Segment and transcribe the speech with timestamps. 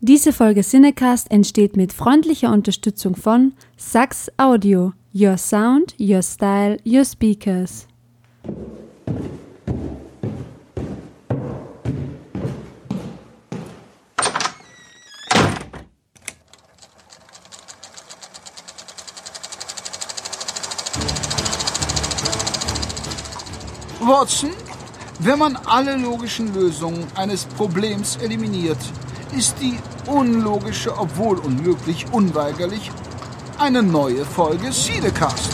[0.00, 4.92] Diese Folge Cinecast entsteht mit freundlicher Unterstützung von Sax Audio.
[5.12, 7.88] Your Sound, Your Style, Your Speakers.
[24.00, 24.50] Watson,
[25.18, 28.78] wenn man alle logischen Lösungen eines Problems eliminiert,
[29.36, 32.90] ist die unlogische, obwohl unmöglich, unweigerlich
[33.58, 35.50] eine neue Folge Seedecast.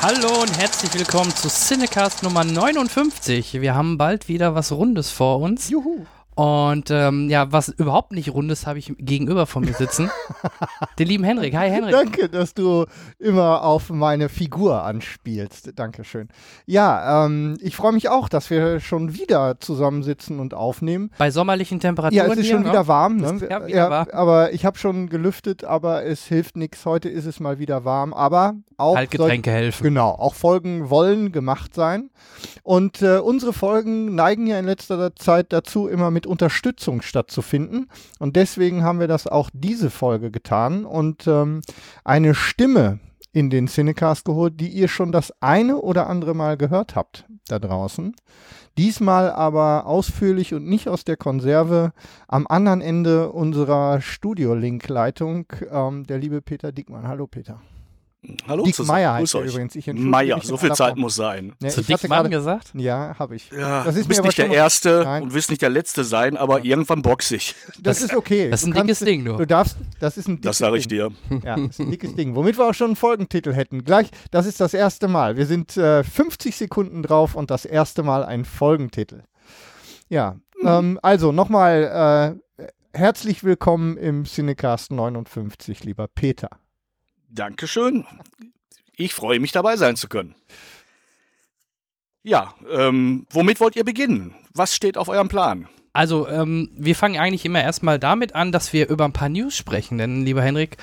[0.00, 3.60] Hallo und herzlich willkommen zu Cinecast Nummer 59.
[3.60, 5.68] Wir haben bald wieder was Rundes vor uns.
[5.68, 6.06] Juhu.
[6.38, 10.08] Und ähm, ja, was überhaupt nicht Rundes habe ich gegenüber von mir sitzen.
[11.00, 11.52] Den lieben Henrik.
[11.56, 11.90] Hi Henrik.
[11.90, 12.86] Danke, dass du
[13.18, 15.72] immer auf meine Figur anspielst.
[15.74, 16.28] Dankeschön.
[16.64, 21.10] Ja, ähm, ich freue mich auch, dass wir schon wieder zusammensitzen und aufnehmen.
[21.18, 22.28] Bei sommerlichen Temperaturen.
[22.28, 22.68] Ja, es ist hier, schon ne?
[22.68, 23.16] wieder warm.
[23.16, 23.32] Ne?
[23.32, 24.06] Ist ja wieder ja, warm.
[24.12, 26.86] Aber ich habe schon gelüftet, aber es hilft nichts.
[26.86, 28.14] Heute ist es mal wieder warm.
[28.14, 29.82] Aber auch Kaltgetränke soll- helfen.
[29.82, 32.10] Genau, auch Folgen wollen gemacht sein.
[32.62, 37.88] Und äh, unsere Folgen neigen ja in letzter Zeit dazu, immer mit Unterstützung stattzufinden.
[38.18, 41.62] Und deswegen haben wir das auch diese Folge getan und ähm,
[42.04, 43.00] eine Stimme
[43.32, 47.58] in den Cinecast geholt, die ihr schon das eine oder andere Mal gehört habt da
[47.58, 48.14] draußen.
[48.76, 51.92] Diesmal aber ausführlich und nicht aus der Konserve
[52.28, 57.08] am anderen Ende unserer Studio-Link-Leitung ähm, der liebe Peter Dickmann.
[57.08, 57.60] Hallo Peter.
[58.48, 58.96] Hallo Dick zusammen.
[58.98, 59.50] Meyer heißt er euch.
[59.52, 59.76] übrigens.
[59.76, 61.00] Ich Meier, so viel Zeit Form.
[61.02, 61.52] muss sein.
[61.62, 62.70] Ja, Zu ich hatte Dickmann gerade- gesagt?
[62.74, 63.48] Ja, habe ich.
[63.52, 65.22] Ja, Das ist du bist nicht der Erste Nein.
[65.22, 67.54] und wirst nicht der Letzte sein, aber irgendwann box ich.
[67.80, 68.50] Das, ist okay.
[68.50, 69.36] das ist ein Du dickes kannst- Ding, du.
[69.36, 70.98] Du darfst, das ist ein dickes Das sage ich Ding.
[71.30, 71.40] dir.
[71.44, 72.34] Ja, das ist ein dickes Ding.
[72.34, 73.84] Womit wir auch schon einen Folgentitel hätten.
[73.84, 75.36] Gleich, das ist das erste Mal.
[75.36, 79.22] Wir sind äh, 50 Sekunden drauf und das erste Mal ein Folgentitel.
[80.08, 86.48] Ja, ähm, also nochmal äh, herzlich willkommen im Cinecast 59, lieber Peter.
[87.28, 88.06] Dankeschön.
[88.96, 90.34] Ich freue mich dabei sein zu können.
[92.22, 94.34] Ja, ähm, womit wollt ihr beginnen?
[94.52, 95.68] Was steht auf eurem Plan?
[95.92, 99.56] Also, ähm, wir fangen eigentlich immer erstmal damit an, dass wir über ein paar News
[99.56, 99.98] sprechen.
[99.98, 100.76] Denn, lieber Henrik,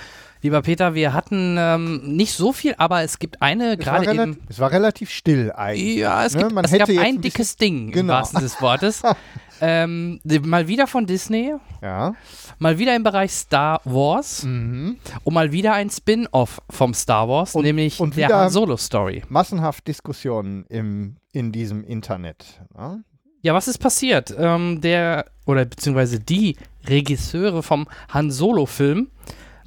[0.46, 4.40] lieber Peter, wir hatten ähm, nicht so viel, aber es gibt eine gerade eben.
[4.48, 5.98] es war relativ still eigentlich.
[5.98, 8.14] Ja, es, Ne, gibt, man es hätte gab ein ein dickes Ding, im Genau.
[8.14, 9.02] wahrsten des Wortes.
[9.62, 12.14] ähm, mal wieder von Disney, Ja.
[12.60, 14.98] mal wieder im Bereich Star Wars Mhm.
[15.24, 19.24] und mal wieder ein Spin-off vom Star Wars, Und- nämlich und der Han Solo-Story.
[19.30, 22.62] Massenhaft Diskussionen im, in diesem Internet.
[22.78, 23.00] Ja?
[23.42, 24.34] Ja, was ist passiert?
[24.38, 26.56] Ähm, der, oder beziehungsweise die
[26.88, 29.10] Regisseure vom Han Solo-Film,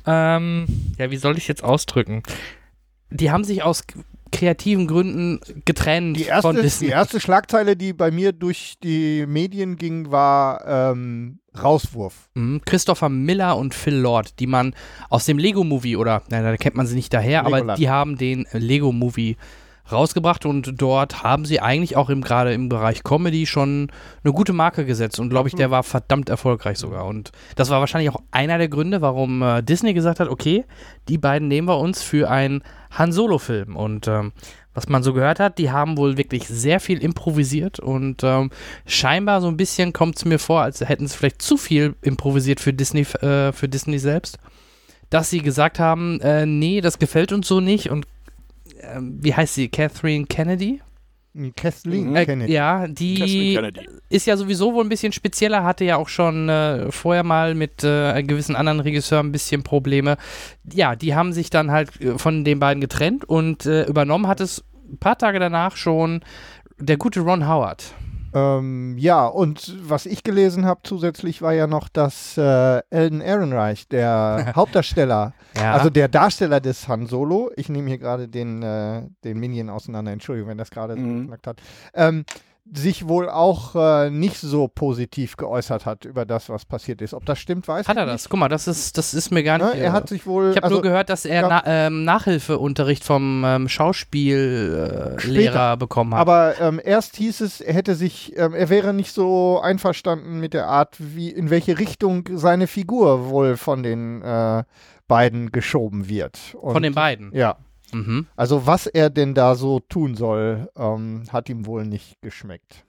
[0.06, 0.66] ähm,
[0.98, 2.22] ja, wie soll ich jetzt ausdrücken?
[3.10, 3.84] Die haben sich aus
[4.30, 6.88] kreativen Gründen getrennt Die von erste, die Disney.
[6.88, 12.28] erste Schlagzeile, die bei mir durch die Medien ging, war ähm, Rauswurf.
[12.34, 14.74] Mhm, Christopher Miller und Phil Lord, die man
[15.08, 17.78] aus dem Lego-Movie, oder, nein, da kennt man sie nicht daher, aber Legoland.
[17.78, 19.36] die haben den äh, Lego-Movie
[19.90, 23.90] rausgebracht und dort haben sie eigentlich auch im, gerade im Bereich Comedy schon
[24.22, 27.06] eine gute Marke gesetzt und glaube ich, der war verdammt erfolgreich sogar.
[27.06, 30.64] Und das war wahrscheinlich auch einer der Gründe, warum äh, Disney gesagt hat, okay,
[31.08, 33.76] die beiden nehmen wir uns für einen Han Solo-Film.
[33.76, 34.32] Und ähm,
[34.78, 38.50] was man so gehört hat, die haben wohl wirklich sehr viel improvisiert und ähm,
[38.86, 42.60] scheinbar so ein bisschen kommt es mir vor, als hätten sie vielleicht zu viel improvisiert
[42.60, 44.38] für Disney, äh, für Disney selbst,
[45.10, 48.06] dass sie gesagt haben, äh, nee, das gefällt uns so nicht und
[48.80, 50.80] ähm, wie heißt sie, Catherine Kennedy?
[51.56, 52.16] Kathleen Mhm.
[52.16, 52.52] Äh, Kennedy.
[52.52, 53.80] ja, Kathleen die Kennedy.
[54.08, 57.84] ist ja sowieso wohl ein bisschen spezieller, hatte ja auch schon äh, vorher mal mit
[57.84, 60.16] äh, gewissen anderen Regisseuren ein bisschen Probleme.
[60.72, 64.40] Ja, die haben sich dann halt äh, von den beiden getrennt und äh, übernommen hat
[64.40, 66.22] es ein paar Tage danach schon
[66.78, 67.94] der gute Ron Howard.
[68.34, 73.88] Ähm, ja, und was ich gelesen habe zusätzlich war ja noch, dass äh, Elden Ehrenreich,
[73.88, 75.72] der Hauptdarsteller, Ja.
[75.72, 80.12] also der Darsteller des Han Solo, ich nehme hier gerade den, äh, den Minion auseinander,
[80.12, 81.20] Entschuldigung, wenn das gerade so Mhm.
[81.22, 81.60] geknackt hat,
[81.94, 82.24] ähm,
[82.74, 87.14] sich wohl auch äh, nicht so positiv geäußert hat über das, was passiert ist.
[87.14, 88.28] Ob das stimmt, weiß hat ich er das?
[88.28, 89.68] Guck mal, das ist, das ist mir gar nicht.
[89.68, 89.76] nicht.
[89.76, 89.84] Ne?
[89.84, 90.50] Er hat sich wohl.
[90.50, 91.48] ich habe also, nur gehört, dass er ja.
[91.48, 96.20] na, ähm, Nachhilfeunterricht vom ähm, Schauspiellehrer äh, bekommen hat.
[96.20, 100.54] Aber ähm, erst hieß es, er hätte sich, ähm, er wäre nicht so einverstanden mit
[100.54, 104.64] der Art, wie in welche Richtung seine Figur wohl von den äh,
[105.06, 106.56] beiden geschoben wird.
[106.60, 107.34] Und, von den beiden.
[107.34, 107.56] Ja.
[107.92, 108.26] Mhm.
[108.36, 112.84] Also was er denn da so tun soll, ähm, hat ihm wohl nicht geschmeckt.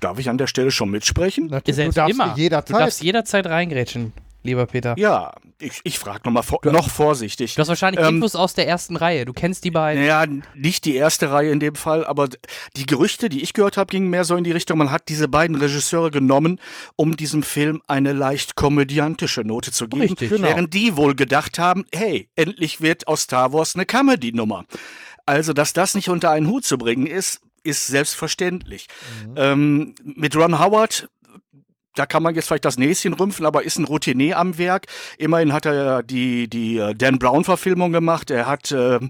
[0.00, 1.52] Darf ich an der Stelle schon mitsprechen?
[1.52, 2.34] Er du darfst immer.
[2.34, 2.80] Du jederzeit.
[2.80, 4.12] darfst jederzeit reingrätschen.
[4.42, 4.94] lieber Peter?
[4.98, 7.54] Ja, ich, ich frage nochmal vor, noch vorsichtig.
[7.54, 9.24] Du hast wahrscheinlich Ähm, Infos aus der ersten Reihe.
[9.24, 10.02] Du kennst die beiden.
[10.02, 12.28] Naja, nicht die erste Reihe in dem Fall, aber
[12.76, 15.28] die Gerüchte, die ich gehört habe, gingen mehr so in die Richtung, man hat diese
[15.28, 16.60] beiden Regisseure genommen,
[16.96, 20.02] um diesem Film eine leicht komödiantische Note zu geben.
[20.02, 20.48] Richtig, genau.
[20.48, 24.64] Während die wohl gedacht haben, hey, endlich wird aus Star Wars eine Comedy-Nummer.
[25.26, 28.86] Also, dass das nicht unter einen Hut zu bringen ist, ist selbstverständlich.
[29.36, 31.08] Ähm, mit Ron Howard
[31.94, 34.86] da kann man jetzt vielleicht das Näschen rümpfen, aber ist ein Routinier am Werk.
[35.18, 38.30] Immerhin hat er ja die, die äh, Dan Brown-Verfilmung gemacht.
[38.30, 39.00] Er hat, äh,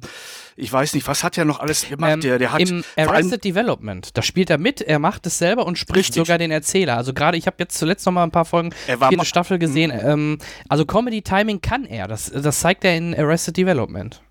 [0.56, 2.12] ich weiß nicht, was hat er noch alles gemacht?
[2.12, 5.66] Ähm, der, der hat Im Arrested Development, da spielt er mit, er macht es selber
[5.66, 6.16] und spricht Richtig.
[6.16, 6.96] sogar den Erzähler.
[6.96, 9.58] Also gerade, ich habe jetzt zuletzt noch mal ein paar Folgen, Er war vierte Staffel
[9.58, 9.92] gesehen.
[9.94, 10.38] Ähm,
[10.68, 14.22] also Comedy-Timing kann er, das, das zeigt er in Arrested Development.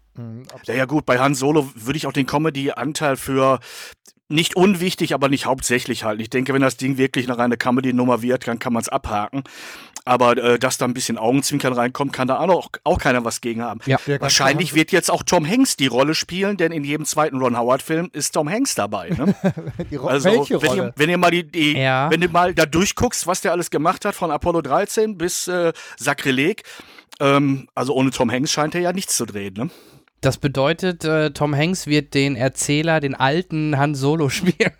[0.65, 3.59] Ja, ja gut, bei Han Solo würde ich auch den Comedy-Anteil für
[4.29, 6.21] nicht unwichtig, aber nicht hauptsächlich halten.
[6.21, 9.43] Ich denke, wenn das Ding wirklich eine reine Comedy-Nummer wird, dann kann man es abhaken.
[10.05, 13.41] Aber äh, dass da ein bisschen Augenzwinkern reinkommt, kann da auch, noch, auch keiner was
[13.41, 13.79] gegen haben.
[13.85, 13.97] Ja.
[14.19, 18.09] Wahrscheinlich wird jetzt auch Tom Hanks die Rolle spielen, denn in jedem zweiten Ron Howard-Film
[18.13, 19.09] ist Tom Hanks dabei.
[19.09, 19.35] Ne?
[20.03, 20.83] Also, welche wenn Rolle?
[20.87, 22.09] ihr, wenn ihr mal die, die Ja.
[22.11, 25.73] wenn du mal da durchguckst, was der alles gemacht hat, von Apollo 13 bis äh,
[25.97, 26.63] Sakrileg,
[27.19, 29.69] ähm, also ohne Tom Hanks scheint er ja nichts zu drehen, ne?
[30.21, 34.71] Das bedeutet, äh, Tom Hanks wird den Erzähler, den alten Han Solo spielen.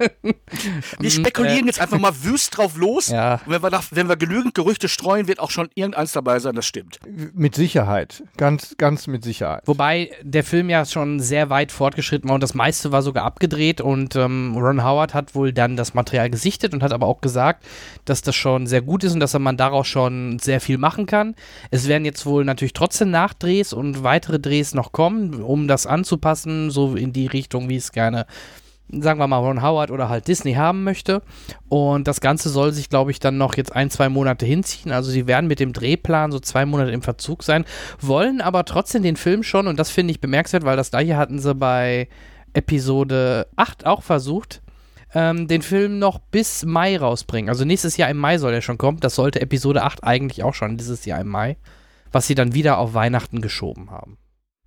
[1.00, 3.10] Wir spekulieren jetzt einfach mal wüst drauf los.
[3.10, 3.34] äh, Ja.
[3.46, 6.56] Und Wenn wir, da, wenn wir genügend Gerüchte streuen, wird auch schon irgendeins dabei sein,
[6.56, 7.00] das stimmt.
[7.34, 8.24] Mit Sicherheit.
[8.38, 9.64] Ganz, ganz mit Sicherheit.
[9.66, 13.80] Wobei der Film ja schon sehr weit fortgeschritten war und das meiste war sogar abgedreht
[13.82, 17.66] und ähm, Ron Howard hat wohl dann das Material gesichtet und hat aber auch gesagt,
[18.06, 21.36] dass das schon sehr gut ist und dass man daraus schon sehr viel machen kann.
[21.72, 26.72] Es werden jetzt wohl natürlich trotzdem Nachdrehs und weitere Drehs noch kommen, um das anzupassen,
[26.72, 28.26] so in die Richtung, wie es gerne
[28.92, 31.22] sagen wir mal Ron Howard oder halt Disney haben möchte.
[31.68, 34.92] Und das Ganze soll sich, glaube ich, dann noch jetzt ein, zwei Monate hinziehen.
[34.92, 37.66] Also sie werden mit dem Drehplan so zwei Monate im Verzug sein,
[38.00, 41.40] wollen aber trotzdem den Film schon, und das finde ich bemerkenswert, weil das gleiche hatten
[41.40, 42.08] sie bei
[42.54, 44.62] Episode 8 auch versucht,
[45.14, 47.50] ähm, den Film noch bis Mai rausbringen.
[47.50, 49.00] Also nächstes Jahr im Mai soll er schon kommen.
[49.00, 51.58] Das sollte Episode 8 eigentlich auch schon dieses Jahr im Mai,
[52.12, 54.18] was sie dann wieder auf Weihnachten geschoben haben.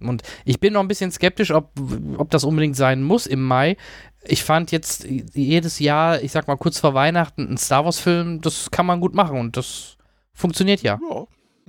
[0.09, 1.71] Und ich bin noch ein bisschen skeptisch, ob,
[2.19, 3.77] ob das unbedingt sein muss im Mai.
[4.25, 5.05] Ich fand jetzt
[5.35, 9.15] jedes Jahr, ich sag mal kurz vor Weihnachten, einen Star Wars-Film, das kann man gut
[9.15, 9.97] machen und das
[10.33, 10.99] funktioniert ja.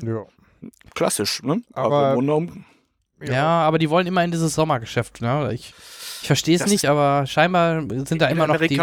[0.02, 0.26] Ja, Ja.
[0.94, 1.62] klassisch, ne?
[1.74, 2.66] Aber- im Grunde genommen-
[3.22, 5.52] Ja, aber die wollen immer in dieses Sommergeschäft, ne?
[5.54, 5.74] Ich,
[6.22, 8.80] ich verstehe es nicht, aber scheinbar sind da in immer noch die.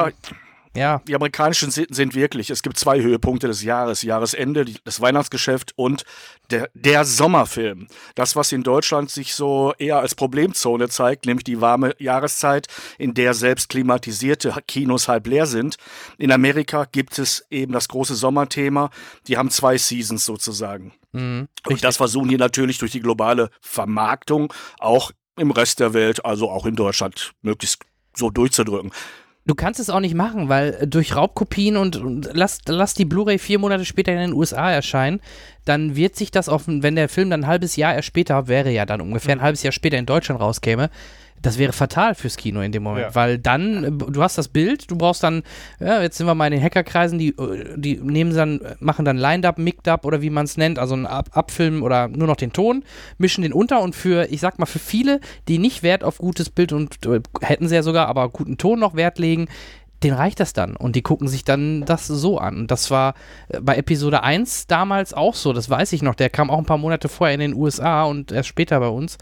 [0.77, 5.73] Ja, die amerikanischen sind, sind wirklich, es gibt zwei Höhepunkte des Jahres, Jahresende, das Weihnachtsgeschäft
[5.75, 6.05] und
[6.51, 7.89] der, der Sommerfilm.
[8.15, 12.69] Das, was in Deutschland sich so eher als Problemzone zeigt, nämlich die warme Jahreszeit,
[12.99, 15.77] in der selbst klimatisierte Kinos halb leer sind.
[16.19, 18.91] In Amerika gibt es eben das große Sommerthema.
[19.27, 20.93] Die haben zwei Seasons sozusagen.
[21.11, 21.49] mhm.
[21.67, 26.49] Und das versuchen die natürlich durch die globale Vermarktung auch im Rest der Welt, also
[26.49, 27.83] auch in Deutschland, möglichst
[28.15, 28.93] so durchzudrücken.
[29.47, 33.05] Du kannst es auch nicht machen, weil äh, durch Raubkopien und, und lass, lass die
[33.05, 35.21] Blu-ray vier Monate später in den USA erscheinen,
[35.65, 38.71] dann wird sich das auf, wenn der Film dann ein halbes Jahr erst später, wäre
[38.71, 40.91] ja dann ungefähr ein halbes Jahr später in Deutschland rauskäme,
[41.43, 43.15] das wäre fatal fürs Kino in dem Moment, Ja.
[43.15, 45.43] weil dann, du hast das Bild, du brauchst dann,
[45.79, 47.35] ja, jetzt sind wir mal in den Hackerkreisen, die,
[47.77, 51.31] die nehmen dann, machen dann Lined-Up, Mixed-Up oder wie man es nennt, also ein Ab
[51.33, 52.85] Abfilm oder nur noch den Ton,
[53.19, 56.51] mischen den unter und für, ich sag mal, für viele, die nicht Wert auf gutes
[56.51, 59.49] Bild und äh, hätten sie ja sogar, aber guten Ton noch Wert legen,
[60.03, 62.57] den reicht das dann und die gucken sich dann das so an.
[62.57, 63.15] Und das war
[63.49, 66.65] äh, bei Episode 1 damals auch so, das weiß ich noch, der kam auch ein
[66.67, 69.19] paar Monate vorher in den USA und erst später bei uns.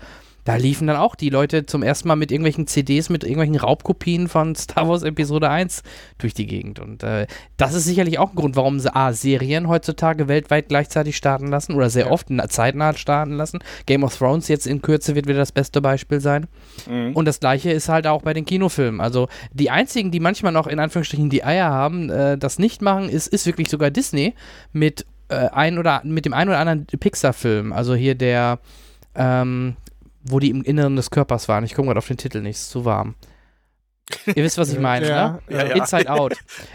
[0.48, 4.28] Da liefen dann auch die Leute zum ersten Mal mit irgendwelchen CDs, mit irgendwelchen Raubkopien
[4.28, 5.82] von Star Wars Episode 1
[6.16, 6.80] durch die Gegend.
[6.80, 7.26] Und äh,
[7.58, 11.74] das ist sicherlich auch ein Grund, warum sie A, Serien heutzutage weltweit gleichzeitig starten lassen
[11.74, 13.58] oder sehr oft na- zeitnah starten lassen.
[13.84, 16.46] Game of Thrones jetzt in Kürze wird wieder das beste Beispiel sein.
[17.14, 19.02] Und das gleiche ist halt auch bei den Kinofilmen.
[19.02, 23.10] Also die einzigen, die manchmal noch in Anführungsstrichen die Eier haben, äh, das nicht machen,
[23.10, 24.32] ist, ist wirklich sogar Disney
[24.72, 27.74] mit äh, ein oder mit dem einen oder anderen Pixar-Film.
[27.74, 28.60] Also hier der,
[29.14, 29.76] ähm,
[30.30, 31.64] wo die im Inneren des Körpers waren.
[31.64, 33.14] Ich komme gerade auf den Titel nicht, ist zu warm.
[34.26, 35.38] Ihr wisst, was ich meine, Ja, ne?
[35.48, 35.74] ja, ja.
[35.74, 36.34] Inside Out.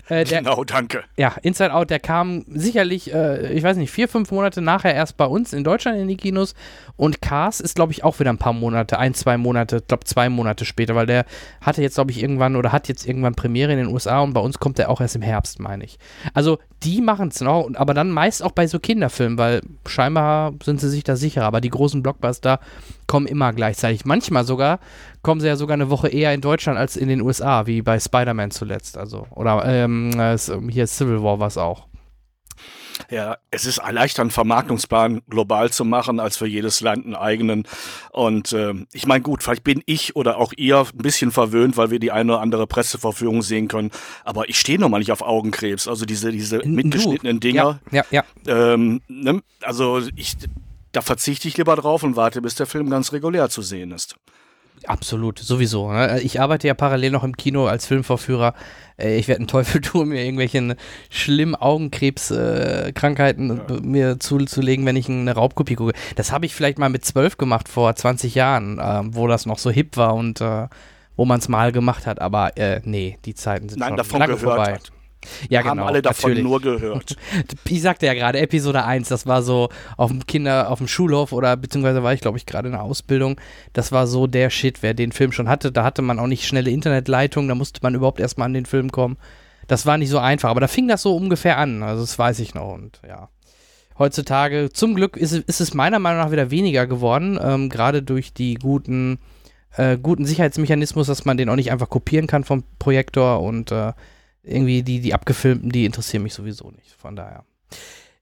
[0.09, 1.03] Äh, der, Genau, danke.
[1.17, 5.17] ja, Inside Out, der kam sicherlich, äh, ich weiß nicht, vier, fünf Monate nachher erst
[5.17, 6.53] bei uns in Deutschland in die Kinos.
[6.95, 10.03] Und Cars ist, glaube ich, auch wieder ein paar Monate, ein, zwei Monate, ich glaube
[10.03, 11.25] zwei Monate später, weil der
[11.61, 14.41] hatte jetzt, glaube ich, irgendwann oder hat jetzt irgendwann Premiere in den USA und bei
[14.41, 15.97] uns kommt der auch erst im Herbst, meine ich.
[16.33, 20.81] Also die machen es noch, aber dann meist auch bei so Kinderfilmen, weil scheinbar sind
[20.81, 22.59] sie sich da sicher, aber die großen Blockbuster
[23.07, 24.05] kommen immer gleichzeitig.
[24.05, 24.79] Manchmal sogar
[25.21, 27.99] kommen sie ja sogar eine Woche eher in Deutschland als in den USA, wie bei
[27.99, 28.97] Spider-Man zuletzt.
[28.97, 31.87] Also, oder ähm, äh, s- hier Civil War war es auch.
[33.09, 37.63] Ja, es ist leichter, einen Vermarktungsplan global zu machen, als für jedes Land einen eigenen.
[38.11, 41.89] Und äh, ich meine, gut, vielleicht bin ich oder auch ihr ein bisschen verwöhnt, weil
[41.89, 43.89] wir die eine oder andere Presseverführung sehen können.
[44.23, 45.87] Aber ich stehe noch mal nicht auf Augenkrebs.
[45.87, 47.79] Also diese, diese mitgeschnittenen Dinger.
[47.91, 48.23] Ja, ja.
[48.45, 48.73] ja.
[48.73, 49.41] Ähm, ne?
[49.61, 50.35] Also ich,
[50.91, 54.15] da verzichte ich lieber drauf und warte, bis der Film ganz regulär zu sehen ist.
[54.87, 55.91] Absolut, sowieso.
[55.91, 56.21] Ne?
[56.21, 58.53] Ich arbeite ja parallel noch im Kino als Filmvorführer.
[58.97, 60.75] Äh, ich werde einen Teufel tun, mir irgendwelche
[61.09, 63.79] schlimmen Augenkrebskrankheiten äh, ja.
[63.81, 65.93] mir zuzulegen, wenn ich eine Raubkopie gucke.
[66.15, 69.59] Das habe ich vielleicht mal mit zwölf gemacht, vor 20 Jahren, äh, wo das noch
[69.59, 70.67] so hip war und äh,
[71.15, 72.19] wo man es mal gemacht hat.
[72.21, 74.73] Aber äh, nee, die Zeiten sind Nein, schon lange vorbei.
[74.73, 74.91] Hat.
[75.49, 75.71] Ja, genau.
[75.71, 76.43] Haben alle davon natürlich.
[76.43, 77.15] nur gehört.
[77.69, 81.31] Ich sagte ja gerade, Episode 1, das war so auf dem Kinder, auf dem Schulhof
[81.31, 83.39] oder beziehungsweise war ich, glaube ich, gerade in der Ausbildung.
[83.73, 85.71] Das war so der Shit, wer den Film schon hatte.
[85.71, 88.91] Da hatte man auch nicht schnelle Internetleitung, da musste man überhaupt erstmal an den Film
[88.91, 89.17] kommen.
[89.67, 91.83] Das war nicht so einfach, aber da fing das so ungefähr an.
[91.83, 93.29] Also, das weiß ich noch und ja.
[93.97, 98.33] Heutzutage, zum Glück ist, ist es meiner Meinung nach wieder weniger geworden, ähm, gerade durch
[98.33, 99.19] die guten,
[99.75, 103.93] äh, guten Sicherheitsmechanismus, dass man den auch nicht einfach kopieren kann vom Projektor und äh,
[104.43, 106.95] irgendwie die, die abgefilmten, die interessieren mich sowieso nicht.
[106.97, 107.45] Von daher.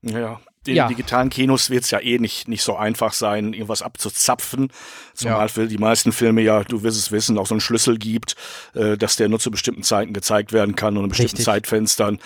[0.01, 0.88] Ja, den ja.
[0.88, 4.72] digitalen Kinos wird es ja eh nicht, nicht so einfach sein, irgendwas abzuzapfen.
[5.16, 5.48] Zumal ja.
[5.48, 8.36] für die meisten Filme ja, du wirst es wissen, auch so einen Schlüssel gibt,
[8.75, 11.46] äh, dass der nur zu bestimmten Zeiten gezeigt werden kann und in bestimmten Richtig.
[11.46, 12.20] Zeitfenstern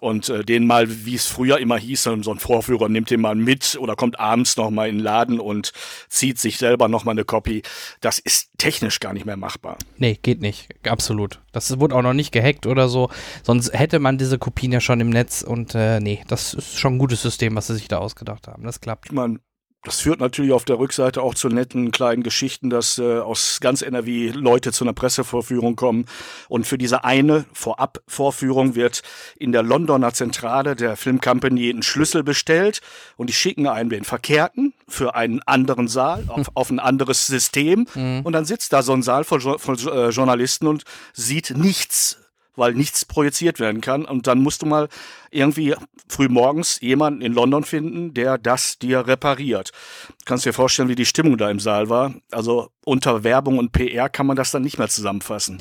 [0.00, 3.34] und äh, den mal, wie es früher immer hieß, so ein Vorführer nimmt den mal
[3.34, 5.72] mit oder kommt abends noch mal in den Laden und
[6.08, 7.62] zieht sich selber noch mal eine Copy.
[8.00, 9.76] Das ist technisch gar nicht mehr machbar.
[9.96, 10.68] Nee, geht nicht.
[10.86, 11.40] Absolut.
[11.52, 13.10] Das wurde auch noch nicht gehackt oder so.
[13.42, 16.94] Sonst hätte man diese Kopien ja schon im Netz und äh, nee, das ist schon
[16.94, 18.64] ein gutes System, was sie sich da ausgedacht haben.
[18.64, 19.12] Das klappt.
[19.12, 19.40] Man
[19.88, 23.80] das führt natürlich auf der Rückseite auch zu netten kleinen Geschichten, dass äh, aus ganz
[23.80, 26.04] NRW Leute zu einer Pressevorführung kommen.
[26.50, 29.00] Und für diese eine Vorab-Vorführung wird
[29.38, 32.82] in der Londoner Zentrale der Filmcompany ein Schlüssel bestellt
[33.16, 37.86] und die schicken einen den verkehrten für einen anderen Saal, auf, auf ein anderes System.
[37.94, 38.20] Mhm.
[38.24, 42.18] Und dann sitzt da so ein Saal von, von äh, Journalisten und sieht nichts
[42.58, 44.04] weil nichts projiziert werden kann.
[44.04, 44.88] Und dann musst du mal
[45.30, 45.74] irgendwie
[46.08, 49.72] früh morgens jemanden in London finden, der das dir repariert.
[50.08, 52.14] Du kannst dir vorstellen, wie die Stimmung da im Saal war.
[52.30, 55.58] Also unter Werbung und PR kann man das dann nicht mehr zusammenfassen.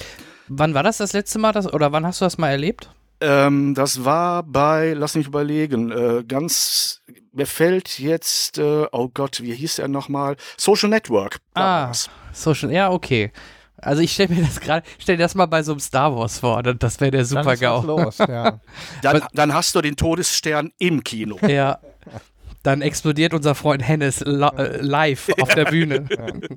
[0.47, 2.89] Wann war das das letzte Mal, das, oder wann hast du das mal erlebt?
[3.19, 7.01] Ähm, das war bei, lass mich überlegen, äh, ganz,
[7.33, 10.37] mir fällt jetzt, äh, oh Gott, wie hieß er nochmal?
[10.55, 11.39] Social Network.
[11.55, 11.91] Ah,
[12.31, 13.31] Social, ja, okay.
[13.79, 16.39] Also ich stelle mir das gerade, stell dir das mal bei so einem Star Wars
[16.39, 17.83] vor, das wäre der super GAU.
[17.83, 18.59] Los, ja.
[19.01, 21.37] dann, dann, hast du den Todesstern im Kino.
[21.47, 21.79] Ja.
[22.63, 26.07] Dann explodiert unser Freund Hennes äh, live auf der Bühne.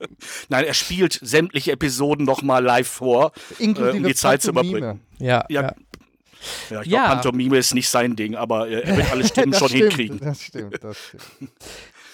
[0.48, 5.00] Nein, er spielt sämtliche Episoden nochmal live vor, äh, um die Zeit zu überbrücken.
[5.18, 5.62] Ja, ja.
[5.62, 5.74] ja.
[6.70, 7.04] Ja, ich ja.
[7.04, 10.20] glaube, Pantomime ist nicht sein Ding, aber er wird alle Stimmen schon stimmt, hinkriegen.
[10.20, 11.22] Das stimmt, das stimmt.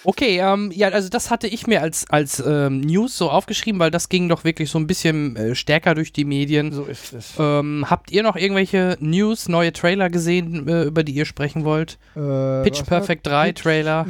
[0.03, 3.91] Okay, ähm, ja, also das hatte ich mir als, als ähm, News so aufgeschrieben, weil
[3.91, 6.71] das ging doch wirklich so ein bisschen äh, stärker durch die Medien.
[6.71, 7.33] So ist es.
[7.39, 11.97] Ähm, habt ihr noch irgendwelche News, neue Trailer gesehen, äh, über die ihr sprechen wollt?
[12.15, 13.63] Äh, Pitch Perfect 3 Pitch?
[13.63, 14.05] Trailer.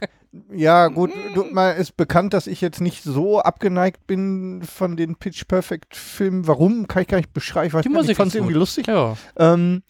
[0.54, 5.16] ja, gut, du, mal ist bekannt, dass ich jetzt nicht so abgeneigt bin von den
[5.16, 6.46] Pitch Perfect Filmen.
[6.46, 7.78] Warum, kann ich gar nicht beschreiben.
[7.78, 8.86] Ich, ich fand es irgendwie lustig.
[8.86, 9.16] Ja.
[9.36, 9.82] Ähm,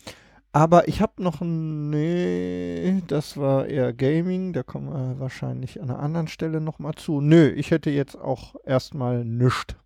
[0.53, 1.91] aber ich habe noch ein.
[1.91, 4.53] Nee, das war eher Gaming.
[4.53, 7.21] Da kommen wir wahrscheinlich an einer anderen Stelle nochmal zu.
[7.21, 9.77] Nö, ich hätte jetzt auch erstmal nischt.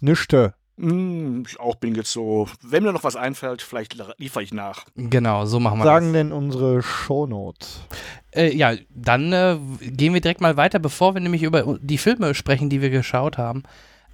[0.00, 0.54] Nischte.
[0.76, 2.48] Mm, ich auch bin jetzt so.
[2.62, 4.84] Wenn mir noch was einfällt, vielleicht liefere ich nach.
[4.94, 6.12] Genau, so machen wir Sagen das.
[6.14, 7.80] denn unsere Shownotes?
[8.32, 12.34] Äh, ja, dann äh, gehen wir direkt mal weiter, bevor wir nämlich über die Filme
[12.34, 13.62] sprechen, die wir geschaut haben.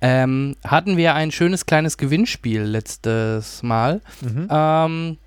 [0.01, 4.01] Ähm, hatten wir ein schönes kleines Gewinnspiel letztes Mal.
[4.21, 4.49] Mhm.
[4.51, 5.19] Ähm,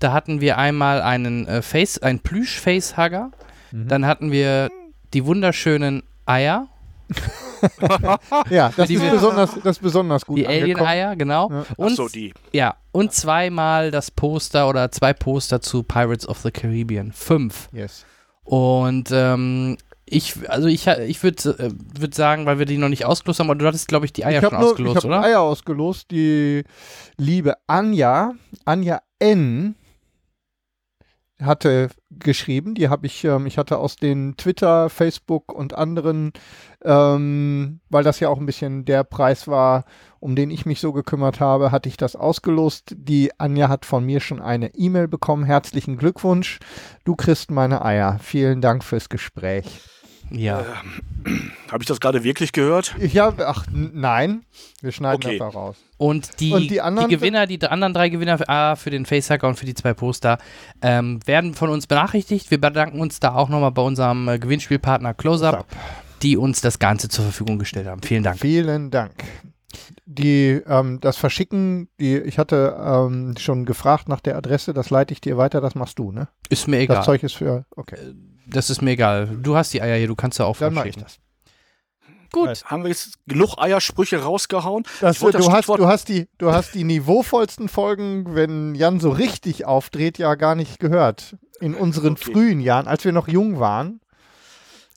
[0.00, 3.30] da hatten wir einmal einen äh, Face, ein Plüsch-Facehugger.
[3.70, 3.88] Mhm.
[3.88, 4.70] Dann hatten wir
[5.14, 6.68] die wunderschönen Eier.
[8.50, 10.38] ja, das ist, besonders, das ist besonders gut.
[10.38, 11.50] Die Alien-Eier, genau.
[11.50, 11.64] Ja.
[11.76, 12.32] Und, Ach so, die.
[12.52, 17.12] Ja, und zweimal das Poster oder zwei Poster zu Pirates of the Caribbean.
[17.12, 17.68] Fünf.
[17.72, 18.06] Yes.
[18.44, 19.76] Und ähm,
[20.06, 23.50] ich, also ich, ich würde äh, würd sagen, weil wir die noch nicht ausgelost haben,
[23.50, 25.22] aber du hattest, glaube ich, die Eier ich schon nur, ausgelost, ich oder?
[25.22, 26.10] Eier ausgelost.
[26.10, 26.64] Die
[27.16, 29.74] liebe Anja, Anja N.,
[31.40, 32.74] hatte geschrieben.
[32.74, 36.32] Die habe ich, ähm, ich hatte aus den Twitter, Facebook und anderen,
[36.84, 39.84] ähm, weil das ja auch ein bisschen der Preis war,
[40.18, 42.94] um den ich mich so gekümmert habe, hatte ich das ausgelost.
[42.96, 45.44] Die Anja hat von mir schon eine E-Mail bekommen.
[45.44, 46.58] Herzlichen Glückwunsch.
[47.04, 48.18] Du kriegst meine Eier.
[48.20, 49.80] Vielen Dank fürs Gespräch.
[50.30, 50.64] Ja.
[51.70, 52.94] Habe ich das gerade wirklich gehört?
[52.98, 54.42] Ich habe, ach nein,
[54.80, 55.38] wir schneiden Okay.
[55.38, 55.76] das da raus.
[55.98, 59.46] Und die, Und die anderen- Gewinner, die anderen drei Gewinner für, ah, für den Facehacker
[59.48, 60.38] und für die zwei Poster,
[60.82, 62.50] ähm, werden von uns benachrichtigt.
[62.50, 65.66] Wir bedanken uns da auch nochmal bei unserem äh, Gewinnspielpartner Close-Up,
[66.22, 68.02] die uns das Ganze zur Verfügung gestellt haben.
[68.02, 68.38] Vielen Dank.
[68.40, 69.12] Vielen Dank.
[70.06, 75.12] Die, ähm, das Verschicken, die, ich hatte ähm, schon gefragt nach der Adresse, das leite
[75.12, 76.28] ich dir weiter, das machst du, ne?
[76.48, 77.04] Ist mir Das egal.
[77.04, 77.96] Zeug ist für, okay,
[78.50, 79.26] Das ist mir egal.
[79.40, 81.18] Du hast die Eier hier, du kannst ja auch dann mache ich das.
[82.32, 82.64] Gut.
[82.64, 84.84] Haben wir jetzt genug Eiersprüche rausgehauen?
[85.00, 88.74] das Ich wollte das du, hast, du, hast die, du hast die niveauvollsten Folgen, wenn
[88.76, 91.36] Jan so richtig aufdreht, ja gar nicht gehört.
[91.60, 92.32] In unseren Okay.
[92.32, 94.00] frühen Jahren, als wir noch jung waren.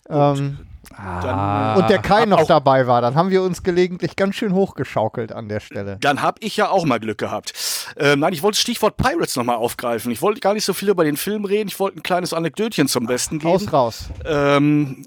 [0.10, 0.60] Ähm,
[0.96, 5.32] Ah, und der Kai noch dabei war, dann haben wir uns gelegentlich ganz schön hochgeschaukelt
[5.32, 5.98] an der Stelle.
[6.02, 7.54] Dann habe ich ja auch mal Glück gehabt.
[7.98, 10.12] Ähm, nein, ich wollte das Stichwort Pirates nochmal aufgreifen.
[10.12, 11.68] Ich wollte gar nicht so viel über den Film reden.
[11.68, 13.52] Ich wollte ein kleines Anekdötchen zum Besten geben.
[13.52, 14.10] Raus, raus.
[14.26, 15.06] Ähm,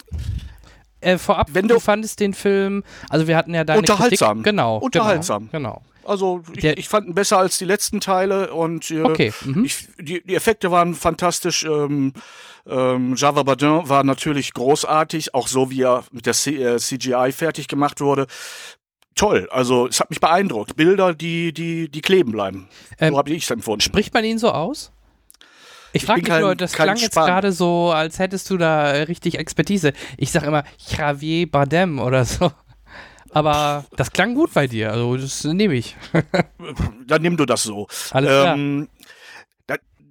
[1.00, 4.38] äh, vorab, Wenn du, du- fandest den Film, also wir hatten ja deine Unterhaltsam.
[4.38, 5.48] Kritik, genau, Unterhaltsam.
[5.52, 5.82] Genau.
[6.04, 9.32] also ich, ich fand ihn besser als die letzten Teile und äh, Okay.
[9.44, 9.64] Mhm.
[9.64, 11.64] ich, die, die Effekte waren fantastisch.
[11.64, 12.12] Ähm,
[12.68, 17.32] ähm, Java Badin war natürlich großartig, auch so wie er mit der C äh, CGI
[17.32, 18.26] fertig gemacht wurde.
[19.14, 20.76] Toll, also es hat mich beeindruckt.
[20.76, 22.68] Bilder, die, die, die kleben bleiben.
[23.00, 23.80] Ähm, so habe ich es empfunden.
[23.80, 24.92] Spricht man ihn so aus?
[25.92, 28.58] Ich frage bin mich kein- nur, das klang jetzt Span- gerade so, als hättest du
[28.58, 29.94] da richtig Expertise.
[30.18, 32.52] Ich sag immer Javier Bardem oder so.
[33.30, 35.96] Aber das klang gut bei dir, also das nehme ich.
[37.06, 37.86] Dann nimm du das so.
[38.10, 38.54] Alles klar.
[38.56, 38.88] Ähm,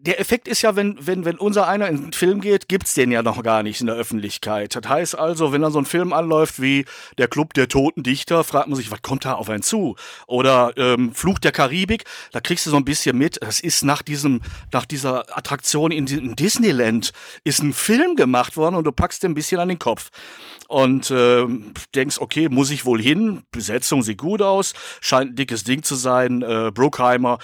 [0.06, 3.12] der Effekt ist ja, wenn, wenn, wenn unser einer in den Film geht, gibt's den
[3.12, 4.76] ja noch gar nicht in der Öffentlichkeit.
[4.76, 6.86] Das heißt also, wenn dann so ein Film anläuft wie
[7.18, 9.96] Der Club der Toten Dichter, fragt man sich, was kommt da auf einen zu?
[10.28, 14.02] Oder ähm, Fluch der Karibik, da kriegst du so ein bisschen mit, das ist nach
[14.02, 17.12] diesem, nach dieser Attraktion in, in Disneyland,
[17.44, 20.10] ist ein Film gemacht worden und du packst dir ein bisschen an den Kopf.
[20.68, 23.44] Und ähm, denkst, okay, muss ich wohl hin?
[23.52, 26.42] Besetzung sieht gut aus, scheint ein dickes Ding zu sein.
[26.42, 27.38] Äh, Bruckheimer,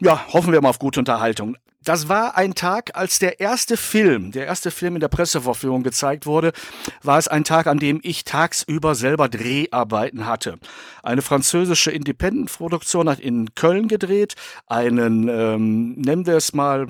[0.00, 1.56] ja, hoffen wir mal auf gute Unterhaltung.
[1.84, 6.26] Das war ein Tag, als der erste Film, der erste Film in der Pressevorführung gezeigt
[6.26, 6.52] wurde,
[7.02, 10.58] war es ein Tag, an dem ich tagsüber selber Dreharbeiten hatte.
[11.02, 14.34] Eine französische Independent-Produktion hat in Köln gedreht,
[14.66, 16.88] einen, ähm, nennen wir es mal,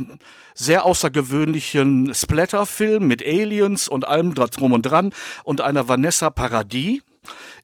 [0.55, 5.13] sehr außergewöhnlichen Splatter-Film mit Aliens und allem drum und dran
[5.45, 7.02] und einer Vanessa Paradis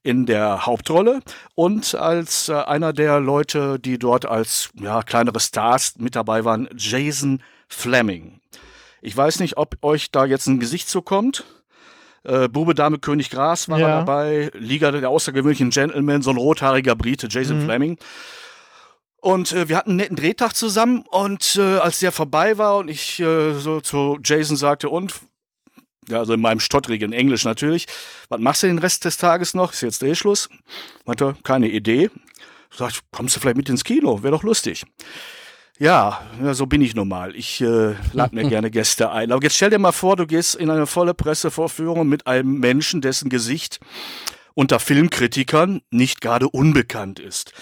[0.05, 1.21] in der Hauptrolle
[1.57, 6.69] und als äh, einer der Leute, die dort als ja, kleinere Stars mit dabei waren,
[6.77, 8.41] Jason Fleming.
[9.01, 11.45] Ich weiß nicht, ob euch da jetzt ein Gesicht zukommt.
[12.23, 13.89] Äh, Bube, Dame, König, Gras war Ja.
[13.99, 14.51] dabei.
[14.55, 17.99] Liga der außergewöhnlichen Gentlemen, so ein rothaariger Brite, Jason Fleming.
[19.21, 22.89] Und äh, wir hatten einen netten Drehtag zusammen und äh, als der vorbei war und
[22.91, 25.15] ich äh, so zu Jason sagte, und
[26.09, 27.87] ja, also in meinem stottrigen Englisch natürlich.
[28.29, 29.73] Was machst du den Rest des Tages noch?
[29.73, 30.49] Ist jetzt Drehschluss?
[31.05, 32.11] Meinte, keine Idee.
[32.71, 34.23] Sagt, kommst du vielleicht mit ins Kino?
[34.23, 34.85] Wäre doch lustig.
[35.79, 37.35] Ja, ja, so bin ich nun mal.
[37.35, 39.33] Ich äh, lade mir gerne Gäste ein.
[39.33, 43.01] Aber jetzt stell dir mal vor, du gehst in eine volle Pressevorführung mit einem Menschen,
[43.01, 43.81] dessen Gesicht
[44.55, 47.53] unter Filmkritikern nicht gerade unbekannt ist.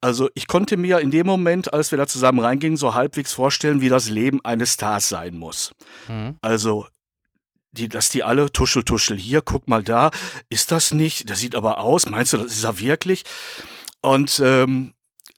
[0.00, 3.80] Also ich konnte mir in dem Moment, als wir da zusammen reingingen, so halbwegs vorstellen,
[3.80, 5.72] wie das Leben eines Stars sein muss.
[6.08, 6.36] Mhm.
[6.42, 6.86] Also,
[7.72, 10.10] die, dass die alle tuschel, tuschel hier, guck mal da,
[10.48, 11.28] ist das nicht?
[11.30, 12.08] Das sieht aber aus.
[12.08, 13.24] Meinst du, das ist er wirklich?
[14.02, 14.94] Und ähm,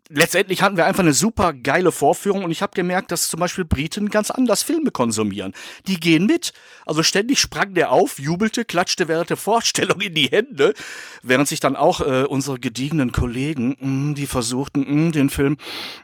[0.08, 3.64] letztendlich hatten wir einfach eine super geile Vorführung und ich habe gemerkt, dass zum Beispiel
[3.64, 5.52] Briten ganz anders Filme konsumieren.
[5.86, 6.52] Die gehen mit.
[6.86, 10.74] Also ständig sprang der auf, jubelte, klatschte während der Vorstellung in die Hände,
[11.22, 15.56] während sich dann auch äh, unsere gediegenen Kollegen, mh, die versuchten, mh, den Film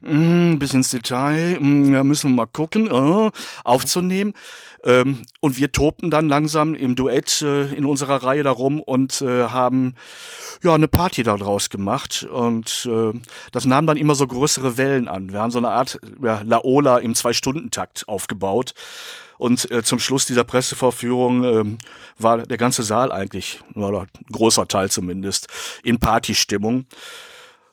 [0.03, 3.31] mh, bis ins Detail, mh, ja, müssen wir mal gucken, äh,
[3.64, 4.35] aufzunehmen.
[4.85, 9.45] Ähm, und wir tobten dann langsam im Duett äh, in unserer Reihe darum und äh,
[9.45, 9.95] haben
[10.62, 12.27] ja eine Party daraus gemacht.
[12.31, 13.19] Und äh,
[13.53, 15.33] das nahm dann immer so größere Wellen an.
[15.33, 18.75] Wir haben so eine Art ja, Laola im Zwei-Stunden-Takt aufgebaut.
[19.37, 21.79] Und äh, zum Schluss dieser Pressevorführung ähm,
[22.19, 25.49] war der ganze Saal eigentlich, oder großer Teil zumindest,
[25.83, 26.87] in Partystimmung.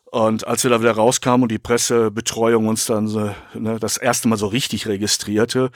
[0.05, 4.29] Und als wir da wieder rauskamen und die Pressebetreuung uns dann so, ne, das erste
[4.29, 5.71] Mal so richtig registrierte,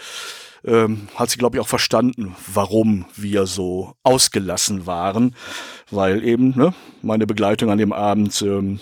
[0.65, 5.35] ähm, hat sie, glaube ich, auch verstanden, warum wir so ausgelassen waren,
[5.89, 8.79] weil eben ne, meine Begleitung an dem Abend ähm,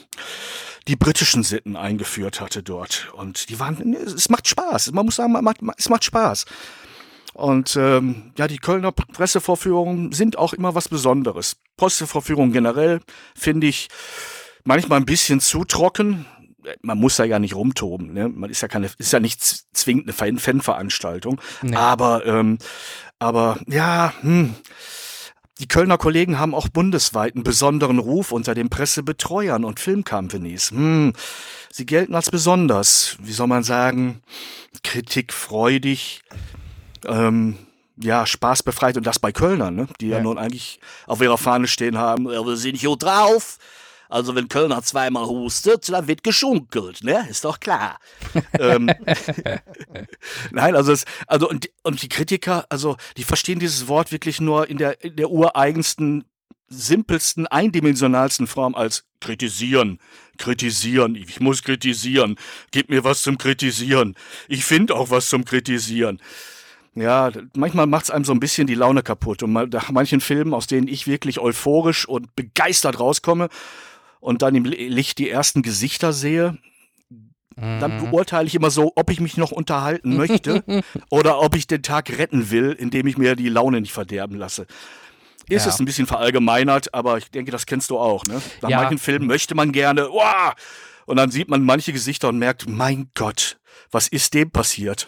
[0.88, 3.12] die britischen Sitten eingeführt hatte dort.
[3.16, 4.92] Und die waren, es macht Spaß.
[4.92, 6.46] Man muss sagen, man macht, es macht Spaß.
[7.34, 11.58] Und ähm, ja, die Kölner Pressevorführungen sind auch immer was Besonderes.
[11.78, 13.02] Pressevorführungen generell
[13.36, 13.88] finde ich
[14.64, 16.26] manchmal ein bisschen zu trocken.
[16.82, 18.14] Man muss da ja nicht rumtoben.
[18.14, 18.30] Ne?
[18.30, 19.42] Man ist ja keine, ist ja nicht
[19.74, 21.40] zwingend eine Fan- Fanveranstaltung.
[21.62, 21.76] Nee.
[21.76, 22.58] Aber, ähm,
[23.20, 24.56] aber ja, hm,
[25.60, 30.72] Die Kölner Kollegen haben auch bundesweit einen besonderen Ruf unter den Pressebetreuern und Filmcompanies.
[30.72, 31.12] Hm,
[31.70, 34.22] sie gelten als besonders, wie soll man sagen,
[34.84, 36.22] kritikfreudig,
[37.06, 37.58] ähm,
[38.02, 39.88] ja, spaßbefreit und das bei Kölnern, ne?
[40.00, 40.18] die ja.
[40.18, 43.58] ja nun eigentlich auf ihrer Fahne stehen haben, wir sind hier drauf.
[44.10, 47.28] Also wenn Kölner zweimal hustet, dann wird geschunkelt, ne?
[47.30, 48.00] Ist doch klar.
[48.60, 48.92] ähm,
[50.52, 54.68] Nein, also es, also und, und die Kritiker, also die verstehen dieses Wort wirklich nur
[54.68, 56.26] in der, in der ureigensten,
[56.70, 60.00] simpelsten, eindimensionalsten Form als kritisieren.
[60.40, 61.14] Kritisieren.
[61.14, 62.38] Ich muss kritisieren.
[62.72, 64.16] Gib mir was zum Kritisieren.
[64.48, 66.20] Ich finde auch was zum Kritisieren.
[66.96, 69.44] Ja, manchmal macht es einem so ein bisschen die Laune kaputt.
[69.44, 73.50] Und nach manchen Filmen, aus denen ich wirklich euphorisch und begeistert rauskomme
[74.20, 76.58] und dann im Licht die ersten Gesichter sehe,
[77.56, 78.12] dann mhm.
[78.12, 80.64] beurteile ich immer so, ob ich mich noch unterhalten möchte
[81.10, 84.66] oder ob ich den Tag retten will, indem ich mir die Laune nicht verderben lasse.
[85.50, 85.72] Ist ja.
[85.72, 88.24] es ein bisschen verallgemeinert, aber ich denke, das kennst du auch.
[88.26, 88.42] Ne?
[88.62, 88.82] Nach ja.
[88.82, 90.54] manchen Filmen möchte man gerne, wow,
[91.06, 93.59] und dann sieht man manche Gesichter und merkt, mein Gott,
[93.92, 95.08] was ist dem passiert?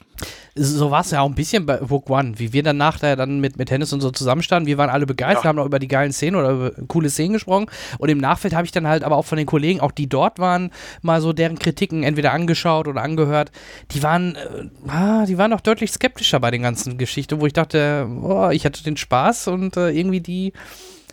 [0.55, 3.39] So war es ja auch ein bisschen bei Rogue One, wie wir dann nachher dann
[3.39, 4.67] mit, mit Hennis und so zusammenstanden.
[4.67, 5.49] Wir waren alle begeistert, ja.
[5.49, 7.67] haben noch über die geilen Szenen oder über coole Szenen gesprochen.
[7.99, 10.39] Und im Nachfeld habe ich dann halt aber auch von den Kollegen, auch die dort
[10.39, 13.51] waren, mal so deren Kritiken entweder angeschaut oder angehört.
[13.91, 17.53] Die waren, äh, ah, die waren auch deutlich skeptischer bei den ganzen Geschichten, wo ich
[17.53, 20.53] dachte, oh, ich hatte den Spaß und äh, irgendwie die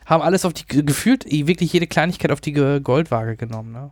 [0.06, 3.72] haben alles auf die, gefühlt wirklich jede Kleinigkeit auf die Goldwaage genommen.
[3.72, 3.90] Ne?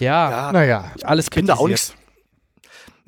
[0.00, 1.94] Ja, ja naja, alles bin da auch nichts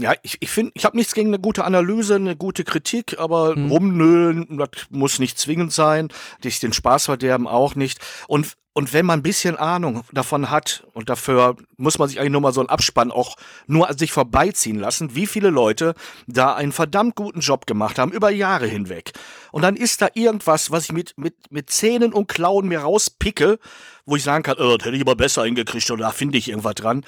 [0.00, 3.56] ja, ich, ich finde, ich habe nichts gegen eine gute Analyse, eine gute Kritik, aber
[3.56, 3.70] hm.
[3.70, 6.08] rumnölen, das muss nicht zwingend sein.
[6.44, 7.98] Dich den Spaß verderben auch nicht.
[8.28, 12.30] Und, und wenn man ein bisschen Ahnung davon hat, und dafür muss man sich eigentlich
[12.30, 13.34] nur mal so einen Abspann auch
[13.66, 15.94] nur an sich vorbeiziehen lassen, wie viele Leute
[16.28, 19.10] da einen verdammt guten Job gemacht haben, über Jahre hinweg.
[19.50, 23.58] Und dann ist da irgendwas, was ich mit, mit, mit Zähnen und Klauen mir rauspicke,
[24.06, 26.48] wo ich sagen kann, oh, das hätte ich aber besser hingekriegt oder da finde ich
[26.50, 27.04] irgendwas dran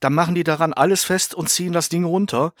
[0.00, 2.52] dann machen die daran alles fest und ziehen das Ding runter.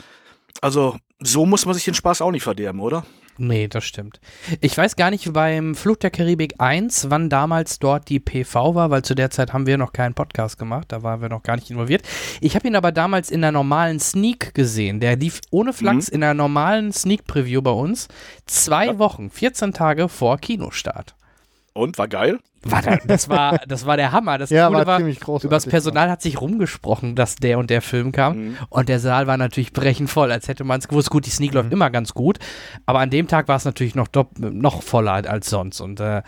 [0.60, 3.04] Also so muss man sich den Spaß auch nicht verderben, oder?
[3.42, 4.20] Nee, das stimmt.
[4.60, 8.90] Ich weiß gar nicht beim Flucht der Karibik 1, wann damals dort die PV war,
[8.90, 11.56] weil zu der Zeit haben wir noch keinen Podcast gemacht, da waren wir noch gar
[11.56, 12.02] nicht involviert.
[12.42, 15.00] Ich habe ihn aber damals in der normalen Sneak gesehen.
[15.00, 16.16] Der lief ohne Flachs mhm.
[16.16, 18.08] in der normalen Sneak Preview bei uns.
[18.44, 18.98] Zwei ja.
[18.98, 21.14] Wochen, 14 Tage vor Kinostart.
[21.72, 22.38] Und war geil?
[22.62, 24.38] War da, das, war, das war der Hammer.
[24.38, 25.44] Das ja, Coole war, war ziemlich groß.
[25.44, 28.36] Über das Personal hat sich rumgesprochen, dass der und der Film kam.
[28.36, 28.56] Mhm.
[28.68, 31.10] Und der Saal war natürlich brechend voll, als hätte man es gewusst.
[31.10, 31.56] Gut, die Sneak mhm.
[31.56, 32.38] läuft immer ganz gut.
[32.86, 35.80] Aber an dem Tag war es natürlich noch, noch voller als sonst.
[35.80, 36.22] Und äh,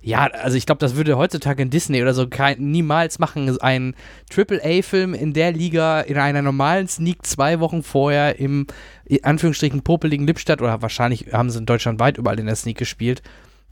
[0.00, 3.58] ja, also ich glaube, das würde heutzutage in Disney oder so kein, niemals machen.
[3.60, 3.94] Ein
[4.36, 8.66] AAA-Film in der Liga in einer normalen Sneak zwei Wochen vorher im
[9.04, 12.76] in Anführungsstrichen popeligen Lippstadt oder wahrscheinlich haben sie in Deutschland weit überall in der Sneak
[12.76, 13.22] gespielt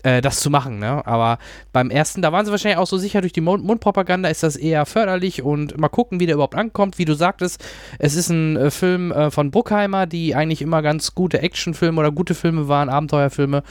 [0.03, 0.79] äh, das zu machen.
[0.79, 1.07] Ne?
[1.07, 1.39] Aber
[1.73, 4.57] beim ersten, da waren sie wahrscheinlich auch so sicher, durch die Mund Mundpropaganda ist das
[4.57, 6.99] eher förderlich und mal gucken, wie der überhaupt ankommt.
[6.99, 7.65] Wie du sagtest,
[7.99, 12.13] es ist ein äh, Film äh, von Bruckheimer, die eigentlich immer ganz gute Actionfilme oder
[12.13, 13.63] gute Filme waren, Abenteuerfilme.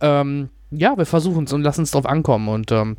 [0.00, 2.48] Ähm, ja, wir versuchen es und lassen es drauf ankommen.
[2.48, 2.96] Und ähm,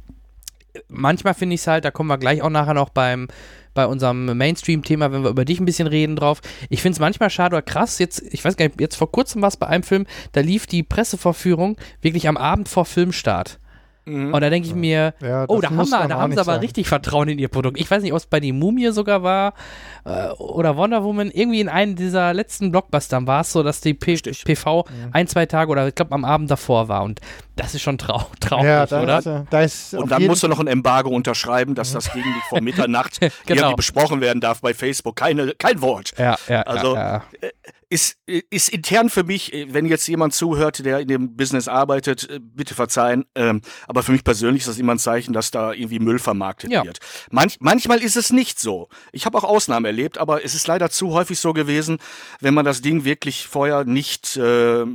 [0.87, 3.27] manchmal finde ich es halt, da kommen wir gleich auch nachher noch beim
[3.73, 6.41] bei unserem Mainstream-Thema, wenn wir über dich ein bisschen reden drauf.
[6.69, 9.41] Ich finde es manchmal schade oder krass, jetzt, ich weiß gar nicht, jetzt vor kurzem
[9.41, 13.59] war es bei einem Film, da lief die Pressevorführung wirklich am Abend vor Filmstart.
[14.09, 14.33] Mhm.
[14.33, 16.59] Und da denke ich mir, ja, oh, da haben, wir, da haben sie aber sein.
[16.61, 17.79] richtig Vertrauen in ihr Produkt.
[17.79, 19.53] Ich weiß nicht, ob es bei die Mumie sogar war
[20.05, 21.31] äh, oder Wonder Woman.
[21.31, 24.43] Irgendwie in einem dieser letzten Blockbustern war es so, dass die P Richtig.
[24.43, 25.09] PV mhm.
[25.13, 27.03] ein, zwei Tage oder ich glaube am Abend davor war.
[27.03, 27.21] Und
[27.55, 29.19] das ist schon trau traurig, ja, da oder?
[29.19, 32.45] Ist, da ist und dann musst du noch ein Embargo unterschreiben, dass das Ding nicht
[32.47, 33.31] vor Mitternacht genau.
[33.47, 35.15] irgendwie besprochen werden darf bei Facebook.
[35.15, 36.13] Keine, kein Wort.
[36.17, 37.23] Ja, ja, also, ja, ja.
[37.41, 37.51] Äh,
[37.89, 42.39] ist, ist intern für mich, wenn jetzt jemand zuhört, der in dem Business arbeitet, äh,
[42.39, 45.99] bitte verzeihen, ähm, aber für mich persönlich ist das immer ein Zeichen, dass da irgendwie
[45.99, 46.85] Müll vermarktet ja.
[46.85, 46.99] wird.
[47.31, 48.89] Manch, manchmal ist es nicht so.
[49.11, 51.97] Ich habe auch Ausnahmen erlebt, aber es ist leider zu häufig so gewesen,
[52.39, 54.85] wenn man das Ding wirklich vorher nicht äh,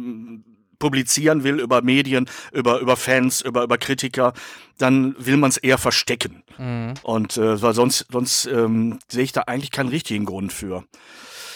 [0.79, 4.35] publizieren will über Medien, über, über Fans, über, über Kritiker,
[4.79, 6.45] dann will man es eher verstecken.
[6.59, 6.95] Mhm.
[7.03, 10.85] Und äh, weil sonst, sonst ähm, sehe ich da eigentlich keinen richtigen Grund für.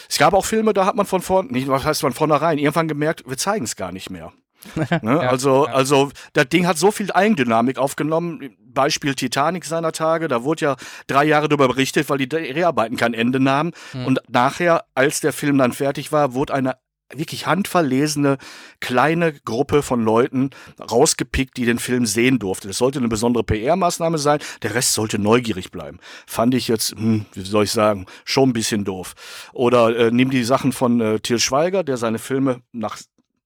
[0.09, 2.89] Es gab auch Filme, da hat man von vorn, nicht, was heißt von vornherein, irgendwann
[2.89, 4.33] gemerkt, wir zeigen es gar nicht mehr.
[4.75, 4.89] ne?
[5.03, 5.73] ja, also, ja.
[5.73, 8.57] also, das Ding hat so viel Eigendynamik aufgenommen.
[8.67, 13.15] Beispiel Titanic seiner Tage, da wurde ja drei Jahre darüber berichtet, weil die Dreharbeiten kein
[13.15, 13.73] Ende nahmen.
[13.93, 14.07] Mhm.
[14.07, 16.77] Und nachher, als der Film dann fertig war, wurde eine
[17.15, 18.39] wirklich handverlesene
[18.81, 22.69] kleine Gruppe von Leuten rausgepickt, die den Film sehen durfte.
[22.69, 24.41] Das sollte eine besondere PR-Maßnahme sein.
[24.63, 25.99] Der Rest sollte neugierig bleiben.
[26.27, 29.15] Fand ich jetzt, hm, wie soll ich sagen, schon ein bisschen doof.
[29.53, 32.99] Oder äh, nimm die Sachen von äh, Til Schweiger, der seine Filme nach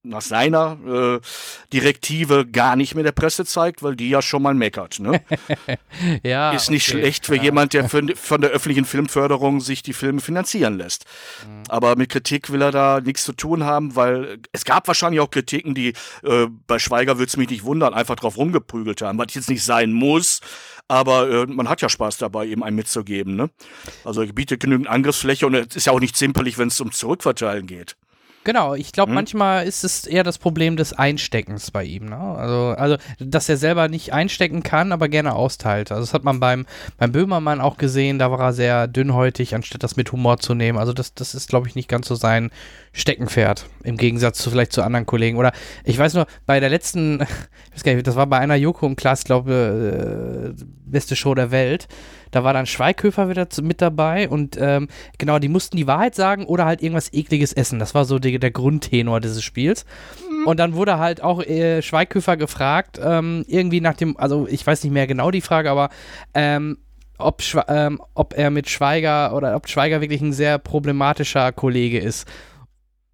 [0.05, 1.21] nach seiner äh,
[1.73, 4.99] Direktive gar nicht mehr der Presse zeigt, weil die ja schon mal meckert.
[4.99, 5.23] Ne?
[6.25, 7.45] ja, ist nicht okay, schlecht für ja.
[7.45, 11.05] jemand, der für, von der öffentlichen Filmförderung sich die Filme finanzieren lässt.
[11.47, 11.63] Mhm.
[11.69, 15.31] Aber mit Kritik will er da nichts zu tun haben, weil es gab wahrscheinlich auch
[15.31, 15.93] Kritiken, die
[16.25, 19.65] äh, bei Schweiger würde es mich nicht wundern, einfach drauf rumgeprügelt haben, was jetzt nicht
[19.65, 20.41] sein muss.
[20.89, 23.37] Aber äh, man hat ja Spaß dabei, ihm einen mitzugeben.
[23.37, 23.51] Ne?
[24.05, 26.91] Also er bietet genügend Angriffsfläche und es ist ja auch nicht zimperlich, wenn es um
[26.91, 27.97] Zurückverteilen geht.
[28.45, 29.15] Genau, ich glaube, Hm?
[29.15, 32.07] manchmal ist es eher das Problem des Einsteckens bei ihm.
[32.07, 32.17] Ne?
[32.17, 35.93] Also, also, dass er selber nicht einstecken kann, aber gerne austeilt.
[35.93, 36.67] Also, das hat man beim,
[36.99, 40.77] beim Böhmermann auch gesehen, da war er sehr dünnhäutig, anstatt das mit Humor zu nehmen.
[40.79, 42.51] Also, das, das ist, glaube ich, nicht ganz so sein
[42.93, 45.39] Steckenpferd, im Gegensatz zu vielleicht zu anderen Kollegen.
[45.39, 45.53] Oder
[45.85, 47.21] ich weiß nur, bei der letzten,
[47.71, 51.35] ich weiß gar nicht, das war bei einer Joko und Klaas, glaube äh, beste Show
[51.35, 51.87] der Welt.
[52.33, 56.45] Da war dann Schweighöfer wieder mit dabei und ähm, genau, die mussten die Wahrheit sagen
[56.47, 57.79] oder halt irgendwas ekliges essen.
[57.79, 59.85] Das war so die, der Grundtenor dieses Spiels.
[60.45, 64.83] Und dann wurde halt auch äh, Schweighöfer gefragt, ähm, irgendwie nach dem, also ich weiß
[64.83, 65.91] nicht mehr genau die Frage, aber
[66.35, 66.79] ähm,
[67.19, 72.27] ob, ähm, ob er mit Schweiger oder ob Schweiger wirklich ein sehr problematischer Kollege ist.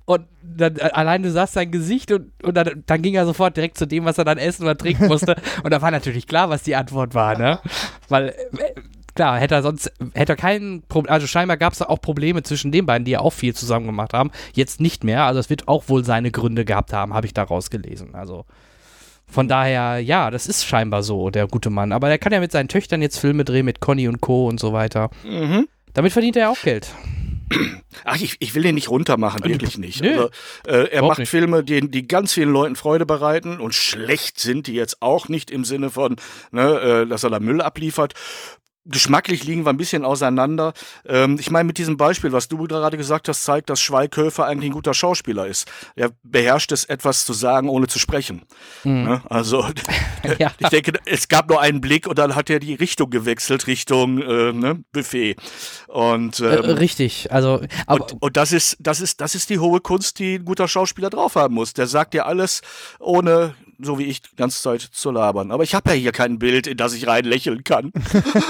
[0.05, 3.57] Und dann, äh, allein du sahst sein Gesicht und, und dann, dann ging er sofort
[3.57, 5.37] direkt zu dem, was er dann essen oder trinken musste.
[5.63, 7.61] und da war natürlich klar, was die Antwort war, ne?
[8.09, 8.81] Weil, äh,
[9.19, 12.71] klar, hätte er sonst, hätte er keinen Problem, also scheinbar gab es auch Probleme zwischen
[12.71, 14.31] den beiden, die ja auch viel zusammen gemacht haben.
[14.55, 17.43] Jetzt nicht mehr, also es wird auch wohl seine Gründe gehabt haben, habe ich da
[17.43, 18.15] rausgelesen.
[18.15, 18.45] Also
[19.27, 21.91] von daher, ja, das ist scheinbar so, der gute Mann.
[21.91, 24.47] Aber er kann ja mit seinen Töchtern jetzt Filme drehen, mit Conny und Co.
[24.47, 25.11] und so weiter.
[25.25, 25.67] Mhm.
[25.95, 26.95] Damit verdient er auch Geld.
[28.05, 30.03] Ach, ich, ich will den nicht runtermachen, wirklich nicht.
[30.03, 30.11] Nö.
[30.11, 30.31] Also,
[30.67, 31.29] äh, er macht nicht.
[31.29, 35.51] Filme, die, die ganz vielen Leuten Freude bereiten und schlecht sind die jetzt auch nicht
[35.51, 36.17] im Sinne von,
[36.51, 38.15] ne, äh, dass er da Müll abliefert.
[38.91, 40.73] Geschmacklich liegen wir ein bisschen auseinander.
[41.07, 44.71] Ähm, ich meine, mit diesem Beispiel, was du gerade gesagt hast, zeigt, dass Schweighöfer eigentlich
[44.71, 45.69] ein guter Schauspieler ist.
[45.95, 48.43] Er beherrscht es, etwas zu sagen, ohne zu sprechen.
[48.85, 49.23] Ne?
[49.29, 49.65] Also,
[50.39, 50.53] Ja.
[50.59, 54.19] ich denke, es gab nur einen Blick und dann hat er die Richtung gewechselt, Richtung
[54.21, 55.37] äh, ne, Buffet.
[55.87, 59.81] Und Äh, ähm, richtig, also, und, und das ist, das ist, das ist die hohe
[59.81, 61.73] Kunst, die ein guter Schauspieler drauf haben muss.
[61.75, 62.63] Der sagt dir alles,
[62.99, 65.51] ohne, so wie ich, die ganze Zeit zu labern.
[65.53, 67.93] Aber ich habe ja hier kein Bild, in das ich rein lächeln kann.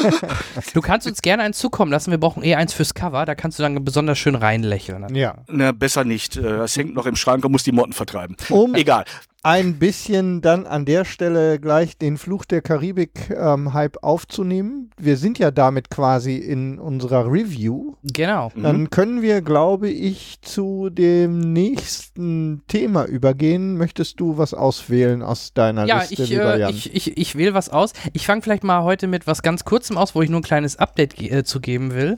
[0.75, 2.11] du kannst uns gerne eins zukommen lassen.
[2.11, 3.25] Wir brauchen eh eins fürs Cover.
[3.27, 5.15] Da kannst du dann besonders schön reinlächeln.
[5.15, 5.37] Ja.
[5.49, 6.37] Na, besser nicht.
[6.37, 8.37] Äh, Das hängt noch im Schrank und muss die Motten vertreiben.
[8.49, 9.05] Um Egal.
[9.45, 14.91] Ein bisschen dann an der Stelle gleich den Fluch der Karibik-Hype aufzunehmen.
[14.99, 17.95] Wir sind ja damit quasi in unserer Review.
[18.03, 18.51] Genau.
[18.57, 23.77] Dann können wir, glaube ich, zu dem nächsten Thema übergehen.
[23.79, 26.71] Möchtest du was auswählen aus deiner Ja, Liste, ich, lieber äh, Jan?
[26.71, 27.93] ich, ich, ich wähle was aus.
[28.13, 30.77] Ich fange vielleicht mal heute mit was ganz Kurzem aus, wo ich nur ein kleines
[30.77, 32.17] Update ge- äh, zu geben will.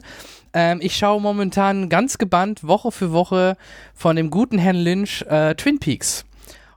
[0.53, 3.57] Ähm, ich schaue momentan ganz gebannt Woche für Woche
[3.93, 6.25] von dem guten Herrn Lynch äh, Twin Peaks.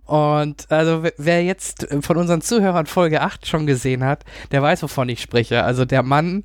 [0.07, 4.83] Und also wer- jetzt äh, von unseren Zuhörern Folge 8 schon gesehen hat, der weiß,
[4.83, 5.63] wovon ich spreche.
[5.65, 6.45] Also der Mann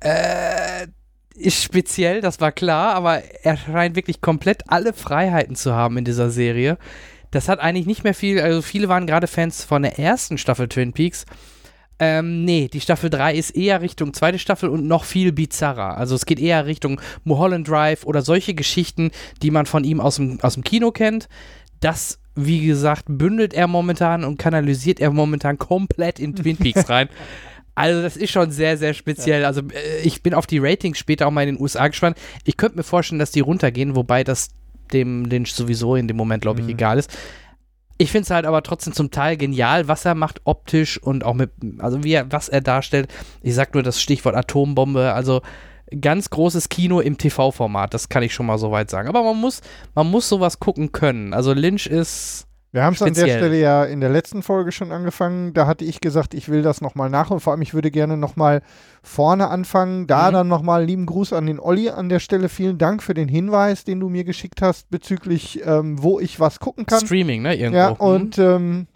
[0.00, 0.86] äh,
[1.34, 6.04] ist speziell, das war klar, aber er scheint wirklich komplett alle Freiheiten zu haben in
[6.04, 6.76] dieser Serie.
[7.30, 10.68] Das hat eigentlich nicht mehr viel, also viele waren gerade Fans von der ersten Staffel
[10.68, 11.24] Twin Peaks.
[11.98, 15.96] Ähm, nee, die Staffel 3 ist eher Richtung zweite Staffel und noch viel bizarrer.
[15.96, 20.16] Also es geht eher Richtung Mulholland Drive oder solche Geschichten, die man von ihm aus
[20.16, 21.28] dem, aus dem Kino kennt.
[21.82, 27.10] Das, wie gesagt, bündelt er momentan und kanalisiert er momentan komplett in Twin Peaks rein.
[27.74, 29.44] Also das ist schon sehr, sehr speziell.
[29.44, 32.16] Also äh, ich bin auf die Ratings später auch mal in den USA gespannt.
[32.44, 34.50] Ich könnte mir vorstellen, dass die runtergehen, wobei das
[34.92, 37.10] dem Lynch sowieso in dem Moment, glaube ich, egal ist.
[37.98, 41.34] Ich finde es halt aber trotzdem zum Teil genial, was er macht optisch und auch
[41.34, 43.12] mit, also wie er, was er darstellt.
[43.42, 45.40] Ich sag nur das Stichwort Atombombe, also
[46.00, 49.08] ganz großes Kino im TV-Format, das kann ich schon mal so weit sagen.
[49.08, 49.60] Aber man muss,
[49.94, 51.34] man muss sowas gucken können.
[51.34, 53.26] Also Lynch ist, Wir haben es an der.
[53.26, 55.52] Stelle ja in der letzten Folge schon angefangen.
[55.52, 57.40] Da hatte ich gesagt, ich will das nochmal nachholen.
[57.40, 58.62] Vor allem, ich würde gerne nochmal
[59.02, 60.06] vorne anfangen.
[60.06, 60.32] Da Mhm.
[60.32, 62.48] dann nochmal lieben Gruß an den Olli an der Stelle.
[62.48, 66.60] Vielen Dank für den Hinweis, den du mir geschickt hast bezüglich, ähm, wo ich was
[66.60, 67.04] gucken kann.
[67.04, 67.76] Streaming, ne, irgendwo.
[67.78, 67.96] Ja, Mhm.
[67.96, 68.86] und ähm,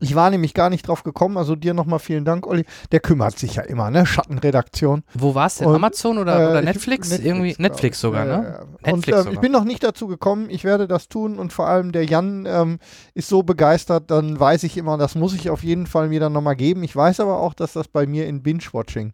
[0.00, 1.36] ich war nämlich gar nicht drauf gekommen.
[1.36, 2.64] Also dir nochmal vielen Dank, Olli.
[2.92, 4.04] Der kümmert sich ja immer, ne?
[4.04, 5.04] Schattenredaktion.
[5.14, 5.68] Wo war es denn?
[5.68, 7.08] Und, Amazon oder, Äh, oder Netflix?
[7.10, 8.44] Netflix, Irgendwie Netflix sogar, Ja, ne?
[8.48, 8.60] ja.
[8.62, 9.32] Und Netflix ähm, sogar.
[9.34, 10.50] ich bin noch nicht dazu gekommen.
[10.50, 12.78] Ich werde das tun und vor allem der Jan ähm,
[13.14, 16.32] ist so begeistert, dann weiß ich immer, das muss ich auf jeden Fall mir dann
[16.32, 16.82] nochmal geben.
[16.82, 19.12] Ich weiß aber auch, dass das bei mir in Binge-Watching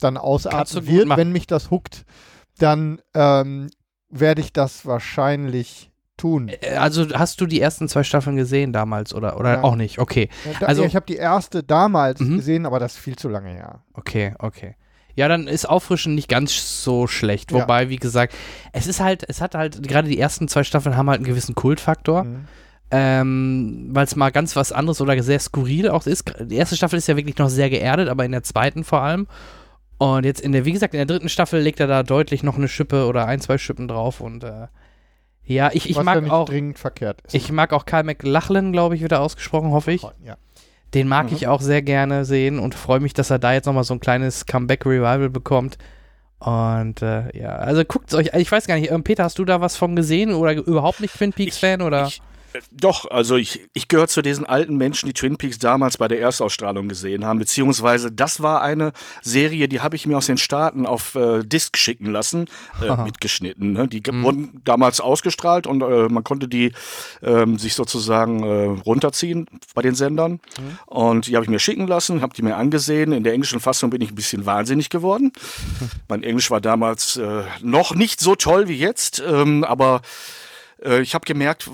[0.00, 1.16] dann ausarten gut wird.
[1.16, 2.04] Wenn mich das huckt,
[2.58, 3.68] dann ähm,
[4.08, 6.48] werde ich das wahrscheinlich tun.
[6.48, 9.62] Äh, Also hast du die ersten zwei Staffeln gesehen damals oder, oder Ja.
[9.64, 9.98] auch nicht?
[9.98, 12.36] Okay, Ja, da, also- ja, ich habe die erste damals Mhm.
[12.38, 13.80] gesehen, aber das ist viel zu lange her.
[13.94, 14.74] okay, okay.
[15.14, 17.50] Ja, dann ist Auffrischen nicht ganz so schlecht.
[17.50, 18.34] Wobei, wie gesagt,
[18.72, 21.54] es ist halt, es hat halt, gerade die ersten zwei Staffeln haben halt einen gewissen
[21.54, 22.24] Kultfaktor.
[22.24, 22.44] Mhm.
[22.92, 26.32] ähm, weil es mal ganz was anderes oder sehr skurril auch ist.
[26.40, 29.26] Die erste Staffel ist ja wirklich noch sehr geerdet, aber in der zweiten vor allem.
[29.98, 32.56] Und jetzt in der, wie gesagt, in der dritten Staffel legt er da deutlich noch
[32.56, 34.66] eine Schippe oder ein, zwei Schippen drauf und äh,
[35.46, 37.34] ja, ich, ich Was mag ja nicht auch, dringend verkehrt ist.
[37.34, 40.02] ich mag auch Kyle McLachlan, glaube ich, wieder ausgesprochen, hoffe ich.
[40.24, 40.36] ja.
[40.94, 43.84] Den mag ich auch sehr gerne sehen und freue mich, dass er da jetzt nochmal
[43.84, 45.78] so ein kleines Comeback-Revival bekommt.
[46.38, 49.60] Und äh, ja, also guckt euch, ich weiß gar nicht, ähm, Peter, hast du da
[49.60, 51.82] was von gesehen oder überhaupt nicht Twin Peaks-Fan?
[51.82, 52.06] Oder?
[52.06, 52.22] Ich,
[52.70, 56.20] doch, also ich, ich gehöre zu diesen alten Menschen, die Twin Peaks damals bei der
[56.20, 58.92] Erstausstrahlung gesehen haben, beziehungsweise das war eine
[59.22, 62.46] Serie, die habe ich mir aus den Staaten auf äh, Disc schicken lassen,
[62.82, 63.72] äh, mitgeschnitten.
[63.72, 63.88] Ne?
[63.88, 64.22] Die Mhm.
[64.22, 66.72] wurden damals ausgestrahlt und äh, man konnte die
[67.22, 70.32] ähm, sich sozusagen äh, runterziehen bei den Sendern.
[70.32, 70.78] Mhm.
[70.86, 73.12] Und die habe ich mir schicken lassen, habe die mir angesehen.
[73.12, 75.32] In der englischen Fassung bin ich ein bisschen wahnsinnig geworden.
[76.08, 80.02] mein Englisch war damals äh, noch nicht so toll wie jetzt, ähm, aber
[80.84, 81.70] äh, ich habe gemerkt,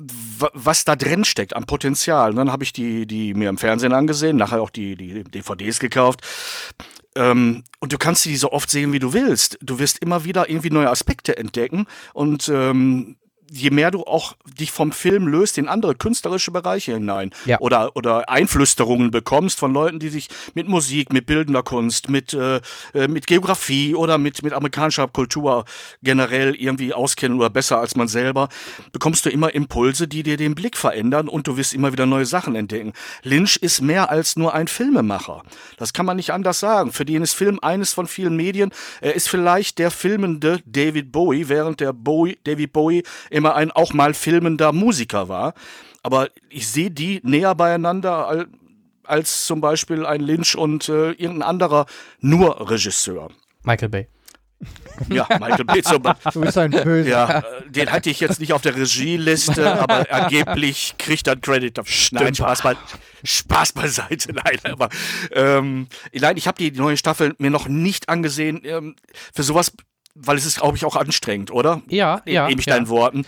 [0.00, 2.30] was da drin steckt am Potenzial.
[2.30, 5.78] Und dann habe ich die, die mir im Fernsehen angesehen, nachher auch die, die DVDs
[5.78, 6.20] gekauft.
[7.16, 9.58] Ähm, und du kannst die so oft sehen, wie du willst.
[9.60, 13.16] Du wirst immer wieder irgendwie neue Aspekte entdecken und ähm,
[13.50, 17.58] je mehr du auch dich vom Film löst in andere künstlerische Bereiche hinein Ja.
[17.60, 22.60] oder, oder Einflüsterungen bekommst von Leuten, die sich mit Musik, mit bildender Kunst, mit, äh,
[22.94, 25.64] äh, mit Geografie oder mit, mit amerikanischer Kultur
[26.02, 28.48] generell irgendwie auskennen oder besser als man selber,
[28.92, 32.26] bekommst du immer Impulse, die dir den Blick verändern und du wirst immer wieder neue
[32.26, 32.92] Sachen entdecken.
[33.22, 35.42] Lynch ist mehr als nur ein Filmemacher.
[35.76, 36.92] Das kann man nicht anders sagen.
[36.92, 38.70] Für den ist Film eines von vielen Medien.
[39.00, 43.02] Er ist vielleicht der filmende David Bowie, während der Bowie, David Bowie
[43.40, 45.54] immer ein auch mal filmender Musiker war.
[46.02, 48.48] Aber ich sehe die näher beieinander al-
[49.04, 51.86] als zum Beispiel ein Lynch und äh, irgendein anderer
[52.20, 53.28] nur Regisseur.
[53.64, 54.08] Michael Bay.
[55.08, 56.32] Ja, Michael Bay zum Beispiel.
[56.32, 57.08] Du bist ein Böser.
[57.08, 61.40] Ja, äh, den hatte ich jetzt nicht auf der Regieliste, aber angeblich kriegt er einen
[61.40, 62.20] Credit dafür.
[62.20, 62.76] Nein, Spaß, bei,
[63.24, 64.32] Spaß beiseite.
[64.44, 64.90] Nein, aber
[65.32, 68.60] ähm, nein, ich habe die neue Staffel mir noch nicht angesehen.
[68.64, 68.96] Ähm,
[69.32, 69.72] für sowas,
[70.14, 71.82] weil es ist, glaube ich, auch anstrengend, oder?
[71.88, 72.74] Ja, ja, Nehme ich ja.
[72.74, 73.24] deinen Worten.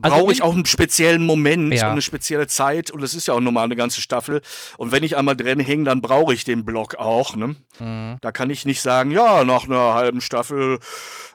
[0.00, 1.86] Also Brauche wenn- ich auch einen speziellen Moment Ja.
[1.86, 4.40] und eine spezielle Zeit und das ist ja auch normal eine ganze Staffel.
[4.78, 7.36] Und wenn ich einmal drin hänge, dann brauche ich den Block auch.
[7.36, 7.56] Ne?
[7.78, 8.16] Mhm.
[8.22, 10.78] Da kann ich nicht sagen, ja, nach einer halben Staffel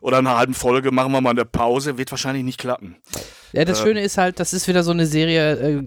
[0.01, 1.99] oder einer halben Folge machen wir mal eine Pause.
[1.99, 2.95] Wird wahrscheinlich nicht klappen.
[3.53, 5.83] Ja, das Schöne ist halt, das ist wieder so eine Serie, äh,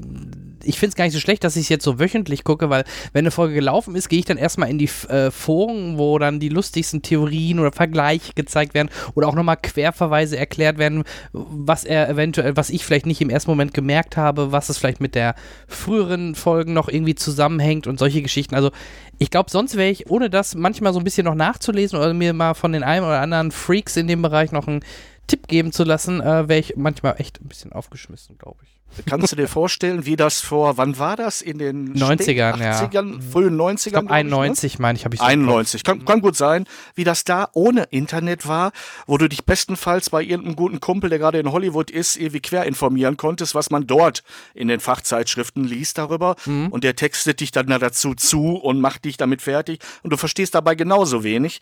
[0.65, 2.85] ich finde es gar nicht so schlecht, dass ich es jetzt so wöchentlich gucke, weil
[3.13, 6.41] wenn eine Folge gelaufen ist, gehe ich dann erstmal in die äh, Foren, wo dann
[6.41, 12.09] die lustigsten Theorien oder Vergleiche gezeigt werden oder auch nochmal Querverweise erklärt werden, was er
[12.09, 15.35] eventuell, was ich vielleicht nicht im ersten Moment gemerkt habe, was es vielleicht mit der
[15.67, 18.55] früheren Folgen noch irgendwie zusammenhängt und solche Geschichten.
[18.55, 18.71] Also
[19.19, 22.33] ich glaube, sonst wäre ich, ohne das manchmal so ein bisschen noch nachzulesen oder mir
[22.33, 24.81] mal von den einen oder anderen Freaks in dem Bereich noch einen
[25.27, 28.80] Tipp geben zu lassen, äh, wäre ich manchmal echt ein bisschen aufgeschmissen, glaube ich.
[29.07, 31.43] Kannst du dir vorstellen, wie das vor, wann war das?
[31.43, 32.81] In den 90ern, ja.
[32.81, 33.87] 80ern, frühen 90ern?
[33.87, 34.17] Ich glaub ich, ne?
[34.17, 35.85] 91 meine ich, habe ich so im 91.
[35.85, 38.73] Kann, kann gut sein, wie das da ohne Internet war,
[39.07, 42.65] wo du dich bestenfalls bei irgendeinem guten Kumpel, der gerade in Hollywood ist, irgendwie quer
[42.65, 44.23] informieren konntest, was man dort
[44.55, 46.37] in den Fachzeitschriften liest darüber.
[46.45, 46.69] Mhm.
[46.69, 49.81] Und der textet dich dann dazu zu und macht dich damit fertig.
[50.03, 51.61] Und du verstehst dabei genauso wenig.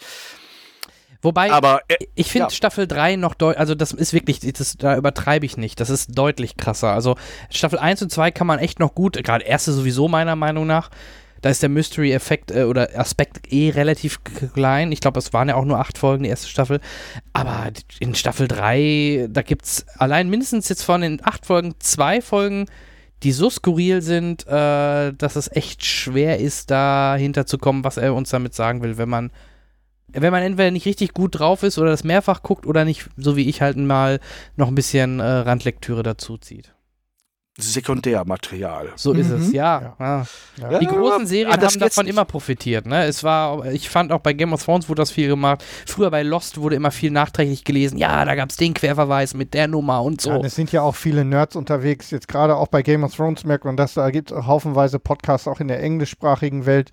[1.20, 2.50] Wobei, Aber äh, ich finde ja.
[2.50, 5.80] Staffel 3 noch deutlich, also das ist wirklich, das, da übertreibe ich nicht.
[5.80, 6.92] Das ist deutlich krasser.
[6.92, 7.16] Also
[7.50, 10.90] Staffel 1 und 2 kann man echt noch gut, gerade erste sowieso meiner Meinung nach.
[11.40, 14.20] Da ist der Mystery-Effekt äh, oder Aspekt eh relativ
[14.54, 14.92] klein.
[14.92, 16.80] Ich glaube, es waren ja auch nur acht Folgen, die erste Staffel.
[17.32, 22.20] Aber in Staffel 3, da gibt es allein mindestens jetzt von den acht Folgen zwei
[22.20, 22.66] Folgen,
[23.22, 28.14] die so skurril sind, äh, dass es echt schwer ist, dahinter zu kommen, was er
[28.14, 29.30] uns damit sagen will, wenn man
[30.12, 33.36] wenn man entweder nicht richtig gut drauf ist oder das mehrfach guckt oder nicht, so
[33.36, 34.20] wie ich halt mal
[34.56, 36.74] noch ein bisschen äh, Randlektüre dazu zieht.
[37.58, 38.88] Sekundärmaterial.
[38.96, 39.36] So ist Mhm.
[39.42, 39.94] es, ja.
[39.98, 40.26] Ja.
[40.58, 40.70] ja.
[40.70, 40.78] Ja.
[40.78, 42.12] Die großen Serien Ah, haben davon nicht.
[42.12, 42.86] immer profitiert.
[42.86, 43.04] Ne?
[43.04, 45.64] Es war, ich fand auch bei Game of Thrones wurde das viel gemacht.
[45.86, 47.98] Früher bei Lost wurde immer viel nachträglich gelesen.
[47.98, 50.30] Ja, da gab es den Querverweis mit der Nummer und so.
[50.30, 52.10] Ja, und es sind ja auch viele Nerds unterwegs.
[52.10, 53.94] Jetzt gerade auch bei Game of Thrones merkt man das.
[53.94, 56.90] Da gibt es haufenweise Podcasts auch in der englischsprachigen Welt,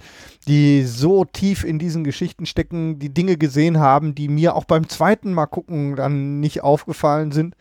[0.47, 4.89] die so tief in diesen Geschichten stecken, die Dinge gesehen haben, die mir auch beim
[4.89, 7.55] zweiten Mal gucken dann nicht aufgefallen sind.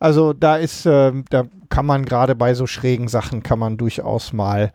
[0.00, 4.34] Also da ist, ähm, da kann man gerade bei so schrägen Sachen kann man durchaus
[4.34, 4.74] mal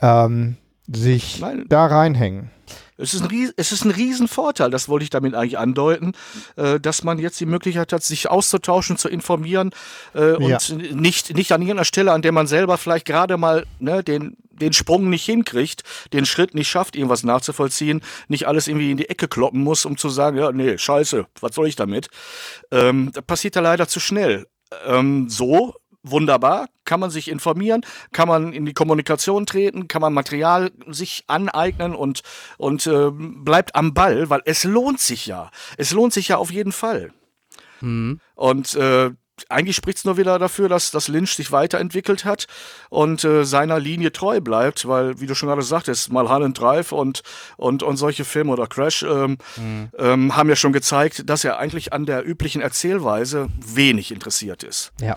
[0.00, 1.64] ähm, sich Nein.
[1.68, 2.50] da reinhängen.
[2.96, 6.12] Es ist, ein Ries es ist ein Riesenvorteil, das wollte ich damit eigentlich andeuten,
[6.56, 9.70] äh, dass man jetzt die Möglichkeit hat, sich auszutauschen, zu informieren
[10.14, 10.58] äh, und Ja.
[10.94, 14.72] nicht, nicht an irgendeiner Stelle, an der man selber vielleicht gerade mal ne, den, den
[14.72, 15.82] Sprung nicht hinkriegt,
[16.12, 19.96] den Schritt nicht schafft, irgendwas nachzuvollziehen, nicht alles irgendwie in die Ecke kloppen muss, um
[19.96, 22.08] zu sagen, ja, nee, scheiße, was soll ich damit?
[22.70, 24.46] Ähm, das passiert ja leider zu schnell.
[24.86, 27.82] Ähm, so wunderbar, kann man sich informieren,
[28.12, 32.22] kann man in die Kommunikation treten, kann man Material sich aneignen und,
[32.58, 35.50] und äh, bleibt am Ball, weil es lohnt sich ja.
[35.76, 37.12] Es lohnt sich ja auf jeden Fall.
[37.80, 38.20] Mhm.
[38.34, 39.10] Und äh,
[39.48, 42.46] eigentlich spricht es nur wieder dafür, dass, dass Lynch sich weiterentwickelt hat
[42.90, 47.22] und äh, seiner Linie treu bleibt, weil, wie du schon gerade sagtest, Mulholland Drive und,
[47.56, 49.88] und, und solche Filme oder Crash ähm, mhm.
[49.98, 54.92] ähm, haben ja schon gezeigt, dass er eigentlich an der üblichen Erzählweise wenig interessiert ist.
[55.00, 55.16] Ja.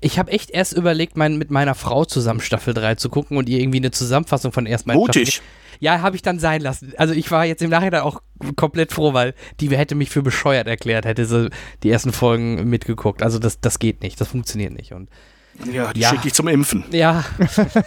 [0.00, 3.48] Ich habe echt erst überlegt, mein, mit meiner Frau zusammen Staffel 3 zu gucken und
[3.48, 5.34] ihr irgendwie eine Zusammenfassung von erst mal Mutig.
[5.34, 5.48] Staffel.
[5.80, 6.92] Ja, habe ich dann sein lassen.
[6.96, 8.22] Also ich war jetzt im Nachhinein auch
[8.56, 11.50] komplett froh, weil die hätte mich für bescheuert erklärt, hätte sie
[11.82, 13.22] die ersten Folgen mitgeguckt.
[13.22, 14.92] Also das, das geht nicht, das funktioniert nicht.
[14.92, 15.08] Und
[15.70, 16.10] ja, die ja.
[16.10, 16.84] schicke ich zum Impfen.
[16.90, 17.24] Ja.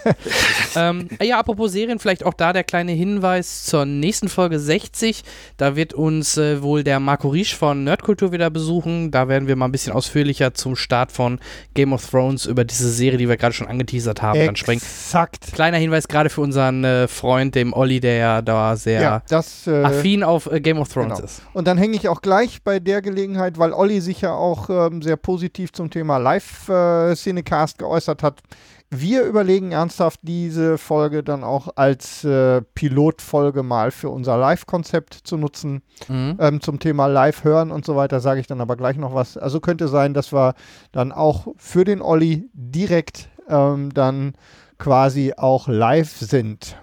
[0.76, 5.24] ähm, ja, apropos Serien, vielleicht auch da der kleine Hinweis zur nächsten Folge 60.
[5.58, 9.12] Da wird uns äh, wohl der Marco Riesch von Nerdkultur wieder besuchen.
[9.12, 11.40] Da werden wir mal ein bisschen ausführlicher zum Start von
[11.74, 14.48] Game of Thrones über diese Serie, die wir gerade schon angeteasert haben, Exakt.
[14.48, 14.82] dann sprechen.
[14.84, 15.54] Exakt.
[15.54, 19.68] Kleiner Hinweis gerade für unseren äh, Freund, dem Olli, der ja da sehr ja, das,
[19.68, 21.26] äh, affin auf äh, Game of Thrones genau.
[21.26, 21.42] ist.
[21.54, 25.02] Und dann hänge ich auch gleich bei der Gelegenheit, weil Olli sich ja auch ähm,
[25.02, 28.42] sehr positiv zum Thema Live-Szene äh, Cast geäußert hat.
[28.92, 35.38] Wir überlegen ernsthaft, diese Folge dann auch als äh, Pilotfolge mal für unser Live-Konzept zu
[35.38, 35.82] nutzen.
[36.08, 36.38] Mhm.
[36.40, 39.38] Ähm, zum Thema Live hören und so weiter sage ich dann aber gleich noch was.
[39.38, 40.54] Also könnte sein, dass wir
[40.92, 44.36] dann auch für den Olli direkt ähm, dann
[44.78, 46.78] quasi auch live sind.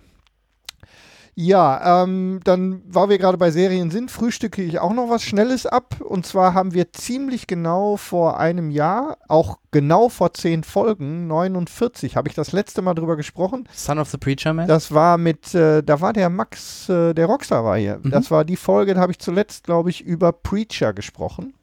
[1.37, 5.66] Ja, ähm, dann, weil wir gerade bei Serien sind, frühstücke ich auch noch was Schnelles
[5.66, 5.97] ab.
[6.01, 12.16] Und zwar haben wir ziemlich genau vor einem Jahr, auch genau vor zehn Folgen, 49,
[12.16, 13.68] habe ich das letzte Mal drüber gesprochen.
[13.72, 14.68] Son of the Preacher Man?
[14.68, 17.99] Das war mit, äh, da war der Max, äh, der Rockstar war hier.
[18.03, 18.11] Mhm.
[18.11, 21.55] Das war die Folge, da habe ich zuletzt, glaube ich, über Preacher gesprochen.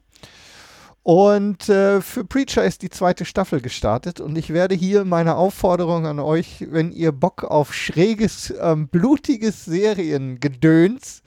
[1.02, 6.06] Und äh, für Preacher ist die zweite Staffel gestartet und ich werde hier meine Aufforderung
[6.06, 11.22] an euch, wenn ihr Bock auf schräges, ähm, blutiges Seriengedöns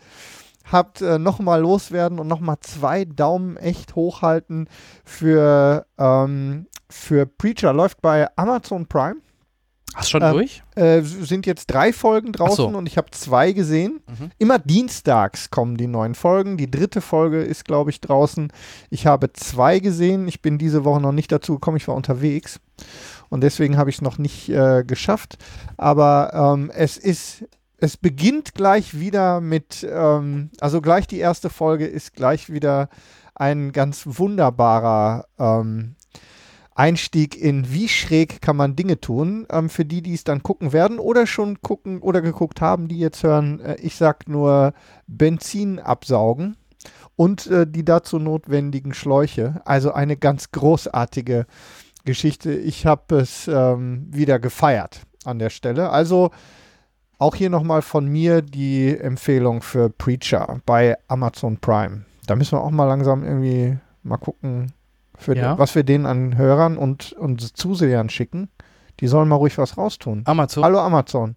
[0.72, 4.70] habt, äh, nochmal loswerden und nochmal zwei Daumen echt hochhalten
[5.04, 7.74] für, ähm, für Preacher.
[7.74, 9.25] Läuft bei Amazon Prime.
[9.96, 10.62] Hast du schon ähm, durch?
[10.76, 12.78] Äh, sind jetzt drei Folgen draußen so.
[12.78, 14.02] und ich habe zwei gesehen.
[14.08, 14.32] Mhm.
[14.38, 16.58] Immer dienstags kommen die neuen Folgen.
[16.58, 18.52] Die dritte Folge ist, glaube ich, draußen.
[18.90, 20.28] Ich habe zwei gesehen.
[20.28, 21.78] Ich bin diese Woche noch nicht dazu gekommen.
[21.78, 22.60] Ich war unterwegs
[23.30, 25.38] und deswegen habe ich es noch nicht äh, geschafft.
[25.78, 27.46] Aber ähm, es ist
[27.78, 32.90] es beginnt gleich wieder mit, ähm, also gleich die erste Folge ist gleich wieder
[33.36, 35.95] ein ganz wunderbarer ähm,
[36.76, 40.74] Einstieg in wie schräg kann man Dinge tun, ähm, für die, die es dann gucken
[40.74, 44.74] werden oder schon gucken oder geguckt haben, die jetzt hören, äh, ich sag nur
[45.08, 46.58] Benzin absaugen
[47.16, 49.62] und äh, die dazu notwendigen Schläuche.
[49.64, 51.48] Also eine ganz großartige
[52.04, 52.54] Geschichte.
[52.54, 55.90] Ich habe es ähm, wieder gefeiert an der Stelle.
[55.90, 56.32] Also
[57.18, 62.04] auch hier nochmal von mir die Empfehlung für Preacher bei Amazon Prime.
[62.28, 64.74] Da müssen wir auch mal langsam irgendwie mal gucken,
[65.18, 65.58] für ja.
[65.58, 68.50] was wir denen an Hörern und, und Zusehern schicken.
[69.00, 70.22] Die sollen mal ruhig was raustun.
[70.26, 70.64] Amazon.
[70.64, 71.36] Hallo Amazon.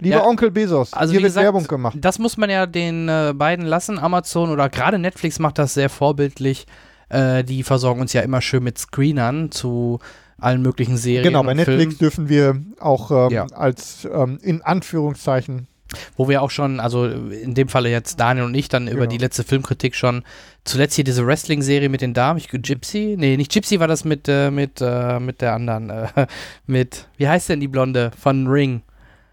[0.00, 1.98] Lieber ja, Onkel Bezos, also hier wird gesagt, Werbung gemacht.
[2.00, 3.98] Das muss man ja den äh, beiden lassen.
[3.98, 6.66] Amazon oder gerade Netflix macht das sehr vorbildlich.
[7.08, 9.98] Äh, die versorgen uns ja immer schön mit Screenern zu
[10.38, 11.24] allen möglichen Serien.
[11.24, 11.98] Genau, bei Netflix Filmen.
[11.98, 13.46] dürfen wir auch ähm, ja.
[13.46, 15.66] als ähm, in Anführungszeichen
[16.16, 18.96] wo wir auch schon, also in dem Falle jetzt Daniel und ich, dann genau.
[18.96, 20.22] über die letzte Filmkritik schon
[20.64, 23.16] zuletzt hier diese Wrestling-Serie mit den Damen, ich, Gypsy?
[23.18, 26.26] Nee, nicht Gypsy war das mit, äh, mit, äh, mit der anderen, äh,
[26.66, 28.82] mit, wie heißt denn die Blonde von Ring?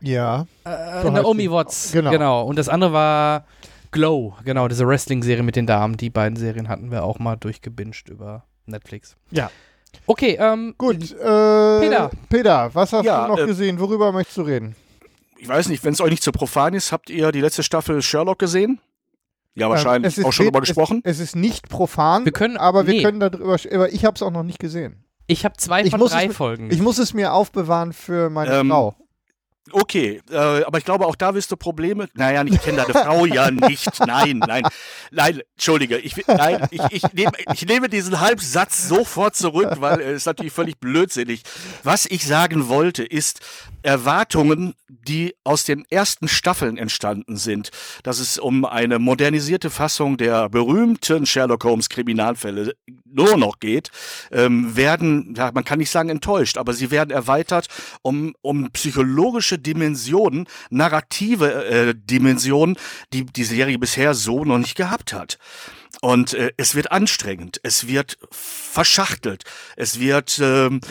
[0.01, 0.45] Ja.
[0.63, 1.91] Äh, so Naomi Watts.
[1.91, 2.11] Genau.
[2.11, 2.43] genau.
[2.43, 3.45] Und das andere war
[3.91, 5.97] Glow, genau, diese Wrestling-Serie mit den Damen.
[5.97, 9.15] Die beiden Serien hatten wir auch mal durchgebinged über Netflix.
[9.31, 9.49] Ja.
[10.05, 10.75] Okay, ähm.
[10.77, 12.11] Gut, äh, Peter.
[12.29, 13.79] Peter, was hast ja, du noch äh, gesehen?
[13.79, 14.75] Worüber möchtest du reden?
[15.45, 18.01] Ich weiß nicht, wenn es euch nicht zu profan ist, habt ihr die letzte Staffel
[18.01, 18.81] Sherlock gesehen?
[19.53, 20.17] Ja, wahrscheinlich.
[20.17, 21.01] Ähm, auch schon drüber gesprochen.
[21.03, 22.93] Es, es, ist nicht profan, wir können, aber nee.
[22.93, 23.55] wir können darüber.
[23.71, 25.05] Aber ich habe es auch noch nicht gesehen.
[25.27, 26.71] Ich habe zwei von drei es, Folgen.
[26.71, 28.95] Ich muss es mir aufbewahren für meine ähm, Frau.
[29.72, 32.07] Okay, äh, aber ich glaube, auch da wirst du Probleme.
[32.18, 33.99] Naja, ich kenne deine Frau ja nicht.
[34.05, 34.63] Nein, nein,
[35.11, 35.97] nein, entschuldige.
[35.97, 40.53] Ich, nein, ich, ich, nehme, ich nehme diesen Halbsatz sofort zurück, weil es ist natürlich
[40.53, 41.43] völlig blödsinnig.
[41.84, 43.41] Was ich sagen wollte, ist
[43.82, 47.70] Erwartungen, die aus den ersten Staffeln entstanden sind,
[48.03, 52.74] dass es um eine modernisierte Fassung der berühmten Sherlock Holmes Kriminalfälle
[53.05, 53.91] nur noch geht,
[54.32, 57.68] ähm, werden, ja, man kann nicht sagen enttäuscht, aber sie werden erweitert
[58.01, 62.77] um, um psychologische thematische Dimensionen, narrative äh, Dimensionen,
[63.13, 65.37] die die Serie bisher so noch nicht gehabt hat.
[66.01, 69.43] Und äh, es wird anstrengend, es wird verschachtelt,
[69.75, 70.81] es wird ähm,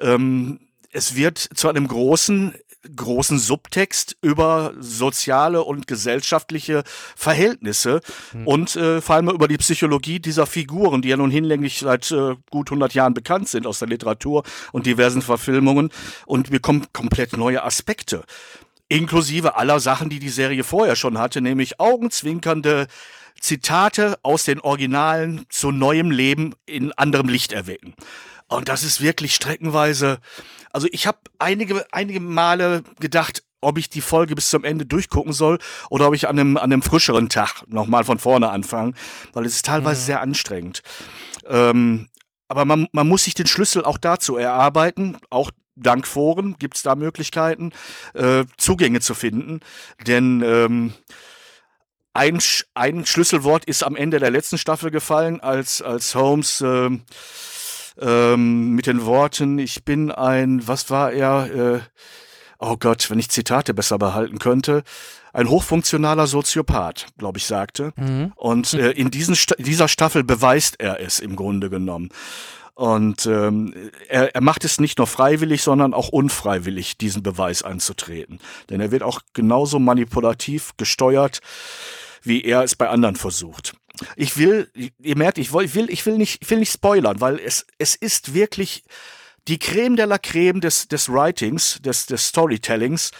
[0.00, 0.58] Ähm,
[0.90, 2.54] es wird zu einem großen
[2.94, 6.84] großen Subtext über soziale und gesellschaftliche
[7.16, 8.00] Verhältnisse
[8.32, 8.46] mhm.
[8.46, 12.36] und äh, vor allem über die Psychologie dieser Figuren, die ja nun hinlänglich seit äh,
[12.50, 15.90] gut 100 Jahren bekannt sind aus der Literatur und diversen Verfilmungen.
[16.26, 18.24] Und wir kommen komplett neue Aspekte,
[18.88, 22.86] inklusive aller Sachen, die die Serie vorher schon hatte, nämlich augenzwinkernde
[23.40, 27.94] Zitate aus den Originalen zu neuem Leben in anderem Licht erwecken.
[28.48, 30.18] Und das ist wirklich streckenweise
[30.74, 35.32] also ich habe einige, einige Male gedacht, ob ich die Folge bis zum Ende durchgucken
[35.32, 35.58] soll
[35.88, 38.92] oder ob ich an einem, an einem frischeren Tag nochmal von vorne anfange,
[39.32, 40.06] weil es ist teilweise mhm.
[40.06, 40.82] sehr anstrengend.
[41.46, 42.08] Ähm,
[42.48, 46.82] aber man, man muss sich den Schlüssel auch dazu erarbeiten, auch dank Foren gibt es
[46.82, 47.72] da Möglichkeiten,
[48.14, 49.60] äh, Zugänge zu finden.
[50.06, 50.92] Denn ähm,
[52.12, 52.40] ein,
[52.74, 56.90] ein Schlüsselwort ist am Ende der letzten Staffel gefallen, als, als Holmes äh,
[58.00, 61.54] ähm, mit den Worten, ich bin ein, was war er?
[61.54, 61.80] Äh,
[62.58, 64.82] oh Gott, wenn ich Zitate besser behalten könnte,
[65.32, 67.92] ein hochfunktionaler Soziopath, glaube ich, sagte.
[67.96, 68.32] Mhm.
[68.36, 72.10] Und äh, in diesen, dieser Staffel beweist er es im Grunde genommen.
[72.74, 73.72] Und ähm,
[74.08, 78.40] er, er macht es nicht nur freiwillig, sondern auch unfreiwillig, diesen Beweis anzutreten.
[78.68, 81.40] Denn er wird auch genauso manipulativ gesteuert,
[82.22, 83.74] wie er es bei anderen versucht.
[84.16, 87.66] Ich will, ihr merkt, ich will, ich will nicht, ich will nicht spoilern, weil es,
[87.78, 88.82] es ist wirklich
[89.46, 93.10] die Creme de la Creme des, des Writings, des, des Storytellings.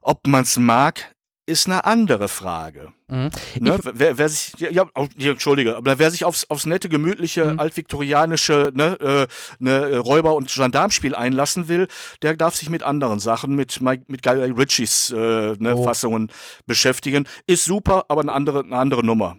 [0.00, 1.14] Ob man's mag,
[1.46, 2.92] ist eine andere Frage.
[3.08, 3.30] Mhm.
[3.60, 3.78] Ne?
[3.82, 7.60] Wer, wer, sich, ja, ja, entschuldige, aber wer sich aufs, aufs nette, gemütliche, mhm.
[7.60, 9.26] altviktorianische ne, äh,
[9.60, 11.86] ne, Räuber- und Gendarmspiel einlassen will,
[12.22, 15.84] der darf sich mit anderen Sachen, mit, mit Guy Ritchies äh, ne, oh.
[15.84, 16.32] Fassungen
[16.66, 17.28] beschäftigen.
[17.46, 19.36] Ist super, aber eine andere, eine andere Nummer.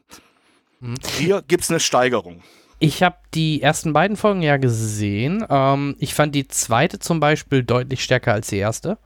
[0.79, 0.95] Mhm.
[1.17, 2.41] Hier gibt's eine Steigerung.
[2.79, 5.45] Ich habe die ersten beiden Folgen ja gesehen.
[5.49, 8.97] Ähm, ich fand die zweite zum Beispiel deutlich stärker als die erste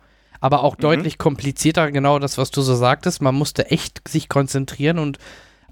[0.42, 0.82] aber auch mhm.
[0.82, 3.22] deutlich komplizierter, genau das, was du so sagtest.
[3.22, 5.20] Man musste echt sich konzentrieren und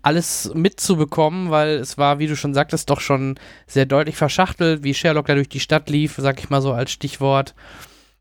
[0.02, 3.38] alles mitzubekommen, weil es war, wie du schon sagtest, doch schon
[3.68, 6.92] sehr deutlich verschachtelt, wie Sherlock da durch die Stadt lief, sag ich mal so als
[6.92, 7.54] Stichwort,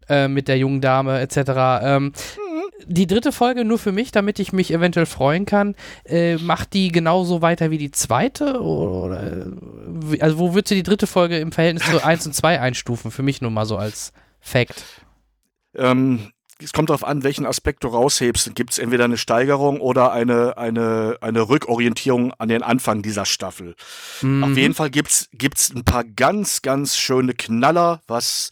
[0.09, 1.37] äh, mit der jungen Dame etc.
[1.83, 2.13] Ähm, mhm.
[2.87, 5.75] Die dritte Folge nur für mich, damit ich mich eventuell freuen kann,
[6.05, 8.61] äh, macht die genauso weiter wie die zweite?
[8.61, 9.47] Oder,
[10.21, 13.11] also wo würdest du die dritte Folge im Verhältnis zu 1 und 2 einstufen?
[13.11, 14.85] Für mich nur mal so als Fact.
[15.75, 18.55] Ähm, es kommt darauf an, welchen Aspekt du raushebst.
[18.55, 23.77] Gibt es entweder eine Steigerung oder eine, eine, eine Rückorientierung an den Anfang dieser Staffel.
[24.23, 24.45] Mhm.
[24.45, 28.51] Auf jeden Fall gibt's gibt's ein paar ganz, ganz schöne Knaller, was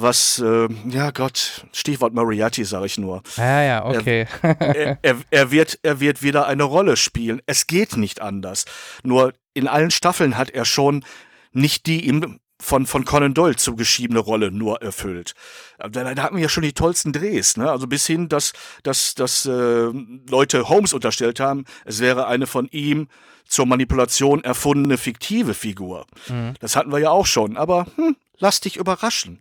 [0.00, 3.22] was, äh, ja Gott, Stichwort Moriarty, sage ich nur.
[3.36, 4.26] Ja, ja, okay.
[4.42, 7.40] er, er, er, wird, er wird wieder eine Rolle spielen.
[7.46, 8.64] Es geht nicht anders.
[9.02, 11.04] Nur in allen Staffeln hat er schon
[11.52, 15.34] nicht die ihm von, von Conan Doyle zugeschriebene Rolle nur erfüllt.
[15.78, 17.70] Da, da hatten wir ja schon die tollsten Drehs, ne?
[17.70, 19.90] Also bis hin, dass, dass, dass äh,
[20.28, 23.08] Leute Holmes unterstellt haben, es wäre eine von ihm
[23.46, 26.06] zur Manipulation erfundene fiktive Figur.
[26.28, 26.54] Mhm.
[26.60, 29.40] Das hatten wir ja auch schon, aber hm, lass dich überraschen.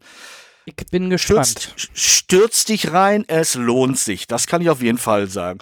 [0.68, 1.48] Ich bin gespannt.
[1.48, 4.28] Stürzt, stürz dich rein, es lohnt sich.
[4.28, 5.60] Das kann ich auf jeden Fall sagen.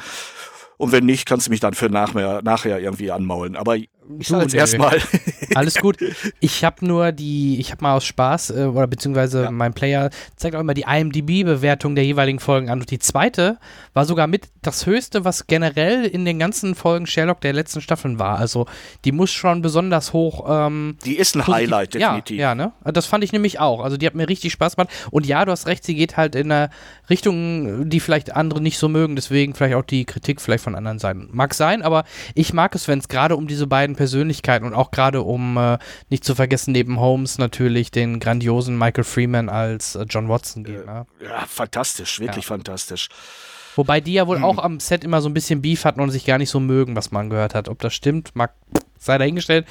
[0.77, 3.55] Und wenn nicht, kannst du mich dann für nachher, nachher irgendwie anmaulen.
[3.55, 3.77] Aber
[4.19, 4.99] ich sage jetzt erstmal.
[5.55, 5.97] Alles gut.
[6.39, 9.51] Ich habe nur die, ich habe mal aus Spaß, äh, oder beziehungsweise ja.
[9.51, 12.79] mein Player zeigt auch immer die IMDb-Bewertung der jeweiligen Folgen an.
[12.79, 13.57] Und die zweite
[13.93, 18.19] war sogar mit das höchste, was generell in den ganzen Folgen Sherlock der letzten Staffeln
[18.19, 18.37] war.
[18.37, 18.65] Also
[19.05, 20.45] die muss schon besonders hoch.
[20.47, 21.45] Ähm, die ist ein.
[21.47, 22.37] Highlight, definitiv.
[22.37, 22.73] Ja, ja, ne?
[22.83, 23.83] Das fand ich nämlich auch.
[23.83, 24.91] Also die hat mir richtig Spaß gemacht.
[25.11, 26.69] Und ja, du hast recht, sie geht halt in eine
[27.09, 29.15] Richtung, die vielleicht andere nicht so mögen.
[29.15, 31.29] Deswegen vielleicht auch die Kritik vielleicht von anderen Seiten.
[31.31, 32.03] Mag sein, aber
[32.33, 35.77] ich mag es, wenn es gerade um diese beiden Persönlichkeiten und auch gerade um äh,
[36.09, 40.83] nicht zu vergessen, neben Holmes natürlich den grandiosen Michael Freeman als äh, John Watson geht.
[40.83, 41.05] Äh, ne?
[41.21, 42.49] Ja, fantastisch, wirklich ja.
[42.49, 43.09] fantastisch.
[43.75, 44.45] Wobei die ja wohl hm.
[44.45, 46.95] auch am Set immer so ein bisschen Beef hatten und sich gar nicht so mögen,
[46.95, 47.67] was man gehört hat.
[47.67, 48.53] Ob das stimmt, mag
[48.97, 49.67] sei dahingestellt.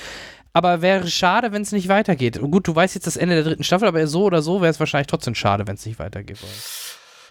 [0.53, 2.41] Aber wäre schade, wenn es nicht weitergeht.
[2.41, 4.79] gut, du weißt jetzt das Ende der dritten Staffel, aber so oder so wäre es
[4.79, 6.39] wahrscheinlich trotzdem schade, wenn es nicht weitergeht.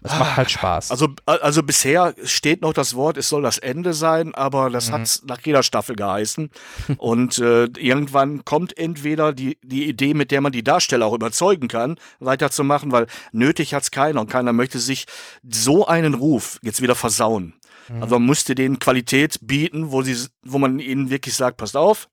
[0.04, 0.92] Es macht halt Spaß.
[0.92, 4.94] Also, also bisher steht noch das Wort, es soll das Ende sein, aber das mhm.
[4.94, 6.50] hat nach jeder Staffel geheißen.
[6.98, 11.68] Und äh, irgendwann kommt entweder die, die Idee, mit der man die Darsteller auch überzeugen
[11.68, 15.06] kann, weiterzumachen, weil nötig hat's keiner und keiner möchte sich
[15.50, 17.54] so einen Ruf jetzt wieder versauen.
[17.88, 18.04] Mhm.
[18.04, 22.10] Also man müsste denen Qualität bieten, wo, sie, wo man ihnen wirklich sagt, passt auf,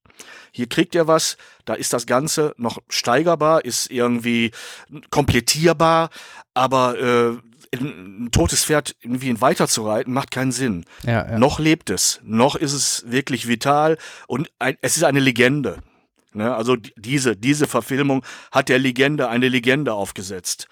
[0.52, 4.50] hier kriegt ihr was, da ist das Ganze noch steigerbar, ist irgendwie
[5.10, 6.10] komplettierbar,
[6.54, 10.84] aber äh, ein totes Pferd irgendwie weiterzureiten, macht keinen Sinn.
[11.04, 11.38] Ja, ja.
[11.38, 13.96] Noch lebt es, noch ist es wirklich vital
[14.26, 15.78] und ein, es ist eine Legende.
[16.32, 16.54] Ne?
[16.54, 20.68] Also diese, diese Verfilmung hat der Legende eine Legende aufgesetzt.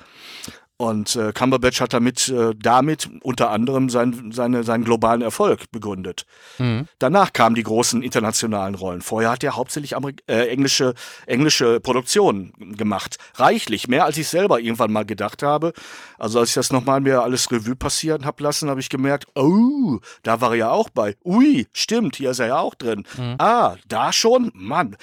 [0.81, 6.25] Und äh, Cumberbatch hat damit, äh, damit unter anderem sein, seine, seinen globalen Erfolg begründet.
[6.59, 6.87] Mhm.
[7.01, 9.03] Danach kamen die großen internationalen Rollen.
[9.03, 10.95] Vorher hat er hauptsächlich Amerik äh, englische,
[11.27, 13.19] englische Produktionen gemacht.
[13.35, 15.73] Reichlich, mehr als ich selber irgendwann mal gedacht habe.
[16.17, 19.99] Also als ich das nochmal mir alles Revue passieren habe lassen, habe ich gemerkt, oh,
[20.23, 21.17] da war er ja auch bei.
[21.25, 23.03] Ui, stimmt, hier ist er ja auch drin.
[23.17, 23.35] Mhm.
[23.39, 24.53] Ah, da schon?
[24.55, 24.97] Mann.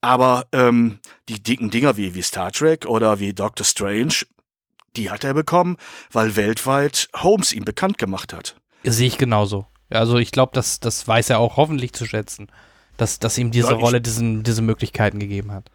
[0.00, 4.14] Aber ähm, die dicken Dinger wie, wie Star Trek oder wie Doctor Strange,
[4.98, 5.76] die hat er bekommen,
[6.12, 8.56] weil weltweit Holmes ihn bekannt gemacht hat.
[8.84, 9.66] Sehe ich genauso.
[9.90, 12.48] Also ich glaube, das, das weiß er auch hoffentlich zu schätzen,
[12.96, 15.70] dass, dass ihm diese ja, Rolle diesen, diese Möglichkeiten gegeben hat.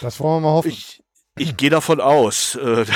[0.00, 0.70] Das wollen wir mal hoffen.
[0.70, 1.02] Ich,
[1.36, 2.86] ich gehe davon aus, äh,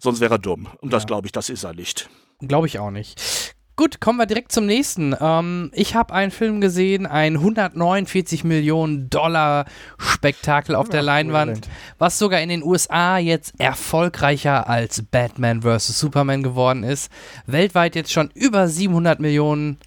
[0.00, 0.68] sonst wäre er dumm.
[0.80, 2.10] Und das glaube ich, das ist er nicht.
[2.40, 3.54] Glaube ich auch nicht.
[3.78, 5.14] Gut, kommen wir direkt zum nächsten.
[5.20, 9.66] Ähm, ich habe einen Film gesehen, ein 149 Millionen Dollar
[9.98, 15.96] Spektakel auf ja, der Leinwand, was sogar in den USA jetzt erfolgreicher als Batman vs.
[15.96, 17.08] Superman geworden ist.
[17.46, 19.78] Weltweit jetzt schon über 700 Millionen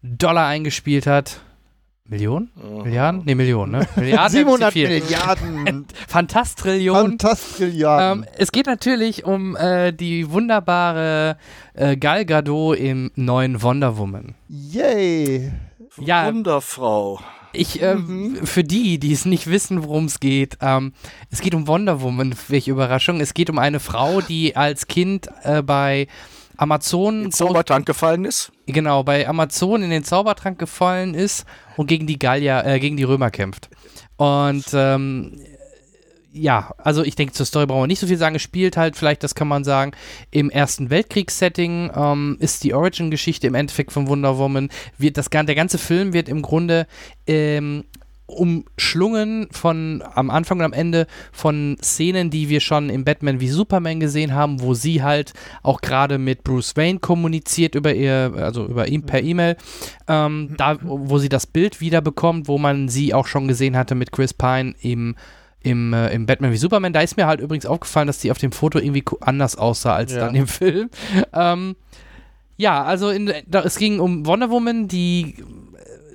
[0.00, 1.40] Dollar eingespielt hat.
[2.06, 2.50] Millionen?
[2.62, 2.82] Oh.
[2.84, 3.22] Milliarden?
[3.24, 3.88] Ne, Millionen, ne?
[3.96, 5.86] Milliarden 700 Milliarden.
[6.08, 6.96] Fantastrillion.
[6.96, 8.24] Fantastrilliarden.
[8.24, 11.38] Ähm, es geht natürlich um äh, die wunderbare
[11.72, 14.34] äh, Gal Gadot im neuen Wonder Woman.
[14.48, 15.50] Yay.
[15.98, 17.20] Ja, Wunderfrau.
[17.54, 18.44] Ich, äh, mhm.
[18.44, 20.92] für die, die es nicht wissen, worum es geht, ähm,
[21.30, 23.20] es geht um Wonder Woman, welche Überraschung.
[23.20, 26.08] Es geht um eine Frau, die als Kind äh, bei
[26.56, 27.24] Amazon.
[27.24, 28.52] In Zaubertrank gefallen ist?
[28.66, 31.44] Genau, bei Amazon in den Zaubertrank gefallen ist
[31.76, 33.68] und gegen die Gallier, äh, gegen die Römer kämpft.
[34.16, 35.40] Und ähm,
[36.32, 38.34] ja, also ich denke, zur Story brauchen wir nicht so viel sagen.
[38.34, 39.92] Es spielt halt vielleicht, das kann man sagen,
[40.32, 44.68] im Ersten Weltkriegssetting ähm, ist die Origin-Geschichte im Endeffekt von Wonder Woman.
[44.98, 46.88] Wird das, der ganze Film wird im Grunde
[47.28, 47.84] ähm,
[48.26, 53.48] umschlungen von am Anfang und am Ende von Szenen, die wir schon im Batman wie
[53.48, 58.66] Superman gesehen haben, wo sie halt auch gerade mit Bruce Wayne kommuniziert über ihr, also
[58.66, 59.56] über ihn per E-Mail,
[60.08, 63.94] ähm, da wo sie das Bild wieder bekommt, wo man sie auch schon gesehen hatte
[63.94, 65.16] mit Chris Pine im
[65.64, 66.92] im, äh, im Batman wie Superman.
[66.92, 70.12] Da ist mir halt übrigens aufgefallen, dass sie auf dem Foto irgendwie anders aussah als
[70.12, 70.20] ja.
[70.20, 70.90] dann im Film.
[71.32, 71.74] Ähm,
[72.56, 75.36] ja, also in, da, es ging um Wonder Woman, die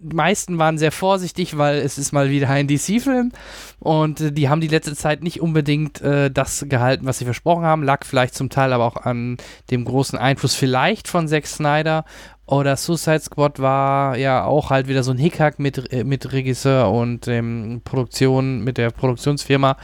[0.01, 3.31] die meisten waren sehr vorsichtig, weil es ist mal wieder ein DC-Film
[3.79, 7.63] und äh, die haben die letzte Zeit nicht unbedingt äh, das gehalten, was sie versprochen
[7.63, 7.83] haben.
[7.83, 9.37] Lag vielleicht zum Teil aber auch an
[9.71, 12.05] dem großen Einfluss vielleicht von Zack Snyder
[12.45, 16.91] oder Suicide Squad war ja auch halt wieder so ein Hickhack mit, äh, mit Regisseur
[16.91, 19.77] und ähm, Produktion, mit der Produktionsfirma,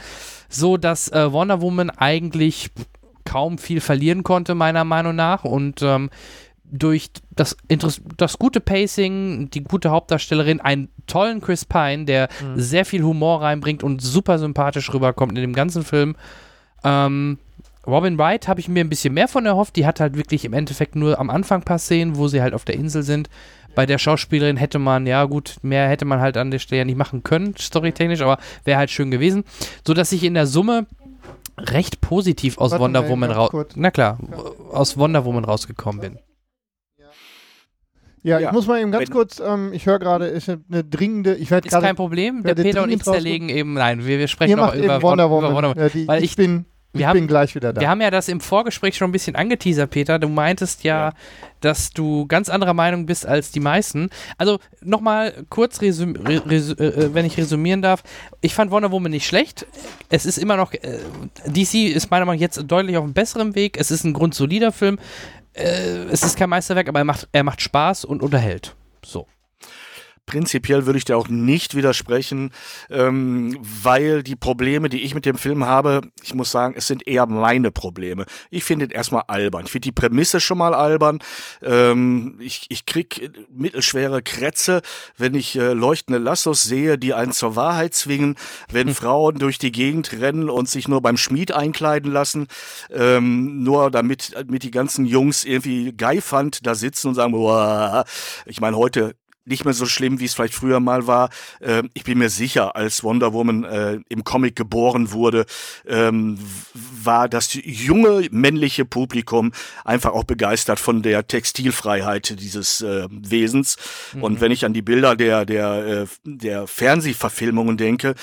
[0.48, 2.70] so dass äh, Wonder Woman eigentlich
[3.24, 5.44] kaum viel verlieren konnte, meiner Meinung nach.
[5.44, 6.10] Und ähm,
[6.70, 7.56] durch das,
[8.16, 12.60] das gute Pacing, die gute Hauptdarstellerin, einen tollen Chris Pine, der mhm.
[12.60, 16.16] sehr viel Humor reinbringt und super sympathisch rüberkommt in dem ganzen Film.
[16.84, 17.38] Ähm,
[17.86, 19.76] Robin Wright habe ich mir ein bisschen mehr von erhofft.
[19.76, 22.52] Die hat halt wirklich im Endeffekt nur am Anfang ein paar Szenen, wo sie halt
[22.52, 23.30] auf der Insel sind.
[23.76, 26.96] Bei der Schauspielerin hätte man, ja gut, mehr hätte man halt an der Stelle nicht
[26.96, 29.44] machen können, storytechnisch, aber wäre halt schön gewesen.
[29.86, 30.86] So dass ich in der Summe
[31.58, 33.50] recht positiv aus Warte, Wonder Woman raus.
[33.76, 34.18] Na klar,
[34.72, 36.18] aus Wonder Woman rausgekommen bin.
[38.26, 41.36] Ja, ja, ich muss mal eben ganz kurz, ähm, ich höre gerade, ist eine dringende,
[41.36, 41.84] ich werde gerade...
[41.84, 45.00] Ist kein Problem, der Peter und ich zerlegen eben, nein, wir, wir sprechen noch über
[45.00, 45.52] Wonder Woman.
[45.52, 45.78] Über Wonder Woman.
[45.78, 46.64] Ja, die, weil ich, ich bin...
[46.92, 47.80] Ich wir bin haben, gleich wieder da.
[47.80, 50.18] Wir haben ja das im Vorgespräch schon ein bisschen angeteasert, Peter.
[50.18, 51.12] Du meintest ja, ja.
[51.60, 54.08] dass du ganz anderer Meinung bist als die meisten.
[54.38, 58.02] Also nochmal kurz, resüm, res, äh, äh, wenn ich resümieren darf.
[58.40, 59.66] Ich fand Wonder Woman nicht schlecht.
[60.08, 61.00] Es ist immer noch, äh,
[61.46, 63.76] DC ist meiner Meinung nach jetzt deutlich auf einem besseren Weg.
[63.78, 64.98] Es ist ein grundsolider Film
[65.56, 68.74] äh, es ist kein Meisterwerk, aber er macht, er macht Spaß und unterhält.
[69.04, 69.26] So.
[70.26, 72.50] Prinzipiell würde ich dir auch nicht widersprechen,
[72.90, 77.06] ähm, weil die Probleme, die ich mit dem Film habe, ich muss sagen, es sind
[77.06, 78.26] eher meine Probleme.
[78.50, 79.66] Ich finde ihn erstmal albern.
[79.66, 81.20] Ich finde die Prämisse schon mal albern.
[81.62, 84.82] Ähm, ich, ich krieg mittelschwere Krätze,
[85.16, 88.34] wenn ich äh, leuchtende Lassos sehe, die einen zur Wahrheit zwingen,
[88.70, 88.94] wenn hm.
[88.96, 92.48] Frauen durch die Gegend rennen und sich nur beim Schmied einkleiden lassen,
[92.90, 98.04] ähm, nur damit, damit die ganzen Jungs irgendwie geifand da sitzen und sagen, boah,
[98.44, 99.14] ich meine, heute
[99.46, 101.30] nicht mehr so schlimm, wie es vielleicht früher mal war.
[101.60, 105.46] Äh, ich bin mir sicher, als Wonder Woman äh, im Comic geboren wurde,
[105.86, 106.38] ähm,
[106.74, 109.52] war das junge männliche Publikum
[109.84, 113.76] einfach auch begeistert von der Textilfreiheit dieses äh, Wesens.
[114.14, 114.22] Mhm.
[114.22, 118.14] Und wenn ich an die Bilder der, der, äh, der Fernsehverfilmungen denke,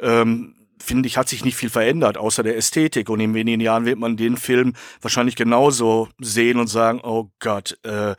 [0.00, 3.08] ähm, finde ich, hat sich nicht viel verändert, außer der Ästhetik.
[3.08, 7.78] Und in wenigen Jahren wird man den Film wahrscheinlich genauso sehen und sagen, oh Gott,
[7.84, 8.14] äh,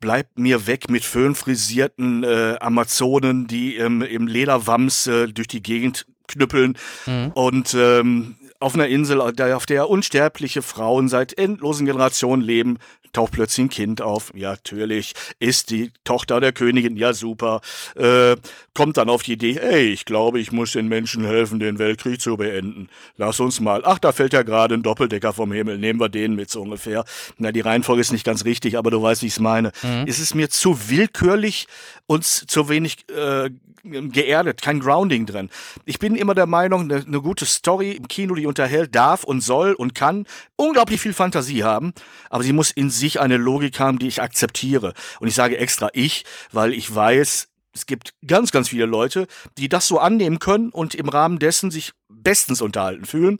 [0.00, 6.06] bleibt mir weg mit föhnfrisierten äh, Amazonen, die ähm, im Lederwams äh, durch die Gegend
[6.26, 6.76] knüppeln
[7.06, 7.32] mhm.
[7.34, 12.78] und ähm, auf einer Insel, auf der unsterbliche Frauen seit endlosen Generationen leben,
[13.12, 14.32] taucht plötzlich ein Kind auf.
[14.34, 17.60] Ja, natürlich, ist die Tochter der Königin, ja super.
[17.96, 18.36] Äh,
[18.74, 22.20] kommt dann auf die Idee, ey, ich glaube, ich muss den Menschen helfen, den Weltkrieg
[22.20, 22.88] zu beenden.
[23.16, 23.82] Lass uns mal.
[23.84, 25.78] Ach, da fällt ja gerade ein Doppeldecker vom Himmel.
[25.78, 27.04] Nehmen wir den mit so ungefähr.
[27.38, 29.72] Na, die Reihenfolge ist nicht ganz richtig, aber du weißt, wie ich es meine.
[29.82, 30.06] Mhm.
[30.06, 31.66] Ist es mir zu willkürlich
[32.06, 33.50] und zu wenig äh,
[33.82, 35.50] geerdet, kein Grounding drin.
[35.84, 39.40] Ich bin immer der Meinung, eine, eine gute Story im Kino, die unterhält, darf und
[39.40, 40.26] soll und kann
[40.56, 41.92] unglaublich viel Fantasie haben,
[42.28, 44.94] aber sie muss in sich eine Logik haben, die ich akzeptiere.
[45.20, 49.26] Und ich sage extra ich, weil ich weiß, es gibt ganz, ganz viele Leute,
[49.56, 53.38] die das so annehmen können und im Rahmen dessen sich bestens unterhalten fühlen.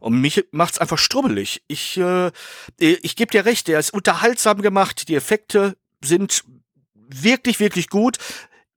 [0.00, 1.62] Und mich macht's einfach strubbelig.
[1.66, 2.30] Ich, äh,
[2.78, 6.44] ich gebe dir recht, der ist unterhaltsam gemacht, die Effekte sind
[6.94, 8.18] wirklich, wirklich gut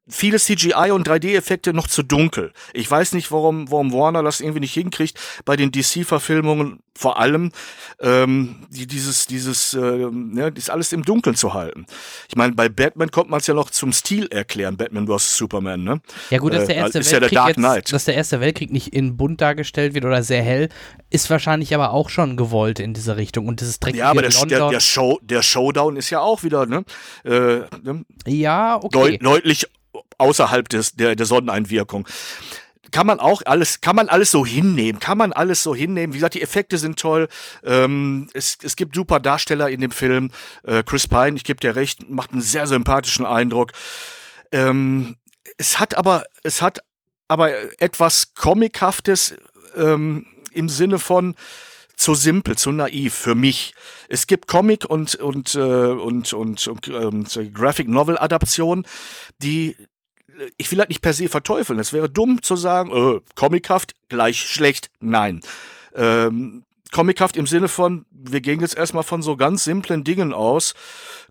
[0.08, 2.54] viele CGI und 3D-Effekte noch zu dunkel.
[2.74, 7.52] Ich weiß nicht, warum, warum Warner das irgendwie nicht hinkriegt, bei den DC-Verfilmungen vor allem
[8.00, 11.86] ähm, die, dieses, dieses, äh, ne, das alles im Dunkeln zu halten.
[12.30, 15.36] Ich meine, bei Batman kommt man es ja noch zum Stil erklären, Batman vs.
[15.36, 16.02] Superman, ne?
[16.30, 18.72] Ja gut, dass der äh, erste äh, Weltkrieg ja der jetzt, dass der erste Weltkrieg
[18.72, 20.70] nicht in bunt dargestellt wird oder sehr hell,
[21.10, 24.32] ist wahrscheinlich aber auch schon gewollt in diese Richtung und dieses dreckige Ja, aber der,
[24.46, 26.86] der, der, Show, der Showdown ist ja auch wieder, ne?
[27.26, 28.06] Äh, ne?
[28.26, 29.18] Ja, okay.
[29.18, 29.68] Deut deutlich
[30.18, 32.08] außerhalb des, der, der Sonneneinwirkung
[32.92, 36.14] kann man auch alles, kann man alles so hinnehmen, kann man alles so hinnehmen.
[36.14, 37.28] Wie gesagt, die Effekte sind toll.
[37.64, 40.32] Ähm, es, es gibt super Darsteller in dem Film.
[40.64, 43.74] Äh, Chris Pine, ich gebe dir recht, macht einen sehr sympathischen Eindruck.
[44.54, 45.18] Ähm,
[45.58, 46.80] es hat aber, es hat
[47.28, 47.52] aber
[47.82, 49.36] etwas Comichaftes
[49.76, 51.36] ähm, im Sinne von,
[51.98, 53.74] zu simpel, zu naiv für mich.
[54.10, 58.86] Es gibt Comic und und äh, und und, und ähm, Graphic Novel Adaptionen,
[59.40, 59.76] die
[60.58, 61.80] ich will halt nicht per se verteufeln.
[61.80, 64.90] Es wäre dumm zu sagen, äh, comichaft gleich schlecht.
[65.00, 65.42] Nein.
[65.96, 70.74] Ähm, comichaft im Sinne von, wir gehen jetzt erstmal von so ganz simplen Dingen aus.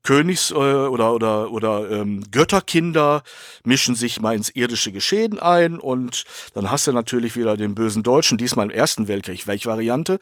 [0.03, 3.23] Königs- äh, oder, oder, oder ähm, Götterkinder
[3.65, 8.03] mischen sich mal ins irdische Geschehen ein und dann hast du natürlich wieder den bösen
[8.03, 9.47] Deutschen, diesmal im Ersten Weltkrieg.
[9.47, 10.19] Welche Variante?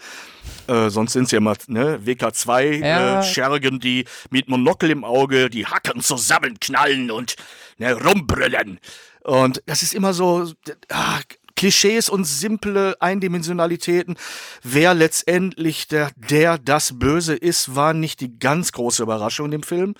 [0.68, 3.18] Äh, sonst sind es ja immer ne, WK2 ja.
[3.18, 7.34] äh, Schergen, die mit Monokel im Auge die Hacken zusammenknallen und
[7.82, 8.78] ne, rumbrüllen.
[9.22, 10.52] Und das ist immer so,
[10.90, 11.20] ah,
[11.54, 14.16] Klischees und simple Eindimensionalitäten.
[14.62, 19.94] Wer letztendlich der, der das Böse ist, war nicht die ganz große Überraschung im Film.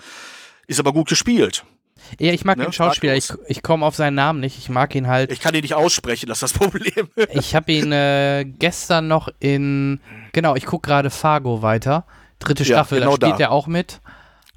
[0.67, 1.63] Ist aber gut gespielt.
[2.19, 2.65] Ja, ich mag ne?
[2.65, 3.15] den Schauspieler.
[3.15, 4.57] Ich, ich komme auf seinen Namen nicht.
[4.57, 5.31] Ich mag ihn halt.
[5.31, 7.09] Ich kann ihn nicht aussprechen, das ist das Problem.
[7.31, 10.01] ich habe ihn äh, gestern noch in.
[10.33, 12.05] Genau, ich gucke gerade Fargo weiter.
[12.39, 13.45] Dritte Staffel, ja, genau da spielt da.
[13.45, 14.01] er auch mit.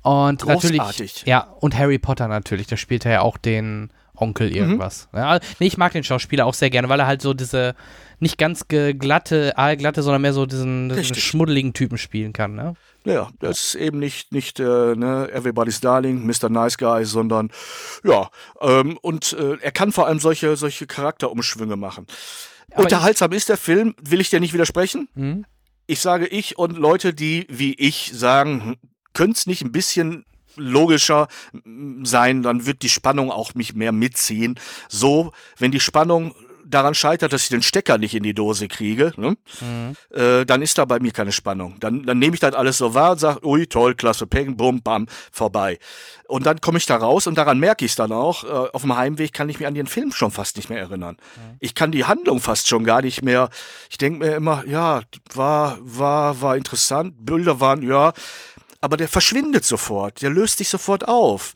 [0.06, 0.78] Und Großartig.
[0.78, 1.22] natürlich.
[1.26, 2.68] Ja, und Harry Potter natürlich.
[2.68, 4.54] Da spielt er ja auch den Onkel mhm.
[4.56, 5.08] irgendwas.
[5.10, 5.18] Mhm.
[5.18, 7.74] Ja, nee, ich mag den Schauspieler auch sehr gerne, weil er halt so diese
[8.20, 12.54] nicht ganz glatte, aalglatte, sondern mehr so diesen, diesen schmuddeligen Typen spielen kann.
[12.54, 12.74] Ne?
[13.04, 16.50] Ja, das ist eben nicht, nicht äh, ne, Everybody's Darling, Mr.
[16.50, 17.50] Nice Guy, sondern
[18.04, 18.30] ja,
[18.60, 22.06] ähm, und äh, er kann vor allem solche, solche Charakterumschwünge machen.
[22.70, 25.08] Aber Unterhaltsam ist der Film, will ich dir nicht widersprechen.
[25.14, 25.46] Mhm.
[25.88, 28.76] Ich sage ich und Leute, die wie ich sagen, hm,
[29.16, 31.28] könnte es nicht ein bisschen logischer
[32.02, 34.58] sein, dann wird die Spannung auch mich mehr mitziehen.
[34.88, 36.34] So, wenn die Spannung
[36.68, 39.36] daran scheitert, dass ich den Stecker nicht in die Dose kriege, ne?
[39.60, 39.96] mhm.
[40.10, 41.76] äh, dann ist da bei mir keine Spannung.
[41.80, 44.82] Dann, dann nehme ich das alles so wahr und sage, ui, toll, klasse, peng, bum,
[44.82, 45.78] bam, vorbei.
[46.26, 48.44] Und dann komme ich da raus und daran merke ich es dann auch.
[48.44, 51.16] Äh, auf dem Heimweg kann ich mich an den Film schon fast nicht mehr erinnern.
[51.36, 51.56] Mhm.
[51.60, 53.48] Ich kann die Handlung fast schon gar nicht mehr.
[53.88, 55.02] Ich denke mir immer, ja,
[55.34, 58.12] war, war, war interessant, Bilder waren, ja,
[58.86, 61.54] aber der verschwindet sofort, der löst sich sofort auf.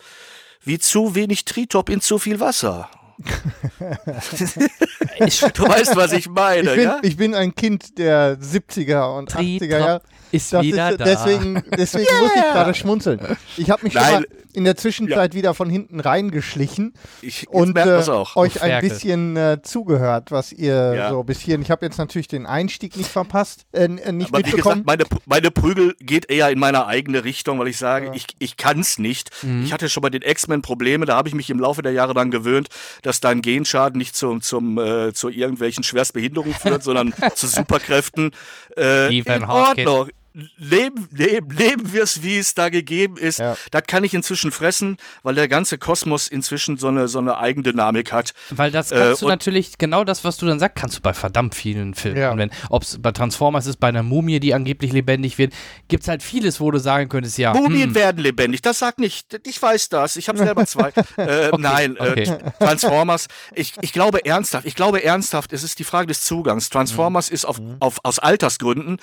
[0.64, 2.90] Wie zu wenig Tritop in zu viel Wasser.
[5.54, 6.70] du weißt, was ich meine.
[6.70, 6.98] Ich bin, ja?
[7.02, 10.02] ich bin ein Kind der 70er und 80er Jahre.
[10.32, 11.04] Ist das wieder ist, da.
[11.04, 12.20] Deswegen, deswegen yeah.
[12.20, 13.20] muss ich gerade schmunzeln.
[13.56, 14.04] Ich habe mich Nein.
[14.04, 15.38] schon mal in der Zwischenzeit ja.
[15.38, 18.02] wieder von hinten reingeschlichen ich, und äh,
[18.34, 21.10] euch ein bisschen äh, zugehört, was ihr ja.
[21.10, 21.62] so bis hierhin.
[21.62, 24.84] Ich habe jetzt natürlich den Einstieg nicht verpasst, äh, äh nicht Aber mitbekommen.
[24.86, 28.12] Wie gesagt, meine, meine Prügel geht eher in meine eigene Richtung, weil ich sage, ja.
[28.14, 29.30] ich, ich kann es nicht.
[29.42, 29.64] Mhm.
[29.64, 32.14] Ich hatte schon bei den X-Men Probleme, da habe ich mich im Laufe der Jahre
[32.14, 32.68] dann gewöhnt,
[33.02, 38.30] dass dein Genschaden nicht zum, zum, äh, zu irgendwelchen Schwerstbehinderungen führt, sondern zu Superkräften.
[38.76, 40.10] Äh, in Ordnung
[40.56, 43.38] leben, leben, leben wir es, wie es da gegeben ist.
[43.40, 43.56] Ja.
[43.70, 48.12] Das kann ich inzwischen fressen, weil der ganze Kosmos inzwischen so eine, so eine Eigendynamik
[48.12, 48.32] hat.
[48.50, 51.00] Weil das Äh, kannst du und- natürlich, genau das, was du dann sagst, kannst du
[51.00, 52.18] bei verdammt vielen Filmen.
[52.20, 52.30] Ja.
[52.32, 52.54] anwenden.
[52.68, 55.52] Ob es bei Transformers ist, bei einer Mumie, die angeblich lebendig wird,
[55.88, 57.52] gibt es halt vieles, wo du sagen könntest, ja.
[57.54, 59.40] Mumien hm, werden lebendig, das sagt nicht.
[59.46, 60.92] Ich weiß das, ich habe selber zwei.
[61.16, 62.22] äh, nein, okay.
[62.24, 63.26] Äh, Transformers.
[63.54, 66.68] Ich, ich glaube ernsthaft, ich glaube ernsthaft, es ist die Frage des Zugangs.
[66.70, 68.98] Transformers ist auf, auf, aus Altersgründen,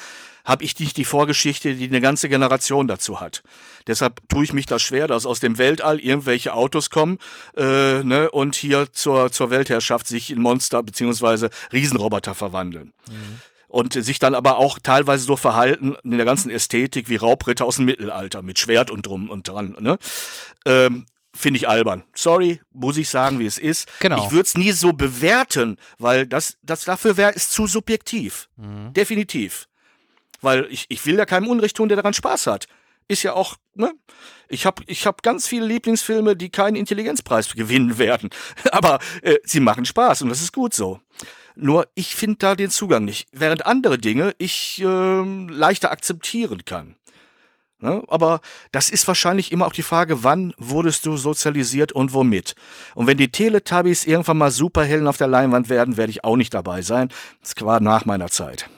[0.45, 3.41] habe ich nicht die Vorgeschichte, die eine ganze Generation dazu hat.
[3.87, 7.17] Deshalb tue ich mich das schwer, dass aus dem Weltall irgendwelche Autos kommen
[7.55, 12.93] äh, ne, und hier zur, zur Weltherrschaft sich in Monster beziehungsweise Riesenroboter verwandeln.
[13.67, 17.77] Und sich dann aber auch teilweise so verhalten in der ganzen Ästhetik wie Raubritter aus
[17.77, 19.75] dem Mittelalter mit Schwert und drum und dran.
[19.79, 19.97] Ne?
[20.67, 22.03] Ähm, Finde ich albern.
[22.13, 23.89] Sorry, muss ich sagen, wie es ist.
[24.01, 24.23] Genau.
[24.23, 28.49] Ich würde es nie so bewerten, weil das, das dafür wäre es zu subjektiv.
[28.93, 29.67] Definitiv.
[30.41, 32.67] Weil ich, ich will ja keinem Unrecht tun, der daran Spaß hat.
[33.07, 33.93] Ist ja auch, ne?
[34.49, 38.29] Ich habe ich hab ganz viele Lieblingsfilme, die keinen Intelligenzpreis gewinnen werden.
[38.71, 40.99] Aber äh, sie machen Spaß und das ist gut so.
[41.55, 43.27] Nur ich finde da den Zugang nicht.
[43.31, 46.95] Während andere Dinge ich ähm, leichter akzeptieren kann.
[47.79, 48.03] Ne?
[48.07, 52.55] Aber das ist wahrscheinlich immer auch die Frage, wann wurdest du sozialisiert und womit?
[52.95, 56.53] Und wenn die Teletubbies irgendwann mal Superhelden auf der Leinwand werden, werde ich auch nicht
[56.53, 57.09] dabei sein.
[57.41, 58.69] Das war nach meiner Zeit.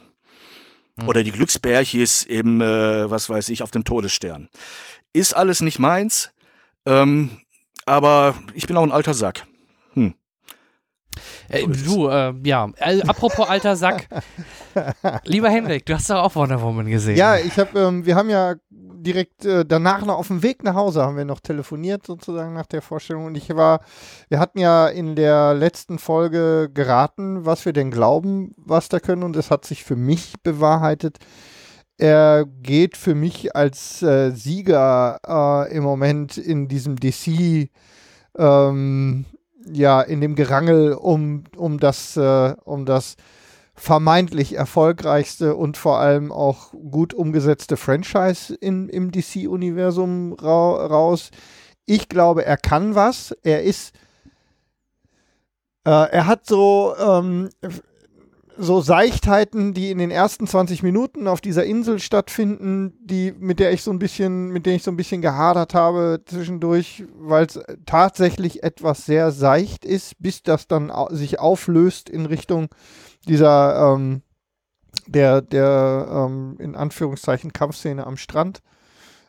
[1.07, 4.49] Oder die Glücksbärchis im, äh, was weiß ich, auf dem Todesstern.
[5.13, 6.31] Ist alles nicht meins,
[6.85, 7.29] ähm,
[7.85, 9.45] aber ich bin auch ein alter Sack.
[11.49, 14.07] Äh, du, äh, ja, äh, apropos alter Sack.
[15.25, 17.17] Lieber Henrik, du hast doch auch Wonder Woman gesehen.
[17.17, 18.55] Ja, ich habe, ähm, wir haben ja
[19.03, 22.65] direkt äh, danach noch auf dem Weg nach Hause haben wir noch telefoniert sozusagen nach
[22.65, 23.81] der Vorstellung und ich war,
[24.29, 29.23] wir hatten ja in der letzten Folge geraten, was wir denn glauben, was da können
[29.23, 31.17] und es hat sich für mich bewahrheitet.
[31.97, 37.69] Er geht für mich als äh, Sieger äh, im Moment in diesem DC
[38.37, 39.25] ähm,
[39.71, 43.15] ja, in dem Gerangel um, um das, äh, um das
[43.79, 51.31] vermeintlich erfolgreichste und vor allem auch gut umgesetzte Franchise in, im DC-Universum ra raus.
[51.85, 53.31] Ich glaube, er kann was.
[53.41, 53.93] Er ist,
[55.85, 57.49] äh, er hat so, ähm,
[58.57, 63.71] so Seichtheiten, die in den ersten 20 Minuten auf dieser Insel stattfinden, die, mit der
[63.71, 67.57] ich so ein bisschen, mit denen ich so ein bisschen gehadert habe zwischendurch, weil es
[67.85, 72.67] tatsächlich etwas sehr seicht ist, bis das dann sich auflöst in Richtung
[73.27, 74.21] dieser, ähm,
[75.07, 78.61] der, der, ähm, in Anführungszeichen Kampfszene am Strand.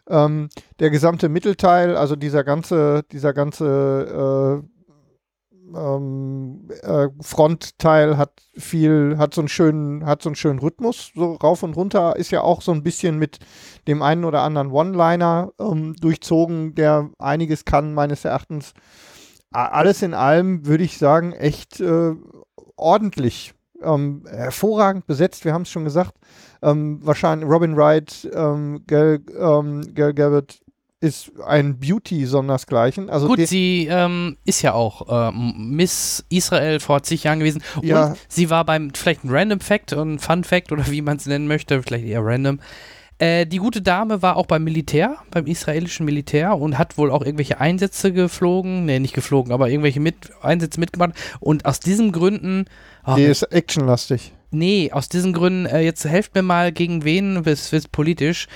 [0.09, 0.49] Ähm,
[0.81, 4.71] der gesamte Mittelteil, also dieser ganze, dieser ganze äh,
[5.77, 11.35] ähm, äh, Frontteil hat viel, hat so einen schönen, hat so einen schönen Rhythmus, so
[11.35, 13.39] rauf und runter, ist ja auch so ein bisschen mit
[13.87, 18.75] dem einen oder anderen One-Liner ähm, durchzogen, der einiges kann, meines Erachtens.
[19.53, 22.15] Alles in allem würde ich sagen, echt äh,
[22.77, 23.55] ordentlich.
[23.83, 26.15] Ähm, hervorragend besetzt, wir haben es schon gesagt.
[26.63, 30.61] Ähm, wahrscheinlich Robin Wright, ähm, Gal, ähm, Gal Gadot
[31.01, 33.09] ist ein Beauty sondersgleichen.
[33.09, 37.63] Also Gut, sie ähm, ist ja auch ähm, Miss Israel vor zig Jahren gewesen.
[37.81, 38.09] Ja.
[38.09, 41.17] Und sie war beim, vielleicht ein Random Fact und ein Fun Fact oder wie man
[41.17, 42.61] es nennen möchte, vielleicht eher random.
[43.21, 47.23] Äh, die gute Dame war auch beim Militär, beim israelischen Militär und hat wohl auch
[47.23, 51.13] irgendwelche Einsätze geflogen, nee, nicht geflogen, aber irgendwelche mit, Einsätze mitgemacht.
[51.39, 52.65] Und aus diesen Gründen,
[53.07, 54.33] oh, die ist actionlastig.
[54.51, 58.49] nee, aus diesen Gründen, äh, jetzt helft mir mal, gegen wen, es wird politisch,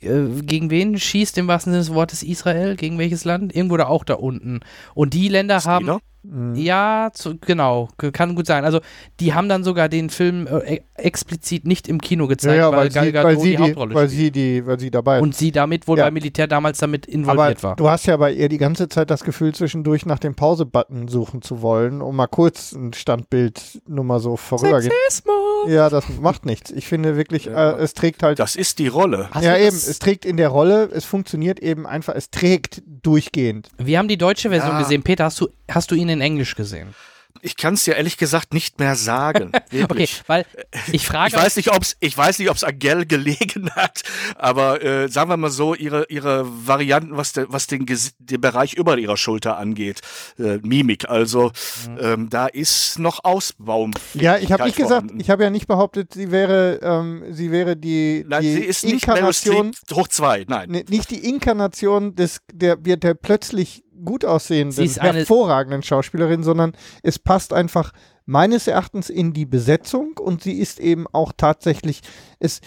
[0.00, 2.74] äh, gegen wen schießt im wahrsten Sinne des Wortes Israel?
[2.74, 3.54] Gegen welches Land?
[3.54, 4.60] Irgendwo da auch da unten.
[4.94, 6.00] Und die Länder haben.
[6.24, 6.54] Mhm.
[6.54, 8.64] Ja, zu, genau, kann gut sein.
[8.64, 8.80] Also
[9.20, 12.70] die haben dann sogar den Film äh, e- explizit nicht im Kino Ja, gezeigt, ja,
[12.70, 14.20] weil, weil, Gal Gadot weil, sie die, die, Hauptrolle weil spielt.
[14.20, 15.22] sie die, weil sie dabei ist.
[15.22, 16.04] Und sie damit wohl Ja.
[16.04, 17.76] beim Militär damals damit Aber involviert war.
[17.76, 21.42] du hast ja bei ihr die ganze Zeit das Gefühl, zwischendurch nach dem Pause-Button suchen
[21.42, 24.92] zu wollen, um mal kurz ein Standbild nur mal so vorübergehen.
[25.08, 25.32] Sexismus!
[25.68, 26.70] Ja, das macht nichts.
[26.70, 28.38] Ich finde wirklich, äh, es trägt halt.
[28.38, 29.28] Das ist die Rolle.
[29.30, 32.82] Hast ja, du eben, es trägt in der Rolle, es funktioniert eben einfach, es trägt
[33.02, 33.68] durchgehend.
[33.78, 34.80] Wir haben die deutsche Version Ja.
[34.82, 35.02] gesehen.
[35.02, 36.94] Peter, hast du, hast du ihn in Englisch gesehen?
[37.40, 39.52] Ich kann es dir ehrlich gesagt nicht mehr sagen.
[39.72, 40.44] Okay, weil
[40.92, 41.34] ich frage.
[41.34, 44.02] Ich weiß nicht, ob's, ich weiß nicht, ob's an Gell gelegen hat,
[44.36, 48.74] aber äh, sagen wir mal so, ihre, ihre Varianten, was, de, was den, den Bereich
[48.74, 50.00] über ihrer Schulter angeht,
[50.38, 51.52] äh, Mimik, also
[51.98, 53.88] ähm, da ist noch Ausbau.
[54.14, 55.20] Ja, ich habe nicht gesagt, vorhanden.
[55.20, 58.84] ich habe ja nicht behauptet, sie wäre, ähm, sie wäre die, Nein, die sie ist
[58.84, 60.70] nicht Meryl Inkarnation, Streep hoch zwei, nein.
[60.70, 66.72] ne, nicht die Inkarnation des, der, der, der plötzlich gut aussehenden, hervorragenden Schauspielerin, sondern
[67.02, 67.92] es passt einfach
[68.24, 72.02] meines Erachtens in die Besetzung und sie ist eben auch tatsächlich,
[72.38, 72.60] es,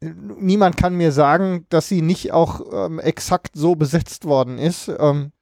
[0.00, 5.32] niemand kann mir sagen, dass sie nicht auch ähm, exakt so besetzt worden ist, ähm,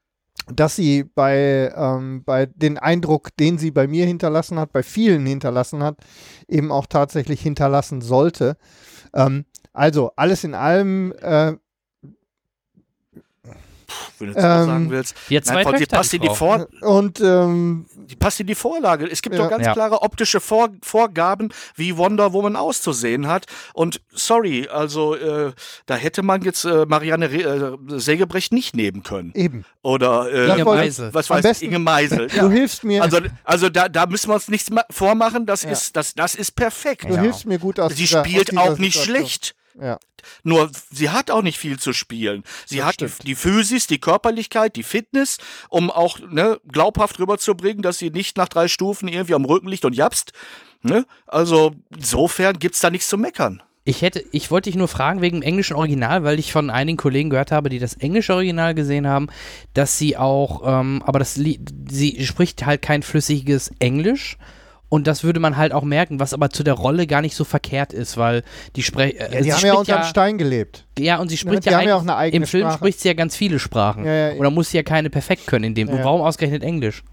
[0.55, 5.27] dass sie bei, ähm, bei den Eindruck, den sie bei mir hinterlassen hat, bei vielen
[5.27, 5.99] hinterlassen hat,
[6.49, 8.57] eben auch tatsächlich hinterlassen sollte.
[9.15, 11.55] Ähm, also alles in allem äh,
[14.19, 15.17] wenn du jetzt ähm, sagen willst.
[15.29, 19.11] Jetzt zwei Nein, die passt in die Vor und ähm, die passt in die Vorlage.
[19.11, 19.43] Es gibt ja.
[19.43, 19.73] doch ganz ja.
[19.73, 23.47] klare optische Vor Vorgaben, wie Wonder Woman auszusehen hat.
[23.75, 25.53] Und sorry, also äh,
[25.87, 29.33] da hätte man jetzt äh, Marianne Re äh, Sägebrecht nicht nehmen können.
[29.35, 29.65] Eben.
[29.83, 31.15] Oder äh, Inge Meisel.
[31.15, 32.29] Was weiß besten, Inge Meisel.
[32.35, 32.43] Ja.
[32.43, 33.03] Du hilfst mir.
[33.03, 35.47] Also, also da, da müssen wir uns nichts vormachen.
[35.47, 37.05] Das ist das, das ist perfekt.
[37.09, 37.95] Du hilfst mir gut aus.
[37.95, 39.17] Sie spielt aus auch nicht Situation.
[39.17, 39.55] schlecht.
[39.79, 39.99] Ja.
[40.43, 42.45] Nur sie hat auch nicht viel zu spielen.
[42.67, 47.83] Sie das hat die, die, Physis, die Körperlichkeit, die Fitness, um auch ne, glaubhaft rüberzubringen,
[47.83, 50.33] dass sie nicht nach drei Stufen irgendwie am Rücken liegt und japst.
[50.83, 51.07] Ne?
[51.27, 53.63] Also insofern gibt es da nichts zu meckern.
[53.85, 56.99] Ich hätte, ich wollte dich nur fragen wegen dem englischen Original, weil ich von einigen
[56.99, 59.29] Kollegen gehört habe, die das englische Original gesehen haben,
[59.73, 64.37] dass sie auch, ähm, aber das, sie spricht halt kein flüssiges Englisch,
[64.91, 67.45] und das würde man halt auch merken, was aber zu der Rolle gar nicht so
[67.45, 68.43] verkehrt ist, weil
[68.77, 69.17] die sprechen.
[69.19, 70.85] Äh, ja, die haben ja unter ja, Stein gelebt.
[70.99, 72.79] Ja, und sie spricht ja, ja, ja auch eine eigene Im Film Sprache.
[72.79, 74.05] spricht sie ja ganz viele Sprachen.
[74.05, 75.89] Ja, Oder muss sie ja keine perfekt können in dem.
[75.89, 77.05] Und warum ausgerechnet Englisch?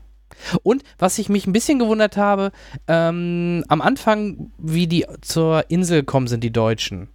[0.63, 2.51] Und was ich mich ein bisschen gewundert habe,
[2.87, 7.09] ähm, am Anfang, wie die zur Insel kommen sind, die Deutschen.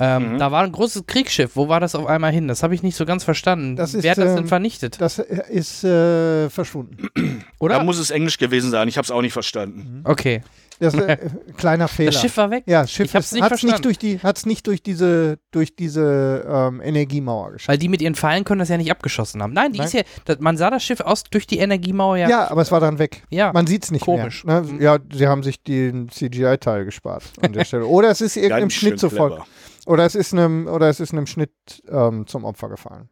[0.00, 0.38] Ähm, mhm.
[0.38, 1.56] Da war ein großes Kriegsschiff.
[1.56, 2.48] Wo war das auf einmal hin?
[2.48, 3.76] Das habe ich nicht so ganz verstanden.
[3.76, 4.98] Das ist, Wer hat das denn ähm, vernichtet?
[4.98, 7.10] Das ist äh, verschwunden.
[7.58, 7.76] Oder?
[7.76, 8.88] Da muss es Englisch gewesen sein.
[8.88, 9.98] Ich habe es auch nicht verstanden.
[9.98, 10.10] Mhm.
[10.10, 10.42] Okay.
[10.80, 12.10] Das ist ein äh, kleiner Fehler.
[12.10, 12.64] Das Schiff war weg.
[12.66, 13.74] Ja, Schiff ich hab's nicht verstanden.
[13.74, 17.68] Nicht durch die, hat's nicht durch diese, durch diese ähm, Energiemauer geschafft.
[17.68, 19.52] Weil die mit ihren Pfeilen können das ja nicht abgeschossen haben.
[19.52, 19.86] Nein, die Nein.
[19.86, 22.28] ist ja, das, man sah das Schiff aus durch die Energiemauer ja.
[22.28, 23.22] Ja, aber es war dann weg.
[23.30, 23.52] Ja.
[23.52, 24.44] Man sieht es nicht Komisch.
[24.44, 24.62] mehr.
[24.62, 24.82] Ne?
[24.82, 27.86] Ja, sie haben sich den CGI-Teil gespart an der Stelle.
[27.86, 29.38] Oder es ist irgendeinem Schnitt zu voll.
[29.86, 31.52] Oder es ist einem, oder es ist einem Schnitt
[31.88, 33.08] ähm, zum Opfer gefallen.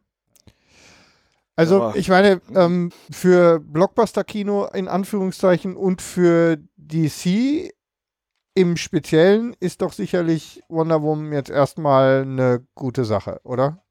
[1.59, 1.91] Also ja.
[1.93, 7.73] ich meine, ähm, für Blockbuster-Kino in Anführungszeichen und für DC
[8.55, 13.83] im Speziellen ist doch sicherlich Wonder Woman jetzt erstmal eine gute Sache, oder?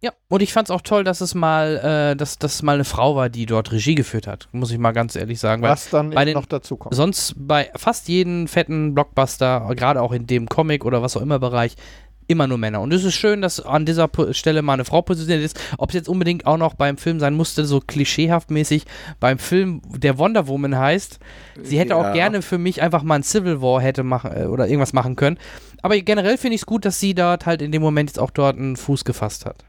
[0.00, 2.84] Ja, und ich fand es auch toll, dass es mal, äh, dass das mal eine
[2.84, 5.62] Frau war, die dort Regie geführt hat, muss ich mal ganz ehrlich sagen.
[5.62, 6.94] Was dann bei den, noch dazu kommt.
[6.94, 11.40] Sonst bei fast jedem fetten Blockbuster, gerade auch in dem Comic oder was auch immer
[11.40, 11.74] Bereich,
[12.26, 12.80] immer nur Männer.
[12.80, 15.60] Und es ist schön, dass an dieser Stelle mal eine Frau positioniert ist.
[15.78, 18.84] Ob es jetzt unbedingt auch noch beim Film sein musste, so klischeehaft mäßig
[19.20, 21.18] beim Film, der Wonder Woman heißt.
[21.62, 21.96] Sie hätte ja.
[21.96, 25.16] auch gerne für mich einfach mal ein Civil War hätte machen äh, oder irgendwas machen
[25.16, 25.38] können.
[25.82, 28.30] Aber generell finde ich es gut, dass sie dort halt in dem Moment jetzt auch
[28.30, 29.64] dort einen Fuß gefasst hat.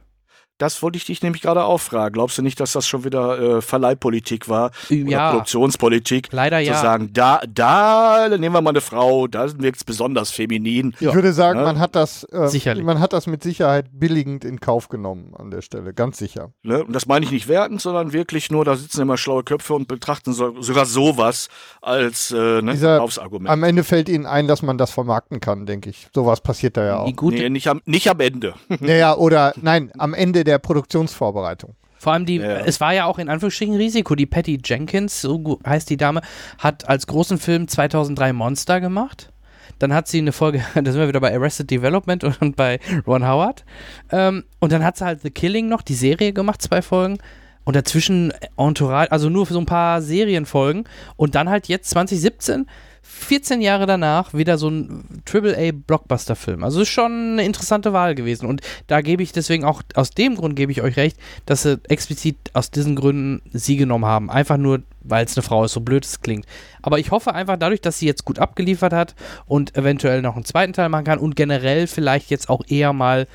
[0.57, 2.13] Das wollte ich dich nämlich gerade auch fragen.
[2.13, 4.71] Glaubst du nicht, dass das schon wieder äh, Verleihpolitik war?
[4.89, 5.05] Ja.
[5.05, 6.29] Oder Produktionspolitik?
[6.31, 6.73] Leider ja.
[6.73, 10.95] Zu sagen, da, da nehmen wir mal eine Frau, da wirkt es besonders feminin.
[10.99, 11.65] Ich würde sagen, ja?
[11.65, 12.83] man hat das äh, Sicherlich.
[12.83, 16.51] man hat das mit Sicherheit billigend in Kauf genommen an der Stelle, ganz sicher.
[16.63, 16.83] Ne?
[16.83, 19.87] Und das meine ich nicht wertend, sondern wirklich nur, da sitzen immer schlaue Köpfe und
[19.87, 21.49] betrachten so, sogar sowas
[21.81, 23.05] als äh, ne, Dieser.
[23.45, 26.07] Am Ende fällt ihnen ein, dass man das vermarkten kann, denke ich.
[26.13, 27.21] Sowas passiert da ja auch.
[27.21, 28.53] Nee, nicht am, nicht am Ende.
[28.79, 31.75] Naja, oder nein, am Ende der Produktionsvorbereitung.
[31.99, 32.59] Vor allem die, Ja.
[32.59, 34.15] es war ja auch in Anführungsstrichen Risiko.
[34.15, 36.21] Die Patty Jenkins, so heißt die Dame,
[36.59, 39.31] hat als großen Film 2003 Monster gemacht.
[39.79, 43.27] Dann hat sie eine Folge, da sind wir wieder bei Arrested Development und bei Ron
[43.27, 43.65] Howard.
[44.11, 47.17] Ähm, und dann hat sie halt The Killing noch, die Serie gemacht, zwei Folgen.
[47.63, 50.85] Und dazwischen Entourage, also nur für so ein paar Serienfolgen.
[51.17, 52.65] Und dann halt jetzt 2017,
[53.09, 56.63] 14 Jahre danach, wieder so ein AAA-Blockbuster-Film.
[56.63, 58.45] Also ist schon eine interessante Wahl gewesen.
[58.45, 61.79] Und da gebe ich deswegen auch, aus dem Grund gebe ich euch recht, dass sie
[61.87, 64.29] explizit aus diesen Gründen sie genommen haben.
[64.29, 66.45] Einfach nur, weil es eine Frau ist, so blöd es klingt.
[66.81, 70.45] Aber ich hoffe einfach dadurch, dass sie jetzt gut abgeliefert hat und eventuell noch einen
[70.45, 73.27] zweiten Teil machen kann und generell vielleicht jetzt auch eher mal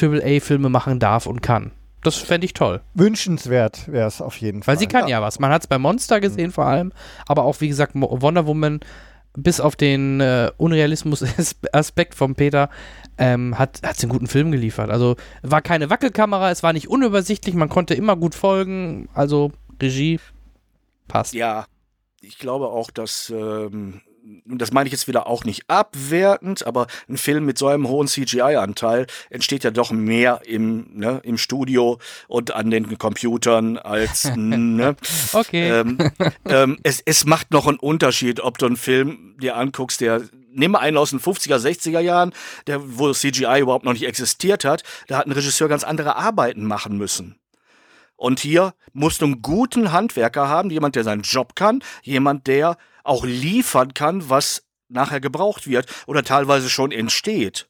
[0.00, 1.70] AAA-Filme machen darf und kann.
[2.02, 2.80] Das fände ich toll.
[2.94, 4.74] Wünschenswert wäre es auf jeden Fall.
[4.74, 5.38] Weil sie kann ja, was.
[5.38, 6.92] Man hat es bei Monster gesehen vor allem,
[7.26, 8.80] aber auch wie gesagt Wonder Woman
[9.36, 12.70] bis auf den äh, Unrealismus-Aspekt von Peter
[13.18, 14.90] ähm, hat sie einen guten Film geliefert.
[14.90, 19.08] Also war keine Wackelkamera, es war nicht unübersichtlich, man konnte immer gut folgen.
[19.14, 20.18] Also Regie
[21.06, 21.34] passt.
[21.34, 21.66] Ja,
[22.20, 24.00] ich glaube auch, dass, ähm,
[24.48, 27.88] und das meine ich jetzt wieder auch nicht abwertend, aber ein Film mit so einem
[27.88, 34.24] hohen CGI-Anteil entsteht ja doch mehr im, ne, im Studio und an den Computern als,
[34.36, 34.96] ne,
[35.32, 35.70] Okay.
[35.70, 35.98] ähm,
[36.44, 40.22] ähm, es, es macht noch einen Unterschied, ob du einen Film dir anguckst, der
[40.52, 42.32] nimm mal einen aus den 50er, 60er Jahren,
[42.66, 46.64] der, wo CGI überhaupt noch nicht existiert hat, da hat ein Regisseur ganz andere Arbeiten
[46.64, 47.36] machen müssen.
[48.16, 52.76] Und hier musst du einen guten Handwerker haben, jemand, der seinen Job kann, jemand, der
[53.04, 57.68] auch liefern kann, was nachher gebraucht wird oder teilweise schon entsteht.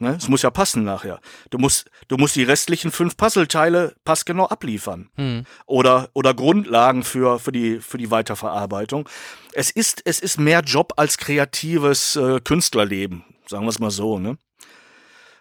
[0.00, 0.16] Ne?
[0.16, 1.20] Es muss ja passen nachher.
[1.50, 5.10] Du musst, du musst die restlichen fünf Puzzleteile passgenau abliefern.
[5.16, 5.44] Hm.
[5.66, 9.08] Oder, oder Grundlagen für, für, die, für die Weiterverarbeitung.
[9.52, 14.18] Es ist, es ist mehr Job als kreatives äh, Künstlerleben, sagen wir es mal so.
[14.18, 14.38] Ne?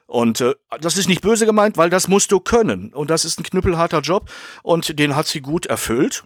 [0.10, 2.92] Und äh, das ist nicht böse gemeint, weil das musst du können.
[2.94, 4.32] Und das ist ein knüppelharter Job
[4.64, 6.24] und den hat sie gut erfüllt.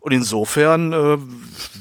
[0.00, 1.18] Und insofern äh,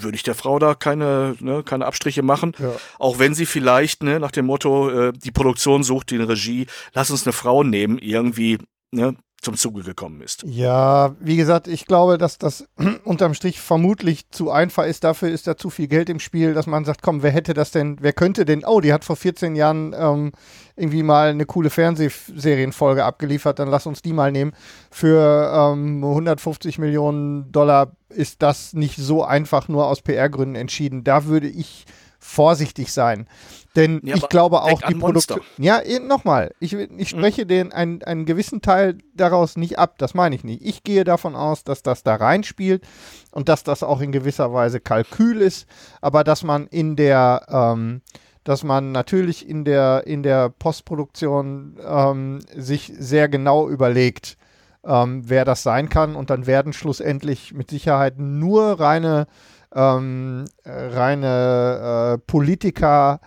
[0.02, 2.52] würde ich der Frau da keine, ne, keine Abstriche machen.
[2.60, 2.74] Ja.
[3.00, 7.10] Auch wenn sie vielleicht ne, nach dem Motto, äh, die Produktion sucht die Regie, lass
[7.10, 8.58] uns eine Frau nehmen, irgendwie
[8.92, 10.44] ne, zum Zuge gekommen ist.
[10.46, 12.68] Ja, wie gesagt, ich glaube, dass das
[13.06, 15.06] unterm Strich vermutlich zu einfach ist.
[15.06, 17.72] Dafür ist da zu viel Geld im Spiel, dass man sagt, komm, wer hätte das
[17.72, 20.32] denn, wer könnte denn, oh, die hat vor 14 Jahren ähm,
[20.76, 24.54] irgendwie mal eine coole Fernsehserienfolge abgeliefert, dann lass uns die mal nehmen.
[24.92, 31.04] Für ähm, 150 Millionen Dollar ist das nicht so einfach nur aus PR-Gründen entschieden.
[31.04, 31.86] Da würde ich
[32.26, 33.28] vorsichtig sein.
[33.76, 34.96] Denn Ja, ich glaube auch die.
[34.96, 35.42] Produktion.
[35.58, 39.96] Ja, eh, nochmal, ich, ich spreche den einen, einen gewissen Teil daraus nicht ab.
[39.98, 40.66] Das meine ich nicht.
[40.66, 42.84] Ich gehe davon aus, dass das da reinspielt
[43.32, 45.68] und dass das auch in gewisser Weise Kalkül ist,
[46.02, 48.02] aber dass man in der ähm,
[48.46, 54.38] dass man natürlich in der, in der Postproduktion ähm, sich sehr genau überlegt,
[54.86, 56.16] ähm, wer das sein kann.
[56.16, 59.26] Und dann werden schlussendlich mit Sicherheit nur reine,
[59.74, 63.20] ähm, äh, reine äh, Politiker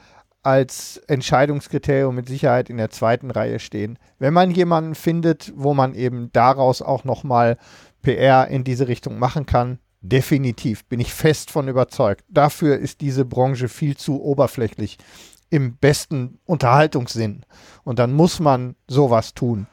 [0.44, 3.98] als Entscheidungskriterium mit Sicherheit in der zweiten Reihe stehen.
[4.20, 7.58] Wenn man jemanden findet, wo man eben daraus auch nochmal
[8.02, 12.24] PR in diese Richtung machen kann, definitiv, bin ich fest von überzeugt.
[12.28, 14.98] Dafür ist diese Branche viel zu oberflächlich
[15.50, 17.44] im besten Unterhaltungssinn.
[17.84, 19.66] Und dann muss man sowas tun.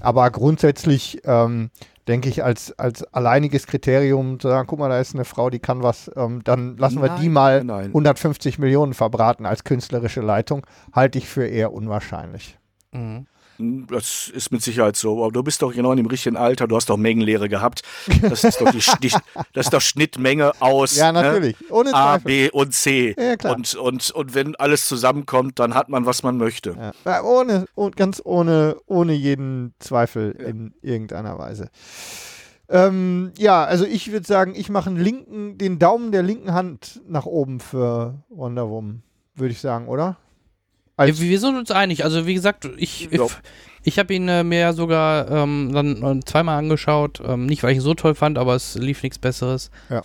[0.00, 1.70] Aber grundsätzlich ähm,
[2.08, 5.60] denke ich, als, als alleiniges Kriterium zu sagen, guck mal, da ist eine Frau, die
[5.60, 7.86] kann was, ähm, dann lassen wir die Nein, mal nein.
[7.86, 12.58] 150 Millionen verbraten als künstlerische Leitung, halte ich für eher unwahrscheinlich.
[12.92, 13.26] Mhm.
[13.58, 15.22] Das ist mit Sicherheit so.
[15.22, 16.66] Aber du bist doch genau in dem richtigen Alter.
[16.66, 17.82] Du hast doch Mengenlehre gehabt.
[18.22, 19.10] Das ist doch die, die
[19.52, 21.56] das ist doch Schnittmenge aus Ja, natürlich.
[21.70, 21.96] Ohne Ne?
[21.96, 22.24] A, Zweifel.
[22.26, 23.14] B und C.
[23.18, 23.54] Ja, klar.
[23.56, 26.74] Und, und, und wenn alles zusammenkommt, dann hat man, was man möchte.
[26.78, 26.92] Ja.
[27.04, 31.70] Ja, ohne, oh, ganz ohne, ohne jeden Zweifel in irgendeiner Weise.
[32.68, 37.02] Ähm, ja, also ich würde sagen, ich mache einen linken, den Daumen der linken Hand
[37.06, 39.02] nach oben für Wonder Woman,
[39.34, 40.16] würde ich sagen, oder?
[40.98, 42.04] Ja, Als, wir sind uns einig.
[42.04, 43.26] Also wie gesagt, ich, ich, Ja.
[43.82, 47.20] ich habe ihn äh, mir sogar ähm, dann äh, zweimal angeschaut.
[47.26, 49.70] Ähm, nicht, weil ich ihn so toll fand, aber es lief nichts Besseres.
[49.90, 50.02] Ja.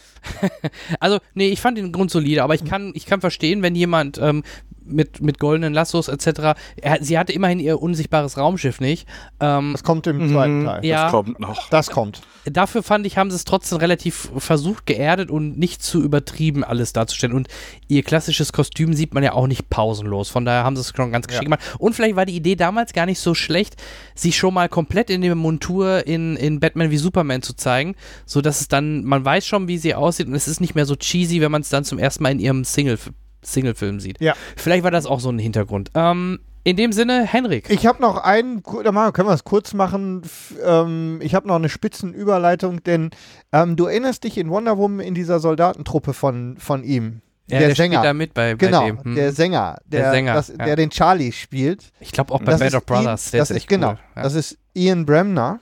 [1.00, 4.44] also, nee, ich fand den grundsolide, aber ich kann, ich kann verstehen, wenn jemand ähm,
[4.88, 6.58] mit, mit goldenen Lassos etc.
[6.82, 9.08] Er, sie hatte immerhin ihr unsichtbares Raumschiff nicht.
[9.40, 10.86] Ähm, das kommt im zweiten Teil.
[10.86, 11.04] Ja.
[11.04, 11.70] Das kommt noch.
[11.70, 12.22] Das kommt.
[12.46, 16.94] dafür fand ich, haben sie es trotzdem relativ versucht, geerdet und nicht zu übertrieben alles
[16.94, 17.36] darzustellen.
[17.36, 17.48] Und
[17.88, 20.30] ihr klassisches Kostüm sieht man ja auch nicht pausenlos.
[20.30, 21.62] Von daher haben sie es schon ganz geschickt gemacht.
[21.80, 23.76] Und vielleicht war die Idee damals gar nicht so schlecht,
[24.16, 28.62] sich schon mal komplett in der Montur in, in Batman wie Superman zu zeigen, sodass
[28.62, 31.42] es dann, man weiß schon, wie sie aussieht und es ist nicht mehr so cheesy,
[31.42, 32.98] wenn man es dann zum ersten Mal in ihrem Single,
[33.44, 34.20] Single-Film sieht.
[34.22, 34.34] Ja.
[34.56, 35.92] Vielleicht war das auch so ein Hintergrund.
[35.96, 37.70] Ähm, in dem Sinne, Henrik.
[37.70, 40.24] Ich habe noch einen, können wir es kurz machen.
[40.66, 43.12] Ähm, ich habe noch eine Spitzenüberleitung, denn
[43.54, 47.22] ähm, du erinnerst dich in Wonder Woman in dieser Soldatentruppe von, von ihm.
[47.50, 48.02] Ja, der, der Sänger.
[48.04, 49.02] da mit bei, bei genau, dem.
[49.02, 49.16] Hm.
[49.16, 50.66] der Sänger, der, Der Sänger, das, ja.
[50.66, 51.86] der den Charlie spielt.
[52.02, 53.28] Ich glaube auch bei Das Band of Brothers.
[53.28, 53.92] Ian, der das ist ist echt genau.
[53.92, 54.00] cool.
[54.18, 54.24] Ja.
[54.24, 55.62] Das ist Ian Bremner.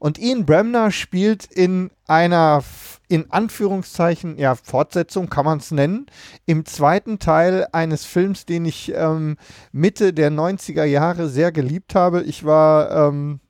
[0.00, 2.64] Und Ian Bremner spielt in einer,
[3.08, 6.06] in Anführungszeichen, ja, Fortsetzung kann man es nennen,
[6.46, 9.36] im zweiten Teil eines Films, den ich ähm,
[9.72, 12.22] Mitte der 90er Jahre sehr geliebt habe.
[12.22, 13.40] Ich war ähm,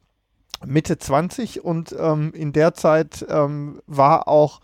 [0.67, 4.61] Mitte 20 und ähm, in der Zeit ähm, war auch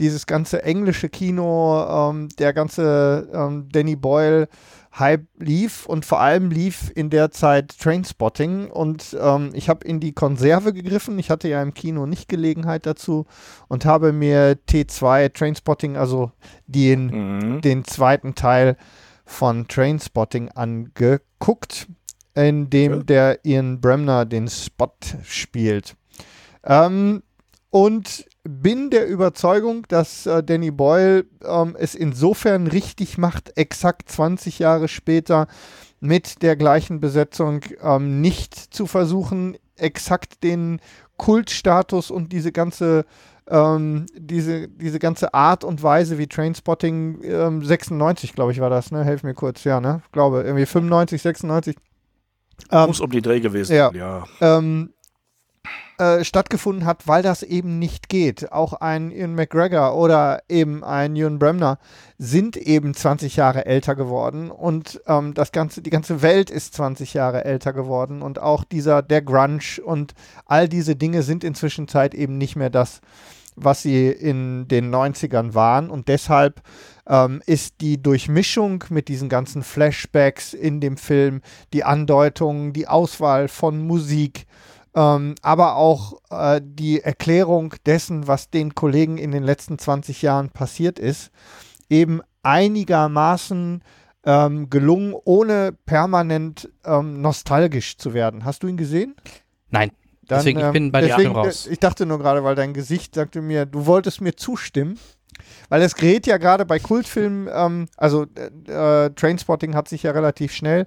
[0.00, 4.48] dieses ganze englische Kino, ähm, der ganze ähm, Danny Boyle
[4.98, 10.00] Hype lief und vor allem lief in der Zeit Trainspotting und ähm, ich habe in
[10.00, 11.18] die Konserve gegriffen.
[11.18, 13.26] Ich hatte ja im Kino nicht Gelegenheit dazu
[13.68, 16.32] und habe mir T2 Trainspotting, also
[16.66, 17.06] den,
[17.56, 17.60] Mhm.
[17.60, 18.76] den zweiten Teil
[19.24, 21.86] von Trainspotting angeguckt,
[22.34, 23.04] in dem Okay.
[23.06, 24.92] der Ian Bremner den Spot
[25.22, 25.94] spielt.
[26.64, 27.22] Ähm,
[27.70, 34.58] und bin der Überzeugung, dass äh, Danny Boyle ähm, es insofern richtig macht, exakt 20
[34.58, 35.46] Jahre später
[36.00, 40.80] mit der gleichen Besetzung ähm, nicht zu versuchen, exakt den
[41.18, 43.04] Kultstatus und diese ganze
[43.48, 48.92] ähm, diese, diese ganze Art und Weise wie Trainspotting ähm, 96, glaube ich, war das,
[48.92, 49.04] ne?
[49.04, 50.02] Helf mir kurz, ja, ne?
[50.12, 51.76] Glaube, irgendwie 95, 96.
[52.70, 53.88] Ähm, Muss um den Dreh gewesen Ja.
[53.88, 54.24] sein, ja.
[54.40, 54.92] ähm,
[56.00, 58.52] äh, stattgefunden hat, weil das eben nicht geht.
[58.52, 61.78] Auch ein Ian McGregor oder eben ein Ewan Bremner
[62.16, 67.12] sind eben 20 Jahre älter geworden und ähm, das ganze, die ganze Welt ist 20
[67.12, 70.14] Jahre älter geworden und auch dieser, der Grunge und
[70.46, 73.02] all diese Dinge sind inzwischen Zeit eben nicht mehr das,
[73.54, 76.62] was sie in den 90ern waren und deshalb
[77.06, 81.42] ähm, ist die Durchmischung mit diesen ganzen Flashbacks in dem Film,
[81.74, 84.46] die Andeutung, die Auswahl von Musik,
[84.94, 90.50] ähm, aber auch äh, die Erklärung dessen, was den Kollegen in den letzten 20 Jahren
[90.50, 91.30] passiert ist,
[91.88, 93.82] eben einigermaßen
[94.24, 98.44] ähm, gelungen, ohne permanent ähm, nostalgisch zu werden.
[98.44, 99.14] Hast du ihn gesehen?
[99.70, 99.90] Nein.
[100.26, 101.66] Dann, deswegen, ich ähm, bin bei deswegen, dir raus.
[101.66, 104.98] Ich dachte nur gerade, weil dein Gesicht sagte mir, du wolltest mir zustimmen.
[105.68, 110.12] Weil es gerät ja gerade bei Kultfilmen, ähm, also äh, äh, Trainspotting hat sich ja
[110.12, 110.84] relativ schnell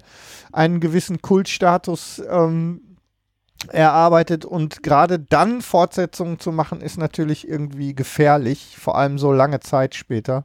[0.52, 2.93] einen gewissen Kultstatus ähm,
[3.68, 9.60] erarbeitet und gerade dann Fortsetzungen zu machen, ist natürlich irgendwie gefährlich, vor allem so lange
[9.60, 10.44] Zeit später.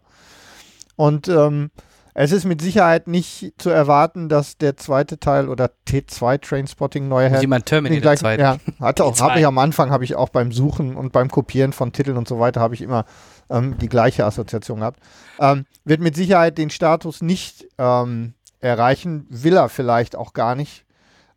[0.96, 1.72] Und ähm,
[2.14, 7.30] es ist mit Sicherheit nicht zu erwarten, dass der zweite Teil oder T2 Trainspotting neue
[7.30, 8.38] Muss jemand Terminator 2.
[8.38, 9.22] Ja, hatte auch, T2.
[9.22, 12.28] habe ich am Anfang, habe ich auch beim Suchen und beim Kopieren von Titeln und
[12.28, 13.06] so weiter, habe ich immer
[13.50, 15.00] ähm, die gleiche Assoziation gehabt.
[15.40, 20.86] Ähm, wird mit Sicherheit den Status nicht ähm, erreichen, will er vielleicht auch gar nicht.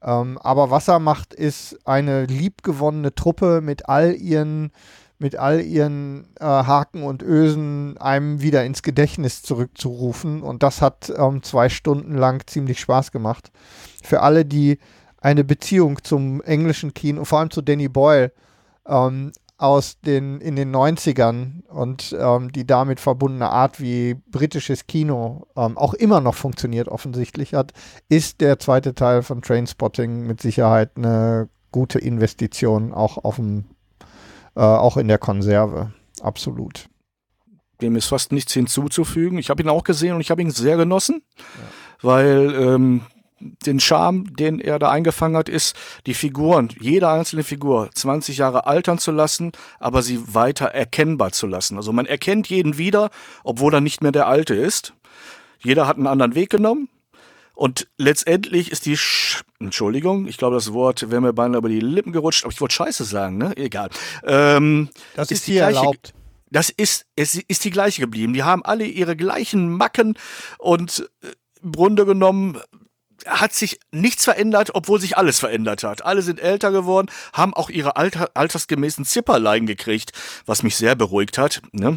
[0.02, 4.72] Ähm, aber was er macht, ist eine liebgewonnene Truppe mit all ihren,
[5.18, 10.42] mit all ihren äh, Haken und Ösen einem wieder ins Gedächtnis zurückzurufen.
[10.42, 13.52] Und das hat ähm, zwei Stunden lang ziemlich Spaß gemacht.
[14.02, 14.78] Für alle, die
[15.20, 18.32] eine Beziehung zum englischen Kino, vor allem zu Danny Boyle,
[18.86, 19.30] ähm,
[19.62, 25.78] aus den in den 90ern und ähm, die damit verbundene Art, wie britisches Kino ähm,
[25.78, 27.72] auch immer noch funktioniert, offensichtlich hat,
[28.08, 33.66] ist der zweite Teil von Trainspotting mit Sicherheit eine gute Investition, auch auf dem,
[34.56, 35.92] äh, auch in der Konserve.
[36.20, 36.88] Absolut.
[37.80, 39.38] Dem ist fast nichts hinzuzufügen.
[39.38, 41.22] Ich habe ihn auch gesehen und ich habe ihn sehr genossen,
[42.00, 43.02] weil ähm,
[43.66, 48.66] den Charme, den er da eingefangen hat, ist, die Figuren, jede einzelne Figur 20 Jahre
[48.66, 51.76] altern zu lassen, aber sie weiter erkennbar zu lassen.
[51.76, 53.10] Also man erkennt jeden wieder,
[53.44, 54.92] obwohl er nicht mehr der Alte ist.
[55.60, 56.88] Jeder hat einen anderen Weg genommen.
[57.54, 61.80] Und letztendlich ist die, Sch Entschuldigung, ich glaube, das Wort wäre mir beinahe über die
[61.80, 63.52] Lippen gerutscht, aber ich wollte Scheiße sagen, ne?
[63.56, 63.90] Egal.
[64.24, 66.14] Ähm, Das ist die hier gleiche- erlaubt.
[66.50, 68.32] das ist, es ist die gleiche geblieben.
[68.32, 70.16] Die haben alle ihre gleichen Macken
[70.58, 71.28] und äh,
[71.62, 72.58] im Grunde genommen
[73.26, 76.04] hat sich nichts verändert, obwohl sich alles verändert hat.
[76.04, 80.12] Alle sind älter geworden, haben auch ihre alter, altersgemäßen Zipperlein gekriegt,
[80.46, 81.62] was mich sehr beruhigt hat.
[81.72, 81.96] Ne?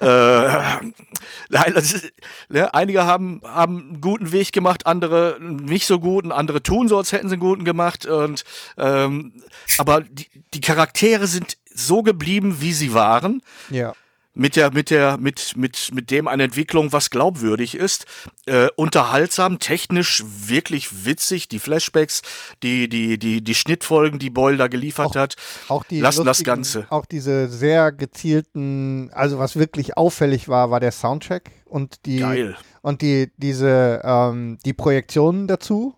[0.00, 2.12] äh, ist,
[2.48, 2.72] ne?
[2.74, 7.12] Einige haben, haben einen guten Weg gemacht, andere nicht so guten, andere tun so, als
[7.12, 8.06] hätten sie einen guten gemacht.
[8.06, 8.44] Und
[8.76, 9.32] ähm,
[9.78, 13.94] aber die, die Charaktere sind so geblieben, wie sie waren Ja.
[14.34, 18.06] Mit der mit der mit mit mit dem eine Entwicklung was glaubwürdig ist
[18.46, 21.48] äh, unterhaltsam technisch wirklich witzig.
[21.48, 22.22] Die Flashbacks
[22.62, 25.36] die die die die Schnittfolgen die Boyle da geliefert hat.
[25.68, 26.86] Auch die lassen das Ganze.
[26.90, 32.56] Auch diese sehr gezielten, also was wirklich auffällig war, war der Soundtrack und die geil.
[32.82, 35.96] und die diese ähm, die Projektionen dazu.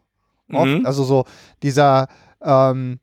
[0.50, 0.86] Oft, Mhm.
[0.86, 1.24] Also so
[1.62, 2.09] dieser
[2.42, 2.98] ähm,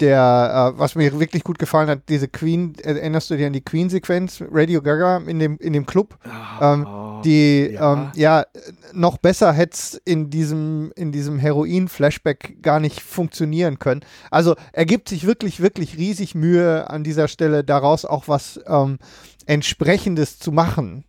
[0.00, 3.52] der, äh, was mir wirklich gut gefallen hat, diese Queen, äh, erinnerst du dich an
[3.52, 6.18] die Queen-Sequenz, Radio Gaga in dem, in dem Club?
[6.60, 6.86] Ähm,
[7.24, 7.92] die, ja.
[7.92, 8.44] ähm, ja,
[8.92, 14.02] noch besser hätte es in diesem, in diesem Heroin-Flashback gar nicht funktionieren können.
[14.30, 18.98] Also ergibt sich wirklich, wirklich riesig Mühe an dieser Stelle, daraus auch was ähm,
[19.46, 21.04] Entsprechendes zu machen.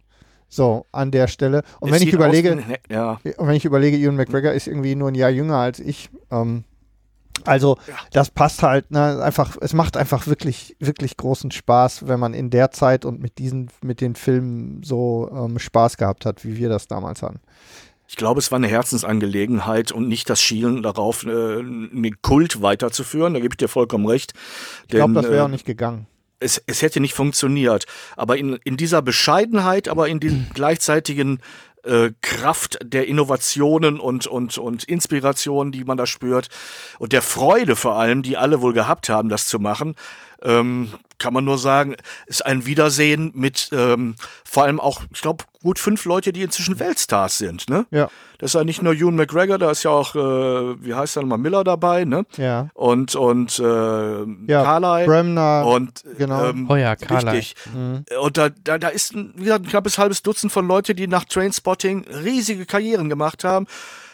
[0.50, 1.64] So, an der Stelle.
[1.82, 4.96] Und Es wenn ich überlege, aus ja und wenn ich überlege, Ewan McGregor ist irgendwie
[4.96, 6.10] nur ein Jahr jünger als ich.
[6.32, 6.64] Ähm,
[7.46, 7.78] also
[8.12, 12.50] das passt halt, ne, einfach, es macht einfach wirklich, wirklich großen Spaß, wenn man in
[12.50, 16.70] der Zeit und mit diesen, mit den Filmen so ähm, Spaß gehabt hat, wie wir
[16.70, 17.40] das damals hatten.
[18.08, 23.34] ich glaube es war eine Herzensangelegenheit und nicht das Schielen darauf äh, einen Kult weiterzuführen
[23.34, 24.34] da gebe ich dir vollkommen recht
[24.84, 26.08] Ich glaube, das wäre äh, auch nicht gegangen.
[26.40, 27.86] es, es hätte nicht funktioniert.
[28.16, 31.40] Aber in, in dieser Bescheidenheit, aber in dem gleichzeitigen
[31.84, 36.50] äh, Kraft der Innovationen und, und, und Inspirationen, die man da spürt
[37.00, 39.96] und der Freude vor allem, die alle wohl gehabt haben, das zu machen,
[40.42, 41.96] ähm, kann man nur sagen,
[42.28, 46.80] ist ein Wiedersehen mit ähm, vor allem auch, ich glaube, gut fünf Leute, die inzwischen
[46.80, 47.70] Weltstars sind.
[47.70, 47.86] Ne?
[47.92, 50.20] Ja, Das ist ja nicht nur Ewan McGregor, da ist ja auch, äh,
[50.86, 52.26] wie heißt er nochmal, Miller dabei, ne?
[52.38, 52.70] ja.
[52.74, 55.06] Und, und äh, Ja, Carlyle.
[55.08, 56.46] Bremner, Und genau.
[56.50, 57.38] ähm, Oh ja, Carlyle.
[57.38, 57.56] richtig.
[57.74, 58.06] Mhm.
[58.22, 61.08] Und da, da, da ist ein, wie gesagt, ein knappes halbes Dutzend von Leute, die
[61.08, 63.66] nach Trainspotting riesige Karrieren gemacht haben.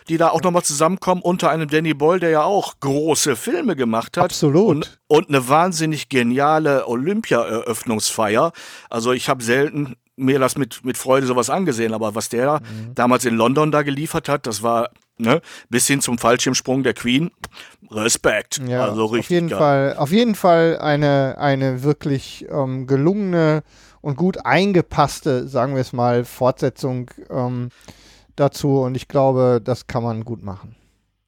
[0.09, 4.17] Die da auch nochmal zusammenkommen unter einem Danny Boyle, der ja auch große Filme gemacht
[4.17, 4.25] hat.
[4.25, 4.69] Absolut.
[4.69, 8.51] Und, und eine wahnsinnig geniale Olympia-Eröffnungsfeier.
[8.89, 12.93] Also ich habe selten mir das mit, mit Freude sowas angesehen, aber was der mhm.
[12.93, 17.31] damals in London da geliefert hat, das war ne, bis hin zum Fallschirmsprung der Queen,
[17.89, 18.61] Respekt.
[18.67, 19.25] Ja, also richtig.
[19.25, 19.59] Auf jeden geil.
[19.59, 23.63] Fall, auf jeden Fall eine, eine wirklich ähm, gelungene
[24.01, 27.69] und gut eingepasste, sagen wir es mal, Fortsetzung ähm,
[28.35, 30.75] dazu und ich glaube, das kann man gut machen.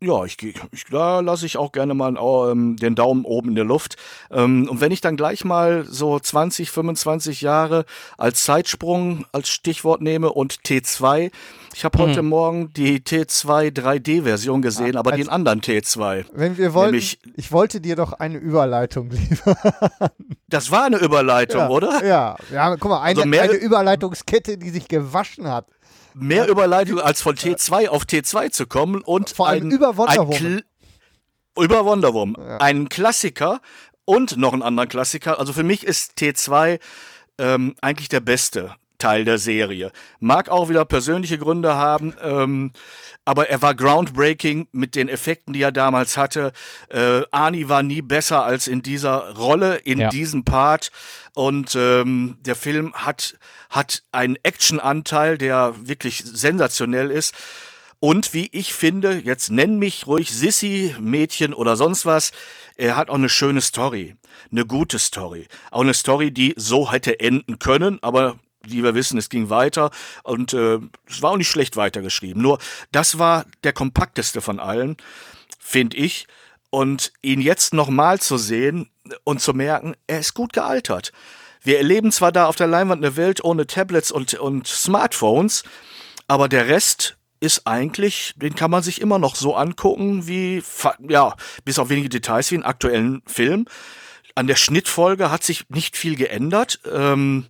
[0.02, 2.16] Ja, ich, ich, da lasse ich auch gerne mal
[2.52, 3.96] ähm, den Daumen oben in der Luft.
[4.30, 7.86] Ähm, und wenn ich dann gleich mal so 20, 25 Jahre
[8.18, 11.32] als Zeitsprung als Stichwort nehme und T2,
[11.74, 12.30] ich habe heute mhm.
[12.30, 16.26] Morgen die T2 3D-Version gesehen, ja, aber den anderen T2.
[16.34, 19.56] Wenn wir wollten, nämlich, ich wollte dir doch eine Überleitung liefern.
[20.48, 22.06] Das war eine Überleitung, ja, oder?
[22.06, 25.68] Ja, ja, guck mal, eine, also eine Überleitungskette, die sich gewaschen hat
[26.16, 30.28] mehr Überleitung als von T2 auf T2 zu kommen und vor allem ein, über Wonder
[30.28, 30.64] Woman.
[31.60, 32.36] über Wonder Woman.
[32.40, 32.58] Ja.
[32.58, 33.62] Ein Klassiker
[34.06, 35.40] und noch ein anderer Klassiker.
[35.40, 36.80] Also für mich ist T2
[37.38, 39.92] ähm, eigentlich der beste Teil der Serie.
[40.20, 42.72] Mag auch wieder persönliche Gründe haben, ähm,
[43.26, 46.54] aber er war groundbreaking mit den Effekten, die er damals hatte.
[46.90, 50.10] Äh, Ani war nie besser als in dieser Rolle, in ja.
[50.10, 50.92] diesem Part.
[51.34, 53.38] Und ähm, der Film hat,
[53.72, 57.34] hat einen Action-Anteil, der wirklich sensationell ist.
[58.00, 62.32] Und wie ich finde, jetzt nenn mich ruhig Sissy, Mädchen oder sonst was,
[62.78, 64.16] er hat auch eine schöne Story.
[64.52, 65.48] Eine gute Story.
[65.72, 69.92] Auch eine Story, die so hätte enden können, aber wie wir wissen, es ging weiter
[70.24, 72.42] und äh, es war auch nicht schlecht weitergeschrieben.
[72.42, 72.60] Nur
[72.92, 74.98] das war der kompakteste von allen,
[75.60, 76.28] finde ich.
[76.70, 78.90] Und ihn jetzt nochmal zu sehen
[79.24, 81.14] und zu merken, er ist gut gealtert.
[81.62, 85.64] Wir erleben zwar da auf der Leinwand eine Welt ohne Tablets und, und Smartphones,
[86.28, 90.64] aber der Rest ist eigentlich, den kann man sich immer noch so angucken wie,
[91.08, 93.68] ja, bis auf wenige Details wie einen aktuellen Film.
[94.36, 96.80] An der Schnittfolge hat sich nicht viel geändert.
[96.92, 97.46] Ähm,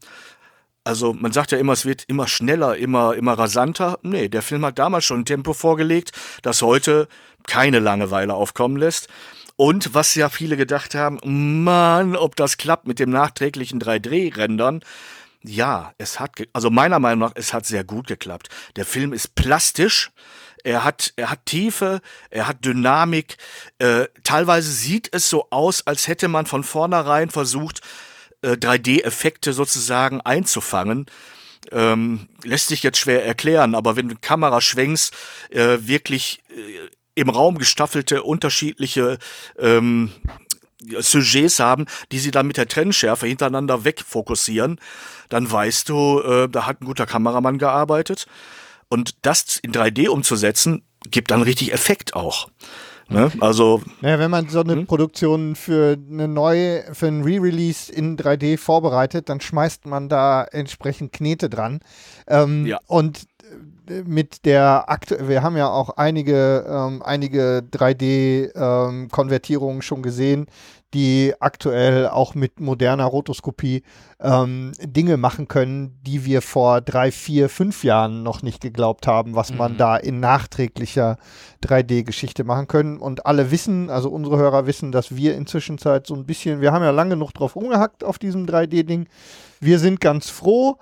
[0.86, 4.00] also man sagt ja immer, es wird immer schneller, immer, immer rasanter.
[4.04, 6.12] Nee, der Film hat damals schon ein Tempo vorgelegt,
[6.44, 7.08] das heute
[7.48, 9.10] keine Langeweile aufkommen lässt.
[9.58, 11.20] Und was ja viele gedacht haben,
[11.64, 14.82] Mann, ob das klappt mit dem nachträglichen 3D-Rendern.
[15.44, 18.50] Ja, es hat, also meiner Meinung nach, es hat sehr gut geklappt.
[18.76, 20.12] Der Film ist plastisch,
[20.64, 23.38] er hat, er hat Tiefe, er hat Dynamik.
[23.80, 27.82] Äh, teilweise sieht es so aus, als hätte man von vornherein versucht,
[28.44, 31.06] 3D-Effekte äh, sozusagen einzufangen.
[31.72, 35.14] Ähm, lässt sich jetzt schwer erklären, aber wenn du Kamera schwenkst,
[35.50, 39.18] äh, wirklich äh, im Raum gestaffelte unterschiedliche
[39.58, 40.12] ähm,
[41.00, 44.80] Sujets haben, die sie dann mit der Trennschärfe hintereinander wegfokussieren,
[45.30, 48.28] dann weißt du, äh, da hat ein guter Kameramann gearbeitet.
[48.88, 52.50] Und das in 3D umzusetzen, gibt dann richtig Effekt auch.
[53.08, 53.32] Ne?
[53.40, 53.82] Also.
[54.02, 54.88] Ja, wenn man so eine hm?
[54.88, 61.14] Produktion für eine neue, für ein Re-Release in 3D vorbereitet, dann schmeißt man da entsprechend
[61.14, 61.82] Knete dran.
[62.28, 62.80] Ähm, ja.
[62.88, 63.26] Und
[64.06, 70.48] mit der aktuell, wir haben ja auch einige, ähm, einige 3D-Konvertierungen ähm, schon gesehen,
[70.96, 73.84] die aktuell auch mit moderner Rotoskopie
[74.22, 79.36] ähm, Dinge machen können, die wir vor drei, vier, fünf Jahren noch nicht geglaubt haben,
[79.36, 79.58] was mhm.
[79.58, 81.18] man da in nachträglicher
[81.66, 82.98] 3D-Geschichte machen können.
[82.98, 86.72] Und alle wissen, also unsere Hörer wissen, dass wir inzwischen Zeit so ein bisschen, wir
[86.72, 89.08] haben ja lange genug drauf rumgehackt auf diesem 3D-Ding.
[89.60, 90.78] Wir sind ganz froh,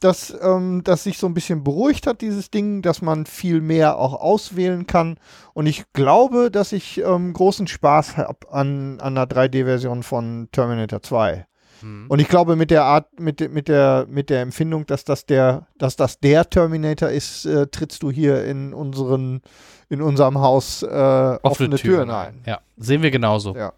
[0.00, 3.98] dass ähm, das sich so ein bisschen beruhigt hat, dieses Ding, dass man viel mehr
[3.98, 5.18] auch auswählen kann.
[5.54, 11.02] Und ich glaube, dass ich ähm, großen Spaß habe an, an einer 3D-Version von Terminator
[11.02, 11.46] 2.
[11.82, 12.06] Mhm.
[12.08, 15.66] Und ich glaube, mit der Art, mit, mit, der, mit der Empfindung, dass das der,
[15.76, 19.42] dass das der Terminator ist, äh, trittst du hier in unseren,
[19.88, 22.42] in unserem Haus äh, offene, offene Türen, Türen ein.
[22.46, 23.54] Ja, sehen wir genauso.
[23.54, 23.72] Ja,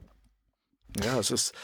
[1.02, 1.54] ja es ist.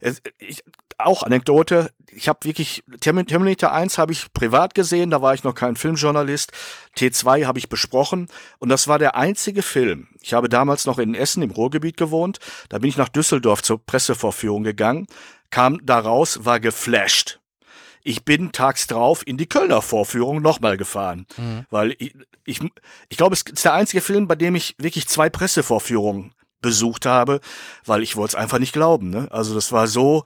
[0.00, 0.62] Es, ich,
[0.98, 5.54] auch Anekdote, ich habe wirklich, Terminator 1 habe ich privat gesehen, da war ich noch
[5.54, 6.52] kein Filmjournalist.
[6.96, 10.08] T2 habe ich besprochen und das war der einzige Film.
[10.20, 12.38] Ich habe damals noch in Essen im Ruhrgebiet gewohnt,
[12.68, 15.06] da bin ich nach Düsseldorf zur Pressevorführung gegangen,
[15.50, 17.38] kam da raus, war geflasht.
[18.02, 21.66] Ich bin tags drauf in die Kölner Vorführung nochmal gefahren, mhm.
[21.70, 22.14] weil ich,
[22.44, 22.60] ich,
[23.08, 27.40] ich glaube, es ist der einzige Film, bei dem ich wirklich zwei Pressevorführungen besucht habe,
[27.84, 29.10] weil ich wollte es einfach nicht glauben.
[29.10, 29.28] Ne?
[29.30, 30.24] Also das war so,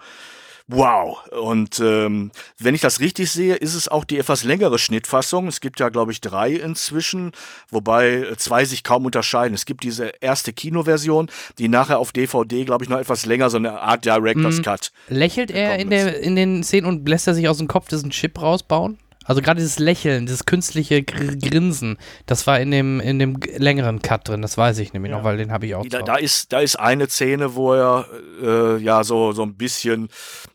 [0.69, 1.19] Wow.
[1.31, 5.49] Und ähm, wenn ich das richtig sehe, ist es auch die etwas längere Schnittfassung.
[5.49, 7.33] Es gibt ja, glaube ich, drei inzwischen,
[7.69, 9.55] wobei zwei sich kaum unterscheiden.
[9.55, 11.29] Es gibt diese erste Kinoversion,
[11.59, 14.63] die nachher auf DVD, glaube ich, noch etwas länger, so eine Art Director's mm.
[14.63, 14.93] Cut.
[15.09, 18.11] Lächelt er in, der, in den Szenen und lässt er sich aus dem Kopf diesen
[18.11, 18.99] Chip rausbauen?
[19.25, 21.97] Also gerade dieses Lächeln, dieses künstliche Gr Grinsen,
[22.27, 25.37] das war in dem, in dem längeren Cut drin, das weiß ich nämlich noch, weil
[25.37, 28.07] den habe ich auch Da, da, ist, da ist eine Szene, wo er
[28.43, 30.09] äh, ja so, so ein bisschen,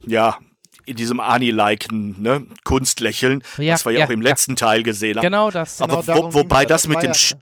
[0.06, 0.38] ja,
[0.85, 4.30] in diesem Ani-liken ne, Kunstlächeln, Ja, was wir ja, ja, auch im ja.
[4.30, 5.23] letzten Teil gesehen haben.
[5.23, 5.77] Genau das.
[5.80, 6.68] Genau Aber darum wo, wobei ja.
[6.68, 7.38] das Das mit dem ja-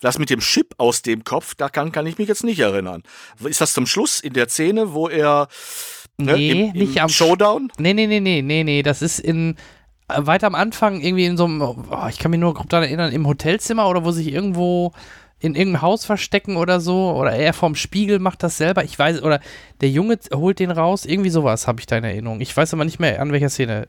[0.00, 3.02] das mit dem Chip aus dem Kopf, da kann, kann ich mich jetzt nicht erinnern.
[3.42, 5.48] Ist das zum Schluss in der Szene, wo er
[6.18, 7.70] ne, Nee, im, im nicht am Showdown?
[7.78, 9.56] Nee, nee, nee, nee, nee, nee, das ist in
[10.08, 11.76] weiter am Anfang irgendwie in so einem, oh,
[12.08, 14.92] ich kann mich nur grob daran erinnern, im Hotelzimmer oder wo sich irgendwo
[15.40, 19.22] in irgendeinem Haus verstecken oder so oder er vorm Spiegel macht das selber, ich weiß,
[19.22, 19.40] oder
[19.80, 22.40] der Junge holt den raus, irgendwie sowas habe ich da in Erinnerung.
[22.40, 23.88] Ich weiß aber nicht mehr an welcher Szene.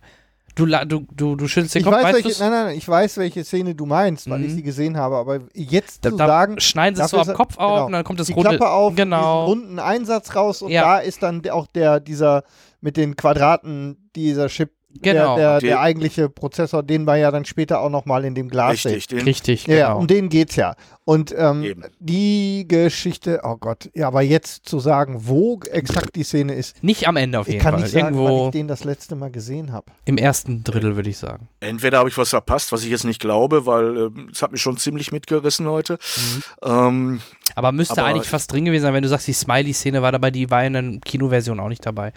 [0.55, 3.43] Du, du, du, du schüttelst den Ich Kopf, weiß, welche, nein, nein, ich weiß, welche
[3.43, 4.45] Szene du meinst, weil Mhm.
[4.45, 5.17] ich sie gesehen habe.
[5.17, 7.85] Aber jetzt Da, zu da sagen, schneiden sie es so am Kopf auf genau.
[7.87, 8.51] und dann kommt das die runde.
[8.51, 9.47] Klappe auf, genau.
[9.47, 10.81] diesen runden Einsatz raus und Ja.
[10.83, 12.43] da ist dann auch der, dieser
[12.79, 14.71] mit den Quadraten, dieser Chip,
[15.01, 15.35] Genau.
[15.37, 18.85] der, der, der eigentliche Prozessor, den wir ja dann später auch nochmal in dem Glas.
[18.85, 19.99] Richtig, den, Richtig, Ja, ja, genau.
[19.99, 20.75] um den geht's ja.
[21.07, 26.55] Und ähm, die Geschichte, oh Gott, ja, aber jetzt zu sagen, wo exakt die Szene
[26.55, 27.83] ist, Nicht am Ende auf ich jeden kann Fall.
[27.83, 29.85] nicht sagen, weil Irgendwo ich den das letzte Mal gesehen habe.
[30.05, 31.47] im ersten Drittel, würde ich sagen.
[31.59, 34.61] Entweder habe ich was verpasst, was ich jetzt nicht glaube, weil äh, es hat mich
[34.61, 35.99] schon ziemlich mitgerissen heute.
[36.17, 36.43] Mhm.
[36.63, 37.21] Ähm,
[37.53, 40.31] Aber müsste Aber- eigentlich fast drin gewesen sein, wenn du sagst, die Smiley-Szene war dabei,
[40.31, 42.13] die war in der Kinoversion auch nicht dabei.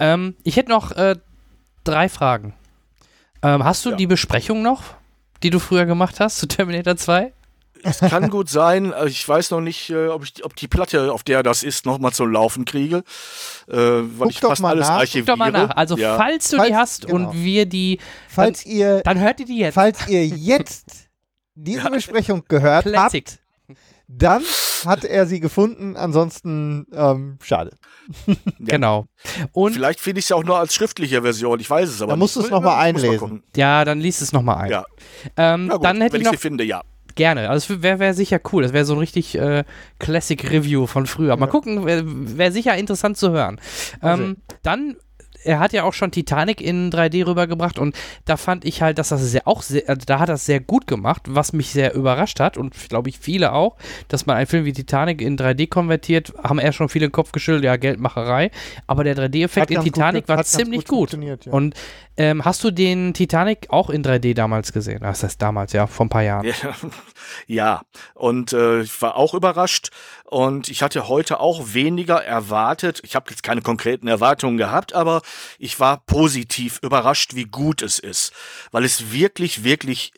[0.00, 1.14] Ähm, ich hätte noch äh,
[1.84, 2.54] drei Fragen.
[3.42, 3.96] Ähm, hast du Ja.
[3.96, 4.82] die Besprechung noch,
[5.42, 7.32] die du früher gemacht hast zu Terminator 2?
[7.84, 10.68] es kann gut sein, äh, ich weiß noch nicht, äh, ob ich die- ob die
[10.68, 12.98] Platte, auf der das ist, nochmal zum Laufen kriege,
[13.68, 14.98] äh, weil Guck ich doch fast mal alles nach.
[15.00, 15.24] Archiviere.
[15.24, 15.70] Guck doch mal nach.
[15.76, 16.16] Also, ja.
[16.16, 17.30] falls du die Falls- hast genau.
[17.30, 17.98] und wir die,
[18.28, 19.74] Falls ihr, dann hört ihr die jetzt.
[19.74, 21.08] falls ihr jetzt
[21.56, 23.28] diese Besprechung gehört habt, Classic.
[24.06, 24.44] dann
[24.86, 25.96] hat er sie gefunden.
[25.96, 27.72] Ansonsten ähm, schade.
[28.58, 29.06] Genau.
[29.52, 32.12] Und Vielleicht finde ich es ja auch nur als schriftliche Version, ich weiß es aber
[32.12, 32.44] Da musst nicht.
[32.44, 33.18] du es noch mal Muss einlesen.
[33.18, 33.42] gucken.
[33.56, 34.70] ja, dann liest es nochmal ein.
[34.70, 34.84] Ja.
[35.36, 36.82] Ähm, gut, dann hätte wenn ich noch sie finde, ja.
[37.14, 37.50] Gerne.
[37.50, 38.62] Also es wäre wär sicher cool.
[38.62, 39.64] Das wäre so ein richtig äh,
[39.98, 41.36] Classic Review von früher.
[41.36, 43.60] Mal gucken, wäre wär sicher interessant zu hören.
[44.02, 44.96] Ähm, dann,
[45.44, 49.08] er hat ja auch schon Titanic in 3D rübergebracht und da fand ich halt, dass
[49.10, 52.40] das sehr, auch sehr, also da hat es sehr gut gemacht, was mich sehr überrascht
[52.40, 53.76] hat und glaube ich viele auch,
[54.08, 57.32] dass man einen Film wie Titanic in 3D konvertiert, haben eher schon viele den Kopf
[57.32, 58.50] geschüttelt, ja, Geldmacherei.
[58.86, 61.10] Aber der 3D-Effekt Hat in gut Titanic ge- war ziemlich gut.
[61.10, 61.52] funktioniert, ja.
[61.52, 61.74] Und
[62.16, 65.00] ähm, hast du den Titanic auch in 3D damals gesehen?
[65.00, 66.44] Das heißt damals, ja, vor ein paar Jahren.
[66.44, 66.74] Ja,
[67.46, 67.82] ja.
[68.14, 69.90] und äh, ich war auch überrascht
[70.24, 73.00] und ich hatte heute auch weniger erwartet.
[73.04, 75.22] Ich habe jetzt keine konkreten Erwartungen gehabt, aber
[75.58, 78.32] ich war positiv überrascht, wie gut es ist,
[78.70, 80.12] weil es wirklich, wirklich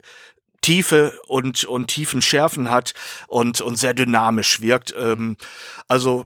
[0.65, 2.95] Tiefe und, und tiefen Schärfen hat
[3.29, 4.95] und, und sehr dynamisch wirkt.
[4.99, 5.37] Ähm,
[5.89, 6.25] also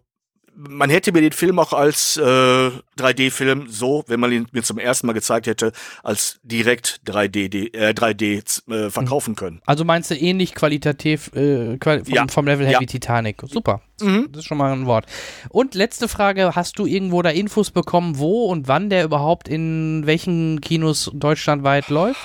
[0.61, 4.79] man hätte mir den Film auch als äh, 3D-Film so, wenn man ihn mir zum
[4.79, 5.73] ersten Mal gezeigt hätte,
[6.03, 9.61] als direkt 3D, D- äh, 3D äh, verkaufen können.
[9.67, 12.27] Also meinst du ähnlich qualitativ äh, vom, Ja.
[12.29, 12.81] vom Level her Ja.
[12.81, 13.43] wie Titanic?
[13.47, 13.83] Super.
[14.01, 14.29] Mhm.
[14.33, 15.07] Das ist schon mal ein Wort.
[15.51, 20.03] Und letzte Frage: Hast du irgendwo da Infos bekommen, wo und wann der überhaupt in
[20.07, 22.19] welchen Kinos deutschlandweit läuft?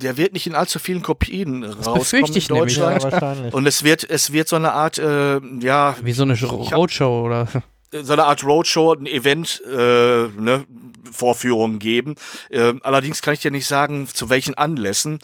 [0.00, 3.02] Der wird nicht in allzu vielen Kopien rauskommen befürchte ich in nämlich, Deutschland.
[3.02, 3.54] Ja, wahrscheinlich.
[3.58, 7.48] Und es wird, es wird so eine Art, äh, ja, Wie so eine Roadshow oder?
[7.90, 10.64] so eine Art Roadshow, ein Event, äh, ne,
[11.12, 12.14] Vorführungen geben.
[12.50, 15.18] Äh, allerdings kann ich dir nicht sagen, zu welchen Anlässen.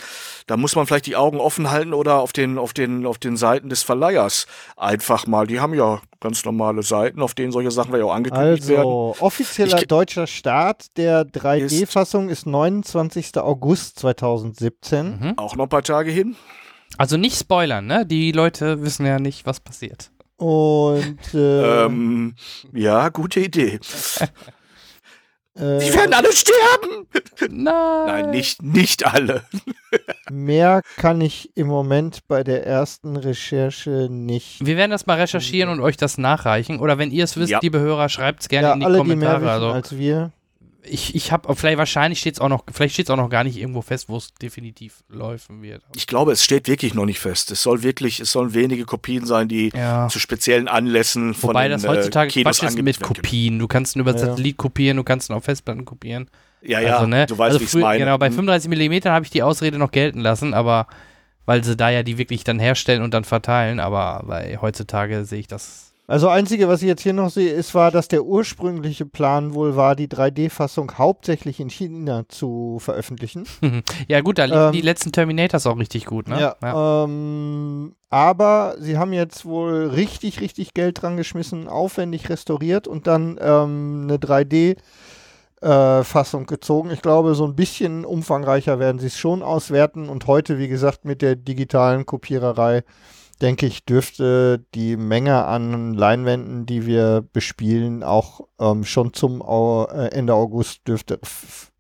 [0.47, 3.37] Da muss man vielleicht die Augen offen halten oder auf den, auf den, auf den
[3.37, 4.47] Seiten des Verleihers
[4.77, 5.47] einfach mal.
[5.47, 8.79] Die haben ja ganz normale Seiten, auf denen solche Sachen ja auch angekündigt werden.
[8.81, 13.37] Also, offizieller Ich- deutscher Start der 3D-Fassung ist 29.
[13.39, 15.19] August 2017.
[15.21, 15.33] Mhm.
[15.39, 16.37] Auch noch ein paar Tage hin.
[16.97, 18.07] Also nicht spoilern, ne?
[18.07, 20.11] Die Leute wissen ja nicht, was passiert.
[20.37, 22.35] Und äh, Ähm,
[22.73, 23.81] ja, gute Idee.
[25.57, 27.07] Äh, Die werden alle sterben!
[27.51, 28.07] Nein.
[28.07, 29.45] Nein, nicht, nicht alle.
[30.31, 34.65] mehr kann ich im Moment bei der ersten Recherche nicht.
[34.65, 36.81] Wir werden das mal recherchieren und euch das nachreichen.
[36.81, 37.59] Oder wenn ihr es wisst, Ja.
[37.63, 39.41] liebe Hörer, schreibt es gerne Ja, in die alle, die mehr Kommentare.
[39.43, 40.31] wissen also als wir.
[40.87, 43.45] Ich, ich habe vielleicht wahrscheinlich steht es auch noch, vielleicht steht es auch noch gar
[43.45, 45.83] nicht irgendwo fest, wo es definitiv laufen wird.
[45.97, 47.51] Ich glaube, es steht wirklich noch nicht fest.
[47.51, 50.09] Es soll wirklich, es sollen wenige Kopien sein, die Ja.
[50.09, 53.01] zu speziellen Anlässen von Wobei den, das heutzutage äh, Kinos Quatsch ist mit.
[53.01, 53.59] Kopien.
[53.59, 54.19] Du kannst ihn über Ja.
[54.19, 56.29] Satellit kopieren, du kannst ihn auf Festplatten kopieren.
[56.63, 57.27] Ja, ja, also, ne?
[57.27, 57.99] du weißt, also wie ich meine.
[58.05, 58.35] Genau, bei Hm.
[58.35, 60.87] 35 mm habe ich die Ausrede noch gelten lassen, aber
[61.47, 65.41] weil sie da ja die wirklich dann herstellen und dann verteilen, aber bei heutzutage sehe
[65.41, 65.84] ich das.
[66.07, 69.75] Also einzige, was ich jetzt hier noch sehe, ist war, dass der ursprüngliche Plan wohl
[69.75, 73.47] war, die 3D-Fassung hauptsächlich in China zu veröffentlichen.
[74.09, 76.55] ja, gut, da liegen Ähm, die letzten Terminators auch richtig gut, ne?
[76.63, 77.05] Ja.
[77.05, 83.39] Ähm, aber sie haben jetzt wohl richtig, richtig Geld dran geschmissen, aufwendig restauriert und dann
[83.41, 84.77] ähm, eine 3D
[85.63, 86.91] äh, Fassung gezogen.
[86.91, 90.11] Ich glaube, so ein bisschen umfangreicher werden sie es schon auswerten.
[90.11, 92.85] Und heute, wie gesagt, mit der digitalen Kopiererei,
[93.37, 99.85] denke ich, dürfte die Menge an Leinwänden, die wir bespielen, auch ähm, schon zum Au
[99.87, 101.15] äh, Ende August dürfte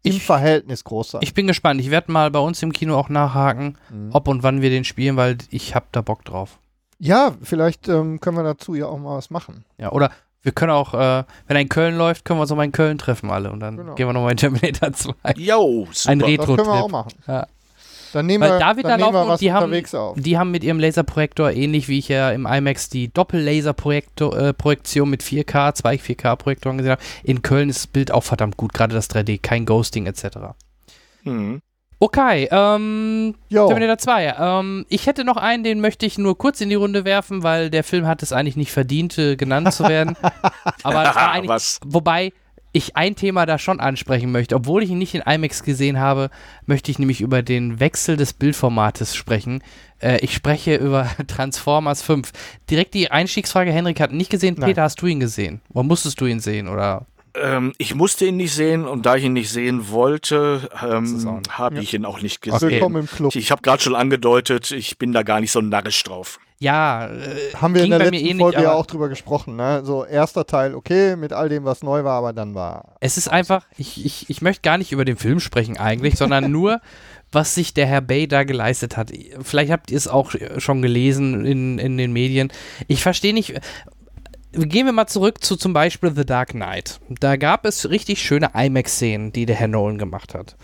[0.02, 1.20] im Ich- Verhältnis groß sein.
[1.22, 1.80] Ich bin gespannt.
[1.80, 4.10] Ich werde mal bei uns im Kino auch nachhaken, Mhm.
[4.12, 6.58] ob und wann wir den spielen, weil ich habe da Bock drauf.
[6.98, 9.64] ja, vielleicht ähm, können wir dazu ja auch mal was machen.
[9.78, 10.10] Ja, oder
[10.42, 12.72] wir können auch, äh, wenn er in Köln läuft, können wir uns auch mal in
[12.72, 13.94] Köln treffen alle und dann Genau.
[13.94, 15.14] gehen wir nochmal in Terminator 2.
[15.36, 16.10] Yo, super.
[16.12, 17.12] Ein Das können wir auch machen.
[17.26, 17.46] Ja.
[18.14, 19.94] Dann nehmen Weil wir, da wird dann nehmen wir laufen und was die haben- unterwegs
[19.94, 20.16] auf.
[20.20, 25.74] Die haben mit ihrem Laserprojektor, ähnlich wie ich ja im IMAX die Doppel-Laser-Projektion mit 4K,
[25.74, 27.02] zwei 4K-Projektoren gesehen habe.
[27.22, 30.24] In Köln ist das Bild auch verdammt gut, gerade das 3D, kein Ghosting etc.
[31.24, 31.60] Mhm.
[32.00, 33.66] Okay, ähm, Jo.
[33.68, 34.34] Terminator 2.
[34.38, 37.70] Ähm, ich hätte noch einen, den möchte ich nur kurz in die Runde werfen, weil
[37.70, 40.16] der Film hat es eigentlich nicht verdient, äh, genannt zu werden.
[40.82, 41.80] Aber es war eigentlich, Was?
[41.84, 42.32] wobei
[42.74, 44.56] ich ein Thema da schon ansprechen möchte.
[44.56, 46.28] Obwohl ich ihn nicht in IMAX gesehen habe,
[46.66, 49.62] möchte ich nämlich über den Wechsel des Bildformates sprechen.
[50.00, 52.32] Äh, ich spreche über Transformers 5.
[52.68, 54.56] Direkt die Einstiegsfrage, Henrik hat ihn nicht gesehen.
[54.58, 54.70] Nein.
[54.70, 55.62] Peter, hast du ihn gesehen?
[55.72, 56.66] Oder musstest du ihn sehen?
[56.66, 57.06] Oder?
[57.36, 61.80] Ähm, ich musste ihn nicht sehen und da ich ihn nicht sehen wollte, ähm, habe
[61.80, 62.70] ich ihn auch nicht gesehen.
[62.70, 63.30] Willkommen im Club.
[63.30, 66.40] Ich, ich habe gerade schon angedeutet, ich bin da gar nicht so narrisch drauf.
[66.60, 69.56] Ja, äh, Haben wir in der letzten ähnlich, Folge ja auch drüber gesprochen.
[69.56, 69.82] Ne?
[69.84, 73.28] So erster Teil okay, mit all dem, was neu war, aber dann war Es ist
[73.28, 76.80] einfach, ich, ich, ich möchte gar nicht über den Film sprechen eigentlich, sondern nur,
[77.32, 79.12] was sich der Herr Bay da geleistet hat.
[79.42, 82.52] Vielleicht habt ihr es auch schon gelesen in, in den Medien.
[82.86, 83.60] Ich verstehe nicht.
[84.52, 87.00] Gehen wir mal zurück zu zum Beispiel The Dark Knight.
[87.08, 90.56] Da gab es richtig schöne IMAX-Szenen, die der Herr Nolan gemacht hat.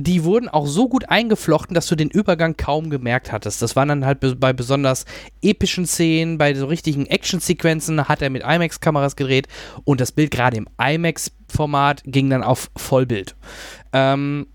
[0.00, 3.60] Die wurden auch so gut eingeflochten, dass du den Übergang kaum gemerkt hattest.
[3.62, 5.06] Das waren dann halt be- bei besonders
[5.42, 9.48] epischen Szenen, bei so richtigen Action-Sequenzen hat er mit IMAX-Kameras gedreht
[9.82, 13.34] und das Bild gerade im IMAX-Format ging dann auf Vollbild.
[13.92, 14.46] Ähm,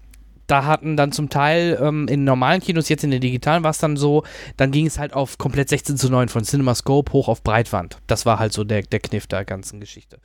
[0.48, 3.80] da hatten dann zum Teil ähm, in normalen Kinos, jetzt in den digitalen war es
[3.80, 4.24] dann so,
[4.56, 7.98] dann ging es halt auf komplett 16 zu 9 von CinemaScope hoch auf Breitwand.
[8.07, 10.20] Das war halt so der, der Kniff der ganzen Geschichte.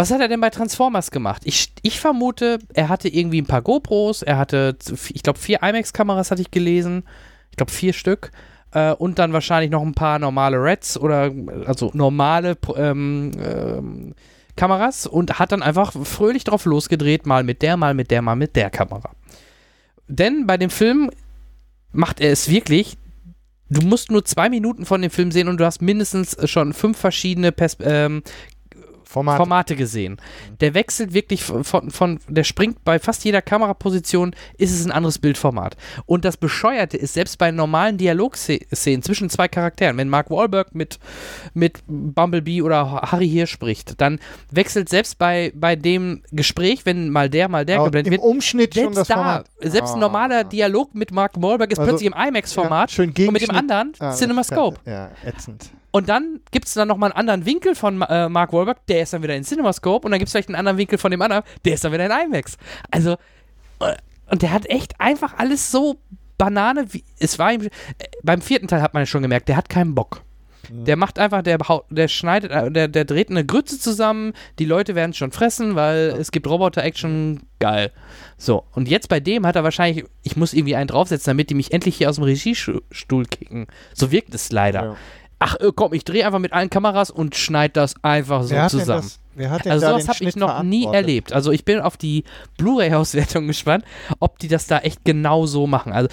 [0.00, 1.42] Was hat er denn bei Transformers gemacht?
[1.44, 4.74] Ich, ich vermute, er hatte irgendwie ein paar GoPros, er hatte,
[5.12, 7.02] ich glaube, vier IMAX-Kameras hatte ich gelesen.
[7.50, 8.30] Ich glaube, vier Stück.
[8.72, 11.30] Äh, und dann wahrscheinlich noch ein paar normale Reds oder
[11.66, 14.14] also normale ähm, ähm,
[14.56, 18.36] Kameras und hat dann einfach fröhlich drauf losgedreht, mal mit der, mal mit der, mal
[18.36, 19.10] mit der Kamera.
[20.08, 21.10] Denn bei dem Film
[21.92, 22.96] macht er es wirklich.
[23.68, 26.96] Du musst nur zwei Minuten von dem Film sehen und du hast mindestens schon fünf
[26.96, 28.22] verschiedene Pers ähm,
[29.10, 29.38] Format.
[29.38, 30.18] Formate gesehen.
[30.60, 34.92] Der wechselt wirklich von, von, von, der springt bei fast jeder Kameraposition, ist es ein
[34.92, 35.76] anderes Bildformat.
[36.06, 40.98] Und das Bescheuerte ist, selbst bei normalen Dialogszenen zwischen zwei Charakteren, wenn Mark Wahlberg mit,
[41.54, 44.20] mit Bumblebee oder Harry hier spricht, dann
[44.52, 48.22] wechselt selbst bei, bei dem Gespräch, wenn mal der, mal der Aber geblendet Im wird,
[48.22, 49.46] Umschnitt schon das selbst da, Format.
[49.60, 50.00] selbst ein Ah.
[50.00, 53.50] normaler Dialog mit Mark Wahlberg ist Also, plötzlich im IMAX-Format Ja, schön und mit dem
[53.50, 54.78] anderen Ah, das- CinemaScope.
[54.86, 55.70] Ja, ätzend.
[55.92, 59.12] Und dann gibt es dann nochmal einen anderen Winkel von äh, Mark Wahlberg, der ist
[59.12, 61.42] dann wieder in CinemaScope und dann gibt es vielleicht einen anderen Winkel von dem anderen,
[61.64, 62.56] der ist dann wieder in IMAX.
[62.90, 63.12] Also,
[63.80, 63.96] äh,
[64.30, 65.98] und der hat echt einfach alles so
[66.38, 67.68] Banane, wie, es war ihm, äh,
[68.22, 70.22] beim vierten Teil hat man ja schon gemerkt, der hat keinen Bock.
[70.72, 71.58] Der macht einfach, der,
[71.90, 76.14] der schneidet, äh, der, der dreht eine Grütze zusammen, die Leute werden schon fressen, weil
[76.18, 77.90] es gibt Roboter-Action, geil.
[78.36, 81.54] So, und jetzt bei dem hat er wahrscheinlich, ich muss irgendwie einen draufsetzen, damit die
[81.54, 83.66] mich endlich hier aus dem Regiestuhl kicken.
[83.94, 84.82] So wirkt es leider.
[84.84, 84.96] Ja.
[85.40, 88.64] Ach äh, komm, ich drehe einfach mit allen Kameras und schneide das einfach so wer
[88.64, 89.00] hat zusammen.
[89.00, 91.32] Denn das, wer hat denn Also sowas habe ich noch nie erlebt.
[91.32, 92.24] Also ich bin auf die
[92.58, 93.84] Blu-ray-Auswertung gespannt,
[94.20, 95.92] ob die das da echt genau so machen.
[95.92, 96.10] Also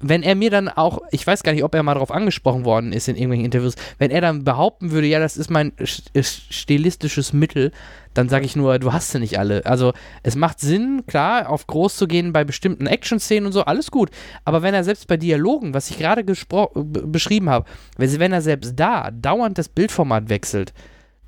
[0.00, 2.92] wenn er mir dann auch, ich weiß gar nicht, ob er mal darauf angesprochen worden
[2.92, 7.32] ist in irgendwelchen Interviews, wenn er dann behaupten würde, ja, das ist mein äh, stilistisches
[7.32, 7.72] Mittel,
[8.14, 9.64] dann sage ich nur, du hast sie nicht alle.
[9.64, 9.92] Also
[10.22, 14.10] es macht Sinn, klar, auf groß zu gehen bei bestimmten Action-Szenen und so, alles gut.
[14.44, 18.74] Aber wenn er selbst bei Dialogen, was ich gerade beschrieben habe, wenn wenn er selbst
[18.76, 20.74] da dauernd das Bildformat wechselt,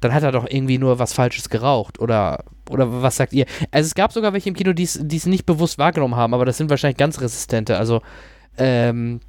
[0.05, 1.99] dann hat er doch irgendwie nur was Falsches geraucht.
[1.99, 3.47] Oder, oder was sagt ihr?
[3.71, 6.59] Also es gab sogar welche im Kino, die es nicht bewusst wahrgenommen haben, aber das
[6.59, 7.79] sind wahrscheinlich ganz resistente.
[7.79, 8.03] Also
[8.59, 9.21] ähm,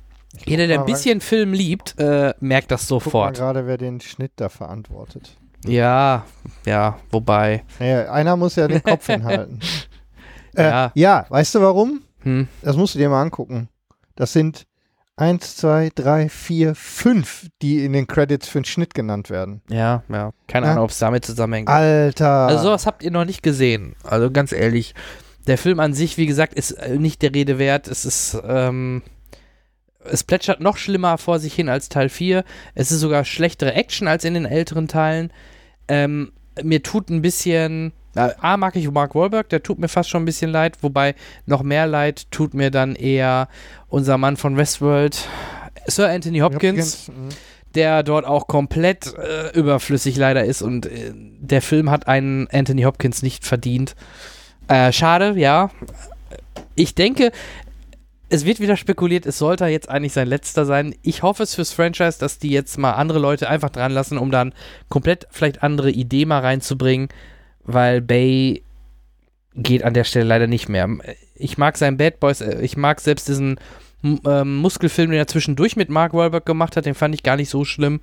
[0.46, 3.38] jeder, der ein bisschen Film liebt, äh, merkt das sofort.
[3.38, 5.38] gerade, wer den Schnitt da verantwortet.
[5.66, 6.26] Ja,
[6.66, 7.64] ja, wobei.
[7.80, 9.60] Naja, einer muss ja den Kopf hinhalten.
[10.56, 10.92] Äh, Ja.
[10.94, 12.02] ja, weißt du warum?
[12.22, 12.48] Hm.
[12.62, 13.70] Das musst du dir mal angucken.
[14.16, 14.66] Das sind
[15.18, 19.62] eins, zwei, drei, vier, fünf, die in den Credits für den Schnitt genannt werden.
[19.70, 20.32] Ja, ja.
[20.48, 20.72] Keine Ja.
[20.74, 21.70] Ahnung, ob es damit zusammenhängt.
[21.70, 22.48] Alter.
[22.48, 23.96] Also sowas habt ihr noch nicht gesehen.
[24.04, 24.94] Also ganz ehrlich.
[25.48, 27.88] Der Film an sich, wie gesagt, ist äh, nicht der Rede wert.
[27.88, 29.04] Es ist, ähm,
[30.10, 32.44] es plätschert noch schlimmer vor sich hin als Teil 4.
[32.74, 35.32] Es ist sogar schlechtere Action als in den älteren Teilen.
[35.88, 36.32] Ähm,
[36.64, 40.26] mir tut ein bisschen, A mag ich Mark Wahlberg, der tut mir fast schon ein
[40.26, 41.16] bisschen leid, wobei
[41.46, 43.50] noch mehr leid tut mir dann eher
[43.90, 45.28] unser Mann von Westworld,
[45.88, 47.08] Sir Anthony Hopkins.
[47.08, 47.30] Hopkins, mhm.
[47.76, 52.84] der dort auch komplett äh, überflüssig leider ist und äh, der Film hat einen Anthony
[52.84, 53.96] Hopkins nicht verdient.
[54.68, 55.70] Äh, schade, ja.
[56.76, 57.32] Ich denke,
[58.30, 60.96] es wird wieder spekuliert, es sollte jetzt eigentlich sein letzter sein.
[61.04, 64.32] Ich hoffe es fürs Franchise, dass die jetzt mal andere Leute einfach dran lassen, um
[64.32, 64.54] dann
[64.90, 67.10] komplett vielleicht andere Idee mal reinzubringen,
[67.64, 68.64] weil Bay
[69.56, 70.90] geht an der Stelle leider nicht mehr.
[71.36, 73.60] Ich mag seinen Bad Boys, äh, ich mag selbst diesen
[74.04, 77.50] ähm, Muskelfilm, den er zwischendurch mit Mark Wahlberg gemacht hat, den fand ich gar nicht
[77.50, 78.00] so schlimm.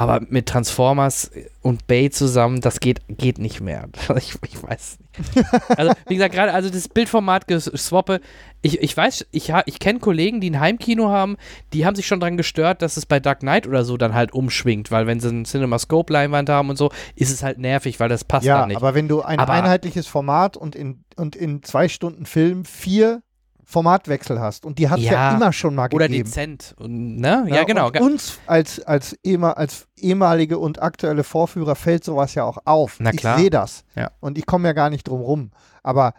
[0.00, 3.86] Aber mit Transformers und Bay zusammen, das geht, geht nicht mehr.
[4.16, 5.46] Ich, ich weiß nicht.
[5.76, 8.20] Also, wie gesagt, gerade also das Bildformat geswappe,
[8.62, 11.36] ich, ich weiß, ich, ha- ich kenne Kollegen, die ein Heimkino haben,
[11.74, 14.32] die haben sich schon dran gestört, dass es bei Dark Knight oder so dann halt
[14.32, 18.24] umschwingt, weil wenn sie ein CinemaScope-Leinwand haben und so, ist es halt nervig, weil das
[18.24, 18.76] passt Ja, dann nicht.
[18.78, 23.22] aber wenn du ein Aber- einheitliches Format und in, und in zwei Stunden Film vier
[23.70, 25.12] Formatwechsel hast und die hat es ja.
[25.12, 26.24] Ja, immer schon mal oder gegeben.
[26.28, 26.74] dezent.
[26.78, 27.46] Und, ne?
[27.48, 27.86] Ja, genau.
[27.86, 32.96] Und uns als, als, ehemal, als ehemalige und aktuelle Vorführer fällt sowas ja auch auf.
[32.98, 33.36] Na klar.
[33.36, 33.84] Ich sehe das.
[33.94, 34.10] Ja.
[34.20, 35.50] Und ich komme ja gar nicht drum rum.
[35.84, 36.14] Aber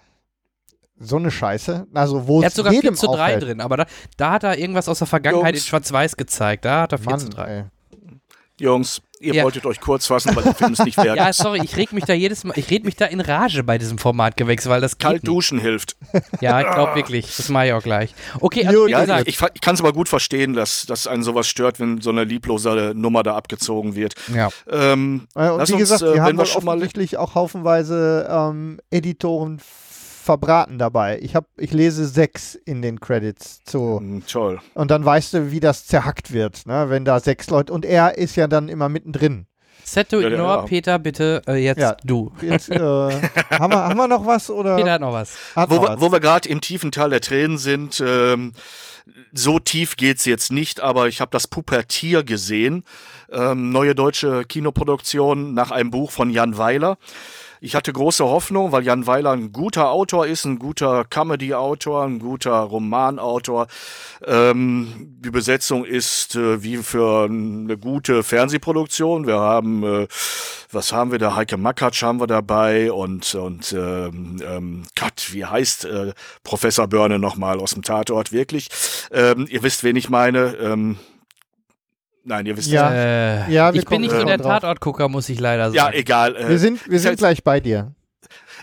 [0.97, 3.43] so eine Scheiße, also wo Er hat sogar 4 jedem zu 3 auffällt.
[3.43, 3.85] drin, aber da,
[4.17, 5.65] da hat er irgendwas aus der Vergangenheit Jungs.
[5.65, 6.63] in Schwarz-Weiß gezeigt.
[6.63, 7.43] Da hat er 4 Mann, zu 3.
[7.57, 7.63] ey.
[8.61, 9.43] Jungs, ihr Ja.
[9.43, 11.17] wolltet euch kurz fassen, weil der Film ist nicht wert.
[11.17, 13.77] Ja, sorry, ich reg mich da jedes Mal, ich red mich da in Rage bei
[13.77, 15.27] diesem Formatgewechsel, weil das geht Kalt nicht.
[15.27, 15.95] duschen hilft.
[16.41, 17.35] Ja, ich glaube wirklich.
[17.35, 18.13] Das mache ich auch gleich.
[18.39, 21.47] Okay, also Ja, gesagt, ich, ich kann es aber gut verstehen, dass, dass einen sowas
[21.47, 24.13] stört, wenn so eine lieblose Nummer da abgezogen wird.
[24.33, 24.49] ja.
[24.69, 27.35] Ähm, Äh, Und wie uns, gesagt, äh, wir wenn haben wir schon mal- offensichtlich auch
[27.35, 29.59] haufenweise ähm, Editoren
[30.21, 31.19] verbraten dabei.
[31.21, 33.97] Ich, hab, ich lese sechs in den Credits zu.
[33.99, 34.59] hm, toll.
[34.75, 36.85] Und dann weißt du, wie das zerhackt wird, ne?
[36.89, 37.73] wenn da sechs Leute.
[37.73, 39.47] Und er ist ja dann immer mittendrin.
[39.83, 40.61] Set to Ja, ja, ignore, ja.
[40.63, 41.97] Peter, bitte äh, jetzt Ja.
[42.03, 42.31] du.
[42.41, 44.49] Jetzt, äh, haben, wir, haben wir noch was?
[44.49, 45.35] Oder Peter hat noch was.
[45.55, 46.01] hat Wo noch wir, was?
[46.01, 48.53] wo wir gerade im tiefen Tal der Tränen sind, ähm,
[49.33, 52.83] so tief geht's jetzt nicht, aber ich habe das Pubertier gesehen.
[53.31, 56.97] Ähm, neue deutsche Kinoproduktion nach einem Buch von Jan Weiler.
[57.63, 62.17] Ich hatte große Hoffnung, weil Jan Weiler ein guter Autor ist, ein guter Comedy-Autor, ein
[62.17, 63.67] guter Romanautor.
[64.25, 69.27] Ähm, die Besetzung ist äh, wie für eine gute Fernsehproduktion.
[69.27, 70.07] Wir haben, äh,
[70.71, 71.35] was haben wir da?
[71.35, 76.13] Heike Makatsch haben wir dabei und, und ähm, ähm, Gott, wie heißt äh,
[76.43, 78.69] Professor Börne nochmal aus dem Tatort wirklich?
[79.11, 80.55] Ähm, ihr wisst, wen ich meine.
[80.55, 80.97] Ähm,
[82.23, 82.91] nein, ihr wisst Ja.
[82.91, 84.37] Äh, Ja, wir ich bin nicht so der.
[84.37, 85.75] Tatortgucker, muss ich leider sagen.
[85.75, 86.35] Ja, egal.
[86.35, 87.93] Äh, wir sind, wir sind gleich bei dir.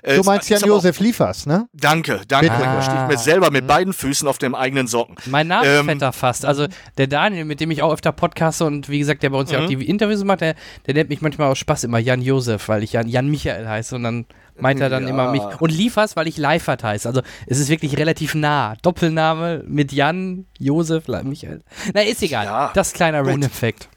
[0.03, 1.69] Äh, Du meinst Jan-Josef Liefers, ne?
[1.73, 2.51] Danke, danke.
[2.51, 2.69] Bitte.
[2.79, 5.17] Ich stehe mir selber mit beiden Füßen auf dem eigenen Socken.
[5.27, 6.45] Mein Ähm, Namensvetter fast.
[6.45, 6.67] Also
[6.97, 9.59] der Daniel, mit dem ich auch öfter podcaste und wie gesagt, der bei uns ja
[9.59, 9.79] auch Mhm.
[9.79, 10.55] die Interviews macht, der,
[10.87, 13.95] der nennt mich manchmal aus Spaß immer Jan Josef, weil ich Jan, Jan Michael heiße
[13.97, 14.27] und dann
[14.61, 15.11] meint er dann Ja.
[15.11, 15.43] immer mich.
[15.61, 17.07] Und Liefers, weil ich Leifert heiße.
[17.09, 18.75] Also es ist wirklich relativ nah.
[18.83, 21.63] Doppelname mit Jan, Josef, Michael.
[21.95, 22.45] Na, ist egal.
[22.47, 23.33] Ja, das ist kleiner gut.
[23.33, 23.89] Random Fact.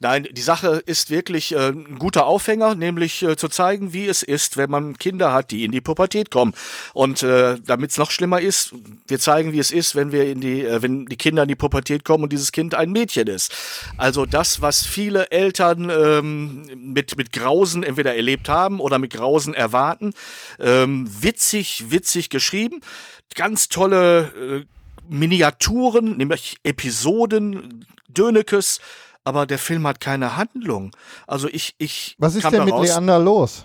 [0.00, 4.22] Nein, die Sache ist wirklich äh, ein guter Aufhänger, nämlich äh, zu zeigen, wie es
[4.22, 6.54] ist, wenn man Kinder hat, die in die Pubertät kommen.
[6.94, 8.74] Und äh, damit es noch schlimmer ist,
[9.06, 11.56] wir zeigen, wie es ist, wenn wir in die, äh, wenn die Kinder in die
[11.56, 13.54] Pubertät kommen und dieses Kind ein Mädchen ist.
[13.98, 19.52] Also das, was viele Eltern ähm, mit mit Grausen entweder erlebt haben oder mit Grausen
[19.52, 20.14] erwarten,
[20.58, 22.80] ähm, witzig, witzig geschrieben,
[23.34, 24.64] ganz tolle äh,
[25.08, 28.80] Miniaturen, nämlich Episoden, Dönekes,
[29.26, 30.92] aber der Film hat keine Handlung.
[31.26, 33.64] Also ich, ich Was ist denn mit raus, Leander los?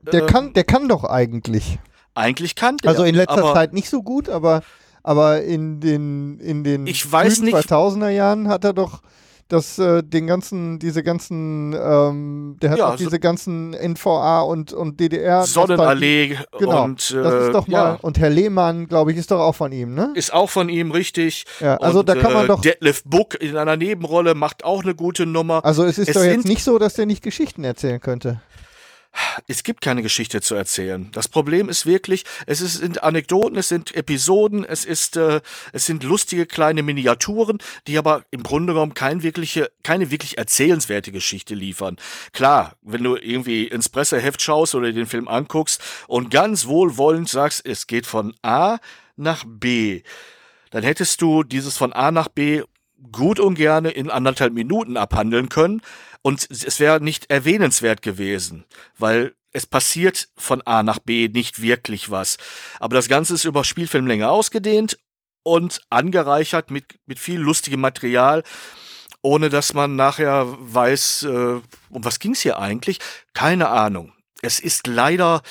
[0.00, 1.78] Der, ähm, kann, der kann doch eigentlich.
[2.14, 2.90] Eigentlich kann der.
[2.90, 4.62] Also in letzter aber Zeit nicht so gut, aber,
[5.02, 9.00] aber in den, in den Ich weiß nicht- 2000er Jahren hat er doch
[9.52, 14.40] das, äh, den ganzen, diese ganzen, ähm, der hat Ja, auch so- diese ganzen NVA
[14.40, 15.44] und, und DDR.
[15.44, 19.30] Sonnenallee Genau, und äh, Das ist doch mal, ja, und Herr Lehmann, glaube ich, ist
[19.30, 20.10] doch auch von ihm, ne?
[20.14, 21.44] ist auch von ihm richtig.
[21.60, 24.82] Ja, also und, da kann man äh, doch, Detlef Book in einer Nebenrolle macht auch
[24.82, 25.64] eine gute Nummer.
[25.64, 28.40] also es ist es doch jetzt nicht so, dass der nicht Geschichten erzählen könnte.
[29.46, 31.10] Es gibt keine Geschichte zu erzählen.
[31.12, 35.40] Das Problem ist wirklich, es sind Anekdoten, es sind Episoden, es ist, äh,
[35.72, 41.12] es sind lustige kleine Miniaturen, die aber im Grunde genommen kein wirkliche, keine wirklich erzählenswerte
[41.12, 41.96] Geschichte liefern.
[42.32, 47.66] Klar, wenn du irgendwie ins Presseheft schaust oder den Film anguckst und ganz wohlwollend sagst,
[47.66, 48.78] es geht von A
[49.16, 50.02] nach B,
[50.70, 52.62] dann hättest du dieses von A nach B
[53.10, 55.82] gut und gerne in anderthalb Minuten abhandeln können
[56.22, 58.64] und es wäre nicht erwähnenswert gewesen,
[58.96, 62.38] weil es passiert von A nach B nicht wirklich was.
[62.80, 64.98] Aber das Ganze ist über Spielfilmlänge ausgedehnt
[65.42, 68.44] und angereichert mit, mit viel lustigem Material,
[69.20, 71.60] ohne dass man nachher weiß, äh,
[71.90, 72.98] um was ging's hier eigentlich?
[73.34, 74.12] Keine Ahnung.
[74.42, 75.42] es ist leider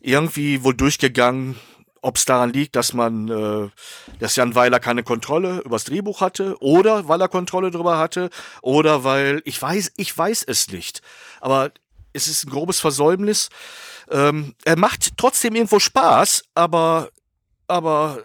[0.00, 1.56] irgendwie wohl durchgegangen,
[2.04, 3.70] ob es daran liegt, dass man, äh,
[4.18, 8.28] dass Jan Weiler keine Kontrolle übers Drehbuch hatte oder weil er Kontrolle drüber hatte
[8.60, 11.00] oder weil ich weiß, ich weiß es nicht.
[11.40, 11.70] Aber
[12.12, 13.48] es ist ein grobes Versäumnis.
[14.10, 17.08] Ähm, er macht trotzdem irgendwo Spaß, aber
[17.66, 18.22] aber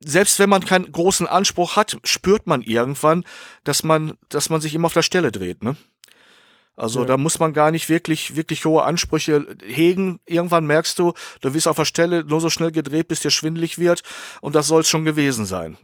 [0.00, 3.24] selbst wenn man keinen großen Anspruch hat, spürt man irgendwann,
[3.62, 5.76] dass man, dass man sich immer auf der Stelle dreht, ne?
[6.76, 7.06] Also ja.
[7.06, 10.20] da muss man gar nicht wirklich, wirklich hohe Ansprüche hegen.
[10.26, 13.78] Irgendwann merkst du, du wirst auf der Stelle nur so schnell gedreht, bis dir schwindelig
[13.78, 14.02] wird.
[14.42, 15.78] Und das soll es schon gewesen sein.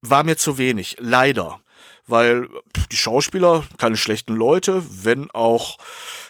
[0.00, 1.60] War mir zu wenig, leider.
[2.06, 2.48] Weil
[2.90, 5.78] die Schauspieler, keine schlechten Leute, wenn auch,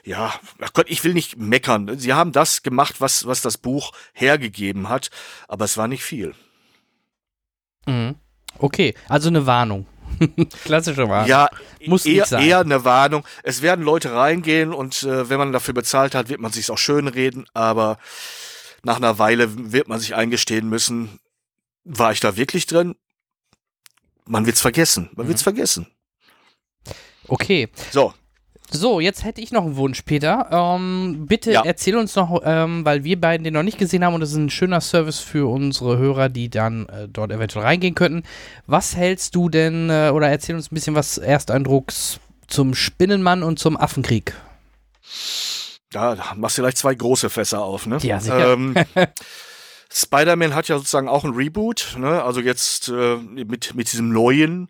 [0.05, 1.97] ja, ach Gott, ich will nicht meckern.
[1.97, 5.10] Sie haben das gemacht, was, was das Buch hergegeben hat,
[5.48, 6.34] aber es war nicht viel.
[7.86, 8.16] Mhm.
[8.59, 9.86] Okay, also eine Warnung.
[10.65, 11.28] Klassische Warnung.
[11.28, 11.49] Ja,
[11.87, 12.47] muss eher, sein.
[12.47, 13.24] eher eine Warnung.
[13.43, 16.78] Es werden Leute reingehen und äh, wenn man dafür bezahlt hat, wird man sich auch
[16.78, 17.99] schön reden, aber
[18.82, 21.20] nach einer Weile wird man sich eingestehen müssen,
[21.85, 22.95] war ich da wirklich drin?
[24.27, 25.11] Man wird's vergessen.
[25.15, 25.31] Man mhm.
[25.31, 25.87] wird's vergessen.
[27.27, 27.69] Okay.
[27.91, 28.15] So,
[28.72, 30.48] so, jetzt hätte ich noch einen Wunsch, Peter.
[30.51, 31.62] Ähm, bitte ja.
[31.64, 34.36] erzähl uns noch, ähm, weil wir beiden den noch nicht gesehen haben und das ist
[34.36, 38.22] ein schöner Service für unsere Hörer, die dann äh, dort eventuell reingehen könnten.
[38.66, 43.59] Was hältst du denn äh, oder erzähl uns ein bisschen was Ersteindrucks zum Spinnenmann und
[43.59, 44.34] zum Affenkrieg?
[45.92, 47.98] Ja, da machst du gleich zwei große Fässer auf, ne?
[48.02, 48.52] Ja, sicher.
[48.52, 48.74] Ähm,
[49.92, 52.22] Spider-Man hat ja sozusagen auch ein Reboot, ne?
[52.22, 54.68] Also jetzt äh, mit, mit diesem neuen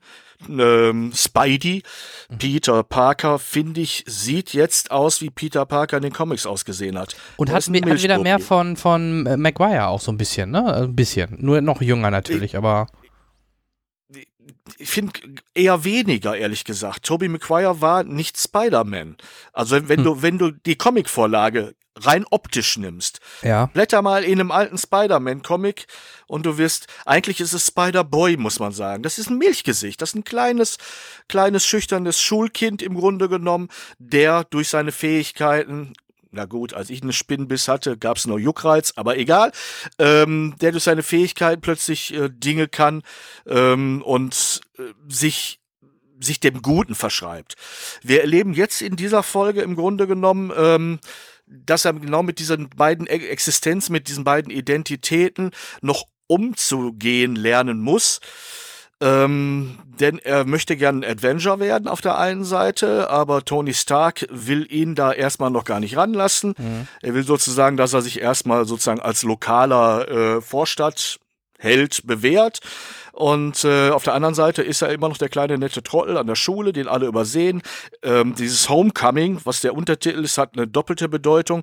[0.49, 1.83] ähm, Spidey.
[2.39, 7.17] Peter Parker, finde ich, sieht jetzt aus, wie Peter Parker in den Comics ausgesehen hat.
[7.37, 10.75] Und hat, hat wieder mehr von, von äh, Maguire auch so ein bisschen, ne?
[10.75, 11.37] Ein bisschen.
[11.39, 12.87] Nur noch jünger natürlich, ich, aber.
[14.79, 15.21] Ich finde
[15.55, 17.05] eher weniger, ehrlich gesagt.
[17.05, 19.17] Tobey Maguire war nicht Spider-Man.
[19.53, 20.05] Also wenn hm.
[20.05, 23.21] du, wenn du die Comicvorlage rein optisch nimmst.
[23.43, 23.67] Ja.
[23.67, 25.87] Blätter mal in einem alten Spider-Man-Comic
[26.27, 29.03] und du wirst, eigentlich ist es Spider-Boy, muss man sagen.
[29.03, 30.01] Das ist ein Milchgesicht.
[30.01, 30.79] Das ist ein kleines,
[31.29, 33.69] kleines, schüchternes Schulkind im Grunde genommen,
[33.99, 35.93] der durch seine Fähigkeiten
[36.31, 39.53] na gut, als ich einen Spinnenbiss hatte, gab es nur Juckreiz, aber egal,
[39.99, 43.03] ähm, der durch seine Fähigkeiten plötzlich äh, Dinge kann
[43.47, 45.59] ähm, und äh, sich
[46.23, 47.55] sich dem Guten verschreibt.
[48.03, 51.01] Wir erleben jetzt in dieser Folge im Grunde genommen ähm,
[51.51, 55.51] dass er genau mit diesen beiden Existenzen, mit diesen beiden Identitäten
[55.83, 58.21] noch umzugehen lernen muss.
[59.03, 64.27] Ähm, denn er möchte gern ein Adventure werden auf der einen Seite, aber Tony Stark
[64.31, 66.55] will ihn da erstmal noch gar nicht ranlassen.
[66.57, 66.89] Mhm.
[67.01, 72.61] Er will sozusagen, dass er sich erstmal sozusagen als lokaler äh, Vorstadtheld bewährt
[73.13, 76.27] und äh, auf der anderen Seite ist er immer noch der kleine nette Trottel an
[76.27, 77.63] der Schule, den alle übersehen.
[78.03, 81.63] Ähm, dieses Homecoming, was der Untertitel ist, hat eine doppelte Bedeutung.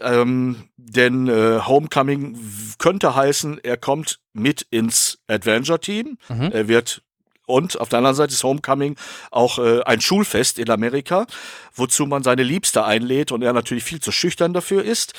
[0.00, 2.38] Ähm, denn äh, Homecoming
[2.78, 6.18] könnte heißen, er kommt mit ins Adventure-Team.
[6.28, 6.50] Mhm.
[6.52, 7.02] Er wird
[7.46, 8.96] und auf der anderen Seite ist Homecoming
[9.30, 11.26] auch äh, ein Schulfest in Amerika,
[11.74, 15.12] wozu man seine Liebste einlädt und er natürlich viel zu schüchtern dafür ist.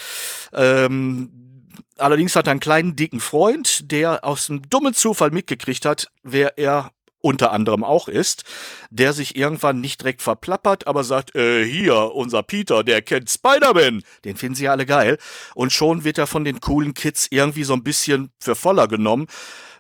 [0.53, 1.52] Ähm,
[1.97, 6.57] Allerdings hat er einen kleinen, dicken Freund, der aus einem dummen Zufall mitgekriegt hat, wer
[6.57, 6.91] er
[7.23, 8.43] unter anderem auch ist,
[8.89, 14.03] der sich irgendwann nicht direkt verplappert, aber sagt, äh, hier, unser Peter, der kennt Spider-Man.
[14.25, 15.17] Den finden sie alle geil.
[15.55, 19.27] Und schon wird er von den coolen Kids irgendwie so ein bisschen für voller genommen.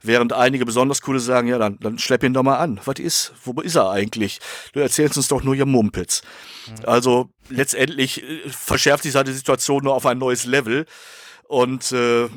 [0.01, 2.79] Während einige besonders coole sagen, ja, dann, dann schlepp ihn doch mal an.
[2.85, 3.33] Was ist?
[3.43, 4.39] Wo ist er eigentlich?
[4.71, 6.21] Du erzählst uns doch nur ihr Mumpitz.
[6.67, 6.85] Mhm.
[6.85, 10.85] Also letztendlich äh, verschärft sich seine Situation nur auf ein neues Level.
[11.53, 12.29] Und äh,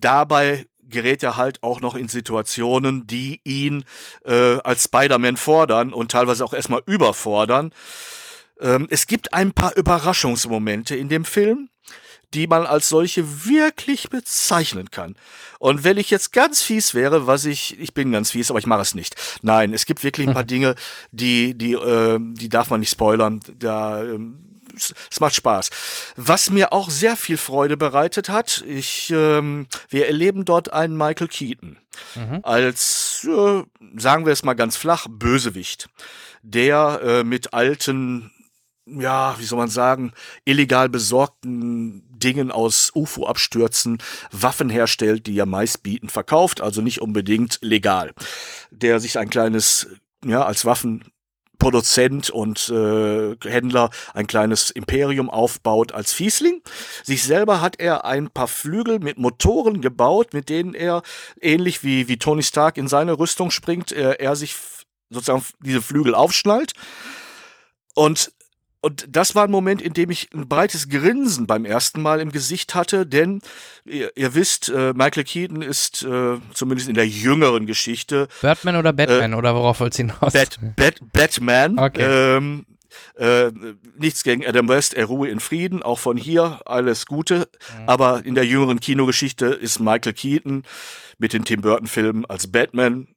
[0.00, 3.84] dabei gerät er halt auch noch in Situationen, die ihn
[4.24, 7.72] äh, als Spider-Man fordern und teilweise auch erstmal überfordern.
[8.58, 11.68] Ähm, es gibt ein paar Überraschungsmomente in dem Film,
[12.32, 15.14] die man als solche wirklich bezeichnen kann.
[15.58, 18.66] Und wenn ich jetzt ganz fies wäre, was ich, ich bin ganz fies, aber ich
[18.66, 19.14] mache es nicht.
[19.42, 20.74] Nein, es gibt wirklich ein paar Dinge,
[21.12, 23.40] die, die, äh, die darf man nicht spoilern.
[23.58, 24.43] Da ähm,
[24.76, 25.70] es macht Spaß.
[26.16, 31.28] Was mir auch sehr viel Freude bereitet hat, ich, ähm, wir erleben dort einen Michael
[31.28, 31.78] Keaton
[32.14, 32.40] mhm.
[32.42, 33.62] als, äh,
[33.96, 35.88] sagen wir es mal ganz flach, Bösewicht,
[36.42, 38.30] der äh, mit alten
[38.86, 40.12] ja, wie soll man sagen,
[40.44, 43.98] illegal besorgten Dingen aus UFO-Abstürzen
[44.30, 48.12] Waffen herstellt, die er meist bieten, verkauft, also nicht unbedingt legal.
[48.70, 49.88] Der sich ein kleines,
[50.24, 51.04] ja, als Waffen
[51.64, 56.60] Produzent und äh, Händler ein kleines Imperium aufbaut als Fiesling.
[57.02, 61.00] Sich selber hat er ein paar Flügel mit Motoren gebaut, mit denen er
[61.40, 64.56] ähnlich wie, wie Tony Stark in seine Rüstung springt, er, er sich
[65.08, 66.74] sozusagen diese Flügel aufschnallt.
[67.94, 68.33] Und
[68.84, 72.30] und das war ein Moment, in dem ich ein breites Grinsen beim ersten Mal im
[72.30, 73.40] Gesicht hatte, denn
[73.86, 78.92] ihr, ihr wisst, äh, Michael Keaton ist äh, zumindest in der jüngeren Geschichte Birdman oder
[78.92, 80.34] Batman oder worauf wollt's hinaus?
[80.34, 81.78] Bat, Bat, Batman.
[81.78, 82.36] Okay.
[82.36, 82.66] Ähm,
[83.16, 83.50] äh,
[83.96, 87.48] nichts gegen Adam West, er ruhe in Frieden, auch von hier alles Gute.
[87.86, 90.62] Aber in der jüngeren Kinogeschichte ist Michael Keaton
[91.16, 93.08] mit den Tim Burton-Filmen als Batman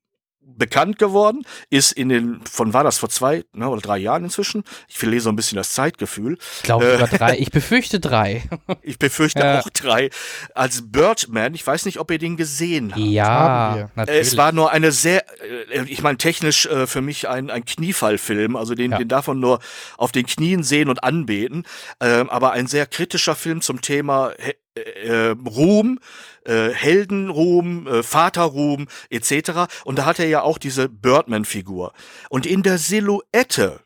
[0.55, 4.63] bekannt geworden, ist in den, von war das vor zwei ne, oder drei Jahren inzwischen?
[4.87, 6.37] Ich verliere so ein bisschen das Zeitgefühl.
[6.57, 7.37] Ich glaube sogar drei.
[7.39, 8.43] Ich befürchte drei.
[8.81, 9.59] Ich befürchte Ja.
[9.59, 10.09] auch drei.
[10.55, 13.01] Als Birdman, ich weiß nicht, ob ihr den gesehen habt.
[13.01, 13.75] Ja.
[13.77, 14.21] Äh, natürlich.
[14.21, 15.23] Es war nur eine sehr,
[15.71, 18.97] äh, ich meine technisch äh, für mich ein, ein Kniefallfilm, also den, Ja.
[18.97, 19.59] den darf man nur
[19.97, 21.63] auf den Knien sehen und anbeten,
[21.99, 25.99] ähm, aber ein sehr kritischer Film zum Thema He äh, Ruhm,
[26.45, 29.67] äh, Heldenruhm, äh, Vaterruhm etc.
[29.83, 31.93] Und da hat er ja auch diese Birdman-Figur.
[32.29, 33.79] Und in der Silhouette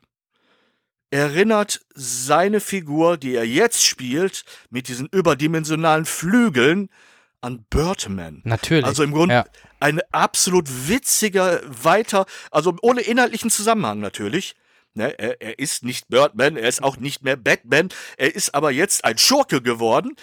[1.10, 6.88] erinnert seine Figur, die er jetzt spielt, mit diesen überdimensionalen Flügeln
[7.42, 8.40] an Birdman.
[8.44, 8.86] Natürlich.
[8.86, 9.44] Also im Grunde Ja.
[9.80, 14.54] ein absolut witziger, weiter, also ohne inhaltlichen Zusammenhang natürlich.
[14.94, 17.88] Ne, er, er ist nicht Birdman, er ist auch nicht mehr Batman,
[18.18, 20.14] er ist aber jetzt ein Schurke geworden,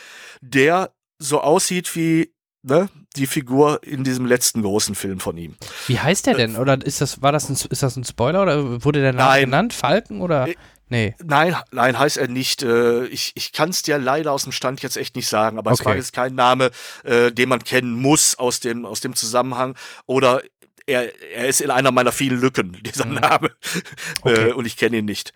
[0.41, 2.31] der so aussieht wie
[2.61, 5.55] ne, die Figur in diesem letzten großen Film von ihm.
[5.87, 6.55] Wie heißt der denn?
[6.55, 9.73] Oder ist das, war das ein, ist das ein Spoiler oder wurde der Name genannt?
[9.73, 10.47] Falken oder?
[10.47, 10.55] Äh,
[10.91, 11.15] Nee.
[11.23, 12.63] Nein, nein, heißt er nicht.
[12.63, 15.69] Äh, Ich, ich kann es dir leider aus dem Stand jetzt echt nicht sagen, aber
[15.71, 15.89] es Okay.
[15.89, 16.71] war jetzt kein Name,
[17.03, 19.75] äh, den man kennen muss aus dem, aus dem Zusammenhang.
[20.07, 20.41] Oder
[20.89, 23.49] er, er ist in einer meiner vielen Lücken, dieser Name.
[23.49, 23.81] Mhm.
[24.21, 24.49] Okay.
[24.49, 25.33] Äh, und ich kenne ihn nicht.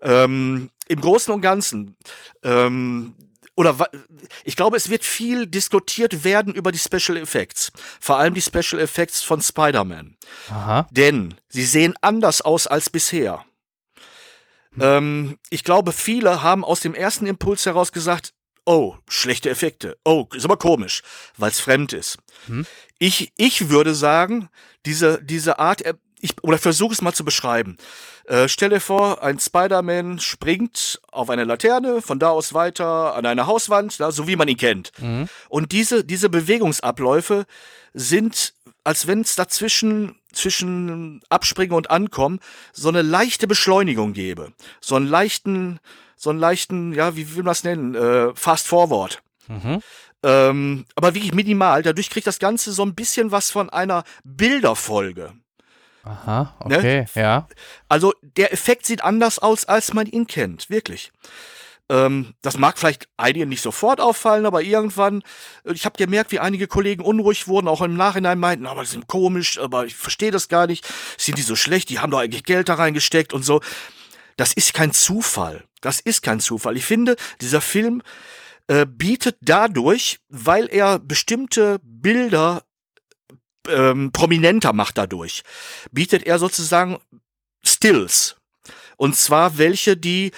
[0.00, 1.96] Ähm, Im Großen und Ganzen,
[2.42, 3.14] ähm,
[3.54, 3.76] oder
[4.44, 7.70] ich glaube, es wird viel diskutiert werden über die Special Effects.
[8.00, 10.16] Vor allem die Special Effects von Spider-Man.
[10.90, 13.44] Denn sie sehen anders aus als bisher.
[14.80, 18.32] Ähm, ich glaube, viele haben aus dem ersten Impuls heraus gesagt,
[18.64, 19.96] oh, schlechte Effekte.
[20.04, 21.02] Oh, ist aber komisch,
[21.36, 22.18] weil es fremd ist.
[22.46, 22.66] Hm.
[22.98, 24.48] Ich, ich würde sagen,
[24.86, 27.76] diese, diese Art, äh, ich, oder versuche es mal zu beschreiben.
[28.26, 33.26] Äh, stell dir vor, ein Spider-Man springt auf eine Laterne, von da aus weiter an
[33.26, 34.92] eine Hauswand, na, so wie man ihn kennt.
[34.98, 35.28] Mhm.
[35.48, 37.46] Und diese, diese Bewegungsabläufe
[37.92, 42.40] sind, als wenn es dazwischen zwischen Abspringen und Ankommen
[42.72, 44.52] so eine leichte Beschleunigung gäbe.
[44.80, 45.78] So einen leichten,
[46.22, 47.94] so einen leichten, ja, wie will man das nennen?
[47.96, 49.22] Äh, Fast Forward.
[49.48, 49.82] Mhm.
[50.22, 51.82] Ähm, aber wirklich minimal.
[51.82, 55.32] Dadurch kriegt das Ganze so ein bisschen was von einer Bilderfolge.
[56.04, 56.76] Aha, Ne?
[56.78, 57.48] okay, ja.
[57.88, 60.70] Also der Effekt sieht anders aus, als man ihn kennt.
[60.70, 61.10] Wirklich.
[61.88, 65.22] Ähm, das mag vielleicht einigen nicht sofort auffallen, aber irgendwann,
[65.64, 68.92] äh, ich habe gemerkt, wie einige Kollegen unruhig wurden, auch im Nachhinein meinten, aber das
[68.92, 70.86] sind komisch, aber ich verstehe das gar nicht.
[71.18, 71.88] Sind die so schlecht?
[71.88, 73.60] Die haben doch eigentlich Geld da reingesteckt und so.
[74.36, 75.64] Das ist kein Zufall.
[75.80, 76.76] Das ist kein Zufall.
[76.76, 78.02] Ich finde, dieser Film
[78.68, 82.64] äh, bietet dadurch, weil er bestimmte Bilder
[83.68, 85.42] ähm, prominenter macht dadurch,
[85.90, 86.98] bietet er sozusagen
[87.64, 88.36] Stills.
[88.96, 90.32] Und zwar welche, die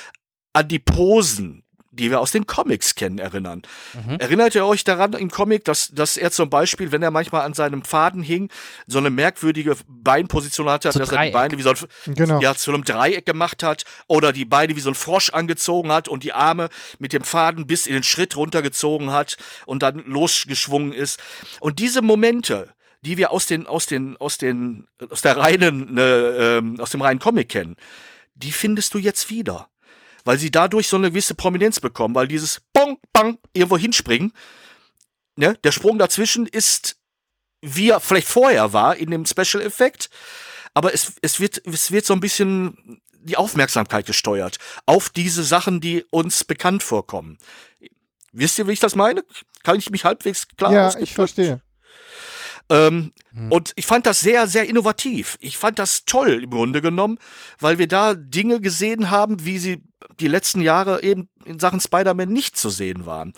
[0.53, 1.64] an die Posen,
[1.95, 3.63] die wir aus den Comics kennen, erinnern.
[3.95, 4.19] Mhm.
[4.19, 7.55] Erinnert ihr euch daran im Comic, dass, dass er zum Beispiel, wenn er manchmal an
[7.55, 8.51] seinem Faden hing,
[8.87, 11.33] so eine merkwürdige Beinposition hatte, So dass er die Dreieck.
[11.33, 12.41] Beine wie so ein, Genau.
[12.41, 16.09] ja, zu einem Dreieck gemacht hat oder die Beine wie so ein Frosch angezogen hat
[16.09, 16.69] und die Arme
[16.99, 21.21] mit dem Faden bis in den Schritt runtergezogen hat und dann losgeschwungen ist.
[21.61, 26.57] Und diese Momente, die wir aus den, aus den, aus den, aus der reinen, äh,
[26.59, 27.77] ähm, aus dem reinen Comic kennen,
[28.35, 29.69] die findest du jetzt wieder.
[30.25, 34.33] Weil sie dadurch so eine gewisse Prominenz bekommen, weil dieses Bong, Bang, irgendwo hinspringen,
[35.37, 36.97] ne, der Sprung dazwischen ist,
[37.61, 40.11] wie er vielleicht vorher war in dem Special Effekt,
[40.75, 45.81] aber es, es, wird, es wird so ein bisschen die Aufmerksamkeit gesteuert auf diese Sachen,
[45.81, 47.39] die uns bekannt vorkommen.
[48.33, 49.25] Wisst ihr, wie ich das meine?
[49.63, 51.63] Kann ich mich halbwegs klar ja, ich verstehe.
[52.71, 53.13] Ähm,
[53.51, 55.37] Und ich fand das sehr, sehr innovativ.
[55.41, 57.19] Ich fand das toll im Grunde genommen,
[57.59, 59.83] weil wir da Dinge gesehen haben, wie sie
[60.21, 63.33] die letzten Jahre eben in Sachen Spider-Man nicht zu sehen waren.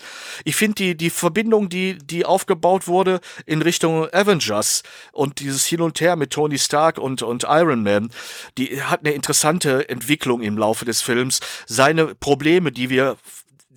[0.45, 4.83] Ich finde die, die Verbindung, die, die aufgebaut wurde in Richtung Avengers
[5.13, 8.11] und dieses Hin und Her mit Tony Stark und, und Iron Man,
[8.59, 11.41] die hat eine interessante Entwicklung im Laufe des Films.
[11.67, 13.17] Seine Probleme, die wir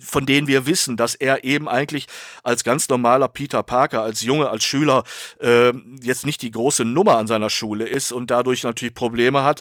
[0.00, 2.06] von denen wir wissen, dass er eben eigentlich
[2.42, 5.04] als ganz normaler Peter Parker, als Junge, als Schüler
[5.40, 5.72] äh,
[6.02, 9.60] jetzt nicht die große Nummer an seiner Schule ist und dadurch natürlich Probleme hat.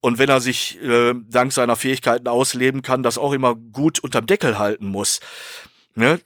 [0.00, 4.26] Und wenn er sich äh, dank seiner Fähigkeiten ausleben kann, das auch immer gut unterm
[4.26, 5.20] Deckel halten muss.
[5.94, 6.20] Ne?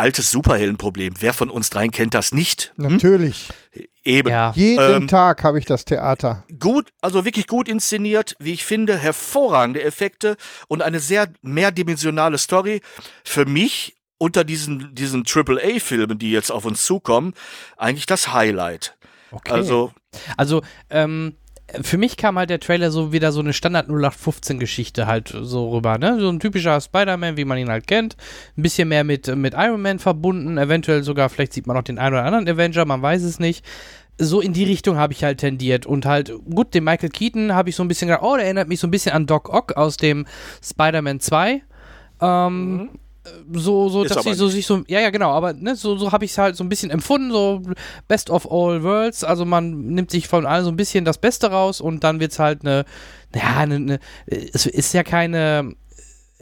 [0.00, 1.14] Altes Superheldenproblem.
[1.20, 2.72] Wer von uns dreien kennt das nicht?
[2.76, 2.94] Hm?
[2.94, 3.48] Natürlich.
[4.02, 4.30] Eben.
[4.30, 4.52] Ja.
[4.56, 6.44] Jeden Ähm, Tag habe ich das Theater.
[6.58, 10.36] Gut, also wirklich gut inszeniert, wie ich finde, hervorragende Effekte
[10.68, 12.80] und eine sehr mehrdimensionale Story.
[13.24, 17.34] Für mich unter diesen, diesen AAA-Filmen, die jetzt auf uns zukommen,
[17.76, 18.96] eigentlich das Highlight.
[19.30, 19.52] Okay.
[19.52, 19.92] Also,
[20.36, 21.36] Also, ähm,
[21.82, 25.98] für mich kam halt der Trailer so wieder so eine Standard 0815-Geschichte halt so rüber,
[25.98, 26.18] ne?
[26.20, 28.16] So ein typischer Spider-Man, wie man ihn halt kennt.
[28.56, 31.98] Ein bisschen mehr mit, mit Iron Man verbunden, eventuell sogar, vielleicht sieht man noch den
[31.98, 33.64] einen oder anderen Avenger, man weiß es nicht.
[34.18, 37.70] So in die Richtung habe ich halt tendiert und halt, gut, den Michael Keaton habe
[37.70, 39.76] ich so ein bisschen gedacht, oh, der erinnert mich so ein bisschen an Doc Ock
[39.76, 40.26] aus dem
[40.62, 41.62] Spider-Man 2.
[42.20, 42.90] Ähm,
[43.52, 44.02] so, so.
[44.02, 44.54] Ist dass sie so nicht.
[44.54, 46.68] sich so, ja, ja, genau, aber ne, so, so habe ich es halt so ein
[46.68, 47.62] bisschen empfunden, so
[48.08, 51.50] Best of All Worlds, also man nimmt sich von allen so ein bisschen das Beste
[51.50, 52.84] raus und dann wird es halt eine,
[53.34, 55.74] ja, eine, eine, es ist ja keine,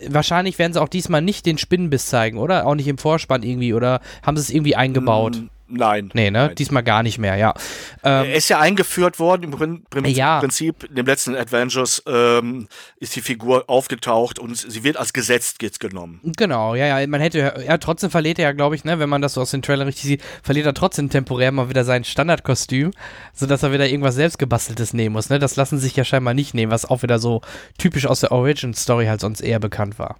[0.07, 2.67] wahrscheinlich werden sie auch diesmal nicht den Spinnenbiss zeigen, oder?
[2.67, 5.43] Auch nicht im Vorspann irgendwie, oder haben sie es irgendwie eingebaut?
[5.69, 6.11] Nein.
[6.15, 6.47] nee, ne?
[6.47, 6.55] nein.
[6.55, 7.55] Diesmal gar nicht mehr, ja.
[8.03, 10.41] Ähm, Er ist ja eingeführt worden, im Prin Prin Ja.
[10.41, 15.63] Prinzip, in dem letzten Avengers ähm, ist die Figur aufgetaucht und sie wird als gesetzt
[15.63, 16.21] jetzt genommen.
[16.37, 19.23] Genau, ja, ja, man hätte, ja, trotzdem verliert er ja, glaube ich, ne, wenn man
[19.23, 22.93] das so aus den Trailern richtig sieht, verliert er trotzdem temporär mal wieder sein Standardkostüm,
[23.33, 26.73] sodass er wieder irgendwas selbstgebasteltes nehmen muss, ne, das lassen sich ja scheinbar nicht nehmen,
[26.73, 27.43] was auch wieder so
[27.79, 30.17] typisch aus der Origin-Story halt sonst eher bekannt war.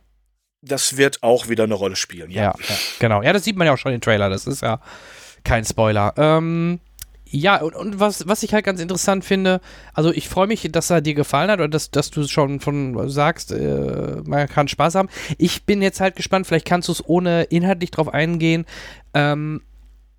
[0.61, 2.43] Das wird auch wieder eine Rolle spielen, ja.
[2.43, 4.81] Ja, ja, genau, ja, das sieht man ja auch schon im Trailer, das ist ja
[5.45, 6.15] kein Spoiler.
[6.17, 6.81] Ähm,
[7.31, 9.61] ja, und, und was, was ich halt ganz interessant finde,
[9.93, 13.09] also ich freue mich, dass er dir gefallen hat oder dass, dass du schon von
[13.11, 15.09] sagst, äh, man kann Spaß haben.
[15.37, 18.65] Ich bin jetzt halt gespannt, vielleicht kannst du es ohne inhaltlich drauf eingehen.
[19.13, 19.61] Ähm,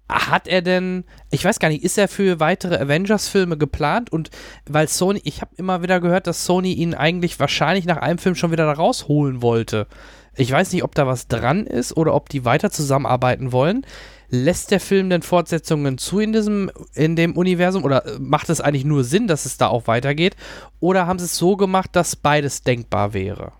[0.07, 4.11] hat er denn, ich weiß gar nicht, ist er für weitere Avengers-Filme geplant?
[4.11, 4.31] Und
[4.67, 8.35] weil Sony, ich habe immer wieder gehört, dass Sony ihn eigentlich wahrscheinlich nach einem Film
[8.35, 9.87] schon wieder da rausholen wollte.
[10.35, 13.85] Ich weiß nicht, ob da was dran ist oder ob die weiter zusammenarbeiten wollen.
[14.31, 18.61] Lässt der Film denn Fortsetzungen zu in diesem, in dem Universum oder äh, macht es
[18.61, 20.35] eigentlich nur Sinn, dass es da auch weitergeht?
[20.79, 23.53] Oder haben sie es so gemacht, dass beides denkbar wäre?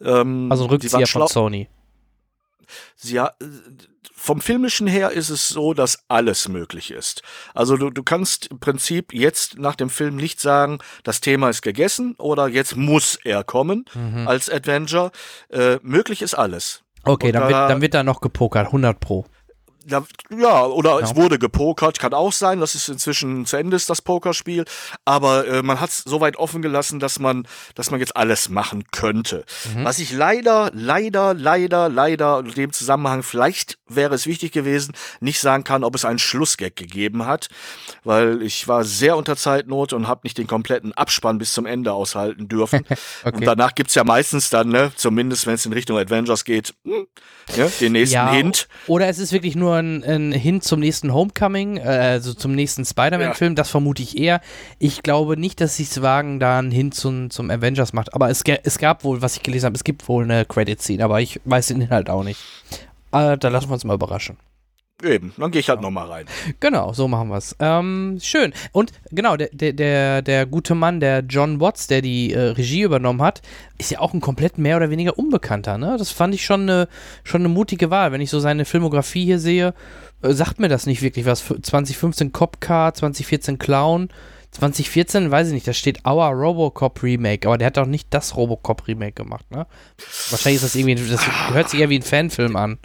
[0.00, 1.68] Ähm, Also ein Rückzieher von Sony.
[2.96, 3.34] Sie, ha-
[4.12, 7.22] vom filmischen her ist es so, dass alles möglich ist.
[7.54, 11.62] Also du, du kannst im Prinzip jetzt nach dem Film nicht sagen, das Thema ist
[11.62, 14.26] gegessen oder jetzt muss er kommen Mhm.
[14.26, 15.12] als Adventure.
[15.48, 16.82] Äh, möglich ist alles.
[17.06, 19.24] Okay, dann da- wird, dann wird da noch gepokert, 100 Pro.
[19.88, 21.04] Ja, oder Ja.
[21.06, 24.64] es wurde gepokert, kann auch sein, dass es inzwischen zu Ende ist, das Pokerspiel.
[25.04, 28.48] Aber äh, man hat es so weit offen gelassen, dass man, dass man jetzt alles
[28.48, 29.44] machen könnte.
[29.74, 29.84] Mhm.
[29.84, 35.40] Was ich leider, leider, leider, leider in dem Zusammenhang, vielleicht wäre es wichtig gewesen, nicht
[35.40, 37.48] sagen kann, ob es einen Schlussgag gegeben hat.
[38.02, 41.92] Weil ich war sehr unter Zeitnot und habe nicht den kompletten Abspann bis zum Ende
[41.92, 42.84] aushalten dürfen.
[43.24, 43.36] Okay.
[43.36, 47.06] Und danach gibt's ja meistens dann, ne, zumindest wenn es in Richtung Avengers geht, hm,
[47.56, 48.68] ja, den nächsten Hint.
[48.86, 52.84] Oder es ist wirklich nur ein, ein Hint zum nächsten Homecoming, äh, also zum nächsten
[52.84, 53.54] Spider-Man-Film.
[53.54, 54.40] Das vermute ich eher.
[54.78, 58.14] Ich glaube nicht, dass sie es wagen, da einen Hint zum, zum Avengers macht.
[58.14, 61.20] Aber es, es gab wohl, was ich gelesen habe, es gibt wohl eine Credit-Scene, aber
[61.20, 62.40] ich weiß den Inhalt auch nicht.
[63.12, 64.36] Äh, da lassen wir uns mal überraschen.
[65.04, 66.24] Eben, dann gehe ich halt noch mal rein.
[66.58, 67.54] Genau, so machen wir es.
[67.60, 68.54] Ähm, schön.
[68.72, 73.20] Und genau, der, der, der, gute Mann, der John Watts, der die äh, Regie übernommen
[73.20, 73.42] hat,
[73.76, 75.76] ist ja auch ein komplett mehr oder weniger Unbekannter.
[75.76, 75.96] Ne?
[75.98, 76.88] Das fand ich schon eine,
[77.24, 78.10] schon eine mutige Wahl.
[78.12, 79.74] Wenn ich so seine Filmografie hier sehe,
[80.22, 81.42] äh, sagt mir das nicht wirklich was.
[81.42, 84.08] F- 2015 Cop Car, 2014 Clown.
[84.52, 88.34] 2014, weiß ich nicht, da steht Our Robocop Remake, aber der hat doch nicht das
[88.34, 89.66] Robocop Remake gemacht, ne?
[90.30, 92.78] Wahrscheinlich ist das irgendwie, das hört sich eher wie ein Fanfilm an.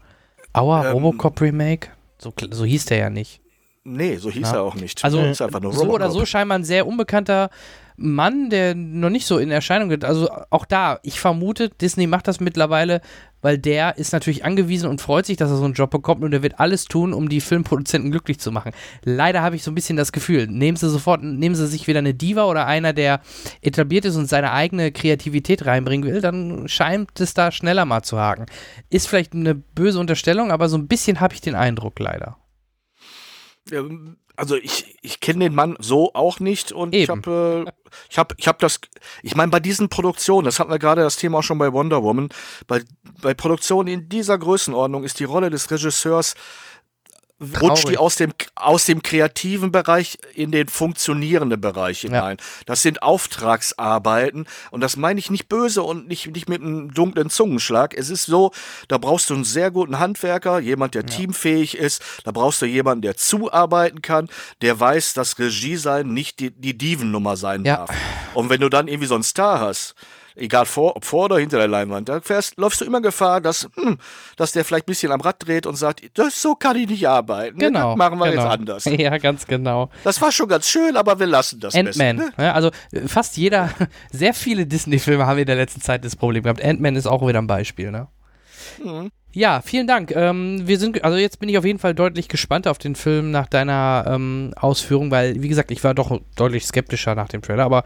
[0.58, 1.88] Our Ähm, Robocop Remake?
[2.22, 3.42] So, so hieß der ja nicht.
[3.84, 4.54] Nee, so hieß Ja.
[4.58, 5.04] er auch nicht.
[5.04, 7.50] Also, so oder so scheinbar ein sehr unbekannter
[8.02, 10.04] Mann, der noch nicht so in Erscheinung geht.
[10.04, 13.02] Also auch da, ich vermute, Disney macht das mittlerweile,
[13.42, 16.32] weil der ist natürlich angewiesen und freut sich, dass er so einen Job bekommt und
[16.32, 18.72] der wird alles tun, um die Filmproduzenten glücklich zu machen.
[19.04, 22.00] Leider habe ich so ein bisschen das Gefühl, nehmen sie sofort, nehmen sie sich wieder
[22.00, 23.22] eine Diva oder einer, der
[23.62, 28.20] etabliert ist und seine eigene Kreativität reinbringen will, dann scheint es da schneller mal zu
[28.20, 28.46] haken.
[28.90, 32.38] Ist vielleicht eine böse Unterstellung, aber so ein bisschen habe ich den Eindruck leider.
[34.36, 37.22] Also ich, ich kenne den Mann so auch nicht und ich Eben.
[37.22, 37.72] habe äh,
[38.10, 38.80] ich habe ich habe das
[39.24, 42.04] ich meine bei diesen Produktionen, das hatten wir gerade das Thema auch schon bei Wonder
[42.04, 42.30] Woman,
[42.68, 42.84] bei
[43.22, 46.36] bei Produktionen in dieser Größenordnung ist die Rolle des Regisseurs
[47.42, 48.00] rutscht die Traurig.
[48.00, 52.38] aus dem aus dem kreativen Bereich in den funktionierenden Bereich hinein.
[52.66, 57.30] Das sind Auftragsarbeiten und das meine ich nicht böse und nicht nicht mit einem dunklen
[57.30, 57.94] Zungenschlag.
[57.98, 58.52] Es ist so,
[58.88, 62.02] da brauchst du einen sehr guten Handwerker, jemand, der teamfähig ist.
[62.24, 64.30] Da brauchst du jemanden, der zuarbeiten kann,
[64.62, 67.78] der weiß, dass Regie sein nicht die, die Divennummer sein Ja.
[67.78, 67.90] darf.
[68.34, 69.96] Und wenn du dann irgendwie so einen Star hast,
[70.36, 73.70] egal vor, ob vor oder hinter der Leinwand, da fährst, läufst du immer Gefahr, dass,
[73.76, 73.98] hm,
[74.38, 77.08] dass der vielleicht ein bisschen am Rad dreht und sagt, das, so kann ich nicht
[77.08, 77.60] arbeiten.
[77.60, 77.90] Genau.
[77.90, 78.44] Das machen wir genau.
[78.44, 78.86] jetzt anders.
[79.02, 79.90] Ja, ganz genau.
[80.04, 82.18] Das war schon ganz schön, aber wir lassen das Ant-Man.
[82.18, 82.32] ne?
[82.38, 83.72] Ja, also äh, fast jeder,
[84.12, 86.64] sehr viele Disney-Filme haben wir in der letzten Zeit das Problem gehabt.
[86.64, 88.08] Ant-Man ist auch wieder ein Beispiel, ne?
[88.84, 89.12] Mhm.
[89.34, 90.14] Ja, vielen Dank.
[90.14, 93.32] Ähm, wir sind, also jetzt bin ich auf jeden Fall deutlich gespannt auf den Film
[93.32, 97.64] nach deiner ähm, Ausführung, weil, wie gesagt, ich war doch deutlich skeptischer nach dem Trailer,
[97.64, 97.84] aber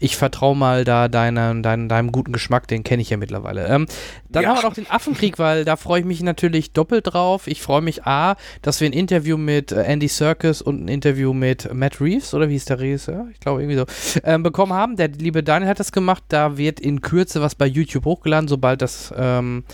[0.00, 3.66] ich vertraue mal da deine, dein, deinem guten Geschmack, den kenne ich ja mittlerweile.
[3.66, 3.86] Ähm,
[4.28, 4.50] dann Ja.
[4.50, 7.46] haben wir noch den Affenkrieg, weil da freue ich mich natürlich doppelt drauf.
[7.48, 11.32] Ich freue mich A, dass wir ein Interview mit äh, Andy Serkis und ein Interview
[11.32, 13.26] mit Matt Reeves, oder wie ist der Regisseur?
[13.32, 14.96] Ich glaube irgendwie so, ähm, bekommen haben.
[14.96, 16.22] Der liebe Daniel hat das gemacht.
[16.28, 19.64] Da wird in Kürze was bei YouTube hochgeladen, sobald das, ähm,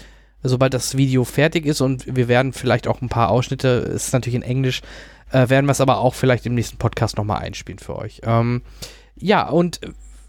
[0.43, 4.13] sobald das Video fertig ist und wir werden vielleicht auch ein paar Ausschnitte, es ist
[4.13, 4.81] natürlich in Englisch,
[5.33, 8.21] äh, werden wir es aber auch vielleicht im nächsten Podcast nochmal einspielen für euch.
[8.25, 8.63] Ähm,
[9.17, 9.81] ja, und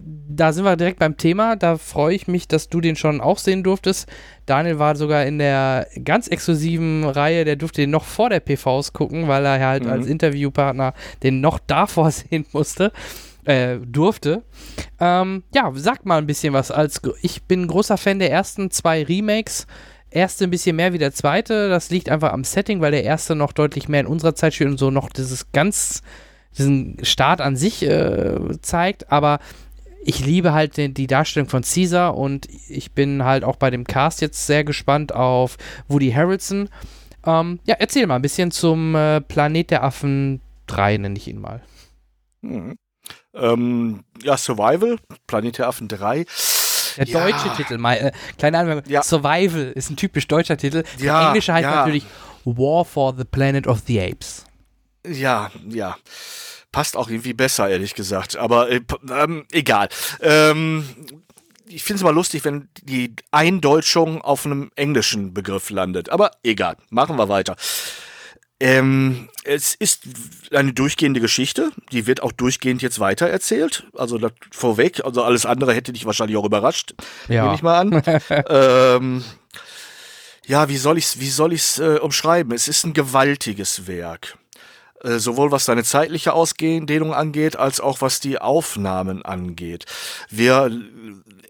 [0.07, 1.55] da sind wir direkt beim Thema.
[1.55, 4.07] Da freue ich mich, dass du den schon auch sehen durftest.
[4.45, 8.93] Daniel war sogar in der ganz exklusiven Reihe, der durfte den noch vor der PVs
[8.93, 9.89] gucken, weil er halt Mhm.
[9.89, 12.91] als Interviewpartner den noch davor sehen musste.
[13.45, 14.41] Äh, durfte.
[14.99, 16.71] Ähm, ja, sag mal ein bisschen was.
[16.71, 19.67] Als ich bin ein großer Fan der ersten zwei Remakes.
[20.09, 21.69] Erste ein bisschen mehr wie der zweite.
[21.69, 24.71] Das liegt einfach am Setting, weil der erste noch deutlich mehr in unserer Zeit spielt
[24.71, 26.01] und so noch dieses ganz,
[26.57, 29.11] diesen Start an sich äh, zeigt.
[29.11, 29.37] Aber
[30.05, 33.83] ich liebe halt den, die Darstellung von Caesar und ich bin halt auch bei dem
[33.85, 35.57] Cast jetzt sehr gespannt auf
[35.87, 36.69] Woody Harrelson.
[37.25, 41.41] Ähm, ja, erzähl mal ein bisschen zum äh, Planet der Affen 3, nenne ich ihn
[41.41, 41.61] mal.
[42.41, 42.77] Mhm.
[43.33, 46.25] Ähm, ja, Survival, Planet der Affen 3.
[46.97, 47.19] Der Ja.
[47.25, 49.03] deutsche Titel, mal, äh, kleine Anmerkung, Ja.
[49.03, 50.83] Survival ist ein typisch deutscher Titel.
[50.99, 52.05] Der Ja, englische heißt natürlich
[52.45, 54.45] War for the Planet of the Apes.
[55.05, 55.97] Ja, ja.
[56.75, 58.35] Passt auch irgendwie besser, ehrlich gesagt.
[58.35, 59.87] Aber äh, ähm, egal.
[60.21, 60.85] Ähm,
[61.67, 66.09] ich finde es mal lustig, wenn die Eindeutschung auf einem englischen Begriff landet.
[66.09, 66.75] Aber egal.
[66.89, 67.55] Machen wir weiter.
[68.59, 70.01] Ähm, es ist
[70.51, 73.85] eine durchgehende Geschichte, die wird auch durchgehend jetzt weitererzählt.
[73.97, 76.93] Also das vorweg, also alles andere hätte dich wahrscheinlich auch überrascht,
[77.29, 77.43] Ja.
[77.43, 78.03] nehme ich mal an.
[78.49, 79.23] ähm,
[80.45, 82.53] ja, wie soll ich's, wie soll ich's äh, umschreiben?
[82.53, 84.37] Es ist ein gewaltiges Werk.
[85.05, 89.85] Äh, sowohl was seine zeitliche Ausdehnung angeht, als auch was die Aufnahmen angeht.
[90.31, 90.71] Wir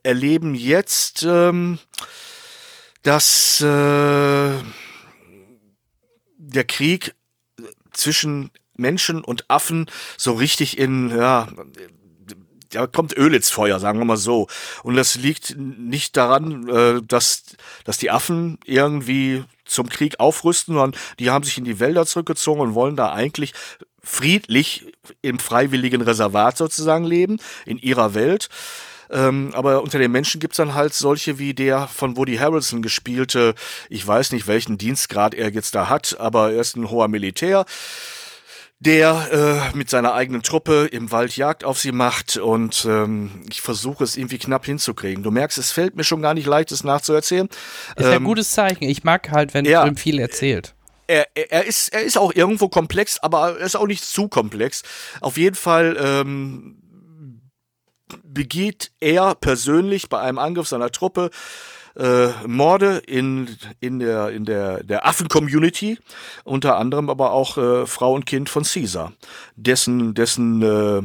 [0.03, 1.79] erleben jetzt, ähm,
[3.01, 4.55] dass äh,
[6.37, 7.15] der Krieg
[7.93, 11.47] zwischen Menschen und Affen so richtig in, ja,
[12.71, 14.47] da kommt Öl ins Feuer, sagen wir mal so.
[14.83, 17.43] Und das liegt nicht daran, äh, dass,
[17.85, 22.61] dass die Affen irgendwie zum Krieg aufrüsten, sondern die haben sich in die Wälder zurückgezogen
[22.61, 23.53] und wollen da eigentlich
[24.01, 24.85] friedlich
[25.21, 28.49] im freiwilligen Reservat sozusagen leben, in ihrer Welt.
[29.09, 33.53] Ähm, aber unter den Menschen gibt's dann halt solche wie der von Woody Harrelson gespielte,
[33.89, 37.65] ich weiß nicht, welchen Dienstgrad er jetzt da hat, aber er ist ein hoher Militär,
[38.79, 43.61] der äh, mit seiner eigenen Truppe im Wald Jagd auf sie macht und ähm, ich
[43.61, 45.23] versuche es irgendwie knapp hinzukriegen.
[45.23, 47.47] Du merkst, es fällt mir schon gar nicht leicht, es nachzuerzählen.
[47.95, 48.83] Ist ein Ähm, gutes Zeichen.
[48.83, 49.83] Ich mag halt, wenn ja.
[49.83, 50.75] Film viel erzählt.
[51.07, 54.27] er, er, er, ist, er ist auch irgendwo komplex, aber er ist auch nicht zu
[54.27, 54.83] komplex.
[55.21, 56.81] Auf jeden Fall ähm,
[58.23, 61.29] begeht er persönlich bei einem Angriff seiner Truppe
[61.95, 65.97] äh, Morde in, in der, in der, der Affen-Community,
[66.43, 69.13] unter anderem aber auch äh, Frau und Kind von Caesar,
[69.55, 71.01] dessen, dessen äh,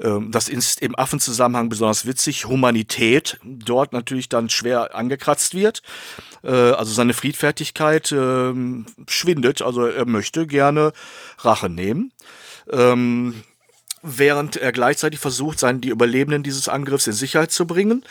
[0.00, 5.82] ähm, das ist im Affenzusammenhang besonders witzig, Humanität dort natürlich dann schwer angekratzt wird.
[6.42, 10.92] Äh, Also seine Friedfertigkeit ähm, schwindet, also er möchte gerne
[11.38, 12.12] Rache nehmen.
[12.70, 13.42] Ähm,
[14.02, 18.04] während er gleichzeitig versucht, seinen, die Überlebenden dieses Angriffs in Sicherheit zu bringen.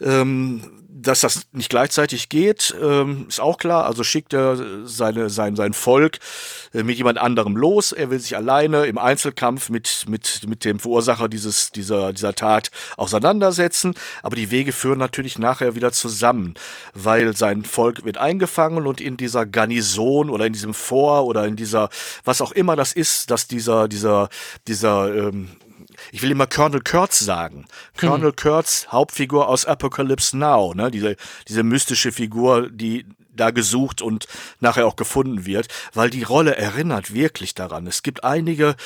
[0.00, 0.62] Ähm,
[1.02, 3.86] dass das nicht gleichzeitig geht, ähm, ist auch klar.
[3.86, 6.18] Also schickt er seine, sein, sein Volk
[6.72, 7.92] äh, mit jemand anderem los.
[7.92, 12.70] Er will sich alleine im Einzelkampf mit, mit, mit dem Verursacher dieses, dieser, dieser Tat
[12.96, 13.94] auseinandersetzen.
[14.22, 16.54] Aber die Wege führen natürlich nachher wieder zusammen,
[16.94, 21.56] weil sein Volk wird eingefangen und in dieser Garnison oder in diesem Fort oder in
[21.56, 21.88] dieser,
[22.24, 24.28] was auch immer das ist, dass dieser, dieser,
[24.66, 25.48] dieser, ähm,
[26.12, 27.64] ich will immer Colonel Kurtz sagen.
[27.98, 30.90] Colonel Kurtz, Hauptfigur aus Apocalypse Now, ne?
[30.90, 31.16] diese,
[31.48, 34.26] diese mystische Figur, die da gesucht und
[34.60, 37.86] nachher auch gefunden wird, weil die Rolle erinnert wirklich daran.
[37.86, 38.76] Es gibt einige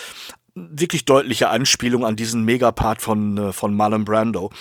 [0.55, 4.53] wirklich deutliche Anspielungen an diesen Megapart von, äh, von Marlon Brando.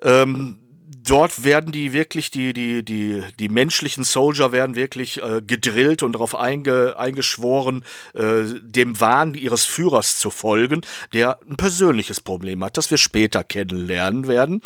[0.00, 6.02] Ähm, dort werden die wirklich, die, die, die, die menschlichen Soldier werden wirklich äh, gedrillt
[6.02, 7.84] und darauf einge, eingeschworen,
[8.14, 10.82] äh, dem Wahn ihres Führers zu folgen,
[11.12, 14.62] der ein persönliches Problem hat, das wir später kennenlernen werden.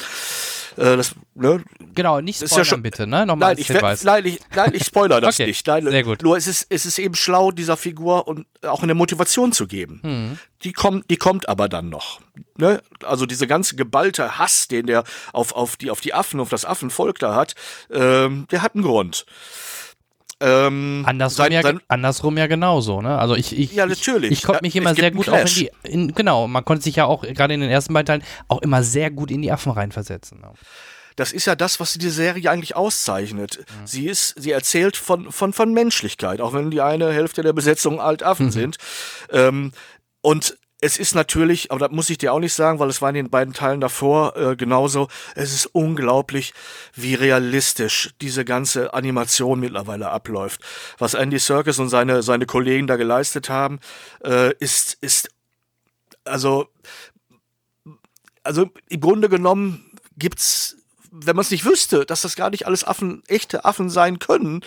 [0.76, 1.62] Äh, das, ne,
[1.94, 3.26] genau, nicht spoilern ja schon, bitte, ne?
[3.26, 3.68] Nochmal nein, ich,
[4.04, 5.66] nein, ich, nein, ich spoiler das okay, nicht.
[5.66, 6.22] Nein, sehr gut.
[6.22, 10.00] Nur es ist, es ist eben schlau, dieser Figur und auch eine Motivation zu geben.
[10.02, 10.38] Hm.
[10.62, 12.20] Die kommt, die kommt aber dann noch.
[12.56, 12.82] Ne?
[13.04, 16.64] Also diese ganze geballte Hass, den der auf, auf, die, auf die Affen, auf das
[16.64, 17.54] Affenvolk da hat,
[17.90, 19.24] ähm, der hat einen Grund.
[20.42, 23.18] Ähm, andersrum, sein, ja, sein, andersrum ja genauso, ne?
[23.18, 24.30] Also ich, ich, ja, natürlich.
[24.30, 26.96] ich, ich konnte mich immer sehr gut auch in die, in, genau, man konnte sich
[26.96, 29.72] ja auch gerade in den ersten beiden Teilen auch immer sehr gut in die Affen
[29.72, 30.40] reinversetzen.
[30.40, 30.50] Ne?
[31.16, 33.58] Das ist ja das, was die Serie eigentlich auszeichnet.
[33.58, 33.86] Mhm.
[33.86, 38.00] Sie ist, sie erzählt von, von, von Menschlichkeit, auch wenn die eine Hälfte der Besetzung
[38.00, 38.50] Altaffen mhm.
[38.50, 38.76] sind.
[39.30, 39.72] Ähm,
[40.22, 43.10] und es ist natürlich, aber das muss ich dir auch nicht sagen, weil es war
[43.10, 46.54] in den beiden Teilen davor äh, genauso, es ist unglaublich,
[46.94, 50.62] wie realistisch diese ganze Animation mittlerweile abläuft.
[50.98, 53.78] Was Andy Serkis und seine, seine Kollegen da geleistet haben,
[54.24, 55.28] äh, ist, ist,
[56.24, 56.68] also,
[58.42, 60.76] also im Grunde genommen gibt's,
[61.10, 64.62] wenn man es nicht wüsste, dass das gar nicht alles Affen, echte Affen sein können,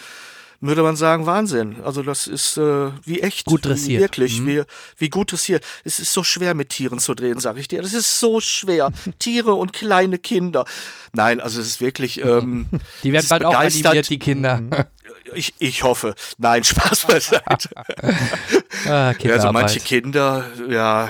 [0.67, 1.77] würde man sagen, Wahnsinn.
[1.83, 3.45] Also das ist äh, wie echt.
[3.45, 4.01] Gut dressiert.
[4.01, 4.47] Wirklich, mhm.
[4.47, 4.63] wie,
[4.97, 5.63] wie gut dressiert.
[5.83, 7.81] Es ist so schwer mit Tieren zu drehen, sage ich dir.
[7.81, 8.91] Das ist so schwer.
[9.19, 10.65] Tiere und kleine Kinder.
[11.11, 12.23] Nein, also es ist wirklich.
[12.23, 12.67] Ähm,
[13.03, 14.61] die werden bald auch animiert, die Kinder.
[14.61, 14.71] Mhm.
[15.35, 16.15] Ich, ich hoffe.
[16.37, 17.69] Nein, Spaß beiseite.
[18.87, 21.09] ah, also manche Kinder, ja,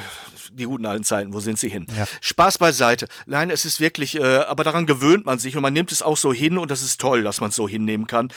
[0.54, 1.86] die guten alten Zeiten, wo sind sie hin?
[1.98, 2.06] Ja.
[2.22, 3.08] Spaß beiseite.
[3.26, 6.18] Nein, es ist wirklich, äh, aber daran gewöhnt man sich und man nimmt es auch
[6.18, 8.30] so hin und das ist toll, dass man es so hinnehmen kann.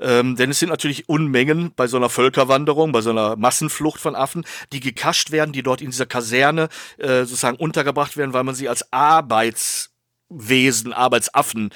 [0.00, 4.14] Ähm, denn es sind natürlich Unmengen bei so einer Völkerwanderung, bei so einer Massenflucht von
[4.14, 6.68] Affen, die gekascht werden, die dort in dieser Kaserne
[6.98, 11.70] äh, sozusagen untergebracht werden, weil man sie als Arbeitswesen, Arbeitsaffen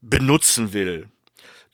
[0.00, 1.08] benutzen will.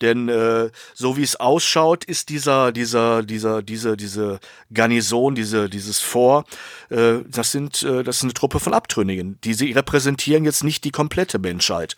[0.02, 4.40] Denn äh, so wie es ausschaut, ist dieser, dieser, dieser, diese, diese
[4.74, 6.48] Garnison, diese, dieses Fort,
[6.90, 9.38] äh, das sind, äh, das ist eine Truppe von Abtrünnigen.
[9.44, 11.94] Die sie repräsentieren jetzt nicht die komplette Menschheit.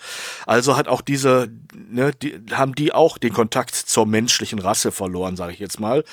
[0.47, 5.37] Also hat auch diese, ne, die, haben die auch den Kontakt zur menschlichen Rasse verloren,
[5.37, 6.05] sage ich jetzt mal.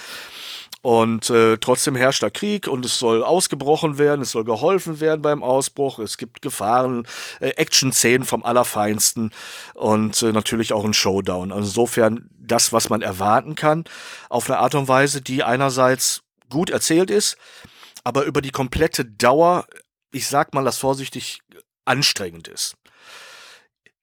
[0.81, 5.21] Und äh, trotzdem herrscht da Krieg und es soll ausgebrochen werden, es soll geholfen werden
[5.21, 5.99] beim Ausbruch.
[5.99, 7.05] Es gibt Gefahren,
[7.39, 9.31] äh, Action-Szenen vom Allerfeinsten
[9.75, 11.51] und äh, natürlich auch ein Showdown.
[11.51, 13.83] Also insofern das, was man erwarten kann,
[14.29, 17.37] auf eine Art und Weise, die einerseits gut erzählt ist,
[18.03, 19.67] aber über die komplette Dauer,
[20.11, 21.41] ich sag mal das vorsichtig,
[21.85, 22.75] anstrengend ist.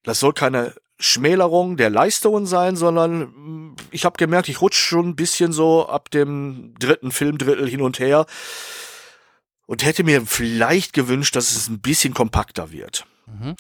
[0.04, 5.10] Das soll keine Schmälerung der Leistungen sein, sondern mm, ich habe gemerkt, ich rutsche schon
[5.10, 8.26] ein bisschen so ab dem dritten Filmdrittel hin und her
[9.66, 13.06] und hätte mir vielleicht gewünscht, dass es ein bisschen kompakter wird.
[13.26, 13.54] Mhm.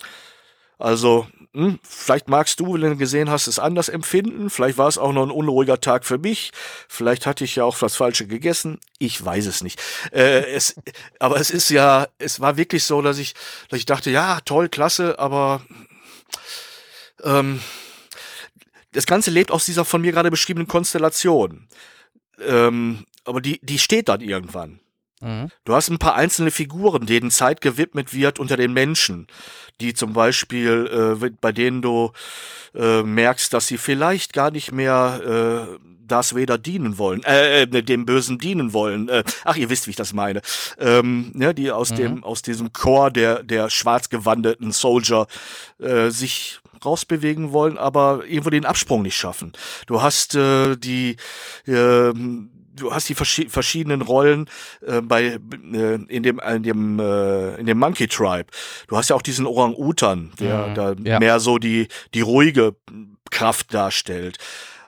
[0.78, 4.48] Also, hm, vielleicht magst du, wenn du gesehen hast, es anders empfinden.
[4.48, 6.52] Vielleicht war es auch noch ein unruhiger Tag für mich.
[6.88, 8.78] Vielleicht hatte ich ja auch was Falsche gegessen.
[8.98, 9.80] Ich weiß es nicht.
[10.12, 10.76] Äh, es,
[11.18, 13.34] aber es ist ja, es war wirklich so, dass ich,
[13.68, 15.62] dass ich dachte, ja, toll, klasse, aber
[17.22, 17.60] ähm,
[18.92, 21.68] das Ganze lebt aus dieser von mir gerade beschriebenen Konstellation.
[22.46, 24.80] Ähm, aber die, die steht dann irgendwann.
[25.20, 25.48] Mhm.
[25.64, 29.26] Du hast ein paar einzelne Figuren, denen Zeit gewidmet wird unter den Menschen,
[29.80, 32.12] die zum Beispiel, äh, bei denen du
[32.74, 37.82] äh, merkst, dass sie vielleicht gar nicht mehr äh, Darth Vader dienen wollen, äh, äh,
[37.82, 39.08] dem Bösen dienen wollen.
[39.08, 40.40] Äh, ach, ihr wisst, wie ich das meine.
[40.78, 41.96] Ähm, ne, die aus mhm.
[41.96, 45.26] dem, aus diesem Chor der, der schwarz gewandeten Soldier
[45.78, 49.52] äh, sich rausbewegen wollen, aber irgendwo den Absprung nicht schaffen.
[49.86, 51.16] Du hast äh, die
[51.66, 52.12] äh,
[52.78, 54.48] du hast die vers verschiedenen Rollen
[54.86, 55.38] äh, bei
[55.72, 58.46] äh, in dem in dem äh, in dem Monkey Tribe.
[58.88, 61.18] Du hast ja auch diesen Orang-Utan, der mhm, da ja.
[61.18, 62.76] mehr so die die ruhige
[63.30, 64.38] Kraft darstellt.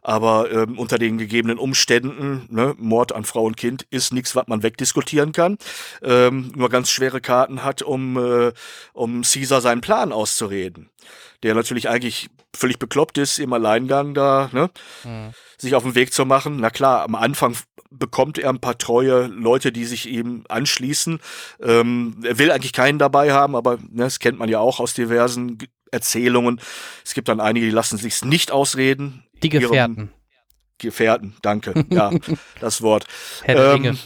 [0.03, 4.47] Aber ähm, unter den gegebenen Umständen, ne, Mord an Frau und Kind ist nichts, was
[4.49, 5.59] man wegdiskutieren kann.
[6.03, 8.53] Ähm, nur ganz schwere Karten hat, um, äh,
[8.95, 10.89] um Caesar seinen Plan auszureden.
[11.43, 14.71] Der natürlich eigentlich völlig bekloppt ist, im Alleingang da, ne,
[15.05, 15.31] mhm.
[15.57, 16.59] sich auf den Weg zu machen.
[16.61, 17.57] Na klar, am Anfang
[17.91, 21.21] bekommt er ein paar treue Leute, die sich ihm anschließen.
[21.61, 24.95] Ähm, er will eigentlich keinen dabei haben, aber ne, das kennt man ja auch aus
[24.95, 25.59] diversen
[25.91, 26.61] Erzählungen.
[27.05, 29.25] Es gibt dann einige, die lassen sich's nicht ausreden.
[29.43, 30.13] Die Gefährten.
[30.79, 31.75] Gefährten, danke.
[31.91, 32.11] Ja,
[32.61, 33.07] das Wort.
[33.45, 33.99] Ähm,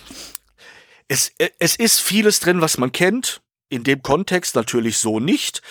[1.09, 3.43] es, es ist vieles drin, was man kennt.
[3.69, 5.63] In dem Kontext natürlich so nicht.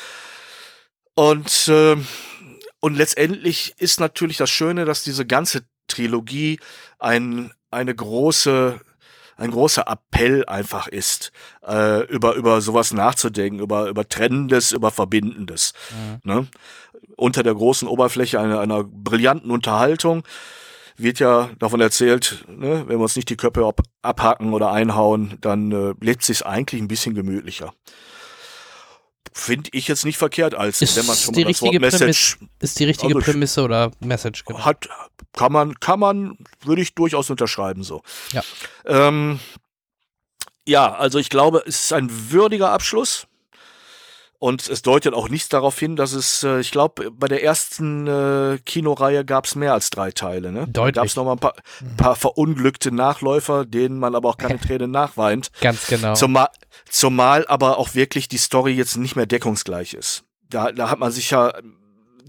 [1.15, 1.95] Und, äh,
[2.80, 6.60] und letztendlich ist natürlich das Schöne, dass diese ganze Trilogie
[6.99, 8.80] ein, eine große
[9.35, 11.31] ein großer Appell einfach ist,
[11.65, 15.73] äh, über, über sowas nachzudenken, über, über Trennendes, über Verbindendes.
[15.91, 16.19] Mhm.
[16.23, 16.48] Ne?
[17.18, 20.23] Unter der großen Oberfläche einer, einer brillanten Unterhaltung
[20.95, 25.38] wird ja davon erzählt, ne, wenn wir uns nicht die Köpfe ab, abhacken oder einhauen,
[25.41, 27.73] dann äh, lebt sich eigentlich ein bisschen gemütlicher.
[29.34, 32.38] Finde ich jetzt nicht verkehrt, als ist wenn man schon die mal das Wort Message
[32.60, 34.64] ist die richtige also, Prämisse oder Message genau.
[34.64, 34.88] hat
[35.34, 38.03] kann man kann man würde ich durchaus unterschreiben so.
[38.31, 38.43] Ja.
[38.85, 39.39] Ähm,
[40.68, 43.27] ja, also ich glaube, es ist ein würdiger Abschluss.
[44.44, 48.07] Und es deutet auch nichts darauf hin, dass es, äh, ich glaube, bei der ersten
[48.07, 50.52] äh, Kinoreihe gab es mehr als drei Teile.
[50.52, 50.68] Ne?
[50.68, 50.95] Deutlich.
[50.95, 51.56] Da gab es nochmal ein paar,
[51.95, 55.49] paar verunglückte Nachläufer, denen man aber auch keine Tränen nachweint.
[55.61, 56.14] Ganz genau.
[56.15, 56.49] Zumal,
[56.90, 60.26] zumal aber auch wirklich die Story jetzt nicht mehr deckungsgleich ist.
[60.49, 61.53] Da, da hat man sich ja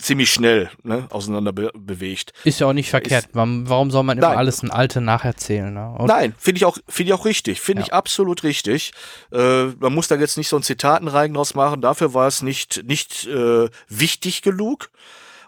[0.04, 2.32] ziemlich schnell ne, auseinander be bewegt.
[2.44, 3.26] Ist ja auch nicht verkehrt.
[3.26, 4.38] Ist, warum soll man immer nein.
[4.38, 5.72] alles ein Alte nacherzählen?
[5.72, 5.96] Ne?
[6.06, 7.60] Nein, finde ich auch, finde ich auch richtig.
[7.60, 7.86] Finde ja.
[7.86, 8.92] ich absolut richtig.
[9.32, 11.80] Äh, man muss da jetzt nicht so ein Zitatenreigen draus machen.
[11.80, 14.90] Dafür war es nicht, nicht äh, wichtig genug.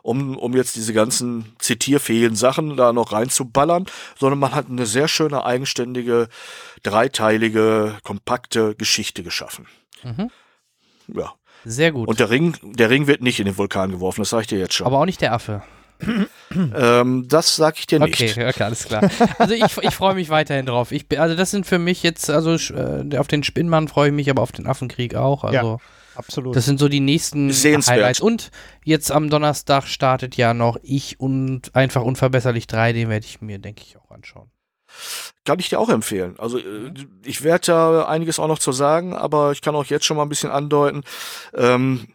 [0.02, 5.08] Um, um jetzt diese ganzen zitierfähigen Sachen da noch reinzuballern, sondern man hat eine sehr
[5.08, 6.28] schöne, eigenständige,
[6.84, 9.66] dreiteilige, kompakte Geschichte geschaffen.
[10.04, 10.30] Mhm.
[11.08, 11.34] Ja.
[11.68, 12.08] Sehr gut.
[12.08, 14.58] Und der Ring, der Ring wird nicht in den Vulkan geworfen, das sage ich dir
[14.58, 14.86] jetzt schon.
[14.86, 15.62] Aber auch nicht der Affe.
[16.54, 18.20] ähm, das sage ich dir nicht.
[18.20, 19.10] Okay, okay, alles klar.
[19.38, 20.92] Also ich, ich freue mich weiterhin drauf.
[20.92, 24.30] Ich, also das sind für mich jetzt, also äh, auf den Spinnmann freue ich mich,
[24.30, 25.42] aber auf den Affenkrieg auch.
[25.42, 25.76] Also ja,
[26.14, 26.54] absolut.
[26.54, 28.20] Das sind so die nächsten Highlights.
[28.20, 28.50] Und
[28.84, 33.58] jetzt am Donnerstag startet ja noch Ich und einfach unverbesserlich 3, den werde ich mir,
[33.58, 34.50] denke ich, auch anschauen.
[35.44, 36.34] Kann ich dir auch empfehlen.
[36.38, 36.92] Also äh,
[37.24, 40.24] ich werde da einiges auch noch zu sagen, aber ich kann auch jetzt schon mal
[40.24, 41.02] ein bisschen andeuten.
[41.54, 42.08] Ähm,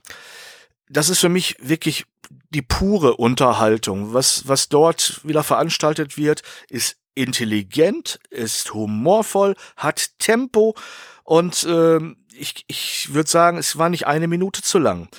[0.90, 2.06] das ist für mich wirklich
[2.50, 4.14] die pure Unterhaltung.
[4.14, 10.76] Was, was dort wieder veranstaltet wird, ist intelligent, ist humorvoll, hat Tempo
[11.24, 15.10] und ähm, ich, ich würde sagen, es war nicht eine Minute zu lang.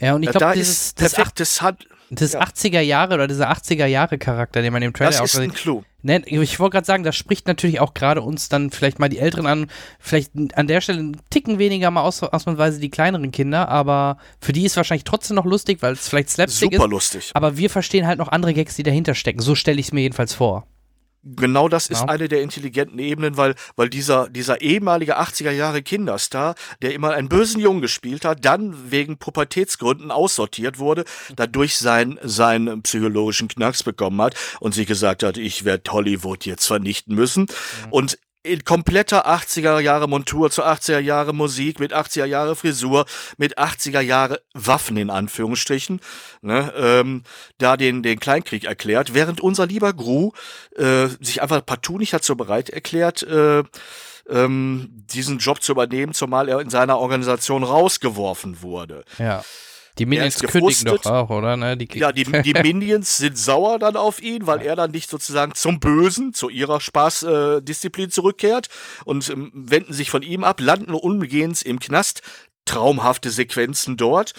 [0.00, 1.86] Ja, und ich glaube, da ist perfektes Hand
[2.20, 2.42] das ja.
[2.42, 5.82] 80er Jahre oder dieser 80er Jahre Charakter, den man im Trailer das ist ein Clou.
[6.02, 9.18] Ne, ich wollte gerade sagen, das spricht natürlich auch gerade uns dann vielleicht mal die
[9.18, 9.70] Älteren an,
[10.00, 14.52] vielleicht an der Stelle einen Ticken weniger mal aus, ausnahmsweise die kleineren Kinder, aber für
[14.52, 16.90] die ist wahrscheinlich trotzdem noch lustig, weil es vielleicht Slapstick Super ist.
[16.90, 17.30] lustig.
[17.34, 19.40] Aber wir verstehen halt noch andere Gags, die dahinter stecken.
[19.40, 20.66] So stelle ich es mir jedenfalls vor.
[21.24, 22.08] Genau das ist ja.
[22.08, 27.28] eine der intelligenten Ebenen, weil, weil dieser, dieser ehemalige 80er Jahre Kinderstar, der immer einen
[27.28, 31.04] bösen Jungen gespielt hat, dann wegen Pubertätsgründen aussortiert wurde,
[31.36, 36.66] dadurch sein, seinen psychologischen Knacks bekommen hat und sich gesagt hat, ich werde Hollywood jetzt
[36.66, 37.42] vernichten müssen.
[37.42, 37.92] Mhm.
[37.92, 43.06] Und in kompletter 80er Jahre Montur zu 80er Jahre Musik, mit 80er Jahre Frisur,
[43.36, 46.00] mit 80er Jahre Waffen in Anführungsstrichen,
[46.40, 47.22] ne, ähm,
[47.58, 50.32] da den, den Kleinkrieg erklärt, während unser lieber Gru
[50.76, 53.62] äh, sich einfach partout nicht dazu bereit erklärt, äh,
[54.28, 59.04] ähm, diesen Job zu übernehmen, zumal er in seiner Organisation rausgeworfen wurde.
[59.18, 59.44] Ja.
[59.98, 61.56] Die Minions kündigen doch auch, oder?
[61.56, 61.76] Ne?
[61.76, 65.54] Die ja, die, die Minions sind sauer dann auf ihn, weil er dann nicht sozusagen
[65.54, 68.68] zum Bösen, zu ihrer Spaßdisziplin äh, zurückkehrt
[69.04, 72.22] und ähm, wenden sich von ihm ab, landen umgehend im Knast.
[72.64, 74.34] Traumhafte Sequenzen dort.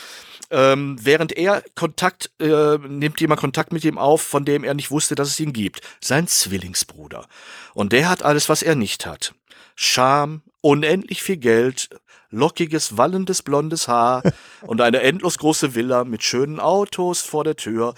[0.49, 4.91] Ähm, während er Kontakt, äh, nimmt jemand Kontakt mit ihm auf, von dem er nicht
[4.91, 5.81] wusste, dass es ihn gibt.
[5.99, 7.27] Sein Zwillingsbruder.
[7.73, 9.33] Und der hat alles, was er nicht hat.
[9.75, 11.89] Scham, unendlich viel Geld,
[12.33, 14.23] lockiges, wallendes, blondes Haar
[14.61, 17.93] und eine endlos große Villa mit schönen Autos vor der Tür.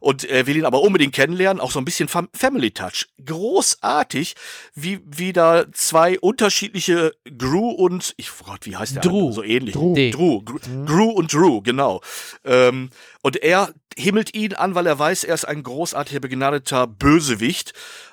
[0.00, 3.06] Und er will ihn aber unbedingt kennenlernen, auch so ein bisschen Family Touch.
[3.24, 4.34] Großartig,
[4.74, 9.02] wie, wie da zwei unterschiedliche Gru und, ich oh Gott, wie heißt der?
[9.02, 9.32] Drew.
[9.32, 9.74] So ähnlich.
[9.74, 9.94] Drew.
[9.94, 10.42] Drew.
[10.42, 10.86] Gru, mhm.
[10.86, 12.00] Gru und Drew, genau.
[12.44, 12.90] Ähm,
[13.22, 17.72] und er himmelt ihn an, weil er weiß, er ist ein großartiger, begnadeter Bösewicht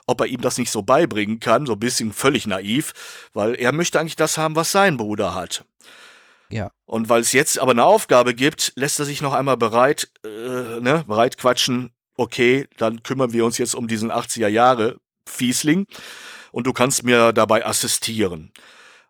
[0.09, 2.93] ob er ihm das nicht so beibringen kann, so ein bisschen völlig naiv,
[3.33, 5.65] weil er möchte eigentlich das haben, was sein Bruder hat.
[6.49, 6.71] Ja.
[6.85, 10.79] Und weil es jetzt aber eine Aufgabe gibt, lässt er sich noch einmal bereit, äh,
[10.79, 15.85] ne, bereit quatschen, okay, dann kümmern wir uns jetzt um diesen 80er Jahre Fiesling
[16.51, 18.51] und du kannst mir dabei assistieren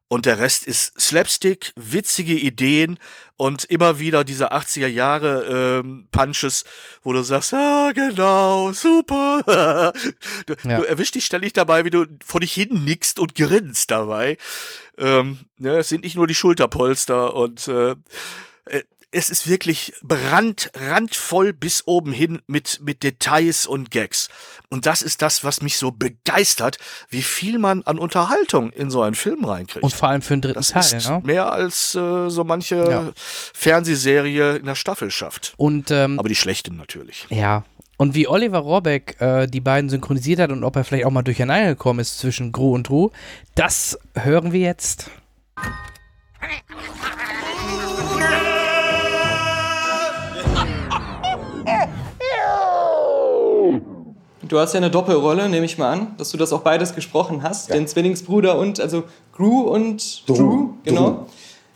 [0.10, 2.98] und der Rest ist Slapstick, witzige Ideen
[3.38, 6.65] und immer wieder diese 80er Jahre ähm, Punches,
[7.03, 9.94] wo du sagst, ah genau, super.
[10.48, 10.80] du, ja.
[10.80, 14.38] du erwischst dich ständig dabei, wie du vor dich hin nickst und grinst dabei.
[14.98, 17.91] Ähm, ne, es sind nicht nur die Schulterpolster und äh,
[18.65, 24.30] äh es ist wirklich brand, randvoll bis oben hin mit, mit Details und Gags.
[24.69, 26.77] Und das ist das, was mich so begeistert,
[27.10, 29.84] wie viel man an Unterhaltung in so einen Film reinkriegt.
[29.84, 31.22] Und vor allem für einen dritten das Teil, ist ne?
[31.23, 33.11] Mehr als äh, so manche ja.
[33.15, 35.53] Fernsehserie in der Staffel schafft.
[35.57, 37.26] Und, ähm, Aber die schlechten natürlich.
[37.30, 37.64] Ja,
[37.98, 41.23] Und wie Oliver Rohrbeck äh, die beiden synchronisiert hat und ob er vielleicht auch mal
[41.23, 43.10] durcheinander gekommen ist zwischen Gru und Dru,
[43.56, 45.10] das hören wir jetzt.
[54.49, 57.43] Du hast ja eine Doppelrolle, nehme ich mal an, dass du das auch beides gesprochen
[57.43, 57.69] hast.
[57.69, 57.76] Ja.
[57.76, 61.27] Den Zwillingsbruder und, also Gru und Drew, Drew genau.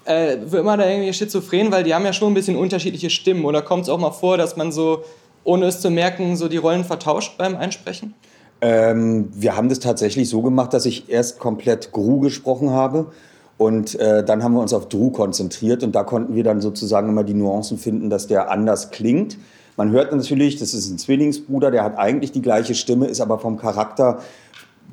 [0.05, 3.45] Äh, wird immer da irgendwie schizophren, weil die haben ja schon ein bisschen unterschiedliche Stimmen.
[3.45, 5.03] Oder kommt es auch mal vor, dass man so,
[5.43, 8.15] ohne es zu merken, so die Rollen vertauscht beim Einsprechen?
[8.59, 13.11] Ähm, wir haben das tatsächlich so gemacht, dass ich erst komplett Gru gesprochen habe.
[13.57, 17.07] Und äh, dann haben wir uns auf Drew konzentriert und da konnten wir dann sozusagen
[17.09, 19.37] immer die Nuancen finden, dass der anders klingt.
[19.75, 23.39] Man hört natürlich, das ist ein Zwillingsbruder, der hat eigentlich die gleiche Stimme, ist aber
[23.39, 24.21] vom Charakter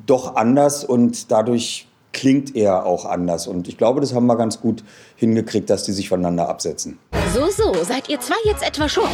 [0.05, 3.47] doch anders und dadurch klingt er auch anders.
[3.47, 4.83] Und ich glaube, das haben wir ganz gut
[5.15, 6.97] hingekriegt, dass die sich voneinander absetzen.
[7.33, 9.09] So, so, seid ihr zwei jetzt etwa schon?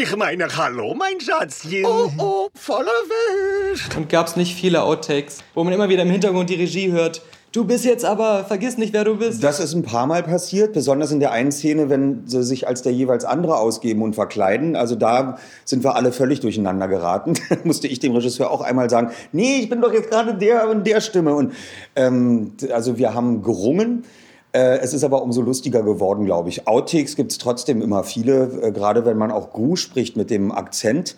[0.00, 1.84] Ich meine, hallo, mein Schatzchen.
[1.84, 3.96] Oh, oh, voll erwischt.
[3.96, 7.22] Und gab es nicht viele Outtakes, wo man immer wieder im Hintergrund die Regie hört.
[7.52, 9.42] Du bist jetzt aber, vergiss nicht, wer du bist.
[9.42, 12.82] Das ist ein paar Mal passiert, besonders in der einen Szene, wenn sie sich als
[12.82, 14.76] der jeweils andere ausgeben und verkleiden.
[14.76, 17.34] Also da sind wir alle völlig durcheinander geraten.
[17.64, 20.86] musste ich dem Regisseur auch einmal sagen, nee, ich bin doch jetzt gerade der und
[20.86, 21.34] der Stimme.
[21.34, 21.52] Und
[21.96, 24.04] ähm, also wir haben gerungen.
[24.52, 26.68] Äh, es ist aber umso lustiger geworden, glaube ich.
[26.68, 30.52] Outtakes gibt es trotzdem immer viele, äh, gerade wenn man auch Gru spricht mit dem
[30.52, 31.16] Akzent.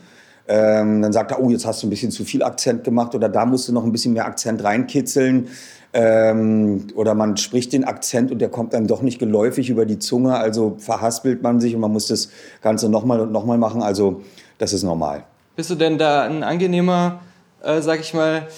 [0.48, 3.28] Ähm, dann sagt er, oh, jetzt hast du ein bisschen zu viel Akzent gemacht oder
[3.28, 5.48] da musst du noch ein bisschen mehr Akzent reinkitzeln.
[5.94, 9.98] Ähm, oder man spricht den Akzent und der kommt dann doch nicht geläufig über die
[9.98, 12.30] Zunge, also verhaspelt man sich und man muss das
[12.62, 13.82] Ganze nochmal und nochmal machen.
[13.82, 14.22] Also
[14.58, 15.24] das ist normal.
[15.54, 17.20] Bist du denn da ein angenehmer,
[17.62, 18.48] äh, sag ich mal,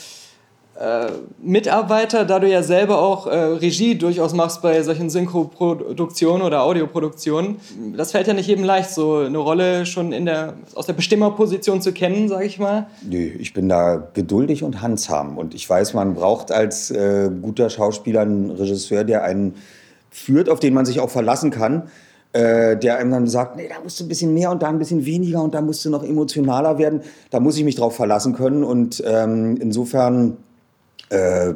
[0.78, 1.06] äh,
[1.40, 7.56] Mitarbeiter, da du ja selber auch äh, Regie durchaus machst bei solchen Synchroproduktionen oder Audioproduktionen.
[7.96, 11.80] Das fällt ja nicht jedem leicht, so eine Rolle schon in der, aus der Bestimmerposition
[11.80, 12.88] zu kennen, sage ich mal.
[13.08, 15.38] Nö, ich bin da geduldig und handsam.
[15.38, 19.54] Und ich weiß, man braucht als äh, guter Schauspieler einen Regisseur, der einen
[20.10, 21.84] führt, auf den man sich auch verlassen kann.
[22.32, 24.80] Äh, der einem dann sagt, nee, da musst du ein bisschen mehr und da ein
[24.80, 27.02] bisschen weniger und da musst du noch emotionaler werden.
[27.30, 28.64] Da muss ich mich drauf verlassen können.
[28.64, 30.36] Und ähm, insofern
[31.10, 31.54] äh,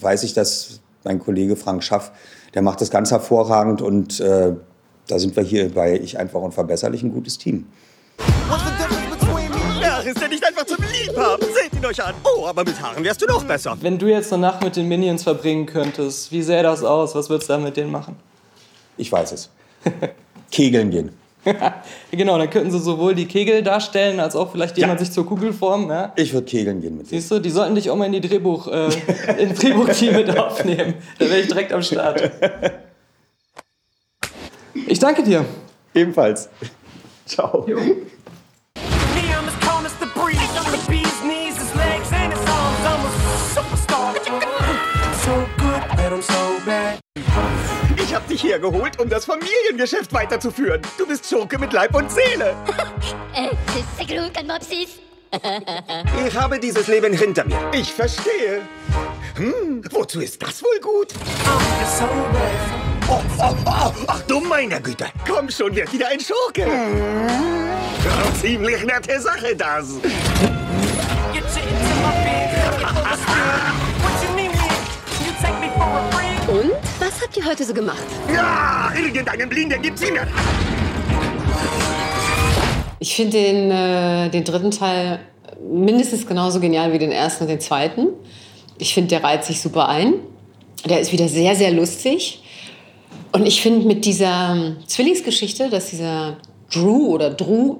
[0.00, 2.12] weiß ich, dass mein Kollege Frank Schaff,
[2.54, 4.54] der macht das ganz hervorragend und äh,
[5.06, 7.66] da sind wir hier bei Ich einfach unverbesserlich ein gutes Team.
[8.50, 8.76] Ach,
[10.06, 11.46] ist der nicht einfach zum Liebhaben?
[11.52, 12.14] Seht ihn euch an.
[12.24, 13.76] Oh, aber mit Haaren wärst du noch besser.
[13.80, 17.14] Wenn du jetzt eine Nacht mit den Minions verbringen könntest, wie sähe das aus?
[17.14, 18.16] Was würdest du da mit denen machen?
[18.96, 19.50] Ich weiß es.
[20.50, 21.10] Kegeln gehen.
[22.10, 25.06] genau, dann könnten sie sowohl die Kegel darstellen, als auch vielleicht jemand ja.
[25.06, 25.88] sich zur Kugel formen.
[25.88, 26.12] Ja?
[26.16, 27.10] Ich würde kegeln gehen mit dir.
[27.10, 28.88] Siehst du, die sollten dich auch mal in die Drehbuch, äh,
[29.38, 30.94] in Drehbuchteam mit aufnehmen.
[31.18, 32.30] Da wäre ich direkt am Start.
[34.88, 35.44] Ich danke dir.
[35.94, 36.48] Ebenfalls.
[37.24, 37.66] Ciao.
[37.66, 37.78] Jo.
[48.16, 50.80] Hab dich hergeholt, um das Familiengeschäft weiterzuführen.
[50.96, 52.56] Du bist Schurke mit Leib und Seele.
[53.34, 55.00] äh, ist genug an Mopsis?
[56.26, 57.58] ich habe dieses Leben hinter mir.
[57.74, 58.62] Ich verstehe.
[59.34, 61.12] Hm, wozu ist das wohl gut?
[63.08, 65.06] Oh, oh, oh, ach du meine Güte.
[65.28, 66.66] Komm schon, werd wieder ein Schurke.
[66.66, 69.90] Oh, ziemlich nette Sache, das.
[69.90, 70.02] Und?
[77.26, 78.04] Habt ihr heute so gemacht?
[78.32, 80.20] Ja, irgendeinen Blinden der gibt's immer.
[83.00, 85.18] Ich finde den, äh, den dritten Teil
[85.60, 88.08] mindestens genauso genial wie den ersten und den zweiten.
[88.78, 90.14] Ich finde, der reiht sich super ein.
[90.84, 92.42] Der ist wieder sehr, sehr lustig.
[93.32, 96.36] Und ich finde mit dieser ähm, Zwillingsgeschichte, dass dieser
[96.72, 97.78] Drew oder Drew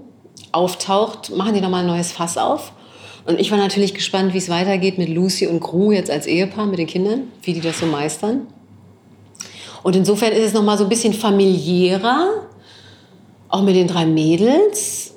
[0.50, 2.72] auftaucht, machen die nochmal ein neues Fass auf.
[3.26, 6.66] Und ich war natürlich gespannt, wie es weitergeht mit Lucy und Gru jetzt als Ehepaar
[6.66, 8.48] mit den Kindern, wie die das so meistern.
[9.86, 12.48] Und insofern ist es noch mal so ein bisschen familiärer,
[13.48, 15.14] auch mit den drei Mädels.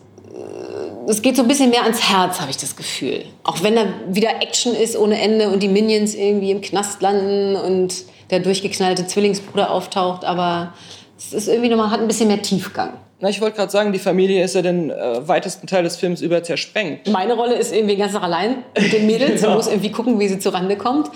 [1.08, 3.26] Es geht so ein bisschen mehr ans Herz, habe ich das Gefühl.
[3.44, 7.56] Auch wenn da wieder Action ist ohne Ende und die Minions irgendwie im Knast landen
[7.56, 7.96] und
[8.30, 10.72] der durchgeknallte Zwillingsbruder auftaucht, aber
[11.18, 12.94] es ist irgendwie noch mal, hat ein bisschen mehr Tiefgang.
[13.22, 16.22] Na, ich wollte gerade sagen, die Familie ist ja den äh, weitesten Teil des Films
[16.22, 17.08] über zersprengt.
[17.10, 19.42] Meine Rolle ist irgendwie ganz nach allein mit den Mädels.
[19.42, 21.10] Sie muss irgendwie gucken, wie sie zurande kommt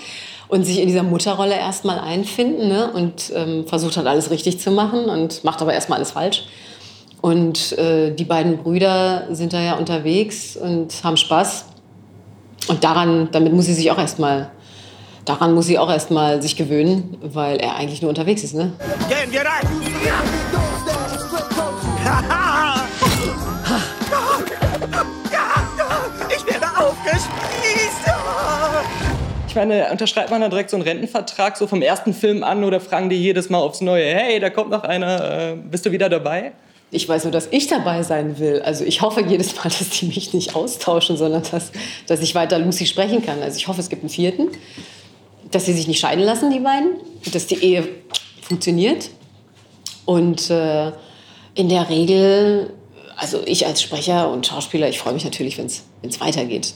[0.54, 2.88] und sich in dieser Mutterrolle erstmal einfinden ne?
[2.92, 6.44] und ähm, versucht hat, alles richtig zu machen und macht aber erstmal alles falsch.
[7.20, 11.64] Und äh, die beiden Brüder sind da ja unterwegs und haben Spaß.
[12.68, 14.52] Und daran, damit muss sie sich auch erstmal,
[15.24, 18.74] daran muss sie auch erstmal sich gewöhnen, weil er eigentlich nur unterwegs ist, ne?
[19.08, 20.63] Gehen wir rein!
[29.54, 32.80] Ich meine, unterschreibt man dann direkt so einen Rentenvertrag so vom ersten Film an oder
[32.80, 36.08] fragen die jedes Mal aufs Neue, hey, da kommt noch einer, äh, bist du wieder
[36.08, 36.50] dabei?
[36.90, 38.62] Ich weiß nur, dass ich dabei sein will.
[38.62, 41.70] Also ich hoffe jedes Mal, dass die mich nicht austauschen, sondern dass,
[42.08, 43.40] dass ich weiter Lucy sprechen kann.
[43.42, 44.48] Also ich hoffe, es gibt einen vierten,
[45.52, 46.96] dass sie sich nicht scheiden lassen, die beiden,
[47.32, 47.88] dass die Ehe
[48.42, 49.08] funktioniert.
[50.04, 50.90] Und äh,
[51.54, 52.72] in der Regel,
[53.16, 56.74] also ich als Sprecher und Schauspieler, ich freue mich natürlich, wenn es weitergeht.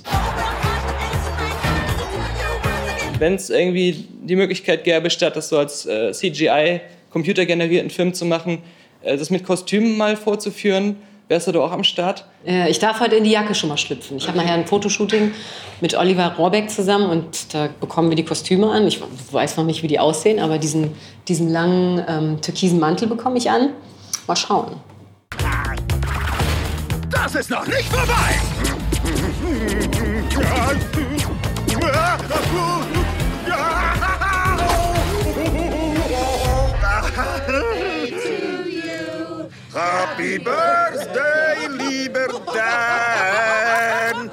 [3.19, 6.81] Wenn es irgendwie die Möglichkeit gäbe, statt das so als äh, CGI
[7.11, 8.63] computergenerierten Film zu machen,
[9.03, 10.97] äh, das mit Kostümen mal vorzuführen,
[11.27, 12.25] wärst du da auch am Start?
[12.47, 14.19] Äh, ich darf heute in die Jacke schon mal schlüpfen.
[14.19, 15.33] Ich habe nachher ein Fotoshooting
[15.81, 18.87] mit Oliver Rohrbeck zusammen und da bekommen wir die Kostüme an.
[18.87, 19.01] Ich
[19.33, 20.93] weiß noch nicht, wie die aussehen, aber diesen,
[21.27, 23.71] diesen langen ähm, türkisen Mantel bekomme ich an.
[24.29, 24.77] Mal schauen.
[27.11, 28.37] Das ist noch nicht vorbei!
[39.79, 44.29] Happy Birthday, lieber Dan!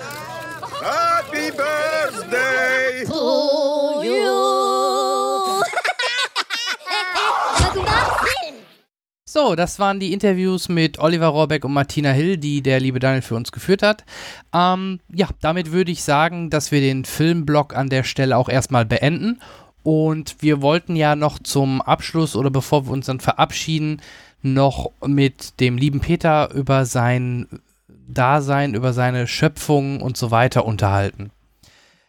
[0.81, 3.05] Happy Birthday!
[3.05, 5.61] To you.
[9.23, 13.21] So, das waren die Interviews mit Oliver Rohrbeck und Martina Hill, die der liebe Daniel
[13.21, 14.03] für uns geführt hat.
[14.51, 18.85] Ähm, ja, damit würde ich sagen, dass wir den Filmblock an der Stelle auch erstmal
[18.85, 19.39] beenden.
[19.83, 24.01] Und wir wollten ja noch zum Abschluss oder bevor wir uns dann verabschieden,
[24.45, 27.47] noch mit dem lieben Peter über sein
[28.07, 31.31] Dasein, über seine Schöpfung und so weiter unterhalten.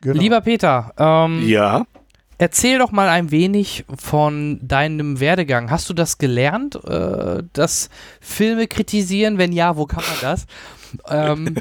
[0.03, 0.21] Genau.
[0.21, 1.87] Lieber Peter, ähm, Ja.
[2.39, 5.71] Erzähl doch mal ein wenig von deinem Werdegang.
[5.71, 7.89] Hast du das gelernt, äh, das
[8.21, 9.39] Filme kritisieren?
[9.39, 10.45] Wenn ja, wo kann man das?
[11.09, 11.57] Ähm,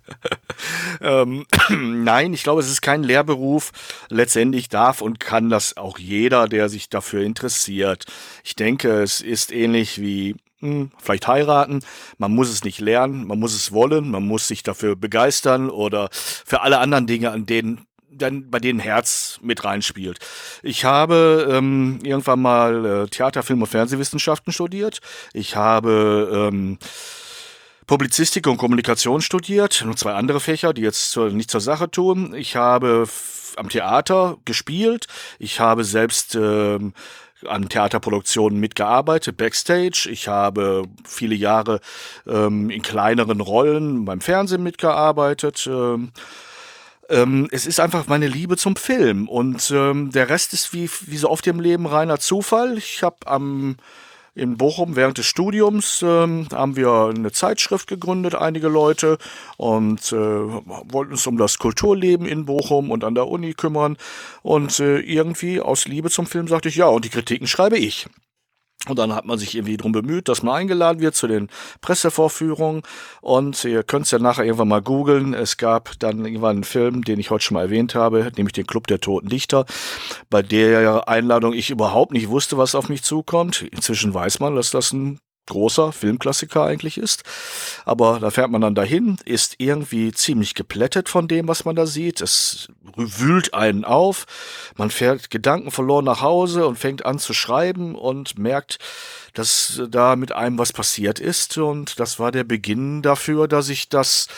[1.00, 1.46] ähm,
[2.04, 3.72] nein, ich glaube, es ist kein Lehrberuf.
[4.08, 8.04] Letztendlich darf und kann das auch jeder, der sich dafür interessiert.
[8.44, 11.80] Ich denke, es ist ähnlich wie hm, vielleicht heiraten.
[12.18, 16.08] Man muss es nicht lernen, man muss es wollen, man muss sich dafür begeistern oder
[16.12, 20.18] für alle anderen Dinge, an denen dann bei denen Herz mit reinspielt.
[20.62, 25.00] Ich habe ähm, irgendwann mal äh, Theater, Film und Fernsehwissenschaften studiert.
[25.32, 26.78] Ich habe ähm,
[27.88, 32.34] Publizistik und Kommunikation studiert, nur zwei andere Fächer, die jetzt zur, nicht zur Sache tun.
[32.34, 33.08] Ich habe
[33.56, 35.06] am Theater gespielt.
[35.38, 36.92] Ich habe selbst ähm,
[37.46, 40.06] an Theaterproduktionen mitgearbeitet, backstage.
[40.10, 41.80] Ich habe viele Jahre
[42.26, 45.66] ähm, in kleineren Rollen beim Fernsehen mitgearbeitet.
[45.66, 46.12] Ähm,
[47.08, 51.16] ähm, es ist einfach meine Liebe zum Film und ähm, der Rest ist wie, wie
[51.16, 52.76] so oft im Leben reiner Zufall.
[52.76, 53.76] Ich habe am
[54.38, 59.18] in Bochum während des Studiums ähm, haben wir eine Zeitschrift gegründet, einige Leute,
[59.56, 63.96] und äh, wollten uns um das Kulturleben in Bochum und an der Uni kümmern.
[64.42, 68.06] Und äh, irgendwie aus Liebe zum Film sagte ich, ja, und die Kritiken schreibe ich.
[68.86, 71.48] Und dann hat man sich irgendwie drum bemüht, dass man eingeladen wird zu den
[71.80, 72.82] Pressevorführungen.
[73.20, 75.34] Und ihr könnt es ja nachher irgendwann mal googeln.
[75.34, 78.66] Es gab dann irgendwann einen Film, den ich heute schon mal erwähnt habe, nämlich den
[78.66, 79.66] Club der Toten Dichter,
[80.30, 83.62] bei der Einladung ich überhaupt nicht wusste, was auf mich zukommt.
[83.62, 85.18] Inzwischen weiß man, dass das ein
[85.48, 87.24] großer Filmklassiker eigentlich ist.
[87.84, 91.86] Aber da fährt man dann dahin, ist irgendwie ziemlich geplättet von dem, was man da
[91.86, 92.20] sieht.
[92.20, 94.26] Es wühlt einen auf.
[94.76, 98.78] Man fährt gedankenverloren nach Hause und fängt an zu schreiben und merkt,
[99.34, 101.58] dass da mit einem was passiert ist.
[101.58, 104.28] Und das war der Beginn dafür, dass ich das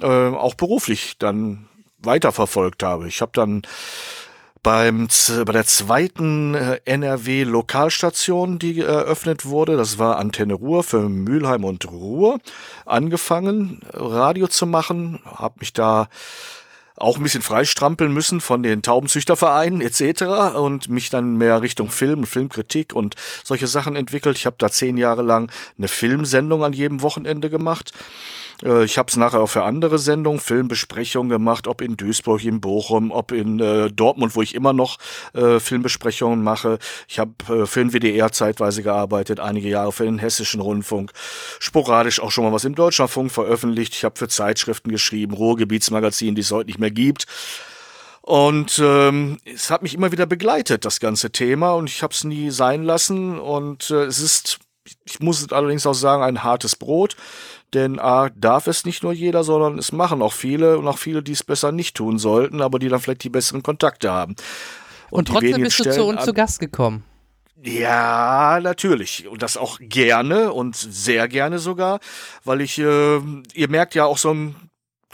[0.00, 1.68] äh, auch beruflich dann
[1.98, 3.08] weiterverfolgt habe.
[3.08, 3.62] Ich habe dann
[4.62, 5.08] beim,
[5.44, 11.90] bei der zweiten äh, NRW-Lokalstation, die eröffnet wurde, das war Antenne Ruhr für Mülheim und
[11.90, 12.38] Ruhr,
[12.86, 16.08] angefangen, Radio zu machen, habe mich da
[16.96, 20.54] auch ein bisschen freistrampeln müssen von den Taubenzüchtervereinen etc.
[20.54, 24.36] und mich dann mehr Richtung Film, Filmkritik und solche Sachen entwickelt.
[24.36, 27.92] Ich habe da zehn Jahre lang eine Filmsendung an jedem Wochenende gemacht.
[28.62, 32.60] Äh, Ich habe es nachher auch für andere Sendungen, Filmbesprechungen gemacht, ob in Duisburg, in
[32.60, 34.98] Bochum, ob in äh, Dortmund, wo ich immer noch
[35.34, 36.78] äh, Filmbesprechungen mache.
[37.08, 41.12] Ich habe äh, für den WDR zeitweise gearbeitet, einige Jahre für den Hessischen Rundfunk,
[41.58, 43.94] sporadisch auch schon mal was im Deutschlandfunk veröffentlicht.
[43.94, 47.26] Ich habe für Zeitschriften geschrieben, Ruhrgebietsmagazin, die es heute nicht mehr gibt.
[48.22, 52.22] Und ähm, es hat mich immer wieder begleitet, das ganze Thema, und ich habe es
[52.22, 53.38] nie sein lassen.
[53.38, 54.60] Und äh, es ist,
[55.04, 57.16] ich muss allerdings auch sagen, ein hartes Brot.
[57.74, 61.22] Denn A, darf es nicht nur jeder, sondern es machen auch viele und auch viele,
[61.22, 64.36] die es besser nicht tun sollten, aber die dann vielleicht die besseren Kontakte haben.
[65.10, 67.04] und die trotzdem bist du zu uns zu Gast gekommen.
[67.62, 69.26] ja, natürlich.
[69.28, 72.00] Und das auch gerne und sehr gerne sogar,
[72.44, 73.20] weil ich, äh,
[73.54, 74.56] ihr merkt ja auch so ein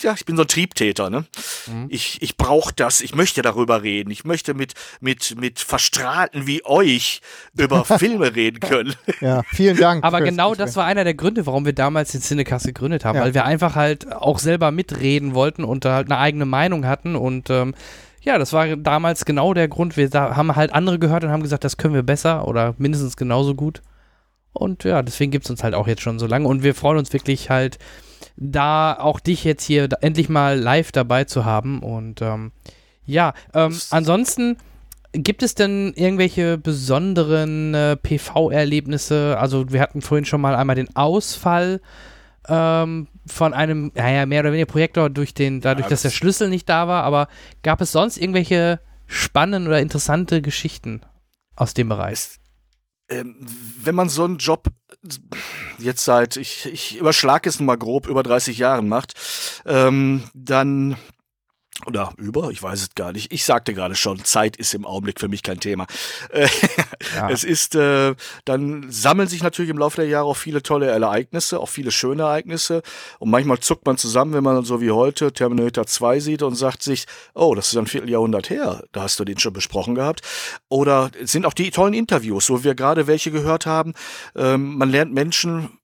[0.02, 1.24] ja, ich bin so ein Triebtäter, ne?
[1.66, 1.86] Mhm.
[1.88, 4.10] Ich, ich brauche das, ich möchte darüber reden.
[4.10, 7.20] Ich möchte mit, mit, mit Verstrahlten wie euch
[7.56, 8.94] über Filme reden können.
[9.20, 10.04] Ja, vielen Dank.
[10.04, 13.24] Aber genau das war einer der Gründe, warum wir damals den Cinecast gegründet haben, ja.
[13.24, 17.16] weil wir einfach halt auch selber mitreden wollten und da halt eine eigene Meinung hatten
[17.16, 17.74] und ähm,
[18.20, 19.96] ja, das war damals genau der Grund.
[19.96, 23.54] Wir haben halt andere gehört und haben gesagt, das können wir besser oder mindestens genauso
[23.54, 23.80] gut.
[24.52, 26.48] Und ja, deswegen gibt es uns halt auch jetzt schon so lange.
[26.48, 27.78] Und wir freuen uns wirklich halt,
[28.40, 31.80] da auch dich jetzt hier endlich mal live dabei zu haben.
[31.80, 32.52] Und ähm,
[33.04, 34.56] ja, ähm, ansonsten
[35.12, 39.36] gibt es denn irgendwelche besonderen äh, PV-Erlebnisse?
[39.38, 41.80] Also wir hatten vorhin schon mal einmal den Ausfall
[42.48, 46.16] ähm, von einem, naja, mehr oder weniger Projektor durch den, dadurch, ja, das dass der
[46.16, 47.28] Schlüssel nicht da war, aber
[47.62, 51.02] gab es sonst irgendwelche spannenden oder interessante Geschichten
[51.56, 52.38] aus dem Bereich?
[53.10, 53.36] Ähm,
[53.82, 54.68] wenn man so einen Job
[55.78, 59.14] jetzt seit, ich, ich überschlage es mal grob, über 30 Jahren macht,
[59.66, 60.96] ähm, dann
[61.86, 63.32] oder über, ich weiß es gar nicht.
[63.32, 65.86] Ich sagte gerade schon, Zeit ist im Augenblick für mich kein Thema.
[66.30, 66.48] Äh,
[67.14, 67.30] ja.
[67.38, 68.14] Es ist, äh,
[68.44, 72.22] dann sammeln sich natürlich im Laufe der Jahre auch viele tolle Ereignisse, auch viele schöne
[72.22, 72.82] Ereignisse.
[73.20, 76.82] Und manchmal zuckt man zusammen, wenn man so wie heute Terminator 2 sieht und sagt
[76.82, 80.22] sich, oh, das ist ein Vierteljahrhundert her, da hast du den schon besprochen gehabt.
[80.68, 83.94] Oder es sind auch die tollen Interviews, wo wir gerade welche gehört haben.
[84.34, 85.77] Ähm, man lernt Menschen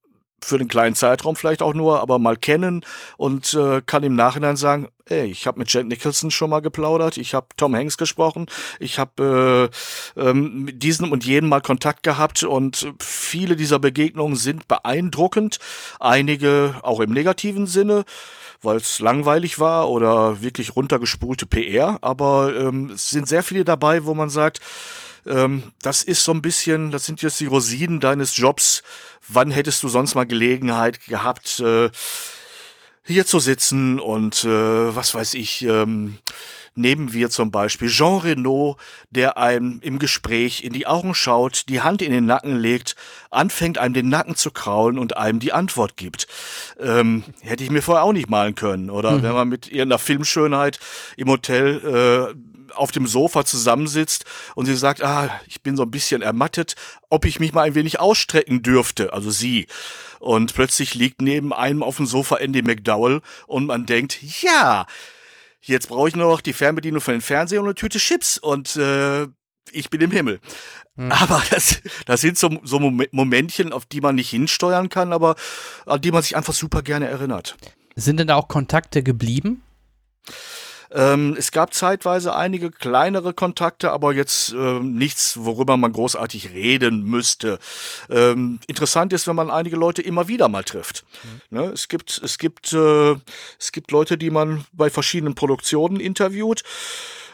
[0.45, 2.85] für den kleinen Zeitraum vielleicht auch nur, aber mal kennen
[3.17, 7.17] und äh, kann im Nachhinein sagen, ey, ich habe mit Jack Nicholson schon mal geplaudert,
[7.17, 8.47] ich habe Tom Hanks gesprochen,
[8.79, 9.71] ich habe
[10.17, 15.59] äh, ähm, mit diesem und jenem mal Kontakt gehabt und viele dieser Begegnungen sind beeindruckend,
[16.01, 18.05] einige auch im negativen Sinne
[18.63, 24.07] weil es langweilig war oder wirklich runtergespulte PR, aber ähm, es sind sehr viele dabei,
[24.07, 24.61] wo man sagt,
[25.27, 28.83] ähm, das ist so ein bisschen, das sind jetzt die Rosinen deines Jobs.
[29.29, 31.91] Wann hättest du sonst mal Gelegenheit gehabt, äh,
[33.07, 34.49] hier zu sitzen und äh,
[34.97, 36.19] was weiß ich, ähm,
[36.75, 38.77] nehmen wir zum Beispiel Jean Renault,
[39.11, 42.97] der einem im Gespräch in die Augen schaut, die Hand in den Nacken legt,
[43.31, 46.27] anfängt einem den Nacken zu kraulen und einem die Antwort gibt.
[46.81, 48.91] Ähm, hätte ich mir vorher auch nicht malen können.
[48.91, 49.23] Oder mhm.
[49.23, 50.81] wenn man mit irgendeiner Filmschönheit
[51.17, 52.35] im Hotel äh,
[52.75, 54.25] auf dem Sofa zusammensitzt
[54.55, 56.75] und sie sagt, ah, ich bin so ein bisschen ermattet,
[57.11, 59.67] ob ich mich mal ein wenig ausstrecken dürfte, also sie.
[60.21, 64.87] Und plötzlich liegt neben einem auf dem Sofa Andy McDowell und man denkt, ja,
[65.61, 68.77] jetzt brauche ich nur noch die Fernbedienung für den Fernseher und eine Tüte Chips und
[68.77, 69.27] äh,
[69.73, 70.41] ich bin im Himmel.
[70.97, 71.11] Hm.
[71.11, 75.37] Aber das, das sind so, so Momentchen, auf die man nicht hinsteuern kann, aber
[75.87, 77.57] an die man sich einfach super gerne erinnert.
[77.97, 79.63] Sind denn da auch Kontakte geblieben?
[80.95, 87.03] Ähm, es gab zeitweise einige kleinere Kontakte, aber jetzt äh, nichts, worüber man großartig reden
[87.03, 87.59] müsste.
[88.09, 91.05] Ähm, interessant ist, wenn man einige Leute immer wieder mal trifft.
[91.51, 91.59] Mhm.
[91.59, 91.65] Ne?
[91.67, 93.17] Es gibt, es gibt, äh,
[93.59, 96.63] es gibt Leute, die man bei verschiedenen Produktionen interviewt.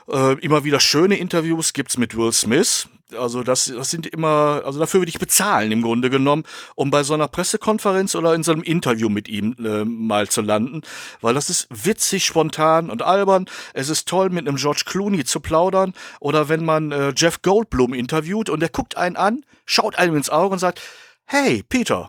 [0.09, 2.89] Äh, immer wieder schöne Interviews gibt's mit Will Smith.
[3.17, 7.03] Also das, das sind immer, also dafür würde ich bezahlen im Grunde genommen, um bei
[7.03, 10.83] so einer Pressekonferenz oder in so einem Interview mit ihm äh, mal zu landen,
[11.21, 13.47] weil das ist witzig, spontan und albern.
[13.75, 17.95] Es ist toll, mit einem George Clooney zu plaudern oder wenn man äh, Jeff Goldblum
[17.95, 20.81] interviewt und der guckt einen an, schaut einem ins Auge und sagt,
[21.25, 22.09] hey Peter,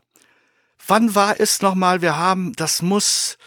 [0.87, 3.37] wann war es nochmal, wir haben, das muss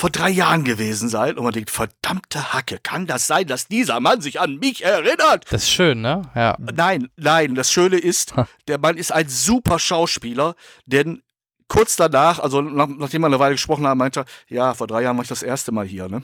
[0.00, 4.00] vor drei Jahren gewesen sein und man denkt, verdammte Hacke, kann das sein, dass dieser
[4.00, 5.44] Mann sich an mich erinnert?
[5.50, 6.22] Das ist schön, ne?
[6.34, 6.56] Ja.
[6.58, 8.32] Nein, nein, das Schöne ist,
[8.66, 10.54] der Mann ist ein super Schauspieler,
[10.86, 11.20] denn
[11.68, 15.02] kurz danach, also nach, nachdem wir eine Weile gesprochen haben, meinte er, ja, vor drei
[15.02, 16.08] Jahren war ich das erste Mal hier.
[16.08, 16.22] Ne?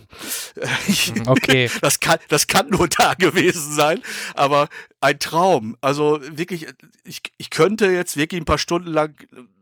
[1.27, 1.71] Okay.
[1.83, 4.01] das, kann, das kann nur da gewesen sein,
[4.35, 4.69] aber
[5.03, 5.77] ein Traum.
[5.83, 6.67] Also wirklich,
[7.05, 9.15] ich, ich könnte jetzt wirklich ein paar Stunden lang,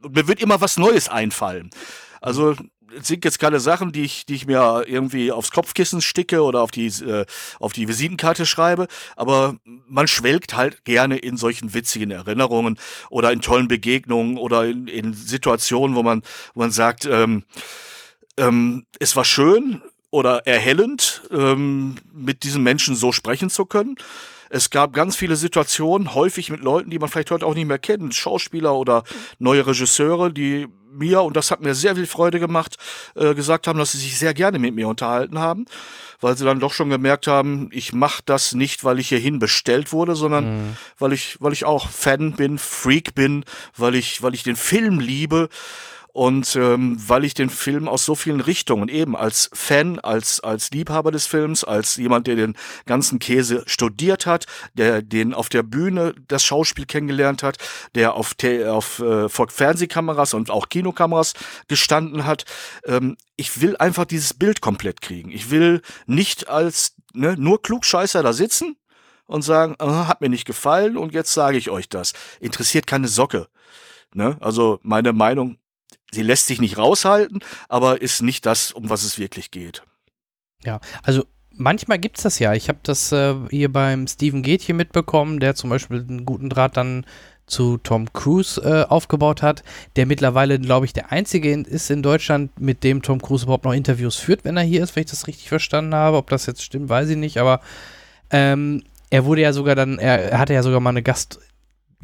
[0.08, 1.70] mir wird immer was Neues einfallen.
[2.24, 2.54] Also
[3.02, 6.70] sind jetzt keine Sachen, die ich, die ich mir irgendwie aufs Kopfkissen sticke oder auf
[6.70, 7.26] die, äh,
[7.60, 12.78] auf die Visitenkarte schreibe, aber man schwelgt halt gerne in solchen witzigen Erinnerungen
[13.10, 16.22] oder in tollen Begegnungen oder in, in Situationen, wo man,
[16.54, 17.44] wo man sagt, ähm,
[18.38, 23.96] ähm, es war schön oder erhellend, ähm, mit diesen Menschen so sprechen zu können.
[24.48, 27.78] Es gab ganz viele Situationen, häufig mit Leuten, die man vielleicht heute auch nicht mehr
[27.78, 29.02] kennt, Schauspieler oder
[29.38, 32.76] neue Regisseure, die mir, und das hat mir sehr viel Freude gemacht,
[33.14, 35.66] äh, gesagt haben, dass sie sich sehr gerne mit mir unterhalten haben,
[36.20, 39.92] weil sie dann doch schon gemerkt haben, ich mache das nicht, weil ich hierhin bestellt
[39.92, 40.76] wurde, sondern mhm.
[40.98, 43.44] weil ich, weil ich auch Fan bin, Freak bin,
[43.76, 45.48] weil ich, weil ich den Film liebe
[46.14, 50.70] Und ähm, weil ich den Film aus so vielen Richtungen eben als Fan, als, als
[50.70, 52.54] Liebhaber des Films, als jemand, der den
[52.86, 57.58] ganzen Käse studiert hat, der den auf der Bühne das Schauspiel kennengelernt hat,
[57.96, 58.36] der auf,
[58.68, 61.34] auf äh, vor Fernsehkameras und auch Kinokameras
[61.66, 62.44] gestanden hat.
[62.86, 65.32] Ähm, ich will einfach dieses Bild komplett kriegen.
[65.32, 68.76] Ich will nicht als ne, nur Klugscheißer da sitzen
[69.26, 72.12] und sagen, ah, hat mir nicht gefallen und jetzt sage ich euch das.
[72.38, 73.48] Interessiert keine Socke.
[74.12, 74.36] Ne?
[74.38, 75.58] Also meine Meinung
[76.12, 79.82] sie lässt sich nicht raushalten, aber ist nicht das, um was es wirklich geht.
[80.64, 82.54] Ja, also manchmal gibt es das ja.
[82.54, 86.76] Ich habe das äh, hier beim Steven Gätchen mitbekommen, der zum Beispiel einen guten Draht
[86.76, 87.04] dann
[87.46, 89.62] zu Tom Cruise äh, aufgebaut hat,
[89.96, 93.74] der mittlerweile, glaube ich, der einzige ist in Deutschland, mit dem Tom Cruise überhaupt noch
[93.74, 96.16] Interviews führt, wenn er hier ist, wenn ich das richtig verstanden habe.
[96.16, 97.60] Ob das jetzt stimmt, weiß ich nicht, aber
[98.30, 101.38] ähm, er wurde ja sogar dann, er hatte ja sogar mal eine Gast,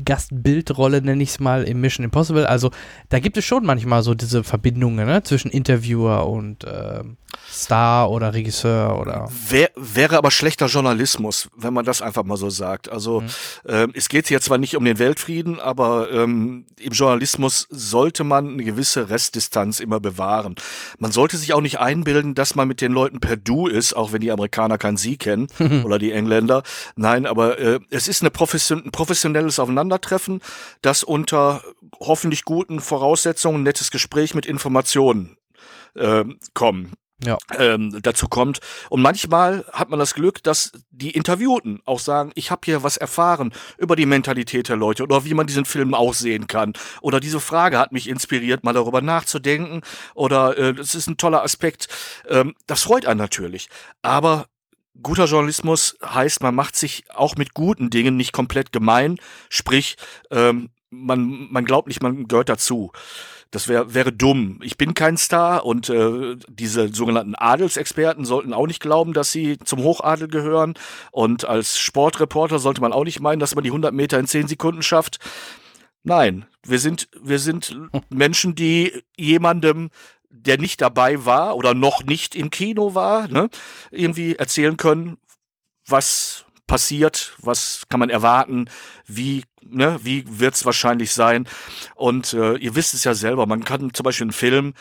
[0.05, 2.47] Gastbildrolle, nenne ich es mal, im Mission Impossible.
[2.47, 2.71] Also
[3.09, 7.17] da gibt es schon manchmal so diese Verbindungen ne, zwischen Interviewer und ähm,
[7.51, 9.29] Star oder Regisseur oder.
[9.49, 12.91] Wär, wäre aber schlechter Journalismus, wenn man das einfach mal so sagt.
[12.91, 13.29] Also mhm.
[13.67, 18.55] ähm, es geht hier zwar nicht um den Weltfrieden, aber ähm, im Journalismus sollte man
[18.55, 20.55] eine gewisse Restdistanz immer bewahren.
[20.99, 24.13] Man sollte sich auch nicht einbilden, dass man mit den Leuten per Du ist, auch
[24.13, 25.49] wenn die Amerikaner kein Sie kennen
[25.85, 26.63] oder die Engländer.
[26.97, 29.59] Nein, aber äh, es ist eine profession ein professionelles
[29.91, 30.41] Aufeinandertreffen,
[30.83, 31.63] das unter
[31.99, 35.37] hoffentlich guten Voraussetzungen, nettes Gespräch mit Informationen
[35.95, 36.93] äh, kommen
[37.25, 37.37] ja.
[37.59, 38.61] ähm, dazu kommt.
[38.89, 42.97] Und manchmal hat man das Glück, dass die Interviewten auch sagen, ich habe hier was
[42.97, 46.73] erfahren über die Mentalität der Leute oder wie man diesen Film aussehen kann.
[47.03, 49.83] Oder diese Frage hat mich inspiriert, mal darüber nachzudenken.
[50.15, 51.89] Oder äh, das ist ein toller Aspekt.
[52.29, 53.69] Ähm, das freut einen natürlich.
[54.03, 54.47] Aber
[55.03, 59.17] guter Journalismus heißt, man macht sich auch mit guten Dingen nicht komplett gemein.
[59.49, 59.97] Sprich,
[60.31, 62.93] ähm, man, man glaubt nicht, man gehört dazu.
[63.51, 64.61] Das wär, wäre dumm.
[64.63, 69.59] Ich bin kein Star und äh, diese sogenannten Adelsexperten sollten auch nicht glauben, dass sie
[69.59, 70.75] zum Hochadel gehören.
[71.11, 74.47] Und als Sportreporter sollte man auch nicht meinen, dass man die 100 Meter in 10
[74.47, 75.19] Sekunden schafft.
[76.05, 77.77] Nein, wir sind, wir sind
[78.11, 79.91] Menschen, die jemandem
[80.31, 83.51] der nicht dabei war oder noch nicht im Kino war, ne,
[83.91, 85.19] irgendwie erzählen können,
[85.87, 88.67] was passiert, was kann man erwarten,
[89.07, 91.49] wie, ne, wie wird es wahrscheinlich sein.
[91.97, 94.75] Und äh, ihr wisst es ja selber, man kann zum Beispiel einen Film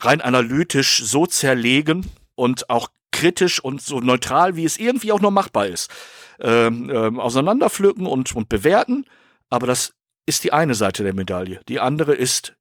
[0.00, 5.30] rein analytisch so zerlegen und auch kritisch und so neutral, wie es irgendwie auch noch
[5.30, 5.90] machbar ist,
[6.40, 9.04] ähm, ähm, auseinanderpflücken und, und bewerten.
[9.48, 9.94] Aber das
[10.26, 11.60] ist die eine Seite der Medaille.
[11.68, 12.56] Die andere ist,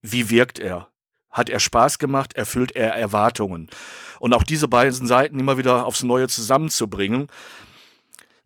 [0.00, 0.88] wie wirkt er?
[1.30, 2.34] Hat er Spaß gemacht?
[2.34, 3.68] Erfüllt er Erwartungen?
[4.18, 7.28] Und auch diese beiden Seiten immer wieder aufs Neue zusammenzubringen,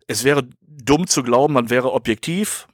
[0.07, 2.67] es wäre dumm zu glauben, man wäre objektiv.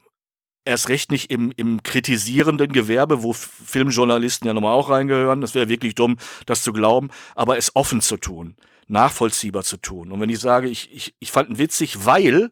[0.63, 5.41] Erst recht nicht im, im kritisierenden Gewerbe, wo Filmjournalisten ja nochmal auch reingehören.
[5.41, 7.09] Das wäre wirklich dumm, das zu glauben.
[7.33, 8.55] Aber es offen zu tun,
[8.87, 10.11] nachvollziehbar zu tun.
[10.11, 12.51] Und wenn ich sage, ich, ich, ich fand ihn witzig, weil,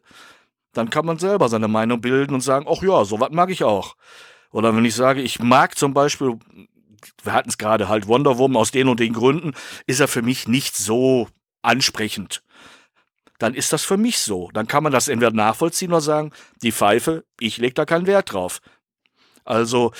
[0.72, 3.96] dann kann man selber seine Meinung bilden und sagen, ach ja, sowas mag ich auch.
[4.50, 6.38] Oder wenn ich sage, ich mag zum Beispiel,
[7.22, 9.52] wir hatten es gerade halt Wonder Woman aus den und den Gründen,
[9.86, 11.28] ist er für mich nicht so
[11.62, 12.42] ansprechend
[13.40, 14.50] dann ist das für mich so.
[14.52, 16.30] Dann kann man das entweder nachvollziehen oder sagen,
[16.62, 18.60] die Pfeife, ich lege da keinen Wert drauf.
[19.44, 19.92] Also,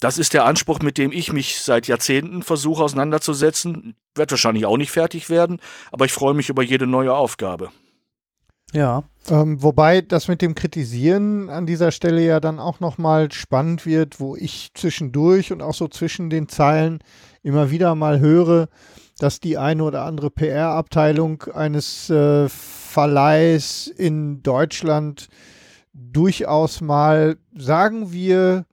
[0.00, 3.94] das ist der Anspruch, mit dem ich mich seit Jahrzehnten versuche auseinanderzusetzen.
[4.14, 5.60] Wird wahrscheinlich auch nicht fertig werden,
[5.92, 7.70] aber ich freue mich über jede neue Aufgabe.
[8.72, 9.04] Ja.
[9.30, 14.20] Ähm, wobei das mit dem Kritisieren an dieser Stelle ja dann auch nochmal spannend wird,
[14.20, 16.98] wo ich zwischendurch und auch so zwischen den Zeilen
[17.42, 18.68] immer wieder mal höre,
[19.18, 25.28] dass die eine oder andere PR-Abteilung eines äh, Verleihs in Deutschland
[25.92, 28.64] durchaus mal, sagen wir,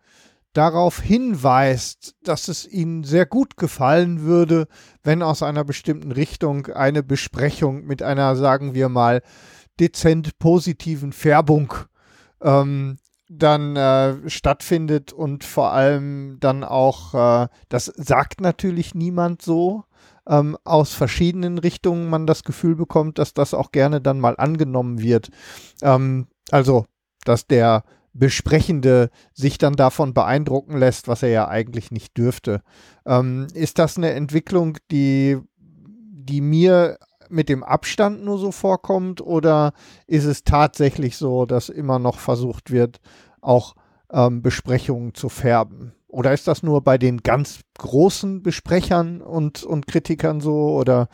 [0.53, 4.67] darauf hinweist, dass es ihnen sehr gut gefallen würde,
[5.03, 9.21] wenn aus einer bestimmten Richtung eine Besprechung mit einer, sagen wir mal,
[9.79, 11.73] dezent positiven Färbung
[12.41, 12.97] ähm,
[13.29, 17.13] dann äh, stattfindet und vor allem dann auch,
[17.43, 19.83] äh, das sagt natürlich niemand so,
[20.27, 25.01] ähm, aus verschiedenen Richtungen man das Gefühl bekommt, dass das auch gerne dann mal angenommen
[25.01, 25.29] wird.
[25.81, 26.85] Ähm, also,
[27.23, 32.61] dass der Besprechende sich dann davon beeindrucken lässt, was er ja eigentlich nicht dürfte.
[33.05, 36.97] Ähm, ist das eine Entwicklung, die, die mir
[37.29, 39.73] mit dem Abstand nur so vorkommt oder
[40.07, 42.99] ist es tatsächlich so, dass immer noch versucht wird,
[43.41, 43.75] auch
[44.11, 45.93] ähm, Besprechungen zu färben?
[46.07, 50.69] Oder ist das nur bei den ganz großen Besprechern und, und Kritikern so?
[50.77, 51.09] Oder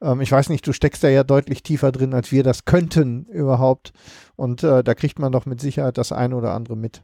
[0.00, 3.26] ähm, ich weiß nicht, du steckst da ja deutlich tiefer drin, als wir das könnten
[3.26, 3.92] überhaupt.
[4.34, 7.02] Und äh, da kriegt man doch mit Sicherheit das eine oder andere mit.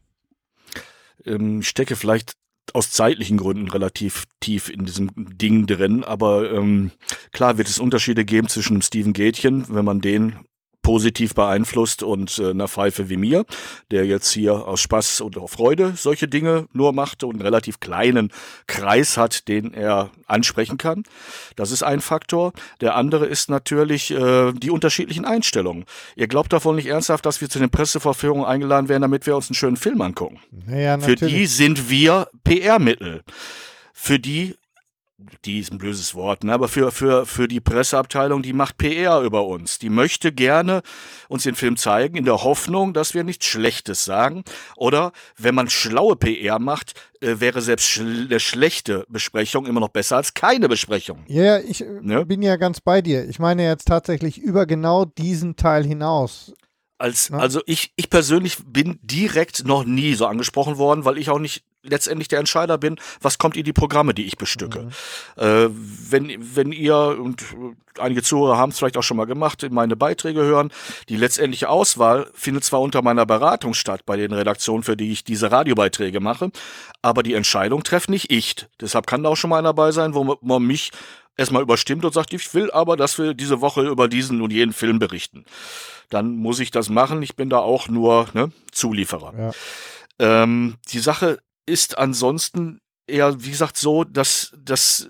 [1.26, 2.32] Ähm, stecke vielleicht
[2.72, 6.90] aus zeitlichen Gründen relativ tief in diesem Ding drin, aber ähm,
[7.32, 10.38] klar wird es Unterschiede geben zwischen Steven Gätchen, wenn man den
[10.82, 13.44] positiv beeinflusst und äh, einer Pfeife wie mir,
[13.90, 17.80] der jetzt hier aus Spaß und auch Freude solche Dinge nur macht und einen relativ
[17.80, 18.30] kleinen
[18.66, 21.04] Kreis hat, den er ansprechen kann.
[21.56, 22.52] Das ist ein Faktor.
[22.80, 25.84] Der andere ist natürlich äh, die unterschiedlichen Einstellungen.
[26.16, 29.48] Ihr glaubt davon nicht ernsthaft, dass wir zu den Presseverführungen eingeladen werden, damit wir uns
[29.48, 30.40] einen schönen Film angucken.
[30.68, 33.22] Ja, Für die sind wir PR-Mittel.
[33.92, 34.56] Für die
[35.44, 36.52] die ist ein böses Wort, ne?
[36.52, 39.78] aber für, für, für die Presseabteilung, die macht PR über uns.
[39.78, 40.82] Die möchte gerne
[41.28, 44.44] uns den Film zeigen, in der Hoffnung, dass wir nichts Schlechtes sagen.
[44.76, 49.88] Oder wenn man schlaue PR macht, äh, wäre selbst schl eine schlechte Besprechung immer noch
[49.88, 51.24] besser als keine Besprechung.
[51.26, 52.26] Ja, ich äh, Ne?
[52.26, 53.28] bin ja ganz bei dir.
[53.28, 56.52] Ich meine jetzt tatsächlich über genau diesen Teil hinaus.
[56.98, 57.38] Als, Ja.
[57.38, 61.64] Also ich, ich persönlich bin direkt noch nie so angesprochen worden, weil ich auch nicht
[61.82, 64.88] letztendlich der Entscheider bin, was kommt in die Programme, die ich bestücke.
[65.36, 69.62] Äh, wenn, wenn ihr, und äh, einige Zuhörer haben es vielleicht auch schon mal gemacht,
[69.62, 70.70] in meine Beiträge hören,
[71.08, 75.24] die letztendliche Auswahl findet zwar unter meiner Beratung statt bei den Redaktionen, für die ich
[75.24, 76.50] diese Radiobeiträge mache,
[77.02, 78.66] aber die Entscheidung treffe nicht ich.
[78.80, 80.90] Deshalb kann da auch schon mal einer dabei sein, wo man- man mich
[81.36, 84.72] erstmal überstimmt und sagt, ich will aber, dass wir diese Woche über diesen und jenen
[84.72, 85.44] Film berichten.
[86.10, 87.22] Dann muss ich das machen.
[87.22, 89.32] Ich bin da auch nur ne, Zulieferer.
[89.38, 89.50] Ja.
[90.42, 95.08] Ähm, die Sache ist ansonsten eher, wie gesagt, so, dass, dass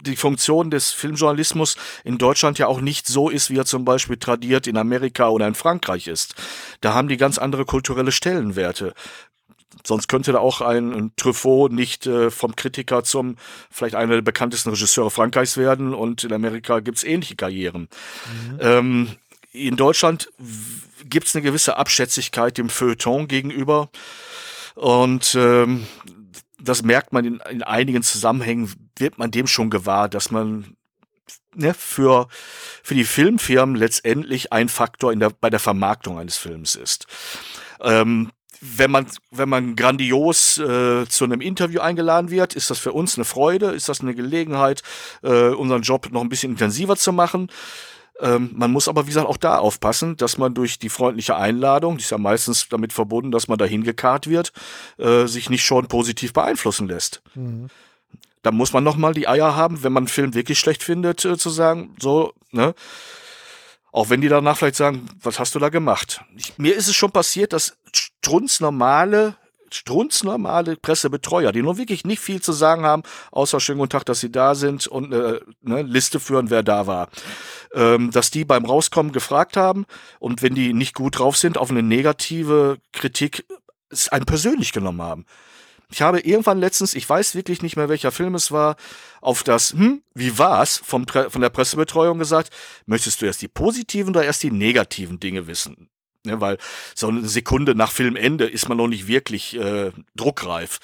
[0.00, 4.16] die Funktion des Filmjournalismus in Deutschland ja auch nicht so ist, wie er zum Beispiel
[4.16, 6.34] tradiert in Amerika oder in Frankreich ist.
[6.80, 8.94] Da haben die ganz andere kulturelle Stellenwerte.
[9.82, 13.36] Sonst könnte da auch ein, ein Truffaut nicht äh, vom Kritiker zum
[13.70, 17.88] vielleicht einer der bekanntesten Regisseure Frankreichs werden und in Amerika gibt's ähnliche Karrieren.
[18.60, 19.16] Ähm,
[19.52, 20.30] in Deutschland
[21.04, 23.90] gibt es eine gewisse Abschätzigkeit dem Feuilleton gegenüber.
[24.74, 25.86] Und ähm,
[26.60, 30.76] das merkt man in, in einigen Zusammenhängen, wird man dem schon gewahr, dass man
[31.54, 32.28] ne, für,
[32.82, 37.06] für die Filmfirmen letztendlich ein Faktor in der, bei der Vermarktung eines Films ist.
[37.80, 38.30] Ähm,
[38.60, 43.16] wenn man, wenn man grandios äh, zu einem Interview eingeladen wird, ist das für uns
[43.16, 44.82] eine Freude, ist das eine Gelegenheit,
[45.22, 47.50] äh, unseren Job noch ein bisschen intensiver zu machen.
[48.20, 51.96] Ähm, man muss aber, wie gesagt, auch da aufpassen, dass man durch die freundliche Einladung,
[51.96, 54.52] die ist ja meistens damit verbunden, dass man dahin gekarrt wird,
[54.98, 57.22] äh, sich nicht schon positiv beeinflussen lässt.
[58.42, 61.24] Da muss man noch mal die Eier haben, wenn man einen Film wirklich schlecht findet,
[61.24, 62.74] äh, zu sagen, so, ne?
[63.90, 66.20] Auch wenn die danach vielleicht sagen, was hast du da gemacht?
[66.36, 69.36] Ich, mir ist es schon passiert, dass strunznormale,
[69.70, 73.02] strunznormale Pressebetreuer, die nur wirklich nicht viel zu sagen haben,
[73.32, 76.86] außer schönen guten Tag, dass sie da sind und eine ne, Liste führen, wer da
[76.86, 77.08] war,
[77.74, 79.86] ähm, dass die beim Rauskommen gefragt haben
[80.18, 83.44] und wenn die nicht gut drauf sind, auf eine negative Kritik
[83.90, 85.26] es einen persönlich genommen haben.
[85.90, 88.76] Ich habe irgendwann letztens, ich weiß wirklich nicht mehr, welcher Film es war,
[89.20, 92.50] auf das, hm, wie war's, vom, von der Pressebetreuung gesagt,
[92.86, 95.88] möchtest du erst die positiven oder erst die negativen Dinge wissen?
[96.24, 96.58] Ne, weil
[96.94, 100.80] so eine Sekunde nach Filmende ist man noch nicht wirklich äh, druckreif.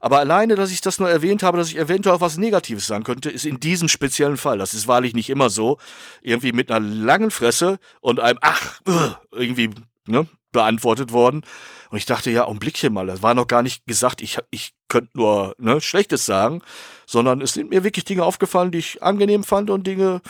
[0.00, 3.04] Aber alleine, dass ich das nur erwähnt habe, dass ich eventuell auch was Negatives sagen
[3.04, 5.78] könnte, ist in diesem speziellen Fall, das ist wahrlich nicht immer so,
[6.22, 9.70] irgendwie mit einer langen Fresse und einem Ach, äh, irgendwie
[10.06, 11.42] ne, beantwortet worden.
[11.90, 15.10] Und ich dachte, ja, Augenblickchen mal, das war noch gar nicht gesagt, ich, ich könnte
[15.14, 16.62] nur ne, Schlechtes sagen,
[17.06, 20.22] sondern es sind mir wirklich Dinge aufgefallen, die ich angenehm fand und Dinge,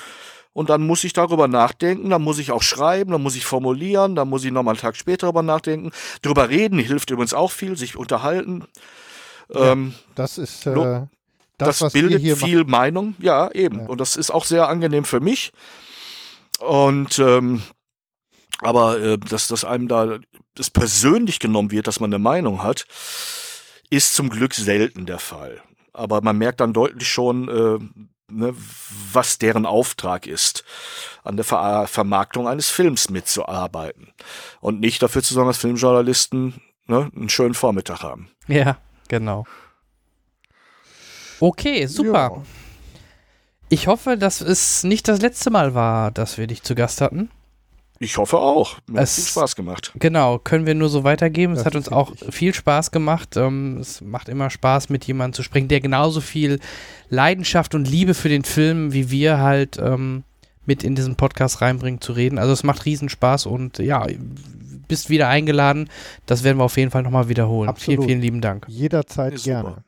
[0.53, 4.15] und dann muss ich darüber nachdenken, dann muss ich auch schreiben, dann muss ich formulieren,
[4.15, 5.91] dann muss ich nochmal einen Tag später darüber nachdenken.
[6.21, 8.65] Drüber reden hilft übrigens auch viel, sich unterhalten.
[9.55, 11.07] Ähm, Das ist äh,
[11.59, 13.81] das, das, bildet viel Meinung, ja, eben.
[13.81, 13.87] Ja.
[13.87, 15.53] Und das ist auch sehr angenehm für mich.
[16.59, 17.63] Und ähm,
[18.59, 20.19] aber äh, dass, dass einem da
[20.55, 22.87] das persönlich genommen wird, dass man eine Meinung hat,
[23.91, 25.61] ist zum Glück selten der Fall.
[25.93, 28.05] Aber man merkt dann deutlich schon, äh,
[28.37, 28.55] ne,
[29.13, 30.65] was deren Auftrag ist,
[31.25, 34.13] an der Ver Vermarktung eines Films mitzuarbeiten.
[34.61, 38.31] Und nicht dafür zu sorgen, dass Filmjournalisten ne, einen schönen Vormittag haben.
[38.49, 38.79] Ja,
[39.09, 39.45] genau.
[41.41, 42.33] Okay, super.
[42.37, 42.43] Ja.
[43.69, 47.31] Ich hoffe, dass es nicht das letzte Mal war, dass wir dich zu Gast hatten.
[48.03, 48.79] Ich hoffe auch.
[48.89, 49.93] Mir hat Es- viel Spaß gemacht.
[49.99, 51.53] Genau, können wir nur so weitergeben.
[51.53, 52.35] Es Das hat ist uns auch richtig.
[52.35, 53.37] viel Spaß gemacht.
[53.37, 56.59] Ähm, es macht immer Spaß, mit jemandem zu sprechen, der genauso viel
[57.11, 60.25] Leidenschaft und Liebe für den Film wie wir halt ähm,
[60.67, 62.39] mit in diesen Podcast reinbringt, zu reden.
[62.39, 64.07] Also es macht riesen Spaß und ja,
[64.89, 65.89] bist wieder eingeladen.
[66.27, 67.69] Das werden wir auf jeden Fall nochmal wiederholen.
[67.69, 67.99] Absolut.
[68.01, 68.67] Vielen, vielen lieben Dank.
[68.69, 69.85] Jederzeit gerne.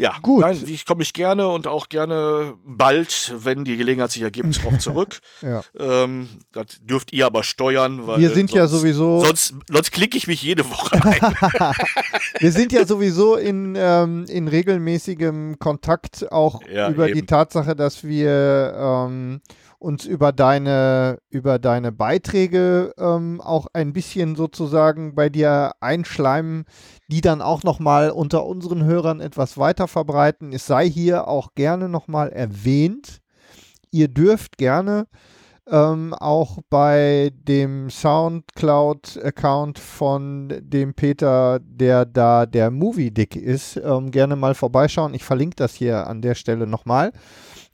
[0.00, 0.42] Ja, Gut.
[0.42, 4.78] Nein, ich komme mich gerne und auch gerne bald, wenn die Gelegenheit sich ergibt, drauf
[4.78, 5.18] zurück.
[5.42, 5.62] Ja.
[5.78, 10.16] ähm, das dürft ihr aber steuern, weil Wir sind ja sonst, sowieso- Sonst, sonst klicke
[10.16, 11.34] ich mich jede Woche ein.
[12.38, 17.26] Wir sind ja sowieso in, ähm, in regelmäßigem Kontakt auch Ja, über die eben.
[17.26, 19.40] Tatsache, dass wir ähm,
[19.78, 26.64] uns über deine, über deine Beiträge ähm, auch ein bisschen sozusagen bei dir einschleimen,
[27.08, 30.52] die dann auch nochmal unter unseren Hörern etwas weiter verbreiten.
[30.52, 33.20] Es sei hier auch gerne nochmal erwähnt.
[33.90, 35.06] Ihr dürft gerne
[35.70, 44.10] ähm, auch bei dem Soundcloud-Account von dem Peter, der da der Movie Dick ist, ähm,
[44.10, 45.14] gerne mal vorbeischauen.
[45.14, 47.12] Ich verlinke das hier an der Stelle nochmal.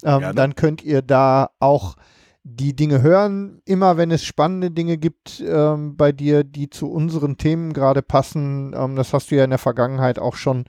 [0.05, 1.97] Ähm, dann könnt ihr da auch
[2.45, 3.63] die Dinge hören.
[3.65, 8.75] Immer wenn es spannende Dinge gibt ähm, bei dir, die zu unseren Themen gerade passen,
[8.77, 10.65] ähm, das hast du ja in der Vergangenheit auch schon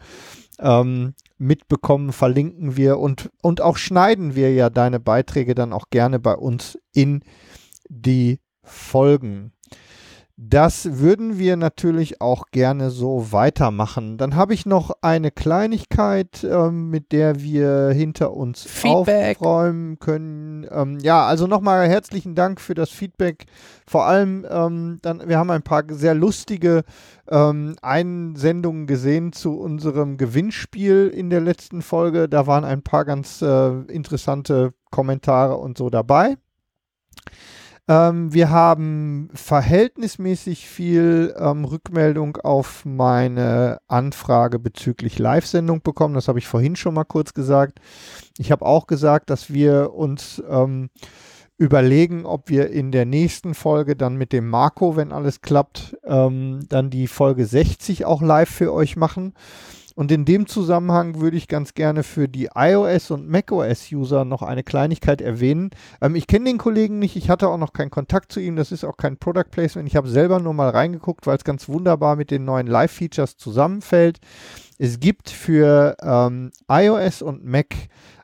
[0.59, 6.19] ähm, mitbekommen, verlinken wir und, und auch schneiden wir ja deine Beiträge dann auch gerne
[6.19, 7.21] bei uns in
[7.89, 9.51] die Folgen.
[10.37, 14.17] Das würden wir natürlich auch gerne so weitermachen.
[14.17, 19.39] Dann habe ich noch eine Kleinigkeit, ähm, mit der wir hinter uns Feedback.
[19.39, 20.67] aufräumen können.
[20.69, 23.45] Ähm, ja, also nochmal herzlichen Dank für das Feedback.
[23.87, 26.83] Vor allem, ähm, dann, wir haben ein paar sehr lustige
[27.29, 32.27] ähm, Einsendungen gesehen zu unserem Gewinnspiel in der letzten Folge.
[32.27, 36.35] Da waren ein paar ganz äh, interessante Kommentare und so dabei.
[37.87, 46.15] Ähm, wir haben verhältnismäßig viel ähm, Rückmeldung auf meine Anfrage bezüglich Live-Sendung bekommen.
[46.15, 47.79] Das habe ich vorhin schon mal kurz gesagt.
[48.39, 50.89] Ich habe auch gesagt, dass wir uns ähm,
[51.57, 56.61] überlegen, ob wir in der nächsten Folge dann mit dem Marco, wenn alles klappt, ähm,
[56.67, 59.33] dann die Folge 60 auch live für euch machen.
[59.95, 64.63] Und in dem Zusammenhang würde ich ganz gerne für die iOS- und macOS-User noch eine
[64.63, 65.71] Kleinigkeit erwähnen.
[66.01, 68.73] Ähm, ich kenne den Kollegen nicht, ich hatte auch noch keinen Kontakt zu ihm, das
[68.73, 69.87] ist auch kein Product Placement.
[69.87, 74.19] Ich habe selber nur mal reingeguckt, weil es ganz wunderbar mit den neuen Live-Features zusammenfällt.
[74.77, 77.73] Es gibt für ähm, iOS und Mac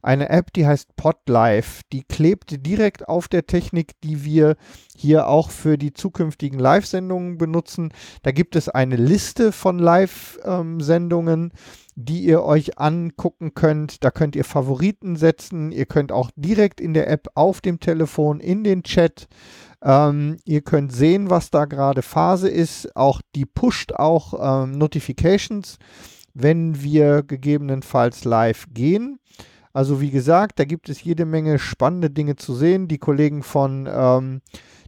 [0.02, 1.84] eine App, die heißt Podlife.
[1.92, 4.56] Die klebt direkt auf der Technik, die wir
[4.96, 7.94] hier auch für die zukünftigen Live-Sendungen benutzen.
[8.24, 11.52] Da gibt es eine Liste von Live-Sendungen,
[11.96, 14.04] die ihr euch angucken könnt.
[14.04, 15.72] Da könnt ihr Favoriten setzen.
[15.72, 19.28] Ihr könnt auch direkt in der App auf dem Telefon in den Chat
[19.84, 22.96] ähm, ihr könnt sehen, was da gerade Phase ist.
[22.96, 25.80] Auch die pusht auch ähm, Notifications,
[26.34, 29.20] wenn wir gegebenenfalls live gehen.
[29.74, 32.88] Also wie gesagt, da gibt es jede Menge spannende Dinge zu sehen.
[32.88, 34.42] Die Kollegen von ähm,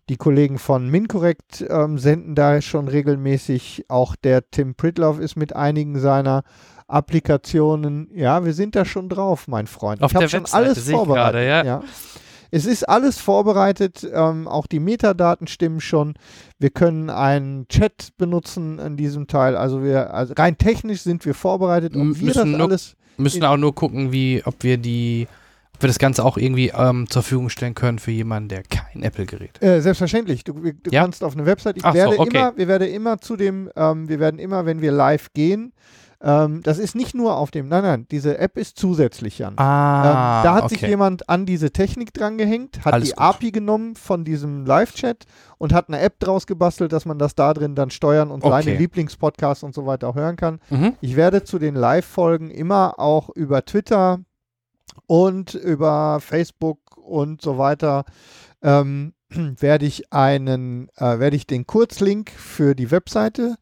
[0.10, 3.86] die Kollegen von MinCorrect ähm, senden da schon regelmäßig.
[3.88, 6.44] Auch der Tim Pritloff ist mit einigen seiner
[6.88, 8.10] Applikationen.
[8.14, 10.02] Ja, wir sind da schon drauf, mein Freund.
[10.02, 11.34] Auf ich habe der schon Webseite alles vorbereitet.
[11.34, 11.84] gerade, ja.
[12.52, 16.14] Es ist alles vorbereitet, ähm, auch die Metadaten stimmen schon.
[16.60, 19.56] Wir können einen Chat benutzen in diesem Teil.
[19.56, 21.96] Also wir, also rein technisch sind wir vorbereitet.
[21.96, 25.28] Ob wir das alles Müssen auch nur gucken, wie, ob wir die,
[25.76, 29.04] ob wir das Ganze auch irgendwie ähm, zur Verfügung stellen können für jemanden, der kein
[29.04, 29.64] Apple-Gerät hat.
[29.64, 30.44] Äh, selbstverständlich.
[30.44, 31.02] Du, du Ja?
[31.02, 31.78] kannst auf eine Website.
[31.78, 32.38] Ich Ach so, werde okay.
[32.38, 35.74] immer, wir werden immer zu dem, ähm, wir werden immer, wenn wir live gehen,
[36.26, 39.58] ähm, das ist nicht nur auf dem, nein, nein, diese App ist zusätzlich, Jan.
[39.58, 40.90] Ah, ähm, da hat sich okay.
[40.90, 43.22] jemand an diese Technik dran gehängt, hat Alles die gut.
[43.22, 45.26] API genommen von diesem Live-Chat
[45.58, 48.64] und hat eine App draus gebastelt, dass man das da drin dann steuern und Okay.
[48.64, 50.62] seine Lieblingspodcasts und so weiter auch hören kann.
[50.70, 50.94] Mhm.
[51.02, 54.20] Ich werde zu den Live-Folgen immer auch über Twitter
[55.08, 58.06] und über Facebook und so weiter
[58.62, 63.56] ähm, werde ich einen, äh, werde ich den Kurzlink für die Webseite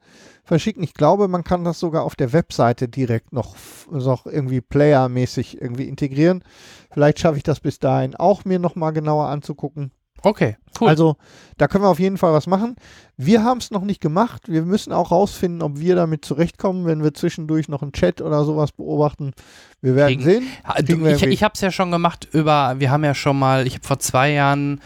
[0.43, 0.83] verschicken.
[0.83, 3.55] Ich glaube, man kann das sogar auf der Webseite direkt noch,
[3.89, 6.43] noch irgendwie playermäßig irgendwie integrieren.
[6.91, 9.91] Vielleicht schaffe ich das bis dahin auch mir nochmal genauer anzugucken.
[10.23, 10.87] Okay, cool.
[10.87, 11.15] Also
[11.57, 12.75] da können wir auf jeden Fall was machen.
[13.17, 14.43] Wir haben es noch nicht gemacht.
[14.47, 18.43] Wir müssen auch rausfinden, ob wir damit zurechtkommen, wenn wir zwischendurch noch einen Chat oder
[18.43, 19.31] sowas beobachten.
[19.81, 20.47] Wir werden Kriegen- sehen.
[20.85, 23.65] Du, wir ich ich habe es ja schon gemacht über, wir haben ja schon mal,
[23.65, 24.79] ich habe vor zwei Jahren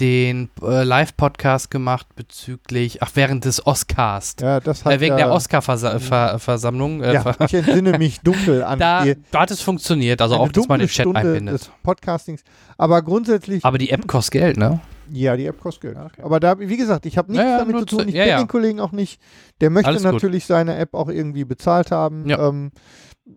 [0.00, 4.36] den äh, Live-Podcast gemacht bezüglich, ach, während des Oscars.
[4.40, 7.02] ja, das hat Äh, wegen ja, der Oscar-Versammlung.
[7.02, 10.50] Äh, Ja, ich entsinne mich dunkel an da, die, da hat es funktioniert, also auch,
[10.50, 11.54] dass man den Chat Stunde einbindet.
[11.54, 12.42] des Podcastings.
[12.78, 14.80] Aber grundsätzlich, Aber die App kostet Geld, ne?
[15.10, 15.98] ja, die App kostet Geld.
[16.22, 18.08] Aber da, wie gesagt, ich habe nichts Ja, damit zu tun.
[18.08, 18.38] Ich ja, kenne ja.
[18.42, 19.20] den Kollegen auch nicht.
[19.60, 22.28] Der möchte natürlich seine App auch irgendwie bezahlt haben.
[22.28, 22.48] Ja.
[22.48, 22.72] Ähm,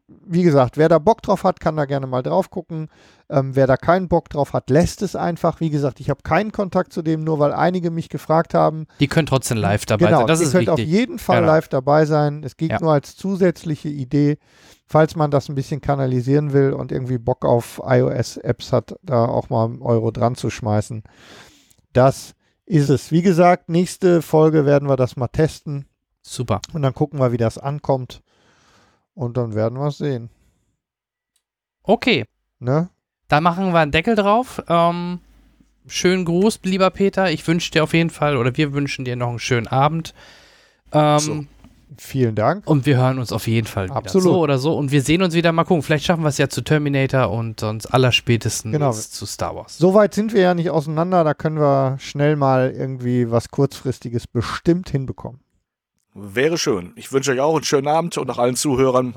[0.07, 2.89] wie gesagt, wer da Bock drauf hat, kann da gerne mal drauf gucken.
[3.27, 5.59] Ähm, wer da keinen Bock drauf hat, lässt es einfach.
[5.59, 8.85] Wie gesagt, ich habe keinen Kontakt zu dem, nur weil einige mich gefragt haben.
[8.99, 10.27] Die können trotzdem live dabei genau, sein.
[10.27, 10.85] Das ist könnt wichtig.
[10.85, 11.51] auf jeden Fall Genau.
[11.53, 12.43] live dabei sein.
[12.43, 12.79] Es geht Ja.
[12.81, 14.37] nur als zusätzliche Idee,
[14.85, 19.49] falls man das ein bisschen kanalisieren will und irgendwie Bock auf iOS-Apps hat, da auch
[19.49, 21.01] mal einen Euro dran zu schmeißen.
[21.93, 22.35] Das
[22.67, 23.11] ist es.
[23.11, 25.87] Wie gesagt, nächste Folge werden wir das mal testen
[26.21, 26.61] Super.
[26.73, 28.21] und dann gucken wir, wie das ankommt.
[29.15, 30.29] Und dann werden wir es sehen.
[31.83, 32.25] Okay,
[32.59, 32.89] Ne?
[33.29, 34.61] da machen wir einen Deckel drauf.
[34.67, 35.19] Ähm,
[35.87, 37.31] schönen Gruß, lieber Peter.
[37.31, 40.13] Ich wünsche dir auf jeden Fall, oder wir wünschen dir noch einen schönen Abend.
[40.91, 41.45] Ähm, So.
[41.97, 42.67] Vielen Dank.
[42.67, 43.95] Und wir hören uns auf jeden Fall wieder.
[43.95, 44.23] Absolut.
[44.23, 44.77] So oder so.
[44.77, 45.51] Und wir sehen uns wieder.
[45.51, 45.81] Mal gucken.
[45.81, 48.91] Vielleicht schaffen wir es ja zu Terminator und sonst allerspätestens Genau.
[48.91, 49.77] zu Star Wars.
[49.79, 54.27] So weit sind wir ja nicht auseinander, da können wir schnell mal irgendwie was kurzfristiges
[54.27, 55.39] bestimmt hinbekommen.
[56.21, 56.91] Wäre schön.
[56.95, 59.15] Ich wünsche euch auch einen schönen Abend und auch allen Zuhörern,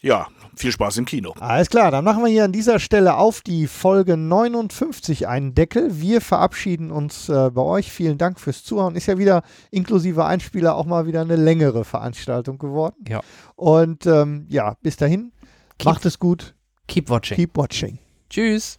[0.00, 1.32] ja, viel Spaß im Kino.
[1.40, 6.00] Alles klar, dann machen wir hier an dieser Stelle auf die Folge 59 einen Deckel.
[6.00, 7.90] Wir verabschieden uns äh, bei euch.
[7.90, 8.96] Vielen Dank fürs Zuhören.
[8.96, 13.04] Ist ja wieder inklusive Einspieler auch mal wieder eine längere Veranstaltung geworden.
[13.08, 13.20] Ja.
[13.56, 15.32] Und ähm, ja, bis dahin,
[15.78, 16.54] Keep- macht es gut.
[16.88, 17.36] Keep watching.
[17.36, 17.98] Keep watching.
[18.28, 18.78] Tschüss.